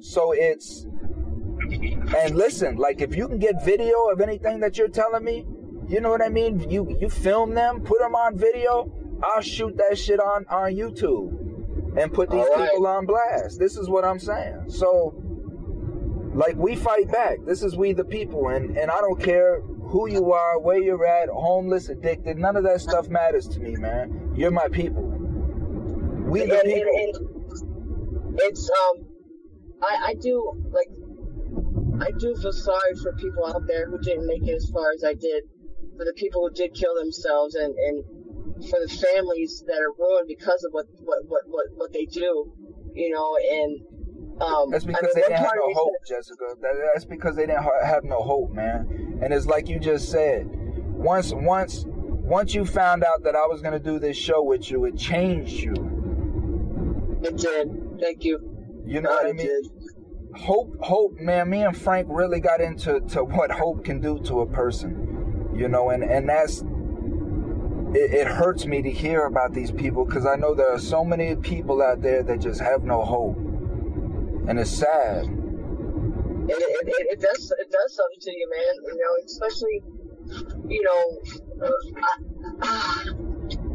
so 0.00 0.32
it's 0.32 0.86
and 2.18 2.34
listen, 2.36 2.76
like 2.76 3.00
if 3.00 3.16
you 3.16 3.26
can 3.28 3.38
get 3.38 3.64
video 3.64 4.08
of 4.12 4.20
anything 4.20 4.60
that 4.60 4.76
you're 4.76 4.88
telling 4.88 5.24
me, 5.24 5.46
you 5.88 6.00
know 6.00 6.10
what 6.10 6.22
I 6.22 6.28
mean? 6.28 6.70
You 6.70 6.96
you 7.00 7.08
film 7.08 7.54
them, 7.54 7.82
put 7.82 8.00
them 8.00 8.14
on 8.14 8.38
video. 8.38 8.92
I'll 9.22 9.42
shoot 9.42 9.76
that 9.76 9.98
shit 9.98 10.20
on 10.20 10.44
on 10.50 10.74
YouTube 10.74 11.98
and 11.98 12.12
put 12.12 12.30
these 12.30 12.46
right. 12.56 12.70
people 12.70 12.86
on 12.86 13.06
blast. 13.06 13.58
This 13.58 13.76
is 13.76 13.88
what 13.88 14.04
I'm 14.04 14.18
saying. 14.18 14.64
So 14.68 15.14
like 16.34 16.56
we 16.56 16.76
fight 16.76 17.10
back. 17.10 17.38
This 17.46 17.62
is 17.62 17.76
we 17.76 17.92
the 17.92 18.04
people 18.04 18.48
and 18.48 18.76
and 18.76 18.90
I 18.90 19.00
don't 19.00 19.20
care 19.20 19.60
who 19.60 20.08
you 20.08 20.32
are, 20.32 20.58
where 20.58 20.82
you're 20.82 21.06
at, 21.06 21.28
homeless, 21.28 21.88
addicted, 21.88 22.36
none 22.38 22.56
of 22.56 22.64
that 22.64 22.80
stuff 22.80 23.08
matters 23.08 23.46
to 23.48 23.60
me, 23.60 23.76
man. 23.76 24.32
You're 24.34 24.50
my 24.50 24.68
people. 24.68 25.02
We 25.02 26.46
the 26.46 26.60
and, 26.60 26.64
people. 26.64 26.92
and 26.94 28.40
it's 28.40 28.68
um 28.68 29.06
I, 29.82 30.08
I 30.08 30.14
do 30.20 30.52
like 30.72 30.88
I 32.00 32.10
do 32.18 32.34
feel 32.34 32.52
sorry 32.52 32.94
for 33.02 33.12
people 33.14 33.46
out 33.46 33.62
there 33.68 33.88
who 33.88 33.98
didn't 33.98 34.26
make 34.26 34.42
it 34.42 34.54
as 34.54 34.68
far 34.72 34.90
as 34.96 35.04
I 35.04 35.14
did, 35.14 35.44
for 35.96 36.04
the 36.04 36.12
people 36.16 36.42
who 36.48 36.54
did 36.54 36.74
kill 36.74 36.94
themselves 36.96 37.54
and, 37.54 37.74
and 37.74 38.04
for 38.68 38.78
the 38.80 38.88
families 38.88 39.62
that 39.66 39.78
are 39.80 39.92
ruined 39.98 40.28
because 40.28 40.64
of 40.64 40.72
what 40.72 40.86
what, 41.02 41.18
what, 41.28 41.42
what, 41.46 41.66
what 41.74 41.92
they 41.92 42.04
do, 42.06 42.52
you 42.94 43.10
know, 43.10 43.36
and 43.36 43.80
um 44.42 44.70
That's 44.70 44.84
I 44.84 44.88
because 44.88 45.02
mean, 45.02 45.10
they 45.14 45.20
didn't 45.22 45.36
have 45.38 45.52
no 45.56 45.72
hope, 45.74 45.92
Jessica. 46.08 46.44
That- 46.60 46.90
That's 46.92 47.04
because 47.04 47.36
they 47.36 47.46
didn't 47.46 47.62
ha- 47.62 47.84
have 47.84 48.04
no 48.04 48.20
hope, 48.20 48.52
man. 48.52 49.20
And 49.22 49.32
it's 49.32 49.46
like 49.46 49.68
you 49.68 49.78
just 49.78 50.10
said. 50.10 50.48
Once, 50.94 51.32
once, 51.34 51.84
once 51.86 52.54
you 52.54 52.64
found 52.64 53.04
out 53.04 53.24
that 53.24 53.36
I 53.36 53.46
was 53.46 53.60
gonna 53.62 53.78
do 53.78 53.98
this 53.98 54.16
show 54.16 54.42
with 54.42 54.70
you, 54.70 54.84
it 54.86 54.96
changed 54.96 55.54
you. 55.60 55.74
It 57.22 57.36
did. 57.36 57.68
Thank 58.00 58.24
you. 58.24 58.38
You 58.86 59.00
know 59.00 59.10
God, 59.10 59.24
what 59.24 59.26
I 59.26 59.32
mean? 59.32 59.46
did. 59.46 59.64
Hope, 60.36 60.76
hope, 60.80 61.12
man. 61.20 61.48
Me 61.50 61.62
and 61.62 61.76
Frank 61.76 62.08
really 62.10 62.40
got 62.40 62.60
into 62.60 63.00
to 63.10 63.22
what 63.24 63.50
hope 63.50 63.84
can 63.84 64.00
do 64.00 64.18
to 64.24 64.40
a 64.40 64.46
person. 64.46 65.23
You 65.54 65.68
know, 65.68 65.90
and 65.90 66.02
and 66.02 66.28
that's 66.28 66.62
it, 67.94 68.12
it 68.12 68.26
hurts 68.26 68.66
me 68.66 68.82
to 68.82 68.90
hear 68.90 69.26
about 69.26 69.52
these 69.52 69.70
people 69.70 70.04
because 70.04 70.26
I 70.26 70.36
know 70.36 70.54
there 70.54 70.72
are 70.72 70.78
so 70.78 71.04
many 71.04 71.36
people 71.36 71.82
out 71.82 72.02
there 72.02 72.22
that 72.22 72.40
just 72.40 72.60
have 72.60 72.82
no 72.82 73.04
hope, 73.04 73.36
and 74.48 74.58
it's 74.58 74.70
sad. 74.70 75.24
it, 75.24 76.50
it, 76.50 77.06
it, 77.12 77.20
does 77.20 77.52
it 77.58 77.70
does 77.70 77.94
something 77.94 78.20
to 78.20 78.30
you, 78.30 78.50
man. 78.50 78.74
You 78.84 78.94
know, 78.96 79.24
especially 79.24 79.82
you 80.68 80.82
know, 80.82 81.66
uh, 81.66 81.70
I, 82.62 83.04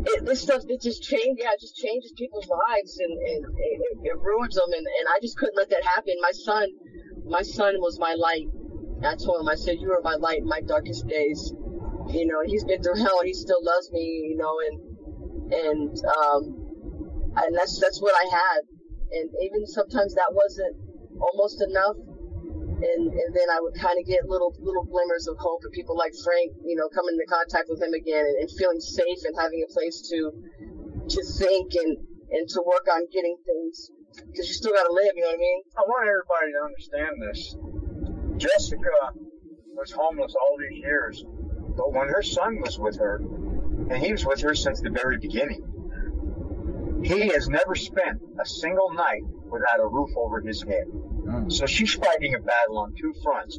it, 0.06 0.26
this 0.26 0.42
stuff 0.42 0.64
it 0.68 0.82
just 0.82 1.04
change. 1.04 1.40
Yeah, 1.40 1.52
it 1.54 1.62
just 1.62 1.76
changes 1.76 2.12
people's 2.18 2.48
lives 2.48 2.98
and, 3.00 3.12
and 3.12 3.46
it, 3.46 3.82
it, 3.92 3.98
it 4.04 4.18
ruins 4.20 4.56
them. 4.56 4.72
And, 4.72 4.86
and 4.86 5.08
I 5.16 5.20
just 5.22 5.38
couldn't 5.38 5.56
let 5.56 5.70
that 5.70 5.84
happen. 5.84 6.16
My 6.22 6.32
son, 6.32 6.68
my 7.26 7.42
son 7.42 7.76
was 7.80 8.00
my 8.00 8.16
light. 8.16 8.48
I 9.06 9.16
told 9.16 9.42
him, 9.42 9.48
I 9.48 9.56
said, 9.56 9.78
you 9.80 9.92
are 9.92 10.02
my 10.04 10.16
light 10.16 10.40
in 10.40 10.48
my 10.48 10.62
darkest 10.62 11.08
days. 11.08 11.54
You 12.10 12.26
know, 12.26 12.42
he's 12.46 12.64
been 12.64 12.82
through 12.82 12.98
hell 12.98 13.20
and 13.20 13.28
he 13.28 13.34
still 13.34 13.64
loves 13.64 13.92
me. 13.92 14.34
You 14.34 14.38
know, 14.38 14.54
and 14.66 15.54
and 15.54 15.94
um, 16.06 16.42
and 17.38 17.56
that's 17.56 17.80
that's 17.80 18.02
what 18.02 18.14
I 18.14 18.26
had. 18.30 18.62
And 19.12 19.30
even 19.42 19.66
sometimes 19.66 20.14
that 20.16 20.30
wasn't 20.32 20.76
almost 21.20 21.62
enough 21.62 21.98
and 22.80 23.12
and 23.12 23.32
then 23.36 23.50
I 23.52 23.60
would 23.60 23.76
kind 23.76 24.00
of 24.00 24.06
get 24.08 24.24
little 24.28 24.56
little 24.60 24.86
glimmers 24.86 25.28
of 25.28 25.36
hope 25.40 25.62
and 25.64 25.74
people 25.74 25.98
like 25.98 26.14
Frank, 26.24 26.56
you 26.64 26.76
know, 26.76 26.88
coming 26.90 27.20
into 27.20 27.28
contact 27.28 27.68
with 27.68 27.82
him 27.82 27.94
again 27.94 28.24
and, 28.24 28.38
and 28.40 28.50
feeling 28.56 28.80
safe 28.80 29.22
and 29.28 29.36
having 29.36 29.64
a 29.68 29.70
place 29.72 30.00
to 30.10 30.32
to 31.10 31.20
think 31.38 31.76
and 31.76 31.98
and 32.32 32.48
to 32.48 32.64
work 32.64 32.88
on 32.88 33.04
getting 33.12 33.36
things 33.44 33.92
because 34.16 34.48
you 34.48 34.56
still 34.56 34.74
got 34.74 34.84
to 34.84 34.94
live, 34.94 35.12
you 35.16 35.22
know 35.22 35.30
what 35.30 35.42
I 35.42 35.44
mean? 35.44 35.60
I 35.78 35.82
want 35.86 36.04
everybody 36.08 36.50
to 36.56 36.62
understand 36.66 37.14
this. 37.22 37.40
Jessica 38.38 38.96
was 39.76 39.92
homeless 39.92 40.34
all 40.36 40.56
these 40.58 40.80
years, 40.80 41.24
but 41.80 41.94
when 41.94 42.10
her 42.10 42.22
son 42.22 42.60
was 42.60 42.78
with 42.78 43.00
her, 43.00 43.22
and 43.90 44.04
he 44.04 44.12
was 44.12 44.26
with 44.26 44.42
her 44.42 44.54
since 44.54 44.82
the 44.82 44.90
very 44.90 45.18
beginning, 45.18 45.64
he 47.04 47.30
has 47.30 47.48
never 47.48 47.74
spent 47.74 48.20
a 48.38 48.46
single 48.46 48.92
night 48.94 49.24
without 49.50 49.80
a 49.80 49.88
roof 49.88 50.10
over 50.18 50.42
his 50.42 50.62
head. 50.64 50.84
Mm. 51.24 51.52
So 51.52 51.66
she's 51.66 51.94
fighting 51.94 52.36
a 52.36 52.40
battle 52.40 52.80
on 52.80 52.94
two 53.00 53.14
fronts. 53.24 53.58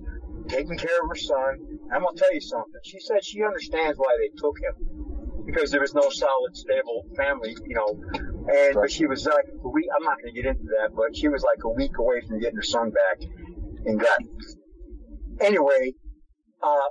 taking 0.48 0.76
care 0.76 1.00
of 1.02 1.08
her 1.08 1.16
son. 1.16 1.78
I'm 1.92 2.02
gonna 2.02 2.16
tell 2.16 2.34
you 2.34 2.40
something. 2.40 2.80
She 2.84 3.00
said 3.00 3.24
she 3.24 3.42
understands 3.42 3.96
why 3.96 4.14
they 4.18 4.28
took 4.36 4.56
him 4.60 5.46
because 5.46 5.70
there 5.70 5.80
was 5.80 5.94
no 5.94 6.10
solid, 6.10 6.56
stable 6.56 7.06
family, 7.16 7.56
you 7.66 7.74
know. 7.74 8.00
And 8.52 8.74
but 8.74 8.90
she 8.90 9.06
was 9.06 9.24
like 9.24 9.46
a 9.64 9.68
week. 9.68 9.86
I'm 9.96 10.04
not 10.04 10.18
gonna 10.20 10.32
get 10.32 10.44
into 10.44 10.68
that, 10.78 10.90
but 10.94 11.16
she 11.16 11.28
was 11.28 11.42
like 11.42 11.64
a 11.64 11.70
week 11.70 11.96
away 11.98 12.20
from 12.26 12.38
getting 12.40 12.56
her 12.56 12.62
son 12.62 12.90
back, 12.90 13.28
and 13.86 13.98
got. 13.98 14.18
Anyway, 15.40 15.94
uh, 16.62 16.88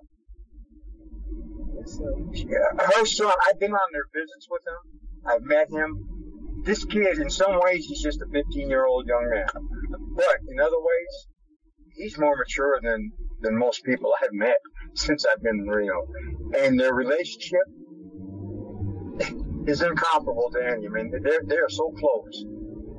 her 1.97 3.05
son. 3.05 3.33
I've 3.49 3.59
been 3.59 3.71
on 3.73 3.89
their 3.91 4.07
visits 4.13 4.47
with 4.49 4.61
him. 4.67 5.01
I've 5.25 5.43
met 5.43 5.69
him. 5.71 6.63
This 6.63 6.83
kid, 6.83 7.19
in 7.19 7.29
some 7.29 7.59
ways, 7.63 7.85
he's 7.85 8.01
just 8.01 8.21
a 8.21 8.25
15 8.31 8.69
year 8.69 8.85
old 8.85 9.07
young 9.07 9.29
man, 9.29 9.47
but 10.15 10.37
in 10.49 10.59
other 10.59 10.77
ways, 10.77 11.27
he's 11.95 12.17
more 12.17 12.35
mature 12.35 12.79
than 12.83 13.11
than 13.41 13.57
most 13.57 13.83
people 13.83 14.11
I've 14.21 14.33
met 14.33 14.57
since 14.93 15.25
I've 15.25 15.41
been 15.41 15.59
in 15.59 15.67
Reno. 15.67 16.05
And 16.59 16.79
their 16.79 16.93
relationship 16.93 17.63
is 19.67 19.81
incomparable 19.81 20.49
to 20.53 20.65
any. 20.65 20.87
I 20.87 20.89
mean, 20.89 21.11
they're, 21.23 21.41
they're 21.45 21.69
so 21.69 21.91
close. 21.97 22.43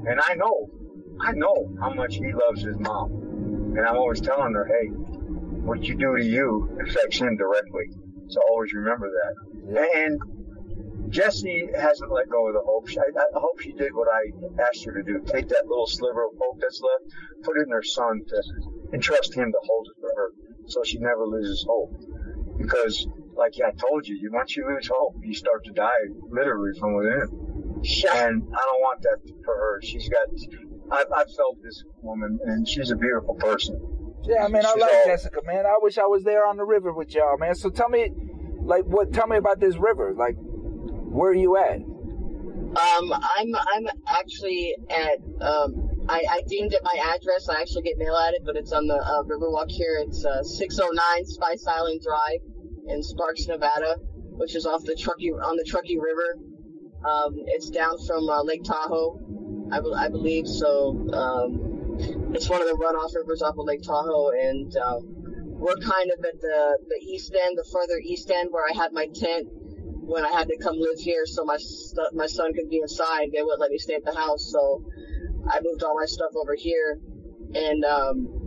And 0.07 0.21
I 0.21 0.35
know, 0.35 0.69
I 1.21 1.33
know 1.33 1.75
how 1.81 1.93
much 1.93 2.15
he 2.15 2.33
loves 2.33 2.63
his 2.63 2.77
mom. 2.79 3.75
And 3.77 3.87
I'm 3.87 3.97
always 3.97 4.21
telling 4.21 4.55
her, 4.55 4.67
hey, 4.67 4.89
what 4.89 5.83
you 5.85 5.97
do 5.97 6.17
to 6.17 6.25
you 6.25 6.79
affects 6.87 7.19
him 7.19 7.37
directly. 7.37 7.85
So 8.31 8.41
always 8.51 8.73
remember 8.73 9.11
that. 9.11 9.35
And 9.95 10.21
Jesse 11.11 11.67
hasn't 11.75 12.13
let 12.13 12.29
go 12.29 12.47
of 12.47 12.55
the 12.55 12.63
hope. 12.65 12.89
I, 12.91 13.21
I 13.21 13.41
hope 13.41 13.61
she 13.61 13.73
did 13.73 13.93
what 13.93 14.09
I 14.09 14.63
asked 14.63 14.85
her 14.87 14.93
to 14.93 15.03
do. 15.03 15.21
Take 15.27 15.49
that 15.49 15.67
little 15.67 15.87
sliver 15.87 16.25
of 16.27 16.33
hope 16.41 16.59
that's 16.61 16.81
left, 16.81 17.13
put 17.43 17.57
it 17.59 17.67
in 17.67 17.73
her 17.73 17.83
son 17.83 18.21
to 18.29 18.43
entrust 18.93 19.35
him 19.35 19.51
to 19.51 19.59
hold 19.63 19.89
it 19.91 20.01
for 20.01 20.11
her 20.15 20.31
so 20.67 20.83
she 20.85 20.99
never 20.99 21.27
loses 21.27 21.65
hope. 21.69 21.93
Because, 22.57 23.07
like 23.35 23.55
I 23.65 23.73
told 23.73 24.07
you, 24.07 24.31
once 24.33 24.57
you 24.57 24.67
lose 24.69 24.89
hope, 24.93 25.17
you 25.23 25.35
start 25.35 25.65
to 25.65 25.73
die 25.73 26.07
literally 26.31 26.79
from 26.79 26.95
within. 26.95 27.83
And 28.15 28.43
I 28.43 28.63
don't 28.67 28.81
want 28.81 29.03
that 29.03 29.19
for 29.45 29.55
her. 29.55 29.81
She's 29.83 30.09
got, 30.09 30.29
I've, 30.93 31.07
I've 31.17 31.35
felt 31.35 31.57
this 31.63 31.83
woman, 32.03 32.39
and 32.45 32.69
she's 32.69 32.91
a 32.91 32.97
beautiful 32.97 33.35
person. 33.35 33.81
Yeah, 34.25 34.45
I 34.45 34.49
mean, 34.49 34.65
I 34.65 34.75
like 34.75 35.05
Jessica, 35.07 35.41
man. 35.47 35.67
I 35.67 35.79
wish 35.81 35.99
I 35.99 36.07
was 36.07 36.25
there 36.25 36.47
on 36.47 36.57
the 36.57 36.65
river 36.65 36.93
with 36.93 37.15
y'all, 37.15 37.39
man. 37.39 37.55
So 37.55 37.71
tell 37.71 37.89
me, 37.89 38.11
like, 38.63 38.85
what? 38.85 39.13
Tell 39.13 39.27
me 39.27 39.37
about 39.37 39.61
this 39.61 39.77
river. 39.77 40.15
Like, 40.17 40.37
where 40.39 41.31
are 41.31 41.35
you 41.35 41.57
at? 41.57 41.77
Um, 42.71 43.13
I'm 43.13 43.55
I'm 43.55 43.87
actually 44.07 44.77
at 44.91 45.19
um, 45.41 45.91
I, 46.09 46.23
I 46.31 46.43
deemed 46.47 46.73
it 46.73 46.81
my 46.83 47.15
address. 47.15 47.49
I 47.49 47.61
actually 47.61 47.83
get 47.83 47.99
mail 47.99 48.15
at 48.17 48.35
it, 48.35 48.43
but 48.45 48.57
it's 48.57 48.73
on 48.73 48.87
the 48.87 48.95
uh, 48.95 49.23
Riverwalk 49.25 49.71
here. 49.71 49.99
It's 50.07 50.25
uh, 50.25 50.43
609 50.43 51.27
Spice 51.27 51.67
Island 51.67 52.01
Drive 52.03 52.41
in 52.89 53.03
Sparks, 53.03 53.47
Nevada, 53.47 53.97
which 54.33 54.55
is 54.55 54.67
off 54.67 54.85
the 54.85 54.95
Truckee 54.95 55.31
on 55.31 55.57
the 55.57 55.65
Truckee 55.65 55.99
River. 55.99 56.39
Um, 57.05 57.35
it's 57.47 57.71
down 57.71 57.97
from 58.07 58.29
uh, 58.29 58.43
Lake 58.43 58.63
Tahoe, 58.65 59.19
I, 59.73 59.81
be- 59.81 59.95
I 59.97 60.09
believe. 60.09 60.47
So 60.47 60.91
um, 61.13 61.80
it's 62.35 62.49
one 62.49 62.61
of 62.63 62.69
the 62.69 62.75
runoff 62.75 63.15
rivers 63.15 63.43
off 63.43 63.59
of 63.59 63.67
Lake 63.67 63.83
Tahoe, 63.83 64.31
and 64.31 64.77
um, 64.77 65.01
we're 65.61 65.77
kind 65.77 66.11
of 66.11 66.25
at 66.25 66.41
the 66.41 66.79
the 66.89 67.01
east 67.05 67.35
end, 67.35 67.59
the 67.59 67.69
further 67.73 67.99
east 68.03 68.31
end, 68.31 68.49
where 68.51 68.65
I 68.65 68.77
had 68.77 68.93
my 68.93 69.07
tent 69.07 69.49
when 70.01 70.25
I 70.25 70.31
had 70.31 70.49
to 70.49 70.57
come 70.59 70.77
live 70.79 70.99
here, 70.99 71.27
so 71.27 71.45
my 71.45 71.59
my 72.15 72.27
son 72.27 72.53
could 72.55 72.69
be 72.69 72.79
inside. 72.79 73.31
They 73.33 73.43
wouldn't 73.43 73.61
let 73.61 73.71
me 73.71 73.79
stay 73.79 73.95
at 73.95 74.05
the 74.05 74.15
house, 74.15 74.51
so 74.51 74.85
I 75.49 75.61
moved 75.63 75.83
all 75.83 75.95
my 75.95 76.07
stuff 76.07 76.33
over 76.37 76.55
here, 76.57 76.99
and 77.55 77.85
um, 77.85 78.41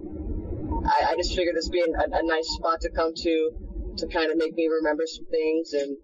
I, 0.85 1.11
I 1.11 1.15
just 1.15 1.35
figured 1.35 1.55
this 1.55 1.69
being 1.69 1.93
a, 1.95 2.03
a 2.03 2.23
nice 2.23 2.47
spot 2.49 2.81
to 2.81 2.89
come 2.89 3.13
to, 3.15 3.51
to 3.97 4.07
kind 4.07 4.31
of 4.31 4.37
make 4.37 4.55
me 4.55 4.67
remember 4.67 5.03
some 5.07 5.25
things. 5.25 5.73
And 5.73 5.97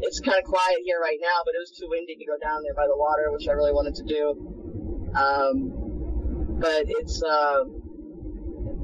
it's 0.00 0.20
kind 0.20 0.36
of 0.38 0.44
quiet 0.44 0.80
here 0.84 0.98
right 1.00 1.18
now, 1.20 1.42
but 1.44 1.54
it 1.54 1.60
was 1.60 1.70
too 1.70 1.86
windy 1.88 2.16
to 2.16 2.26
go 2.26 2.36
down 2.42 2.62
there 2.62 2.74
by 2.74 2.86
the 2.86 2.96
water, 2.96 3.30
which 3.32 3.48
I 3.48 3.52
really 3.52 3.72
wanted 3.72 3.94
to 3.96 4.04
do. 4.04 4.24
Um, 5.16 5.81
but 6.60 6.84
it's 6.86 7.22
uh, 7.22 7.64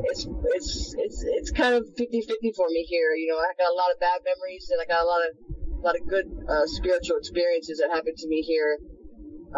it's 0.04 0.26
it's 0.54 0.94
it's 0.98 1.24
it's 1.26 1.50
kind 1.50 1.74
of 1.74 1.84
50-50 1.98 2.54
for 2.56 2.68
me 2.68 2.84
here. 2.88 3.12
You 3.16 3.28
know, 3.32 3.38
I 3.38 3.52
got 3.58 3.70
a 3.70 3.76
lot 3.76 3.90
of 3.92 4.00
bad 4.00 4.20
memories, 4.24 4.70
and 4.70 4.80
I 4.80 4.86
got 4.86 5.02
a 5.02 5.08
lot 5.08 5.20
of 5.26 5.30
a 5.78 5.82
lot 5.86 5.94
of 6.00 6.06
good 6.08 6.26
uh, 6.48 6.66
spiritual 6.66 7.16
experiences 7.18 7.78
that 7.78 7.90
happened 7.94 8.16
to 8.18 8.28
me 8.28 8.42
here, 8.42 8.78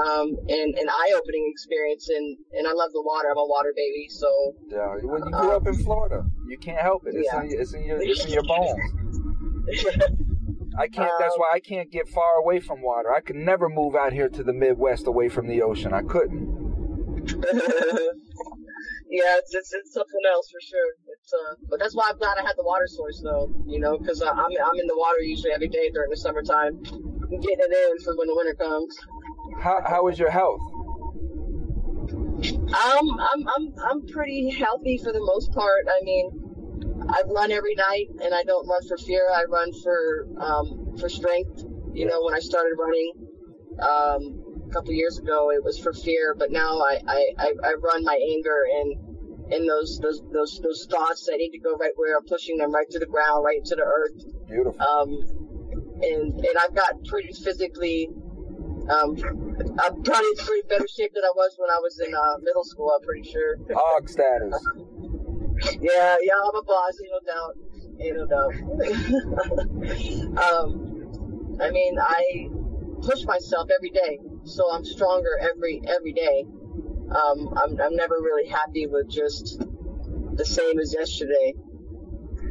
um, 0.05 0.37
and 0.49 0.75
an 0.77 0.89
eye-opening 0.89 1.49
experience. 1.51 2.09
And 2.09 2.37
and 2.53 2.67
I 2.67 2.73
love 2.73 2.93
the 2.93 3.03
water. 3.03 3.29
I'm 3.31 3.39
a 3.39 3.47
water 3.47 3.73
baby, 3.75 4.07
so 4.09 4.29
Yeah, 4.69 4.97
when 5.03 5.25
you 5.25 5.31
grew 5.31 5.53
up 5.53 5.67
in 5.67 5.83
Florida, 5.83 6.25
you 6.49 6.59
can't 6.59 6.81
help 6.81 7.05
it. 7.07 7.15
It's, 7.15 7.29
Yeah. 7.33 7.43
in, 7.43 7.61
it's 7.61 7.75
in 7.75 7.85
your 7.85 8.03
it's 8.03 8.25
in 8.25 8.33
your 8.33 8.45
bones. 8.45 8.81
I 10.79 10.87
can't. 10.89 11.11
That's 11.19 11.37
why 11.37 11.51
I 11.53 11.61
can't 11.61 11.91
get 11.91 12.09
far 12.09 12.39
away 12.39 12.61
from 12.61 12.81
water. 12.81 13.13
I 13.13 13.21
could 13.21 13.37
never 13.37 13.69
move 13.69 13.95
out 13.95 14.13
here 14.13 14.29
to 14.29 14.43
the 14.43 14.53
Midwest 14.53 15.07
away 15.07 15.29
from 15.29 15.47
the 15.49 15.63
ocean. 15.63 15.93
I 15.93 16.03
couldn't. 16.03 16.50
yeah, 19.11 19.37
it's, 19.39 19.55
it's 19.55 19.73
it's 19.73 19.93
something 19.93 20.21
else 20.33 20.51
for 20.51 20.61
sure. 20.61 20.91
It's 21.09 21.33
uh, 21.33 21.55
but 21.69 21.79
that's 21.79 21.95
why 21.95 22.09
I'm 22.11 22.19
glad 22.19 22.39
I 22.39 22.43
had 22.43 22.57
the 22.57 22.65
water 22.65 22.87
source 22.87 23.21
though. 23.23 23.53
You 23.67 23.81
know, 23.81 23.99
because 23.99 24.23
I'm 24.23 24.39
I'm 24.39 24.79
in 24.81 24.87
the 24.87 24.97
water 24.97 25.21
usually 25.21 25.53
every 25.53 25.69
day 25.69 25.91
during 25.93 26.11
the 26.11 26.17
summertime, 26.17 26.81
I'm 26.87 27.41
getting 27.41 27.61
it 27.61 27.73
in 27.73 28.05
for 28.05 28.17
when 28.17 28.29
the 28.29 28.35
winter 28.37 28.55
comes. 28.55 28.97
How 29.61 29.83
how 29.87 30.09
is 30.09 30.19
your 30.19 30.31
health? 30.31 30.61
Um, 32.43 33.21
I'm 33.21 33.49
I'm 33.57 33.75
I'm 33.91 34.07
pretty 34.07 34.51
healthy 34.51 34.99
for 34.99 35.13
the 35.13 35.21
most 35.21 35.53
part. 35.53 35.87
I 35.89 36.03
mean, 36.05 36.31
I 37.09 37.23
run 37.27 37.53
every 37.53 37.75
night, 37.75 38.09
and 38.23 38.35
I 38.35 38.43
don't 38.45 38.67
run 38.67 38.87
for 38.89 38.97
fear. 38.97 39.23
I 39.35 39.45
run 39.45 39.73
for 39.83 40.27
um 40.41 40.97
for 40.99 41.09
strength. 41.09 41.65
You 41.93 42.07
know, 42.07 42.23
when 42.25 42.35
I 42.35 42.39
started 42.39 42.77
running, 42.79 43.13
um, 43.83 44.40
a 44.71 44.73
couple 44.73 44.93
years 44.93 45.19
ago, 45.19 45.51
it 45.51 45.65
was 45.65 45.79
for 45.79 45.93
fear, 45.93 46.35
but 46.39 46.51
now 46.51 46.79
I 46.81 47.01
I, 47.07 47.53
I, 47.63 47.75
run 47.83 48.05
my 48.05 48.19
anger 48.31 48.63
and 48.73 49.53
and 49.53 49.69
those 49.69 49.99
those 49.99 50.23
those 50.33 50.61
those 50.63 50.87
thoughts 50.91 51.27
that 51.27 51.37
need 51.39 51.51
to 51.51 51.59
go 51.59 51.75
right 51.75 51.93
where 51.97 52.17
I'm 52.17 52.25
pushing 52.25 52.59
them 52.59 52.73
right 52.73 52.89
to 52.91 52.99
the 52.99 53.07
ground, 53.07 53.45
right 53.45 53.65
to 53.65 53.75
the 53.75 53.83
earth. 53.83 54.25
Beautiful. 54.49 54.81
Um, 54.81 55.11
and 56.03 56.35
and 56.35 56.59
I've 56.63 56.75
got 56.75 57.05
pretty 57.05 57.33
physically. 57.33 58.09
Um, 58.89 59.17
I'm 59.79 60.03
probably 60.03 60.31
in 60.31 60.37
pretty 60.39 60.67
better 60.69 60.87
shape 60.89 61.13
than 61.15 61.25
I 61.25 61.33
was 61.35 61.55
when 61.59 61.71
I 61.71 61.79
was 61.79 62.01
in 62.01 62.15
uh, 62.15 62.39
middle 62.43 62.65
school. 62.65 62.93
I'm 62.97 63.05
pretty 63.05 63.29
sure. 63.29 63.57
Hog 63.75 64.09
status. 64.09 64.67
Yeah, 65.79 66.17
yeah, 66.23 66.33
I'm 66.43 66.57
a 66.57 66.63
boss, 66.63 66.95
ain't 67.03 67.13
no 67.13 67.21
doubt. 67.29 67.55
Ain't 68.01 68.17
no 68.17 68.25
doubt. 68.25 68.55
um, 70.55 71.59
I 71.61 71.71
mean, 71.71 71.99
I 72.01 72.49
push 73.03 73.25
myself 73.27 73.69
every 73.77 73.91
day, 73.91 74.19
so 74.51 74.71
I'm 74.71 74.85
stronger 74.85 75.39
every 75.41 75.81
every 75.89 76.13
day. 76.13 76.45
Um, 77.11 77.49
I'm 77.57 77.81
I'm 77.81 77.97
never 77.97 78.15
really 78.21 78.49
happy 78.49 78.87
with 78.87 79.09
just 79.09 79.61
the 80.35 80.45
same 80.45 80.79
as 80.79 80.95
yesterday. 80.95 81.55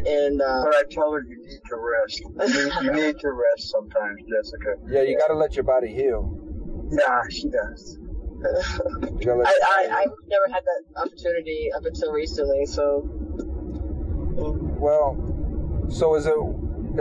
And 0.05 0.41
uh, 0.41 0.63
But 0.63 0.75
I 0.75 0.83
tell 0.89 1.11
her 1.11 1.21
you 1.21 1.37
need 1.45 1.59
to 1.69 1.75
rest. 1.75 2.23
You 2.39 2.65
need, 2.65 2.73
you 2.81 2.91
need 3.07 3.19
to 3.19 3.31
rest 3.31 3.69
sometimes, 3.69 4.21
Jessica. 4.29 4.75
Yeah, 4.87 5.01
you 5.01 5.17
gotta 5.17 5.37
let 5.37 5.55
your 5.55 5.65
body 5.65 5.93
heal. 5.93 6.37
Yeah, 6.91 7.21
she 7.29 7.49
does. 7.49 7.97
You 9.19 9.25
gotta 9.25 9.39
let 9.39 9.47
I, 9.47 9.53
I 9.61 10.01
I've 10.01 10.11
never 10.29 10.47
had 10.47 10.63
that 10.63 11.01
opportunity 11.01 11.69
up 11.75 11.83
until 11.85 12.13
recently, 12.13 12.65
so 12.65 13.09
Well, 14.79 15.17
so 15.89 16.15
is 16.15 16.25
it? 16.25 16.33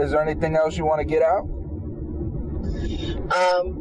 Is 0.01 0.11
there 0.11 0.21
anything 0.21 0.57
else 0.57 0.77
you 0.77 0.85
want 0.85 0.99
to 0.99 1.05
get 1.05 1.21
out? 1.23 1.47
Um, 3.31 3.78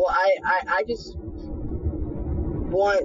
well, 0.00 0.16
I, 0.16 0.32
I, 0.44 0.60
I 0.78 0.82
just 0.88 1.14
want, 2.72 3.04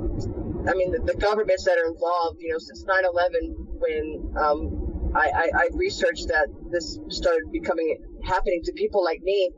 I 0.69 0.73
mean, 0.75 0.91
the, 0.91 0.99
the 0.99 1.19
governments 1.19 1.65
that 1.65 1.77
are 1.77 1.91
involved, 1.91 2.37
you 2.39 2.53
know, 2.53 2.57
since 2.57 2.85
9 2.85 3.03
11, 3.03 3.55
when 3.79 4.33
um, 4.39 5.11
I, 5.13 5.29
I, 5.35 5.49
I 5.53 5.67
researched 5.73 6.29
that 6.29 6.47
this 6.71 6.97
started 7.09 7.51
becoming 7.51 7.97
happening 8.23 8.61
to 8.63 8.71
people 8.73 9.03
like 9.03 9.19
me, 9.23 9.51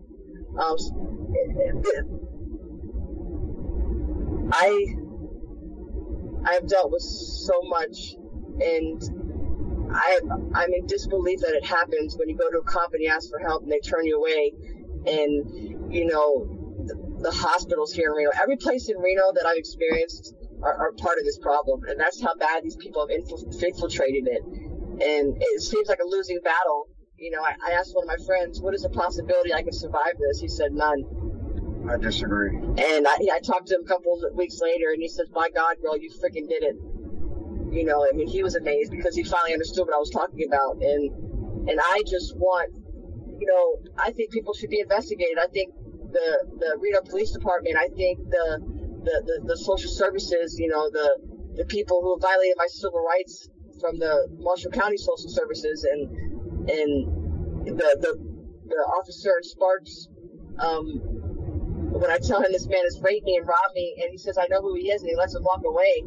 um, 0.57 0.77
I, 4.51 4.95
I 6.43 6.53
have 6.53 6.67
dealt 6.67 6.91
with 6.91 7.03
so 7.03 7.53
much, 7.65 8.15
and 8.61 9.91
I, 9.93 10.19
I'm 10.55 10.73
in 10.73 10.87
disbelief 10.87 11.41
that 11.41 11.53
it 11.53 11.65
happens 11.65 12.17
when 12.17 12.29
you 12.29 12.35
go 12.35 12.49
to 12.49 12.57
a 12.57 12.63
cop 12.63 12.93
and 12.93 13.03
you 13.03 13.09
ask 13.09 13.29
for 13.29 13.37
help 13.37 13.61
and 13.61 13.71
they 13.71 13.79
turn 13.79 14.05
you 14.05 14.17
away. 14.17 14.53
And 15.05 15.93
you 15.93 16.05
know 16.07 16.56
the, 17.19 17.31
hospitals 17.31 17.93
here 17.93 18.11
in 18.11 18.17
Reno, 18.17 18.31
every 18.41 18.57
place 18.57 18.89
in 18.89 18.97
Reno 18.97 19.31
that 19.33 19.45
I've 19.45 19.57
experienced 19.57 20.35
are, 20.61 20.73
are 20.73 20.91
part 20.93 21.17
of 21.17 21.25
this 21.25 21.37
problem, 21.37 21.81
and 21.87 21.99
that's 21.99 22.21
how 22.21 22.35
bad 22.35 22.63
these 22.63 22.75
people 22.75 23.05
have 23.07 23.09
infil- 23.09 23.63
infiltrated 23.63 24.27
it. 24.27 24.43
And 24.43 25.37
it 25.39 25.61
seems 25.61 25.87
like 25.87 25.99
a 25.99 26.07
losing 26.07 26.39
battle. 26.43 26.87
You 27.17 27.31
know, 27.31 27.41
I, 27.41 27.55
I 27.69 27.71
asked 27.73 27.93
one 27.93 28.05
of 28.05 28.07
my 28.07 28.25
friends, 28.25 28.61
"What 28.61 28.73
is 28.73 28.81
the 28.81 28.89
possibility 28.89 29.53
I 29.53 29.61
can 29.61 29.73
survive 29.73 30.17
this?" 30.19 30.39
He 30.39 30.47
said, 30.47 30.71
"None." 30.73 31.05
I 31.89 31.97
disagree. 31.97 32.57
And 32.57 33.07
I, 33.07 33.17
I 33.33 33.39
talked 33.39 33.67
to 33.67 33.75
him 33.75 33.81
a 33.85 33.87
couple 33.87 34.19
of 34.23 34.35
weeks 34.35 34.59
later, 34.61 34.91
and 34.91 35.01
he 35.01 35.07
said, 35.07 35.25
"My 35.31 35.49
God, 35.49 35.75
girl, 35.81 35.97
you 35.97 36.09
freaking 36.09 36.49
did 36.49 36.63
it." 36.63 36.75
You 37.71 37.85
know, 37.85 38.05
I 38.05 38.15
mean, 38.15 38.27
he 38.27 38.43
was 38.43 38.55
amazed 38.55 38.91
because 38.91 39.15
he 39.15 39.23
finally 39.23 39.53
understood 39.53 39.85
what 39.87 39.95
I 39.95 39.99
was 39.99 40.09
talking 40.09 40.47
about, 40.47 40.81
and 40.81 41.69
and 41.69 41.79
I 41.79 42.01
just 42.07 42.35
want, 42.37 42.71
you 43.39 43.45
know, 43.45 43.91
I 43.97 44.11
think 44.11 44.31
people 44.31 44.53
should 44.53 44.69
be 44.69 44.79
investigated. 44.79 45.37
I 45.37 45.47
think 45.47 45.73
the 46.11 46.27
the 46.59 46.77
Reno 46.79 47.01
Police 47.01 47.31
Department, 47.31 47.75
I 47.77 47.87
think 47.95 48.19
the 48.29 48.59
the, 49.03 49.15
the, 49.25 49.35
the 49.47 49.57
social 49.57 49.91
services, 49.91 50.57
you 50.59 50.67
know, 50.67 50.89
the 50.89 51.09
the 51.55 51.65
people 51.65 52.01
who 52.01 52.19
violated 52.19 52.55
my 52.57 52.67
civil 52.67 53.03
rights 53.03 53.49
from 53.79 53.97
the 53.99 54.27
Washoe 54.31 54.69
County 54.69 54.97
Social 54.97 55.29
Services 55.29 55.85
and 55.91 56.01
and 56.69 57.77
the 57.77 57.89
the, 58.01 58.13
the 58.67 58.81
officer 58.99 59.31
in 59.37 59.43
Sparks. 59.43 60.07
Um, 60.59 61.01
when 61.97 62.11
I 62.11 62.17
tell 62.17 62.41
him 62.41 62.51
this 62.51 62.67
man 62.67 62.83
has 62.83 62.99
raped 63.01 63.25
me 63.25 63.37
and 63.37 63.47
robbed 63.47 63.73
me, 63.73 63.95
and 64.01 64.09
he 64.11 64.17
says 64.17 64.37
I 64.37 64.47
know 64.49 64.61
who 64.61 64.75
he 64.75 64.89
is, 64.89 65.01
and 65.01 65.09
he 65.09 65.15
lets 65.15 65.33
him 65.35 65.43
walk 65.43 65.61
away. 65.65 66.03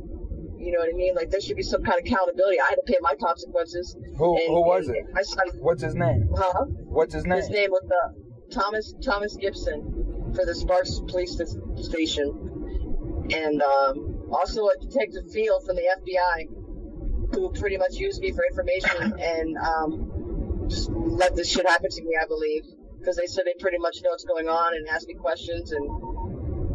You 0.59 0.73
know 0.73 0.81
what 0.81 0.91
I 0.93 0.97
mean? 0.97 1.15
Like 1.15 1.31
there 1.31 1.41
should 1.41 1.57
be 1.57 1.63
some 1.63 1.83
kind 1.83 1.99
of 1.99 2.07
accountability. 2.07 2.61
I 2.61 2.67
had 2.69 2.77
to 2.77 2.85
pay 2.87 2.99
my 3.01 3.15
consequences. 3.19 3.97
Who 4.19 4.37
and, 4.37 4.49
who 4.49 4.61
was 4.61 4.89
and 4.89 4.97
it? 4.97 5.05
My 5.13 5.23
son, 5.23 5.47
What's 5.59 5.83
his 5.83 5.95
name? 5.95 6.29
huh? 6.37 6.67
What's 6.85 7.15
his 7.15 7.25
name? 7.25 7.39
His 7.39 7.49
name 7.49 7.71
was 7.71 7.83
uh, 7.89 8.13
Thomas 8.51 8.95
Thomas 9.03 9.37
Gibson 9.37 10.33
for 10.35 10.45
the 10.45 10.55
Sparks 10.55 11.01
Police 11.09 11.41
Station, 11.77 13.29
and 13.33 13.63
um, 13.63 14.29
also 14.33 14.67
a 14.69 14.77
Detective 14.81 15.31
Field 15.33 15.63
from 15.67 15.77
the 15.77 15.87
FBI, 16.01 17.35
who 17.35 17.53
pretty 17.53 17.77
much 17.77 17.95
used 17.95 18.21
me 18.21 18.33
for 18.33 18.45
information 18.45 19.13
and 19.21 19.57
um, 19.59 20.67
just 20.69 20.91
let 20.91 21.35
this 21.37 21.51
shit 21.51 21.67
happen 21.67 21.91
to 21.91 22.03
me. 22.03 22.17
I 22.21 22.27
believe 22.27 22.63
because 22.99 23.17
they 23.17 23.27
said 23.27 23.45
they 23.47 23.55
pretty 23.59 23.79
much 23.79 24.03
know 24.05 24.11
what's 24.11 24.25
going 24.25 24.47
on 24.47 24.75
and 24.77 24.87
asked 24.89 25.09
me 25.09 25.15
questions 25.15 25.73
and 25.73 25.89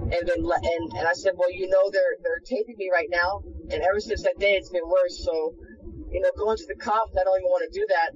and 0.05 0.27
then 0.27 0.45
and 0.45 0.83
and 0.97 1.07
I 1.07 1.13
said, 1.13 1.33
well, 1.35 1.51
you 1.51 1.67
know, 1.67 1.89
they're 1.91 2.15
they're 2.21 2.43
taping 2.45 2.75
me 2.77 2.89
right 2.93 3.09
now, 3.09 3.41
and 3.71 3.81
ever 3.81 3.99
since 3.99 4.23
that 4.23 4.37
day, 4.37 4.53
it's 4.53 4.69
been 4.69 4.85
worse. 4.85 5.23
So, 5.23 5.55
you 6.11 6.21
know, 6.21 6.29
going 6.37 6.57
to 6.57 6.67
the 6.67 6.75
cops, 6.75 7.17
I 7.17 7.23
don't 7.23 7.39
even 7.41 7.49
want 7.49 7.65
to 7.71 7.79
do 7.79 7.85
that. 7.89 8.11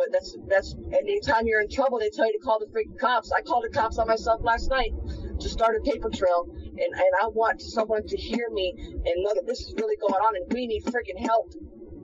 But 0.00 0.12
that's 0.12 0.34
that's 0.48 0.74
anytime 0.96 1.46
you're 1.46 1.60
in 1.60 1.68
trouble, 1.68 1.98
they 1.98 2.08
tell 2.08 2.24
you 2.24 2.32
to 2.32 2.38
call 2.38 2.58
the 2.58 2.72
freaking 2.72 2.98
cops. 2.98 3.30
I 3.36 3.42
called 3.42 3.64
the 3.64 3.68
cops 3.68 3.98
on 3.98 4.08
myself 4.08 4.40
last 4.42 4.70
night 4.70 4.92
to 5.40 5.48
start 5.50 5.76
a 5.76 5.80
paper 5.84 6.08
trail, 6.08 6.46
and 6.48 6.80
and 6.80 7.12
I 7.22 7.26
want 7.28 7.60
someone 7.60 8.06
to 8.06 8.16
hear 8.16 8.48
me 8.50 8.72
and 8.80 9.14
know 9.22 9.34
that 9.34 9.44
this 9.46 9.60
is 9.60 9.74
really 9.76 9.98
going 10.00 10.14
on, 10.14 10.36
and 10.36 10.50
we 10.54 10.66
need 10.66 10.84
freaking 10.84 11.20
help. 11.20 11.52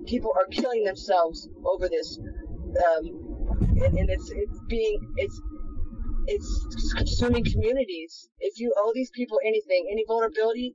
People 0.06 0.30
are 0.36 0.44
killing 0.52 0.84
themselves 0.84 1.48
over 1.64 1.88
this, 1.88 2.18
um, 2.20 3.04
and, 3.80 3.96
and 3.96 4.10
it's 4.10 4.30
it's 4.30 4.60
being 4.68 5.00
it's 5.16 5.40
it's 6.26 6.92
consuming 6.98 7.44
communities. 7.44 8.28
If 8.40 8.60
you 8.60 8.74
owe 8.76 8.92
these 8.94 9.10
people 9.10 9.40
anything, 9.42 9.88
any 9.90 10.04
vulnerability, 10.06 10.74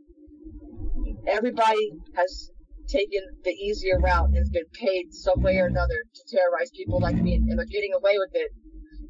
everybody 1.27 1.91
has 2.15 2.49
taken 2.91 3.21
the 3.43 3.51
easier 3.51 3.99
route 3.99 4.27
and 4.27 4.37
has 4.37 4.49
been 4.49 4.67
paid 4.73 5.13
some 5.13 5.41
way 5.41 5.57
or 5.57 5.67
another 5.67 6.03
to 6.13 6.21
terrorize 6.35 6.69
people 6.71 6.99
like 6.99 7.15
me, 7.15 7.35
and 7.35 7.57
they're 7.57 7.65
getting 7.65 7.93
away 7.93 8.17
with 8.17 8.31
it 8.33 8.51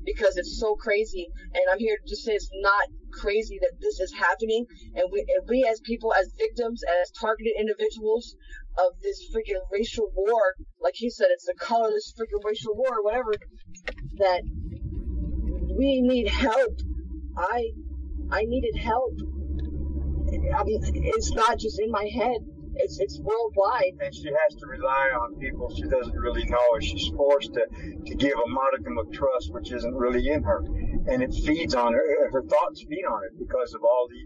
because 0.06 0.38
it's 0.38 0.60
so 0.60 0.76
crazy. 0.76 1.28
And 1.53 1.64
I'm 1.72 1.80
here 1.80 1.98
to 1.98 2.10
just 2.10 2.24
say 2.24 2.34
it's 2.34 2.49
not 2.62 2.88
crazy 3.12 3.58
that 3.62 3.74
this 3.82 3.99
is 3.99 4.14
happening, 4.14 4.66
and 4.95 5.10
we, 5.12 5.20
and 5.20 5.49
we 5.49 5.68
as 5.70 5.80
people, 5.82 6.14
as 6.14 6.32
victims, 6.38 6.82
as 7.02 7.12
targeted 7.12 7.53
individuals 7.60 8.36
of 8.78 8.94
this 9.02 9.20
freaking 9.34 9.60
racial 9.72 10.08
war, 10.16 10.56
like 10.80 10.95
he 10.95 11.10
said, 11.10 11.28
it's 11.32 11.49
a 11.49 11.53
colorless 11.53 12.14
freaking 12.18 12.44
racial 12.45 12.76
war, 12.76 13.03
whatever, 13.03 13.34
that 14.18 14.41
we 15.78 16.02
need 16.02 16.28
help. 16.28 16.80
I 17.38 17.72
I 18.32 18.44
needed 18.45 18.78
help. 18.82 19.14
I 20.56 20.64
mean, 20.64 20.80
it's 20.84 21.32
not 21.34 21.58
just 21.60 21.80
in 21.80 21.91
my 21.91 22.08
head. 22.14 22.38
It's 22.84 22.99
it's 22.99 23.20
worldwide. 23.20 23.94
and 24.02 24.14
she 24.14 24.30
has 24.30 24.56
to 24.60 24.66
rely 24.68 25.08
on 25.22 25.36
people 25.40 25.74
she 25.76 25.84
doesn't 25.84 26.16
really 26.16 26.45
know. 26.45 26.68
She's 26.80 27.08
forced 27.16 27.53
to, 27.53 27.64
to 28.08 28.14
give 28.16 28.34
a 28.34 28.49
modicum 28.49 28.98
of 28.98 29.12
trust, 29.12 29.53
which 29.53 29.72
isn't 29.72 29.95
really 29.95 30.30
in 30.30 30.44
her, 30.44 30.60
and 31.08 31.22
it 31.24 31.34
feeds 31.45 31.76
on 31.76 31.94
her. 31.94 32.30
Her 32.32 32.44
thoughts 32.44 32.84
feed 32.88 33.06
on 33.06 33.22
it 33.28 33.40
because 33.40 33.74
of 33.74 33.82
all 33.84 34.08
the 34.10 34.22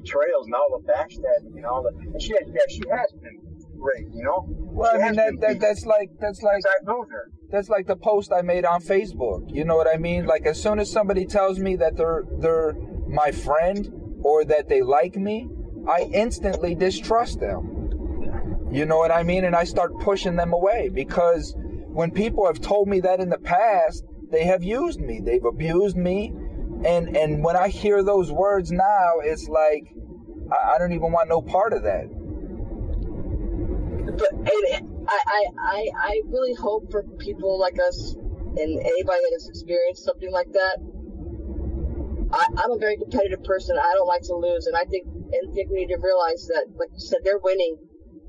betrayals 0.00 0.46
and 0.46 0.54
all 0.54 0.70
the 0.78 0.84
backstabbing 0.92 1.56
and 1.56 1.66
all 1.66 1.82
the. 1.82 1.90
And 2.12 2.20
she 2.22 2.32
has, 2.32 2.46
yeah, 2.46 2.66
she 2.68 2.82
has 2.90 3.12
been 3.20 3.38
raped, 3.78 4.14
you 4.14 4.24
know. 4.24 4.44
Well, 4.48 4.92
She 4.94 5.02
I 5.02 5.06
mean 5.06 5.16
that, 5.16 5.32
that 5.40 5.60
that's 5.60 5.84
like 5.86 6.10
that's 6.20 6.42
like 6.42 6.62
I've 6.80 6.86
her. 6.86 7.30
that's 7.50 7.68
like 7.68 7.86
the 7.86 7.96
post 7.96 8.32
I 8.32 8.42
made 8.42 8.64
on 8.64 8.80
Facebook. 8.82 9.42
You 9.52 9.64
know 9.64 9.76
what 9.76 9.88
I 9.92 9.96
mean? 9.96 10.26
Like 10.26 10.46
as 10.46 10.62
soon 10.62 10.78
as 10.78 10.90
somebody 10.90 11.26
tells 11.26 11.58
me 11.58 11.76
that 11.76 11.96
they're 11.96 12.24
they're 12.38 12.74
my 13.08 13.30
friend 13.32 13.88
or 14.22 14.44
that 14.44 14.68
they 14.68 14.82
like 14.82 15.16
me, 15.16 15.48
I 15.88 16.08
instantly 16.12 16.74
distrust 16.74 17.40
them. 17.40 17.75
You 18.70 18.84
know 18.84 18.98
what 18.98 19.10
I 19.10 19.22
mean? 19.22 19.44
And 19.44 19.54
I 19.54 19.64
start 19.64 19.98
pushing 20.00 20.36
them 20.36 20.52
away 20.52 20.88
because 20.88 21.54
when 21.56 22.10
people 22.10 22.46
have 22.46 22.60
told 22.60 22.88
me 22.88 23.00
that 23.00 23.20
in 23.20 23.28
the 23.28 23.38
past, 23.38 24.04
they 24.30 24.44
have 24.44 24.62
used 24.62 25.00
me. 25.00 25.20
They've 25.20 25.44
abused 25.44 25.96
me. 25.96 26.32
And 26.84 27.16
and 27.16 27.42
when 27.42 27.56
I 27.56 27.68
hear 27.68 28.02
those 28.02 28.30
words 28.30 28.70
now, 28.70 29.20
it's 29.22 29.48
like 29.48 29.94
I, 30.52 30.74
I 30.74 30.78
don't 30.78 30.92
even 30.92 31.12
want 31.12 31.28
no 31.28 31.40
part 31.40 31.72
of 31.72 31.84
that. 31.84 32.06
but 34.18 34.32
and 34.32 35.06
I, 35.08 35.20
I, 35.26 35.44
I, 35.58 35.86
I 35.96 36.20
really 36.26 36.54
hope 36.54 36.90
for 36.90 37.02
people 37.18 37.58
like 37.58 37.76
us 37.86 38.14
and 38.14 38.80
anybody 38.80 39.20
that 39.20 39.32
has 39.34 39.48
experienced 39.48 40.04
something 40.04 40.30
like 40.32 40.52
that. 40.52 40.78
I, 42.32 42.44
I'm 42.58 42.72
a 42.72 42.78
very 42.78 42.96
competitive 42.96 43.44
person. 43.44 43.76
I 43.78 43.92
don't 43.94 44.08
like 44.08 44.22
to 44.22 44.34
lose, 44.34 44.66
and 44.66 44.76
I 44.76 44.84
think 44.84 45.06
and 45.06 45.54
think 45.54 45.70
we 45.70 45.84
need 45.84 45.94
to 45.94 46.00
realize 46.02 46.46
that, 46.48 46.66
like 46.76 46.90
you 46.92 47.00
said, 47.00 47.18
they're 47.24 47.38
winning. 47.38 47.76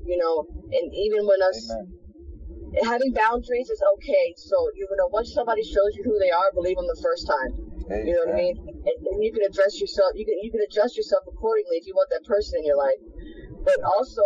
You 0.08 0.16
know, 0.16 0.48
and 0.72 0.88
even 0.88 1.28
when 1.28 1.40
us 1.44 1.60
Amen. 1.68 2.80
having 2.80 3.12
boundaries 3.12 3.68
is 3.68 3.82
okay. 4.00 4.32
So 4.40 4.56
you 4.74 4.88
know, 4.96 5.12
once 5.12 5.36
somebody 5.36 5.62
shows 5.62 5.92
you 6.00 6.04
who 6.08 6.16
they 6.16 6.32
are, 6.32 6.48
believe 6.56 6.80
them 6.80 6.88
the 6.88 7.02
first 7.04 7.28
time. 7.28 7.52
You 8.08 8.16
know 8.16 8.24
what 8.24 8.36
I 8.36 8.40
mean? 8.40 8.56
And, 8.56 8.96
and 9.04 9.18
you 9.24 9.32
can 9.32 9.44
address 9.44 9.80
yourself. 9.80 10.12
You 10.16 10.24
can 10.24 10.40
you 10.40 10.50
can 10.50 10.64
adjust 10.64 10.96
yourself 10.96 11.24
accordingly 11.28 11.76
if 11.76 11.86
you 11.86 11.92
want 11.92 12.08
that 12.08 12.24
person 12.24 12.60
in 12.60 12.64
your 12.64 12.80
life. 12.80 13.00
But 13.64 13.84
also, 13.84 14.24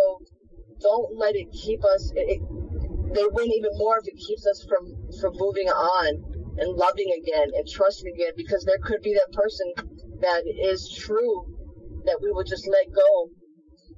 don't 0.79 1.19
let 1.19 1.35
it 1.35 1.51
keep 1.51 1.83
us. 1.83 2.11
It, 2.15 2.39
it, 2.39 2.41
they 3.11 3.27
win 3.27 3.51
even 3.51 3.71
more 3.75 3.99
if 3.99 4.07
it 4.07 4.15
keeps 4.19 4.47
us 4.47 4.65
from 4.67 4.87
from 5.19 5.35
moving 5.35 5.67
on 5.67 6.07
and 6.59 6.69
loving 6.79 7.11
again 7.11 7.51
and 7.51 7.67
trusting 7.67 8.07
again. 8.07 8.31
Because 8.35 8.63
there 8.63 8.79
could 8.83 9.01
be 9.03 9.15
that 9.15 9.31
person 9.35 9.67
that 10.23 10.43
is 10.47 10.87
true 10.95 11.43
that 12.05 12.19
we 12.21 12.31
would 12.31 12.47
just 12.47 12.67
let 12.67 12.87
go 12.91 13.31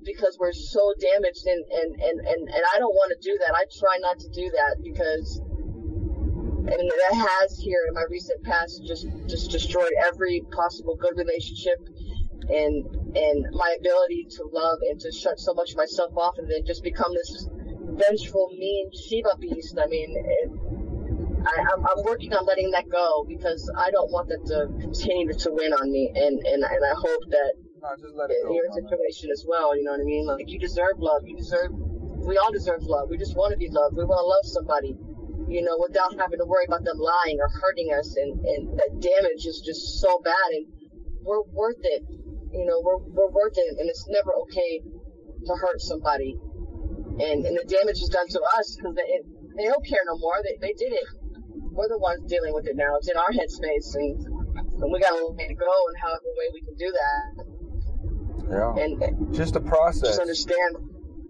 because 0.06 0.38
we're 0.40 0.54
so 0.54 0.94
damaged 1.02 1.46
and 1.46 1.66
and 1.66 1.90
and 2.00 2.18
and, 2.22 2.42
and 2.50 2.64
I 2.74 2.80
don't 2.80 2.94
want 2.94 3.12
to 3.12 3.20
do 3.22 3.38
that. 3.42 3.54
I 3.54 3.66
try 3.80 3.98
not 4.00 4.20
to 4.20 4.30
do 4.30 4.50
that 4.54 4.78
because 4.84 5.42
and 6.66 6.90
that 6.90 7.14
has 7.14 7.58
here 7.58 7.86
in 7.88 7.94
my 7.94 8.06
recent 8.10 8.42
past 8.44 8.82
just 8.88 9.08
just 9.28 9.52
destroyed 9.52 9.92
every 10.08 10.42
possible 10.52 10.96
good 10.96 11.18
relationship 11.18 11.78
and 12.50 12.86
and 13.16 13.46
my 13.54 13.76
ability 13.80 14.28
to 14.30 14.50
love 14.52 14.80
and 14.90 15.00
to 15.00 15.12
shut 15.12 15.40
so 15.40 15.54
much 15.54 15.72
of 15.72 15.78
myself 15.78 16.12
off 16.18 16.36
and 16.38 16.50
then 16.50 16.66
just 16.66 16.84
become 16.84 17.14
this 17.14 17.48
vengeful 17.96 18.50
mean 18.58 18.90
Shiva 18.94 19.38
beast. 19.40 19.78
I 19.82 19.88
mean, 19.88 20.16
it, 20.18 20.50
I, 21.46 21.62
I'm, 21.62 21.86
I'm 21.86 22.04
working 22.04 22.34
on 22.34 22.46
letting 22.46 22.72
that 22.72 22.90
go 22.90 23.26
because 23.28 23.72
I 23.78 23.92
don't 23.92 24.12
want 24.12 24.30
that 24.30 24.44
to 24.48 24.68
continue 24.82 25.32
to 25.32 25.50
win 25.52 25.74
on 25.74 25.92
me 25.92 26.12
and 26.14 26.40
and, 26.40 26.64
and 26.64 26.82
I 26.86 26.96
hope 26.98 27.22
that 27.30 27.54
No, 27.86 27.94
just 28.02 28.18
let 28.18 28.34
it 28.34 28.42
in 28.42 28.50
go. 28.50 28.58
your 28.58 28.70
situation 28.74 29.30
as 29.30 29.46
well. 29.46 29.78
You 29.78 29.86
know 29.86 29.94
what 29.94 30.02
I 30.02 30.10
mean? 30.10 30.26
Like 30.26 30.50
you 30.50 30.58
deserve 30.58 30.98
love. 30.98 31.22
You 31.22 31.38
deserve. 31.38 31.70
We 32.26 32.34
all 32.42 32.50
deserve 32.50 32.82
love. 32.82 33.14
We 33.14 33.18
just 33.22 33.38
want 33.38 33.54
to 33.54 33.60
be 33.62 33.70
loved. 33.70 33.94
We 33.94 34.10
want 34.10 34.26
to 34.26 34.30
love 34.30 34.46
somebody. 34.50 34.98
You 35.46 35.62
know, 35.62 35.78
without 35.78 36.18
having 36.18 36.42
to 36.42 36.48
worry 36.50 36.66
about 36.66 36.82
them 36.82 36.98
lying 36.98 37.38
or 37.38 37.46
hurting 37.62 37.94
us, 37.94 38.10
and 38.18 38.42
and 38.42 38.62
that 38.82 38.98
damage 38.98 39.46
is 39.46 39.62
just 39.62 40.02
so 40.02 40.18
bad. 40.26 40.50
And 40.50 40.66
we're 41.22 41.46
worth 41.54 41.86
it. 41.86 42.02
You 42.50 42.66
know, 42.66 42.82
we're 42.82 43.06
we're 43.06 43.30
worth 43.30 43.54
it, 43.54 43.78
and 43.78 43.86
it's 43.86 44.10
never 44.10 44.34
okay 44.50 44.82
to 45.46 45.54
hurt 45.54 45.78
somebody. 45.78 46.34
And 47.22 47.46
and 47.46 47.54
the 47.54 47.70
damage 47.70 48.02
is 48.02 48.10
done 48.10 48.26
to 48.34 48.42
us 48.58 48.82
because 48.82 48.98
they 48.98 49.06
they 49.62 49.70
don't 49.70 49.86
care 49.86 50.02
no 50.10 50.18
more. 50.18 50.42
They 50.42 50.58
they 50.58 50.74
did 50.74 50.98
it. 50.98 51.06
We're 51.70 51.94
the 51.94 52.02
ones 52.02 52.26
dealing 52.26 52.58
with 52.58 52.66
it 52.66 52.74
now. 52.74 52.98
It's 52.98 53.12
in 53.12 53.20
our 53.20 53.30
headspace, 53.30 53.94
and, 53.94 54.18
and 54.82 54.90
we 54.90 54.98
got 54.98 55.12
a 55.12 55.16
little 55.22 55.36
way 55.36 55.46
to 55.46 55.54
go, 55.54 55.70
and 55.70 55.96
however 56.02 56.34
way 56.34 56.50
we 56.50 56.66
can 56.66 56.74
do 56.80 56.90
that. 56.90 57.55
Yeah. 58.50 58.74
And, 58.84 59.02
and 59.02 59.34
Just 59.34 59.56
a 59.56 59.60
process. 59.62 60.10
just 60.10 60.20
understand 60.22 60.78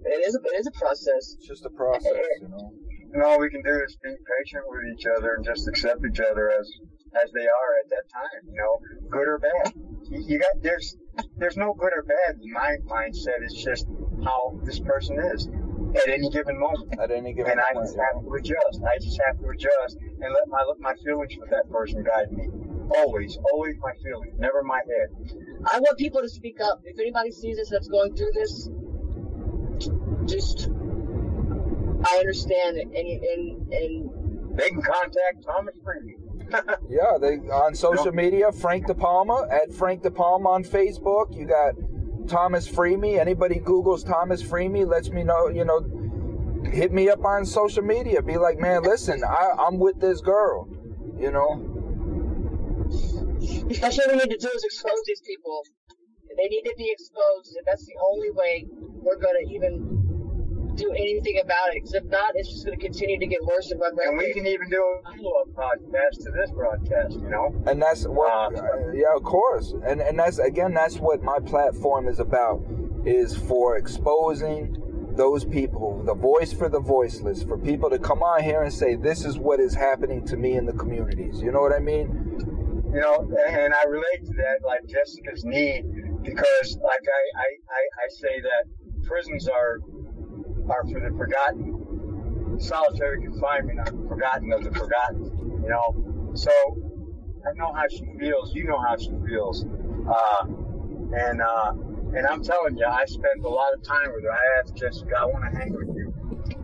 it 0.05 0.21
is 0.27 0.35
a, 0.35 0.39
it 0.53 0.59
is 0.59 0.67
a 0.67 0.71
process. 0.77 1.35
It's 1.39 1.47
just 1.47 1.65
a 1.65 1.69
process, 1.69 2.11
you 2.41 2.49
know. 2.49 2.71
And 3.13 3.23
all 3.23 3.39
we 3.39 3.49
can 3.49 3.61
do 3.63 3.71
is 3.85 3.97
be 4.03 4.09
patient 4.11 4.63
with 4.67 4.83
each 4.93 5.05
other 5.17 5.35
and 5.35 5.45
just 5.45 5.67
accept 5.67 6.01
each 6.05 6.19
other 6.19 6.51
as 6.51 6.69
as 7.15 7.31
they 7.31 7.47
are 7.47 7.71
at 7.81 7.89
that 7.89 8.05
time. 8.11 8.41
You 8.45 8.59
know, 8.59 9.07
good 9.09 9.27
or 9.27 9.39
bad. 9.39 9.73
You, 10.11 10.19
you 10.27 10.39
got 10.39 10.61
there's 10.61 10.95
there's 11.37 11.57
no 11.57 11.73
good 11.73 11.93
or 11.95 12.03
bad. 12.03 12.35
in 12.43 12.51
My 12.51 12.75
mindset 12.85 13.41
is 13.45 13.53
just 13.63 13.87
how 14.23 14.59
this 14.63 14.79
person 14.79 15.17
is 15.33 15.47
at 15.95 16.09
any 16.09 16.29
given 16.29 16.59
moment. 16.59 16.99
At 16.99 17.09
any 17.09 17.33
given 17.33 17.53
And 17.53 17.61
I 17.61 17.73
moment. 17.73 17.87
just 17.87 17.97
have 17.97 18.21
to 18.21 18.29
adjust. 18.35 18.83
I 18.83 18.99
just 18.99 19.19
have 19.25 19.39
to 19.39 19.47
adjust 19.47 19.95
and 19.97 20.29
let 20.29 20.45
my 20.49 20.61
let 20.67 20.79
my 20.79 20.93
feelings 21.03 21.33
for 21.39 21.47
that 21.49 21.65
person 21.71 22.03
guide 22.03 22.29
me. 22.31 22.45
Always, 22.99 23.35
always 23.51 23.73
my 23.81 23.93
feelings, 24.03 24.35
never 24.37 24.61
my 24.61 24.77
head. 24.85 25.09
I 25.71 25.79
want 25.79 25.97
people 25.97 26.21
to 26.21 26.29
speak 26.29 26.59
up. 26.61 26.81
If 26.83 26.99
anybody 26.99 27.31
sees 27.31 27.57
this 27.57 27.69
that's 27.69 27.87
going 27.87 28.15
through 28.15 28.31
this, 28.33 28.69
just 30.25 30.69
I 32.07 32.17
understand, 32.19 32.77
and 32.77 32.93
and 32.95 33.73
and 33.73 34.09
They 34.57 34.69
can 34.69 34.81
contact 34.81 35.43
Thomas 35.45 35.75
Freeman. 35.83 36.15
Yeah, 36.89 37.17
they 37.19 37.37
on 37.49 37.73
social 37.73 38.11
media, 38.11 38.51
Frank 38.51 38.85
DePalma 38.85 39.51
at 39.51 39.73
Frank 39.73 40.03
DePalma 40.03 40.45
on 40.45 40.63
Facebook. 40.63 41.35
You 41.35 41.47
got 41.47 41.73
Thomas 42.27 42.69
Freemy. 42.69 43.19
Anybody 43.19 43.55
Googles 43.55 44.05
Thomas 44.05 44.43
Freemy, 44.43 44.87
lets 44.87 45.09
me 45.09 45.23
know. 45.23 45.47
You 45.47 45.65
know, 45.65 45.81
hit 46.71 46.91
me 46.93 47.09
up 47.09 47.25
on 47.25 47.45
social 47.45 47.83
media. 47.83 48.21
Be 48.21 48.37
like, 48.37 48.59
man, 48.59 48.83
listen, 48.83 49.23
I, 49.23 49.51
I'm 49.57 49.79
with 49.79 49.99
this 49.99 50.21
girl. 50.21 50.69
You 51.19 51.31
know, 51.31 51.74
That's 53.79 53.97
what 53.97 54.11
we 54.11 54.17
need 54.17 54.31
to 54.31 54.37
do 54.37 54.49
is 54.53 54.63
expose 54.63 55.01
these 55.05 55.21
people. 55.21 55.63
They 56.37 56.47
need 56.49 56.63
to 56.63 56.73
be 56.77 56.91
exposed, 56.91 57.55
and 57.55 57.65
that's 57.65 57.85
the 57.85 57.95
only 58.11 58.31
way 58.31 58.65
we're 59.01 59.17
gonna 59.17 59.45
even 59.49 60.73
do 60.75 60.91
anything 60.91 61.39
about 61.41 61.69
it. 61.69 61.75
Because 61.75 61.93
if 61.93 62.03
not, 62.05 62.31
it's 62.35 62.49
just 62.49 62.65
gonna 62.65 62.77
continue 62.77 63.19
to 63.19 63.27
get 63.27 63.39
worse 63.45 63.71
and 63.71 63.79
run 63.79 63.93
And 64.05 64.17
we 64.17 64.33
can 64.33 64.45
even 64.45 64.69
do 64.69 64.83
a 64.83 65.11
follow-up 65.15 65.47
podcast 65.55 66.23
to 66.25 66.31
this 66.31 66.51
broadcast, 66.51 67.13
you 67.13 67.29
know? 67.29 67.55
and 67.67 67.81
that's 67.81 68.03
what. 68.05 68.55
Uh, 68.55 68.91
yeah, 68.93 69.15
of 69.15 69.23
course. 69.23 69.73
And 69.85 70.01
and 70.01 70.19
that's 70.19 70.39
again, 70.39 70.73
that's 70.73 70.97
what 70.97 71.23
my 71.23 71.39
platform 71.39 72.07
is 72.07 72.19
about. 72.19 72.61
Is 73.05 73.37
for 73.37 73.77
exposing 73.77 74.81
those 75.15 75.45
people, 75.45 76.01
the 76.03 76.13
voice 76.13 76.51
for 76.51 76.69
the 76.69 76.79
voiceless, 76.79 77.43
for 77.43 77.57
people 77.57 77.89
to 77.89 77.99
come 77.99 78.21
on 78.21 78.43
here 78.43 78.63
and 78.63 78.73
say, 78.73 78.95
this 78.95 79.23
is 79.23 79.37
what 79.37 79.59
is 79.59 79.73
happening 79.73 80.25
to 80.25 80.35
me 80.35 80.57
in 80.57 80.65
the 80.65 80.73
communities. 80.73 81.41
You 81.41 81.51
know 81.51 81.61
what 81.61 81.71
I 81.71 81.79
mean? 81.79 82.54
You 82.95 83.01
know, 83.01 83.19
and 83.19 83.73
I 83.73 83.83
relate 83.89 84.23
to 84.23 84.33
that, 84.37 84.63
like 84.65 84.79
Jessica's 84.87 85.43
need, 85.43 85.83
because 86.23 86.77
like 86.81 87.03
I, 87.03 87.23
I, 87.43 87.47
I, 87.67 87.81
I 88.05 88.07
say 88.07 88.39
that 88.39 88.63
prisons 89.03 89.49
are 89.49 89.79
are 90.69 90.83
for 90.87 91.01
the 91.01 91.11
forgotten. 91.17 92.57
Solitary 92.57 93.21
confinement 93.21 93.79
are 93.79 94.07
forgotten 94.07 94.53
of 94.53 94.63
the 94.63 94.71
forgotten. 94.71 95.59
You 95.61 95.69
know, 95.69 96.31
so 96.35 96.51
I 97.45 97.51
know 97.57 97.73
how 97.73 97.83
she 97.89 98.05
feels. 98.17 98.55
You 98.55 98.63
know 98.63 98.79
how 98.79 98.95
she 98.95 99.11
feels. 99.27 99.65
Uh, 99.65 100.45
and 101.19 101.41
uh, 101.41 101.73
and 102.15 102.25
I'm 102.25 102.41
telling 102.43 102.77
you, 102.77 102.85
I 102.85 103.03
spent 103.05 103.43
a 103.43 103.49
lot 103.49 103.73
of 103.73 103.83
time 103.83 104.13
with 104.13 104.23
her. 104.23 104.31
I 104.31 104.59
asked 104.61 104.77
Jessica, 104.77 105.15
I 105.19 105.25
want 105.25 105.43
to 105.51 105.59
hang 105.59 105.73
with 105.73 105.89
you, 105.95 106.13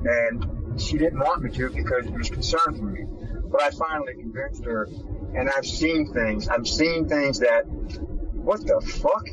and 0.06 0.80
she 0.80 0.98
didn't 0.98 1.20
want 1.20 1.44
me 1.44 1.52
to 1.52 1.70
because 1.72 2.06
she 2.06 2.12
was 2.14 2.30
concerned 2.30 2.78
for 2.78 2.86
me. 2.86 3.04
But 3.52 3.64
I 3.64 3.72
finally 3.72 4.14
convinced 4.14 4.64
her, 4.64 4.88
and 5.36 5.50
I've 5.50 5.66
seen 5.66 6.12
things. 6.14 6.48
I've 6.48 6.68
seen 6.68 7.08
things 7.08 7.40
that, 7.40 7.64
what 7.66 8.66
the 8.66 8.82
fuck? 8.82 9.28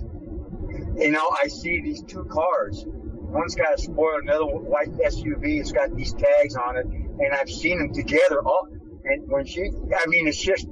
You 0.97 1.11
know, 1.11 1.29
I 1.43 1.49
see 1.49 1.81
these 1.81 2.03
two 2.03 2.25
cars. 2.25 2.85
One's 2.87 3.55
got 3.55 3.75
a 3.75 3.79
spoiler, 3.79 4.21
another 4.21 4.47
white 4.47 4.91
SUV. 4.91 5.61
It's 5.61 5.73
got 5.73 5.95
these 5.95 6.13
tags 6.13 6.57
on 6.57 6.77
it, 6.77 6.87
and 6.87 7.33
I've 7.33 7.51
seen 7.51 7.79
them 7.79 7.93
together. 7.93 8.41
All 8.45 8.69
and 9.05 9.31
when 9.31 9.47
she, 9.47 9.63
I 9.63 10.07
mean, 10.07 10.29
it's 10.29 10.41
just, 10.41 10.67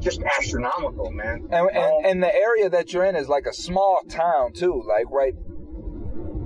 just 0.00 0.22
astronomical, 0.38 1.10
man. 1.10 1.48
And, 1.50 1.68
and 1.70 1.76
um, 1.76 1.92
and 2.04 2.22
the 2.22 2.34
area 2.34 2.70
that 2.70 2.92
you're 2.92 3.04
in 3.04 3.16
is 3.16 3.28
like 3.28 3.46
a 3.46 3.52
small 3.52 4.00
town 4.08 4.52
too, 4.52 4.82
like 4.86 5.10
right. 5.10 5.34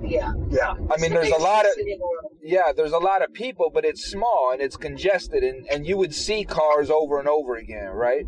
Yeah. 0.06 0.32
yeah, 0.50 0.74
I 0.90 1.00
mean, 1.00 1.12
there's 1.12 1.30
a 1.30 1.40
lot 1.40 1.64
of 1.64 1.72
City 1.72 1.92
in 1.92 1.98
the 1.98 2.04
world. 2.04 2.32
yeah, 2.42 2.72
there's 2.76 2.92
a 2.92 2.98
lot 2.98 3.22
of 3.22 3.32
people, 3.32 3.70
but 3.72 3.84
it's 3.84 4.04
small 4.10 4.50
and 4.52 4.60
it's 4.60 4.76
congested, 4.76 5.42
and 5.42 5.66
and 5.70 5.86
you 5.86 5.96
would 5.96 6.14
see 6.14 6.44
cars 6.44 6.90
over 6.90 7.18
and 7.18 7.28
over 7.28 7.56
again, 7.56 7.88
right? 7.88 8.26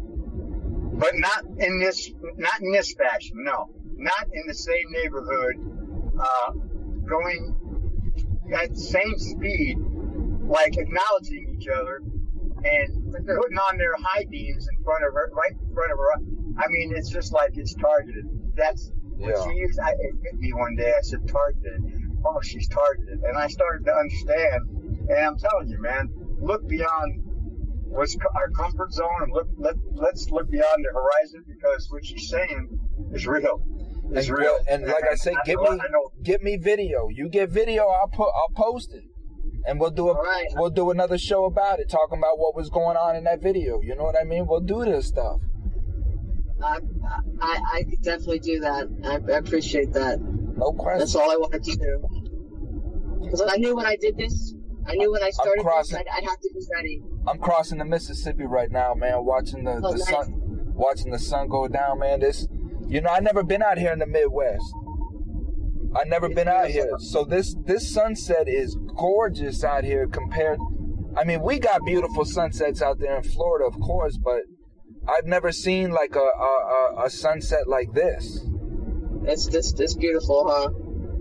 but 0.98 1.12
not 1.15 1.44
in 1.59 1.78
this, 1.78 2.11
not 2.36 2.61
in 2.61 2.73
this 2.73 2.94
fashion. 2.94 3.36
No, 3.44 3.69
not 3.97 4.27
in 4.32 4.47
the 4.47 4.55
same 4.55 4.90
neighborhood, 4.90 5.57
uh, 6.19 6.53
going 7.07 7.55
at 8.55 8.70
the 8.70 8.81
same 8.81 9.19
speed, 9.19 9.77
like 10.48 10.77
acknowledging 10.77 11.57
each 11.59 11.69
other 11.69 12.01
and 12.65 13.12
putting 13.12 13.59
on 13.59 13.77
their 13.77 13.94
high 14.03 14.24
beams 14.31 14.66
in 14.69 14.85
front 14.85 15.05
of 15.07 15.12
her, 15.12 15.31
right 15.35 15.53
in 15.53 15.74
front 15.74 15.93
of 15.93 15.98
her. 15.98 16.12
I 16.59 16.69
mean, 16.69 16.94
it's 16.97 17.11
just 17.11 17.32
like 17.32 17.57
it's 17.57 17.74
targeted. 17.74 18.24
That's 18.57 18.90
Yeah. 19.18 19.32
she 19.44 19.56
used. 19.59 19.78
I, 19.80 19.90
it 19.90 20.14
hit 20.22 20.34
me 20.38 20.52
one 20.52 20.76
day. 20.76 20.93
I 20.97 21.01
said 21.02 21.26
targeted. 21.28 21.80
Oh, 22.24 22.40
she's 22.43 22.68
targeted, 22.68 23.20
and 23.22 23.36
I 23.38 23.47
started 23.48 23.84
to 23.86 23.93
understand. 23.93 24.62
And 25.09 25.18
I'm 25.26 25.38
telling 25.38 25.68
you, 25.68 25.80
man, 25.80 26.09
look 26.40 26.66
beyond 26.68 27.22
what's 27.84 28.16
our 28.34 28.51
comfort 28.51 28.93
zone 28.93 29.09
and 29.22 29.32
look. 29.32 29.48
Let 29.56 29.74
let's 29.93 30.28
look 30.30 30.51
beyond 30.51 30.84
the 30.84 30.93
horizon 30.93 31.44
because 31.47 31.86
what 31.90 32.05
she's 32.05 32.28
saying 32.28 32.68
is 33.12 33.26
real. 33.26 33.62
It's 34.12 34.28
And, 34.28 34.38
real. 34.38 34.56
and 34.68 34.86
like 34.86 35.05
I 35.10 35.14
say, 35.16 35.34
give 35.44 35.60
know- 35.60 35.72
me 35.72 35.80
I 35.80 36.22
get 36.22 36.43
me 36.43 36.56
video. 36.56 37.09
You 37.10 37.28
get 37.28 37.51
video, 37.51 37.86
I'll 37.88 38.09
put 38.09 38.28
I'll 38.28 38.55
post 38.55 38.93
it, 38.93 39.05
and 39.66 39.80
we'll 39.80 39.90
do 39.90 40.09
a 40.10 40.14
right. 40.14 40.47
we'll 40.56 40.70
do 40.70 40.90
another 40.90 41.18
show 41.18 41.44
about 41.44 41.80
it, 41.80 41.88
talking 41.88 42.18
about 42.18 42.38
what 42.38 42.55
was 42.55 42.68
going 42.70 42.97
on 42.97 43.16
in 43.16 43.24
that 43.24 43.43
video. 43.43 43.80
You 43.82 43.97
know 43.97 44.05
what 44.05 44.16
I 44.20 44.24
mean? 44.24 44.47
We'll 44.47 44.60
do 44.60 44.84
this 44.84 45.06
stuff. 45.06 45.40
I, 46.62 46.78
I, 47.40 47.60
I 47.74 47.82
could 47.84 48.02
definitely 48.02 48.38
do 48.40 48.60
that. 48.60 48.88
I, 49.04 49.32
I 49.32 49.36
appreciate 49.38 49.92
that. 49.92 50.18
No 50.20 50.72
question. 50.72 50.98
That's 51.00 51.14
all 51.14 51.30
I 51.30 51.36
wanted 51.36 51.62
to 51.64 51.76
do. 51.76 53.20
Because 53.22 53.42
I 53.46 53.56
knew 53.56 53.76
when 53.76 53.86
I 53.86 53.96
did 53.96 54.16
this, 54.16 54.54
I 54.86 54.94
knew 54.94 55.10
when 55.12 55.22
I 55.22 55.30
started 55.30 55.58
this, 55.58 55.64
crossing- 55.64 55.98
I'd, 55.98 56.04
I'd 56.16 56.24
have 56.24 56.40
to 56.40 56.50
be 56.54 56.60
ready. 56.74 57.02
I'm 57.28 57.38
crossing 57.38 57.78
the 57.78 57.84
Mississippi 57.84 58.44
right 58.44 58.70
now, 58.70 58.94
man. 58.94 59.24
Watching 59.24 59.64
the, 59.64 59.80
Oh, 59.82 59.92
the 59.92 59.98
nice. 59.98 60.08
sun, 60.08 60.32
watching 60.74 61.10
the 61.10 61.18
sun 61.18 61.48
go 61.48 61.66
down, 61.68 61.98
man. 61.98 62.20
This, 62.20 62.46
you 62.88 63.00
know, 63.00 63.10
I 63.10 63.18
never 63.20 63.42
been 63.42 63.62
out 63.62 63.78
here 63.78 63.92
in 63.92 63.98
the 63.98 64.06
Midwest. 64.06 64.64
I 65.94 66.04
never 66.04 66.28
been 66.28 66.46
out 66.48 66.68
here, 66.68 66.90
so 66.98 67.24
this 67.24 67.54
this 67.64 67.88
sunset 67.90 68.48
is 68.48 68.76
gorgeous 68.96 69.64
out 69.64 69.82
here 69.82 70.06
compared. 70.06 70.58
I 71.16 71.24
mean, 71.24 71.40
we 71.42 71.58
got 71.58 71.80
beautiful 71.86 72.26
sunsets 72.26 72.82
out 72.82 72.98
there 72.98 73.16
in 73.16 73.22
Florida, 73.22 73.64
of 73.64 73.80
course, 73.80 74.18
but 74.22 74.42
I've 75.08 75.26
never 75.26 75.52
seen 75.52 75.90
like 75.90 76.16
a 76.16 76.20
a, 76.20 76.22
a, 77.02 77.04
a 77.06 77.10
sunset 77.10 77.68
like 77.68 77.92
this. 77.92 78.44
It's 79.24 79.46
this, 79.46 79.72
it's 79.78 79.94
beautiful, 79.94 80.46
huh? 80.48 80.70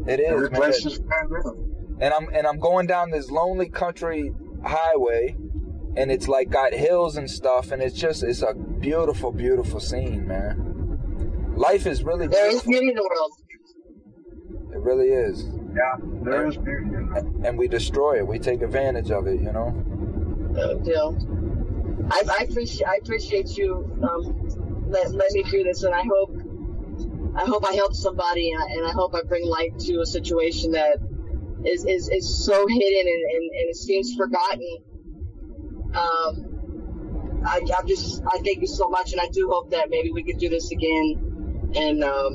It 0.08 0.20
is, 0.20 0.28
Every 0.32 0.50
man. 0.52 0.60
place 0.62 0.86
is 0.86 1.00
and 2.00 2.14
I'm 2.14 2.28
and 2.34 2.46
I'm 2.46 2.60
going 2.60 2.88
down 2.88 3.10
this 3.12 3.32
lonely 3.32 3.70
country 3.70 4.32
highway, 4.64 5.36
and 5.98 6.12
it's 6.12 6.28
like 6.28 6.50
got 6.50 6.74
hills 6.74 7.18
and 7.18 7.30
stuff, 7.30 7.72
and 7.72 7.82
it's 7.82 7.96
just 7.96 8.22
it's 8.24 8.42
a 8.44 8.54
beautiful, 8.54 9.32
beautiful 9.32 9.80
scene, 9.80 10.28
man. 10.28 11.54
Life 11.56 11.88
is 11.88 12.04
really 12.04 12.28
There 12.28 12.48
is 12.48 12.62
beautiful. 12.64 12.72
beauty 12.72 12.90
in 12.90 12.96
the 12.96 13.10
world. 13.10 13.32
It 14.74 14.80
really 14.82 15.08
is, 15.08 15.46
Yeah, 15.74 15.96
there 16.24 16.46
is 16.48 16.58
beauty 16.58 16.94
in 16.94 17.10
that. 17.14 17.24
and 17.48 17.58
we 17.58 17.68
destroy 17.70 18.18
it. 18.18 18.28
We 18.28 18.40
take 18.40 18.62
advantage 18.62 19.10
of 19.10 19.26
it, 19.26 19.40
you 19.42 19.52
know. 19.54 19.70
No 20.52 20.78
deal. 20.80 21.14
I, 22.10 22.22
I 22.40 22.44
appreciate 22.44 22.88
I 22.88 22.98
appreciate 23.02 23.58
you 23.58 24.00
um, 24.04 24.86
let, 24.88 25.12
let 25.12 25.32
me 25.32 25.44
through 25.44 25.64
this, 25.64 25.84
and 25.84 25.94
I 25.94 26.04
hope 26.04 26.32
I 27.36 27.46
hope 27.46 27.66
I 27.68 27.74
help 27.74 27.94
somebody, 27.94 28.52
and 28.52 28.62
I, 28.62 28.66
and 28.78 28.86
I 28.86 28.92
hope 28.92 29.14
I 29.16 29.22
bring 29.28 29.46
light 29.46 29.78
to 29.80 30.00
a 30.02 30.06
situation 30.06 30.72
that 30.72 30.98
is 31.66 31.86
is, 31.86 32.10
is 32.10 32.46
so 32.46 32.66
hidden 32.68 33.08
and, 33.08 33.24
and, 33.32 33.44
and 33.44 33.70
it 33.70 33.76
seems 33.76 34.14
forgotten. 34.16 34.78
Um, 35.96 37.42
I, 37.46 37.62
I'm 37.78 37.88
just 37.88 38.22
I 38.24 38.38
thank 38.40 38.62
you 38.62 38.68
so 38.68 38.88
much, 38.90 39.12
and 39.12 39.22
I 39.22 39.28
do 39.32 39.50
hope 39.52 39.72
that 39.72 39.90
maybe 39.90 40.12
we 40.12 40.24
could 40.24 40.38
do 40.38 40.50
this 40.50 40.72
again, 40.72 41.72
and 41.76 42.04
um, 42.04 42.34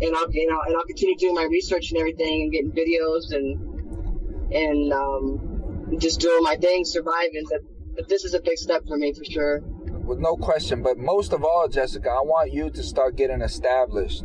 and 0.00 0.16
I'll 0.16 0.30
you 0.32 0.50
know 0.50 0.60
and 0.66 0.76
I'll 0.76 0.84
continue 0.86 1.16
doing 1.16 1.34
my 1.34 1.44
research 1.44 1.90
and 1.90 2.00
everything, 2.00 2.42
and 2.42 2.52
getting 2.52 2.72
videos 2.72 3.32
and 3.32 4.52
and 4.52 4.92
um, 4.92 5.98
just 5.98 6.20
doing 6.20 6.42
my 6.42 6.56
thing, 6.56 6.84
surviving. 6.84 7.44
But, 7.48 7.60
but 7.96 8.08
this 8.08 8.24
is 8.24 8.34
a 8.34 8.40
big 8.40 8.58
step 8.58 8.82
for 8.86 8.96
me 8.96 9.12
for 9.12 9.24
sure. 9.24 9.60
with 10.04 10.18
no 10.18 10.36
question. 10.36 10.82
But 10.82 10.98
most 10.98 11.32
of 11.32 11.44
all, 11.44 11.66
Jessica, 11.68 12.10
I 12.10 12.22
want 12.22 12.52
you 12.52 12.70
to 12.70 12.82
start 12.82 13.16
getting 13.16 13.40
established 13.42 14.22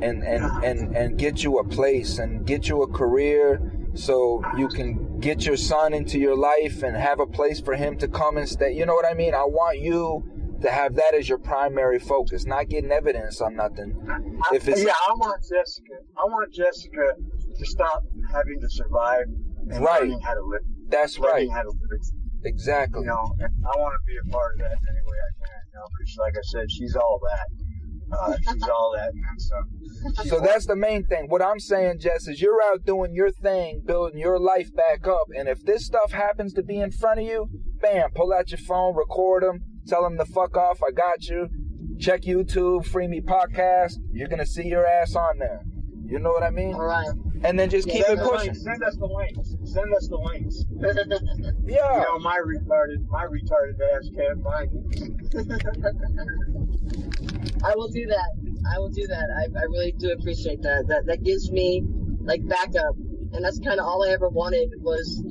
and 0.00 0.22
and 0.24 0.44
ah. 0.44 0.60
and 0.62 0.96
and 0.96 1.18
get 1.18 1.42
you 1.42 1.58
a 1.58 1.64
place 1.64 2.18
and 2.18 2.44
get 2.46 2.68
you 2.68 2.82
a 2.82 2.88
career 2.88 3.72
so 3.94 4.42
you 4.56 4.68
can 4.68 5.18
get 5.20 5.44
your 5.46 5.56
son 5.56 5.94
into 5.94 6.18
your 6.18 6.36
life 6.36 6.82
and 6.82 6.96
have 6.96 7.20
a 7.20 7.26
place 7.26 7.60
for 7.60 7.74
him 7.74 7.96
to 7.98 8.08
come 8.08 8.36
and 8.36 8.48
stay. 8.48 8.72
You 8.72 8.86
know 8.86 8.94
what 8.94 9.06
I 9.06 9.14
mean? 9.14 9.34
I 9.34 9.44
want 9.44 9.78
you 9.78 10.24
to 10.62 10.70
have 10.70 10.94
that 10.96 11.14
as 11.14 11.28
your 11.28 11.38
primary 11.38 11.98
focus, 11.98 12.46
not 12.46 12.68
getting 12.68 12.90
evidence 12.90 13.40
on 13.40 13.54
nothing. 13.56 13.94
If 14.52 14.68
it's 14.68 14.82
yeah, 14.82 14.92
I 15.08 15.12
want 15.14 15.42
Jessica. 15.42 15.94
I 16.16 16.24
want 16.24 16.52
Jessica 16.52 17.14
to 17.58 17.66
stop 17.66 18.02
having 18.32 18.60
to 18.60 18.68
survive 18.70 19.24
and 19.70 19.84
Right. 19.84 20.02
learning 20.02 20.20
how 20.20 20.34
to 20.34 20.42
live. 20.42 20.62
that's 20.88 21.18
right, 21.18 21.48
Learning 22.42 22.58
how 22.68 22.82
to 22.82 22.90
live. 22.90 22.98
exactly. 22.98 23.00
You 23.02 23.06
know, 23.06 23.26
I 23.40 23.78
want 23.78 23.94
to 23.94 24.02
be 24.06 24.16
a 24.18 24.26
part 24.30 24.54
of 24.54 24.58
that 24.60 24.72
in 24.72 24.84
any 24.88 25.02
way 25.06 25.18
I 25.18 25.32
can. 25.38 25.60
You 25.72 25.78
know, 25.78 25.86
because 25.98 26.16
like 26.18 26.34
I 26.36 26.44
said, 26.52 26.70
she's 26.70 26.96
all 26.96 27.20
that. 27.30 27.46
Uh, 28.12 28.36
she's 28.36 28.68
all 28.68 28.92
that 28.94 29.08
and 29.08 29.24
then 29.24 29.38
some. 29.38 30.26
So 30.26 30.40
that's 30.40 30.66
the 30.66 30.76
main 30.76 31.06
thing. 31.06 31.26
What 31.28 31.42
I'm 31.42 31.58
saying, 31.58 32.00
Jess, 32.00 32.28
is 32.28 32.42
you're 32.42 32.60
out 32.62 32.84
doing 32.84 33.14
your 33.14 33.30
thing, 33.30 33.82
building 33.86 34.18
your 34.18 34.38
life 34.38 34.68
back 34.74 35.06
up. 35.06 35.28
And 35.34 35.48
if 35.48 35.64
this 35.64 35.86
stuff 35.86 36.12
happens 36.12 36.52
to 36.54 36.62
be 36.62 36.78
in 36.78 36.90
front 36.90 37.20
of 37.20 37.26
you, 37.26 37.48
bam, 37.80 38.10
pull 38.14 38.32
out 38.32 38.50
your 38.50 38.58
phone, 38.58 38.94
record 38.94 39.44
them, 39.44 39.60
tell 39.86 40.02
them 40.02 40.18
to 40.18 40.26
fuck 40.26 40.56
off. 40.56 40.80
I 40.86 40.92
got 40.92 41.24
you. 41.24 41.48
Check 41.98 42.22
YouTube, 42.22 42.84
Free 42.84 43.08
Me 43.08 43.20
Podcast. 43.20 43.94
You're 44.10 44.28
going 44.28 44.40
to 44.40 44.46
see 44.46 44.66
your 44.66 44.86
ass 44.86 45.14
on 45.14 45.38
there. 45.38 45.62
You 46.12 46.18
know 46.18 46.30
what 46.30 46.42
I 46.42 46.50
mean? 46.50 46.74
All 46.74 46.84
right. 46.84 47.08
and 47.42 47.58
then 47.58 47.70
just 47.70 47.88
keep 47.88 48.04
it 48.06 48.18
pushing. 48.18 48.54
Send 48.54 48.82
us 48.84 48.96
the 48.96 49.06
links. 49.06 49.54
Send 49.64 49.94
us 49.94 50.08
the 50.08 50.18
links. 50.18 50.64
You 51.64 51.74
Yeah. 51.74 52.04
know, 52.06 52.18
my 52.18 52.38
retarded, 52.38 53.06
my 53.08 53.24
retarded 53.24 53.80
ass 53.96 54.10
can't 54.14 54.42
find 54.44 54.70
it. 54.92 56.52
I 57.64 57.74
will 57.76 57.88
do 57.88 58.06
that. 58.06 58.30
I 58.74 58.78
will 58.78 58.90
do 58.90 59.06
that. 59.06 59.26
I, 59.38 59.44
I 59.58 59.62
really 59.64 59.92
do 59.98 60.10
appreciate 60.12 60.60
that. 60.62 60.86
That 60.88 61.06
that 61.06 61.22
gives 61.24 61.50
me 61.50 61.82
like 62.20 62.46
backup, 62.46 62.94
and 63.32 63.44
that's 63.44 63.58
kind 63.60 63.80
of 63.80 63.86
all 63.86 64.04
I 64.04 64.10
ever 64.12 64.28
wanted 64.28 64.68
was 64.80 65.22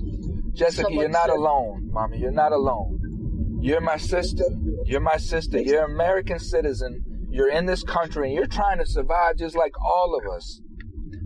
Jessica, 0.53 0.87
you're 0.91 1.09
not 1.09 1.27
said- 1.27 1.35
alone, 1.35 1.89
mommy. 1.91 2.17
You're 2.17 2.31
not 2.31 2.51
alone. 2.53 3.59
You're 3.61 3.81
my 3.81 3.97
sister. 3.97 4.45
You're 4.85 4.99
my 5.01 5.17
sister. 5.17 5.59
You're 5.61 5.85
an 5.85 5.91
American 5.91 6.39
citizen. 6.39 7.03
You're 7.29 7.49
in 7.51 7.65
this 7.65 7.83
country 7.83 8.27
and 8.27 8.35
you're 8.35 8.47
trying 8.47 8.79
to 8.79 8.85
survive 8.85 9.37
just 9.37 9.55
like 9.55 9.71
all 9.79 10.19
of 10.19 10.25
us. 10.35 10.59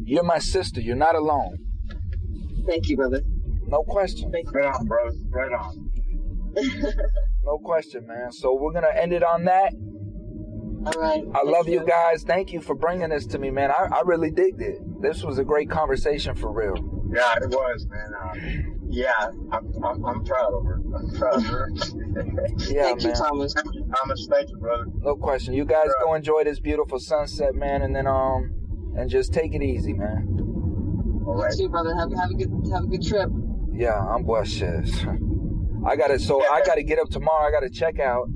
You're 0.06 0.24
my 0.24 0.40
sister. 0.40 0.80
You're 0.82 0.96
not 0.96 1.16
alone. 1.16 1.58
thank 2.68 2.88
you, 2.88 2.96
brother. 2.98 3.22
No 3.68 3.84
question. 3.84 4.32
Right 4.32 4.66
on, 4.66 4.86
bro. 4.86 5.10
Right 5.30 5.52
on. 5.52 5.92
No 7.44 7.60
question, 7.60 8.08
man. 8.08 8.32
So 8.32 8.56
we're 8.60 8.72
going 8.72 8.86
to 8.92 9.02
end 9.04 9.14
it 9.14 9.22
on 9.22 9.44
that. 9.46 9.72
All 9.72 11.00
right. 11.00 11.24
I 11.30 11.42
Thank 11.44 11.48
love 11.56 11.68
you 11.70 11.86
guys. 11.86 12.24
Thank 12.24 12.52
you 12.52 12.60
for 12.60 12.74
bringing 12.74 13.10
this 13.10 13.28
to 13.28 13.38
me, 13.38 13.52
man. 13.52 13.70
I, 13.70 13.88
I 13.98 14.02
really 14.04 14.32
digged 14.32 14.64
it. 14.64 14.80
This 15.00 15.22
was 15.24 15.38
a 15.38 15.44
great 15.44 15.70
conversation 15.70 16.34
for 16.34 16.52
real. 16.52 16.74
Yeah, 17.16 17.36
it 17.36 17.50
was, 17.52 17.86
man. 17.88 18.14
Uh, 18.20 18.72
yeah, 18.90 19.12
I'm, 19.52 19.84
I'm, 19.84 20.06
I'm 20.06 20.24
proud 20.24 20.54
of 20.56 20.66
her. 20.66 20.82
I'm 20.96 21.10
proud 21.20 21.36
of 21.36 21.46
her. 21.46 21.70
Yeah, 22.68 22.84
Thank 22.86 23.04
you. 23.04 23.12
Thomas. 23.14 23.54
Thomas, 23.54 24.28
thank 24.32 24.50
you, 24.50 24.58
brother. 24.58 24.86
No 25.02 25.16
question. 25.16 25.54
You 25.54 25.66
guys 25.66 25.90
go 26.04 26.16
enjoy 26.16 26.46
this 26.46 26.60
beautiful 26.60 26.98
sunset, 27.00 27.54
man, 27.54 27.84
and 27.84 27.96
then 27.96 28.08
um 28.08 28.52
and 28.98 29.10
just 29.10 29.34
take 29.34 29.54
it 29.54 29.62
easy, 29.62 29.94
man. 29.94 30.28
All 31.28 31.36
You 31.38 31.44
right. 31.44 31.54
too, 31.58 31.70
brother. 31.70 31.96
Have, 31.96 32.12
have 32.14 32.30
a 32.32 32.34
good 32.34 32.52
have 32.72 32.84
a 32.84 32.88
good 32.88 33.06
trip. 33.06 33.30
Yeah, 33.74 33.98
I'm 34.00 34.24
blessed. 34.24 34.52
Shit. 34.54 34.86
I 35.86 35.96
gotta 35.96 36.18
so 36.20 36.42
I 36.52 36.62
gotta 36.66 36.84
get 36.84 37.00
up 37.00 37.10
tomorrow. 37.10 37.48
I 37.48 37.52
gotta 37.52 37.70
check 37.70 38.00
out. 38.00 38.28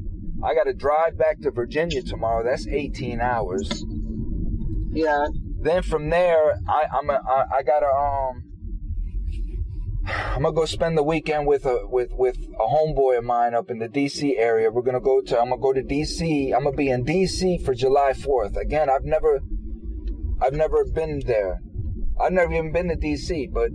I 0.44 0.54
gotta 0.54 0.74
drive 0.74 1.18
back 1.18 1.40
to 1.42 1.52
Virginia 1.52 2.02
tomorrow. 2.02 2.44
That's 2.44 2.68
18 2.68 3.20
hours. 3.22 3.84
Yeah. 4.92 5.28
Then 5.62 5.84
from 5.84 6.10
there, 6.10 6.60
I 6.68 6.84
I'm 6.98 7.10
a, 7.10 7.14
I, 7.14 7.58
I 7.60 7.64
gotta 7.64 7.88
um. 7.88 8.44
I'm 10.08 10.42
gonna 10.44 10.54
go 10.56 10.66
spend 10.66 10.98
the 10.98 11.04
weekend 11.04 11.46
with 11.46 11.66
a 11.66 11.86
with 11.88 12.12
with 12.14 12.38
a 12.38 12.66
homeboy 12.68 13.18
of 13.20 13.24
mine 13.24 13.54
up 13.54 13.70
in 13.70 13.78
the 13.80 13.88
DC 13.90 14.34
area. 14.38 14.72
We're 14.72 14.82
gonna 14.82 15.00
go 15.00 15.22
to 15.22 15.40
I'm 15.40 15.50
gonna 15.50 15.62
go 15.62 15.74
to 15.74 15.84
DC. 15.84 16.54
I'm 16.56 16.64
gonna 16.64 16.76
be 16.76 16.90
in 16.90 17.06
DC 17.06 17.64
for 17.64 17.74
July 17.76 18.14
4th. 18.14 18.58
Again, 18.58 18.90
I've 18.90 19.04
never 19.06 19.42
I've 20.42 20.54
never 20.54 20.86
been 20.86 21.22
there. 21.26 21.62
I've 22.20 22.32
never 22.32 22.54
even 22.54 22.72
been 22.72 22.90
to 22.90 22.96
DC, 22.96 23.52
but 23.52 23.72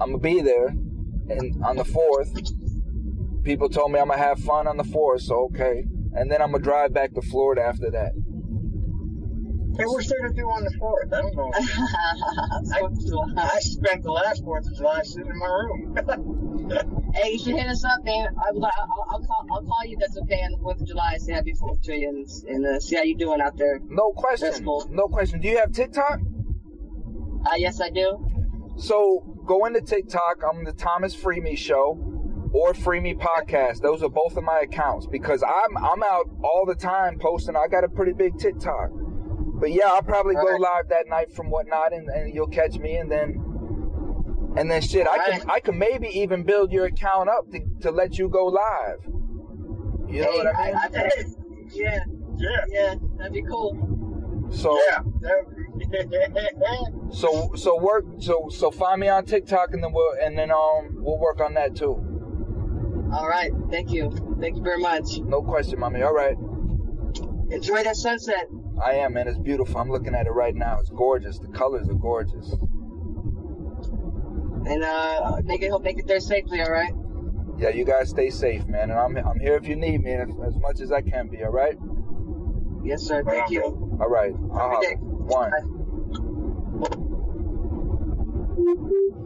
I'm 0.00 0.12
gonna 0.12 0.18
be 0.18 0.40
there 0.40 0.68
and 0.68 1.62
on 1.64 1.76
the 1.76 1.84
4th. 1.84 3.42
People 3.44 3.68
told 3.68 3.92
me 3.92 3.98
I'm 3.98 4.08
gonna 4.08 4.20
have 4.20 4.38
fun 4.38 4.66
on 4.66 4.76
the 4.76 4.84
4th, 4.84 5.22
so 5.22 5.50
okay. 5.52 5.84
And 6.12 6.30
then 6.30 6.42
I'm 6.42 6.52
gonna 6.52 6.62
drive 6.62 6.92
back 6.92 7.14
to 7.14 7.22
Florida 7.22 7.62
after 7.62 7.90
that. 7.90 8.12
Hey, 9.76 9.84
what's 9.86 10.08
there 10.08 10.28
to 10.28 10.34
do 10.34 10.42
on 10.42 10.64
the 10.64 10.70
4th? 10.78 11.12
I 11.12 11.22
don't 11.22 11.36
know. 11.36 11.50
I 13.36 13.56
I 13.56 13.60
spent 13.60 14.02
the 14.02 14.12
last 14.12 14.44
4th 14.44 14.66
of 14.66 14.76
July 14.76 15.02
sitting 15.02 15.30
in 15.30 15.38
my 15.38 15.46
room. 15.46 17.10
hey, 17.14 17.32
you 17.32 17.38
should 17.38 17.54
hit 17.54 17.66
us 17.66 17.84
up, 17.84 18.04
man. 18.04 18.28
I, 18.36 18.52
will 18.52 18.64
I'll, 18.64 19.06
I'll 19.10 19.20
call. 19.20 19.46
I'll 19.52 19.62
call 19.62 19.84
you. 19.86 19.96
That's 19.98 20.16
okay 20.18 20.42
on 20.42 20.52
the 20.52 20.58
Fourth 20.58 20.80
of 20.80 20.86
July. 20.86 21.16
Say 21.18 21.32
happy 21.32 21.54
Fourth 21.54 21.82
to 21.82 21.96
you 21.96 22.08
and, 22.08 22.26
and 22.48 22.66
uh, 22.66 22.80
see 22.80 22.96
how 22.96 23.02
you're 23.02 23.18
doing 23.18 23.40
out 23.40 23.56
there. 23.56 23.80
No 23.84 24.12
question. 24.12 24.52
Cool. 24.64 24.88
No 24.90 25.06
question. 25.08 25.40
Do 25.40 25.48
you 25.48 25.58
have 25.58 25.72
TikTok? 25.72 26.18
Uh, 27.46 27.54
yes, 27.56 27.80
I 27.80 27.90
do. 27.90 28.26
So 28.76 29.42
go 29.46 29.66
into 29.66 29.80
TikTok. 29.80 30.42
I'm 30.48 30.64
the 30.64 30.72
Thomas 30.72 31.14
Freeme 31.14 31.56
Show 31.56 32.10
or 32.52 32.74
Free 32.74 33.00
Me 33.00 33.14
Podcast. 33.14 33.80
Those 33.80 34.02
are 34.02 34.08
both 34.08 34.36
of 34.36 34.44
my 34.44 34.60
accounts 34.64 35.06
because 35.06 35.42
I'm 35.42 35.76
I'm 35.76 36.02
out 36.02 36.28
all 36.42 36.64
the 36.66 36.74
time 36.74 37.18
posting. 37.18 37.56
I 37.56 37.68
got 37.68 37.84
a 37.84 37.88
pretty 37.88 38.12
big 38.12 38.38
TikTok. 38.38 38.90
But 39.60 39.72
yeah, 39.72 39.88
I'll 39.88 40.02
probably 40.02 40.34
go 40.34 40.40
Alright. 40.40 40.60
live 40.60 40.88
that 40.88 41.06
night 41.06 41.30
from 41.32 41.50
whatnot, 41.50 41.92
and, 41.92 42.08
and 42.08 42.34
you'll 42.34 42.48
catch 42.48 42.78
me, 42.78 42.96
and 42.96 43.10
then 43.12 43.44
and 44.56 44.70
then 44.70 44.80
shit, 44.80 45.06
I 45.06 45.18
can 45.18 45.40
Alright. 45.42 45.50
I 45.50 45.60
can 45.60 45.78
maybe 45.78 46.08
even 46.08 46.42
build 46.44 46.72
your 46.72 46.86
account 46.86 47.28
up 47.28 47.50
to, 47.52 47.60
to 47.82 47.90
let 47.90 48.18
you 48.18 48.30
go 48.30 48.46
live. 48.46 48.98
You 50.08 50.22
know 50.22 50.32
hey, 50.32 50.38
what 50.38 50.56
I 50.56 50.66
mean? 50.66 50.76
I, 50.76 50.88
I, 50.98 51.10
yeah, 51.72 51.98
yeah. 52.36 52.64
yeah, 52.68 52.94
that'd 53.18 53.32
be 53.34 53.42
cool. 53.42 54.48
so 54.50 54.80
Yeah. 54.88 55.02
so 57.12 57.52
so 57.54 57.78
work 57.78 58.04
so 58.18 58.48
so 58.50 58.70
find 58.70 59.00
me 59.00 59.08
on 59.08 59.26
TikTok, 59.26 59.74
and 59.74 59.84
then 59.84 59.92
we'll 59.92 60.16
and 60.22 60.38
then 60.38 60.50
um 60.50 60.96
we'll 60.96 61.18
work 61.18 61.40
on 61.40 61.52
that 61.54 61.76
too. 61.76 62.06
All 63.12 63.28
right, 63.28 63.52
thank 63.70 63.90
you, 63.90 64.10
thank 64.40 64.56
you 64.56 64.62
very 64.62 64.80
much. 64.80 65.18
No 65.18 65.42
question, 65.42 65.78
mommy. 65.80 66.02
All 66.02 66.14
right. 66.14 66.36
Enjoy 67.50 67.82
that 67.82 67.96
sunset. 67.96 68.46
I 68.82 68.94
am, 68.94 69.14
man. 69.14 69.28
It's 69.28 69.38
beautiful. 69.38 69.78
I'm 69.78 69.90
looking 69.90 70.14
at 70.14 70.26
it 70.26 70.30
right 70.30 70.54
now. 70.54 70.78
It's 70.80 70.90
gorgeous. 70.90 71.38
The 71.38 71.48
colors 71.48 71.88
are 71.88 71.94
gorgeous. 71.94 72.52
And 74.66 74.82
uh, 74.82 75.40
make 75.44 75.62
it. 75.62 75.68
help 75.68 75.82
make 75.82 75.98
it 75.98 76.06
there 76.06 76.20
safely. 76.20 76.60
All 76.60 76.70
right. 76.70 76.92
Yeah, 77.58 77.70
you 77.70 77.84
guys 77.84 78.10
stay 78.10 78.30
safe, 78.30 78.66
man. 78.66 78.90
And 78.90 78.98
I'm 78.98 79.16
I'm 79.16 79.38
here 79.38 79.56
if 79.56 79.66
you 79.66 79.76
need 79.76 80.02
me 80.02 80.12
as, 80.12 80.28
as 80.46 80.56
much 80.56 80.80
as 80.80 80.92
I 80.92 81.02
can 81.02 81.28
be. 81.28 81.42
All 81.42 81.50
right. 81.50 81.76
Yes, 82.82 83.02
sir. 83.02 83.22
Thank 83.22 83.50
you. 83.50 83.62
All 84.00 84.08
right. 84.08 84.32
Uh, 84.32 84.80
one. 85.26 85.50
Bye. 85.50 85.60
Thank 88.62 88.80
you. 88.80 89.20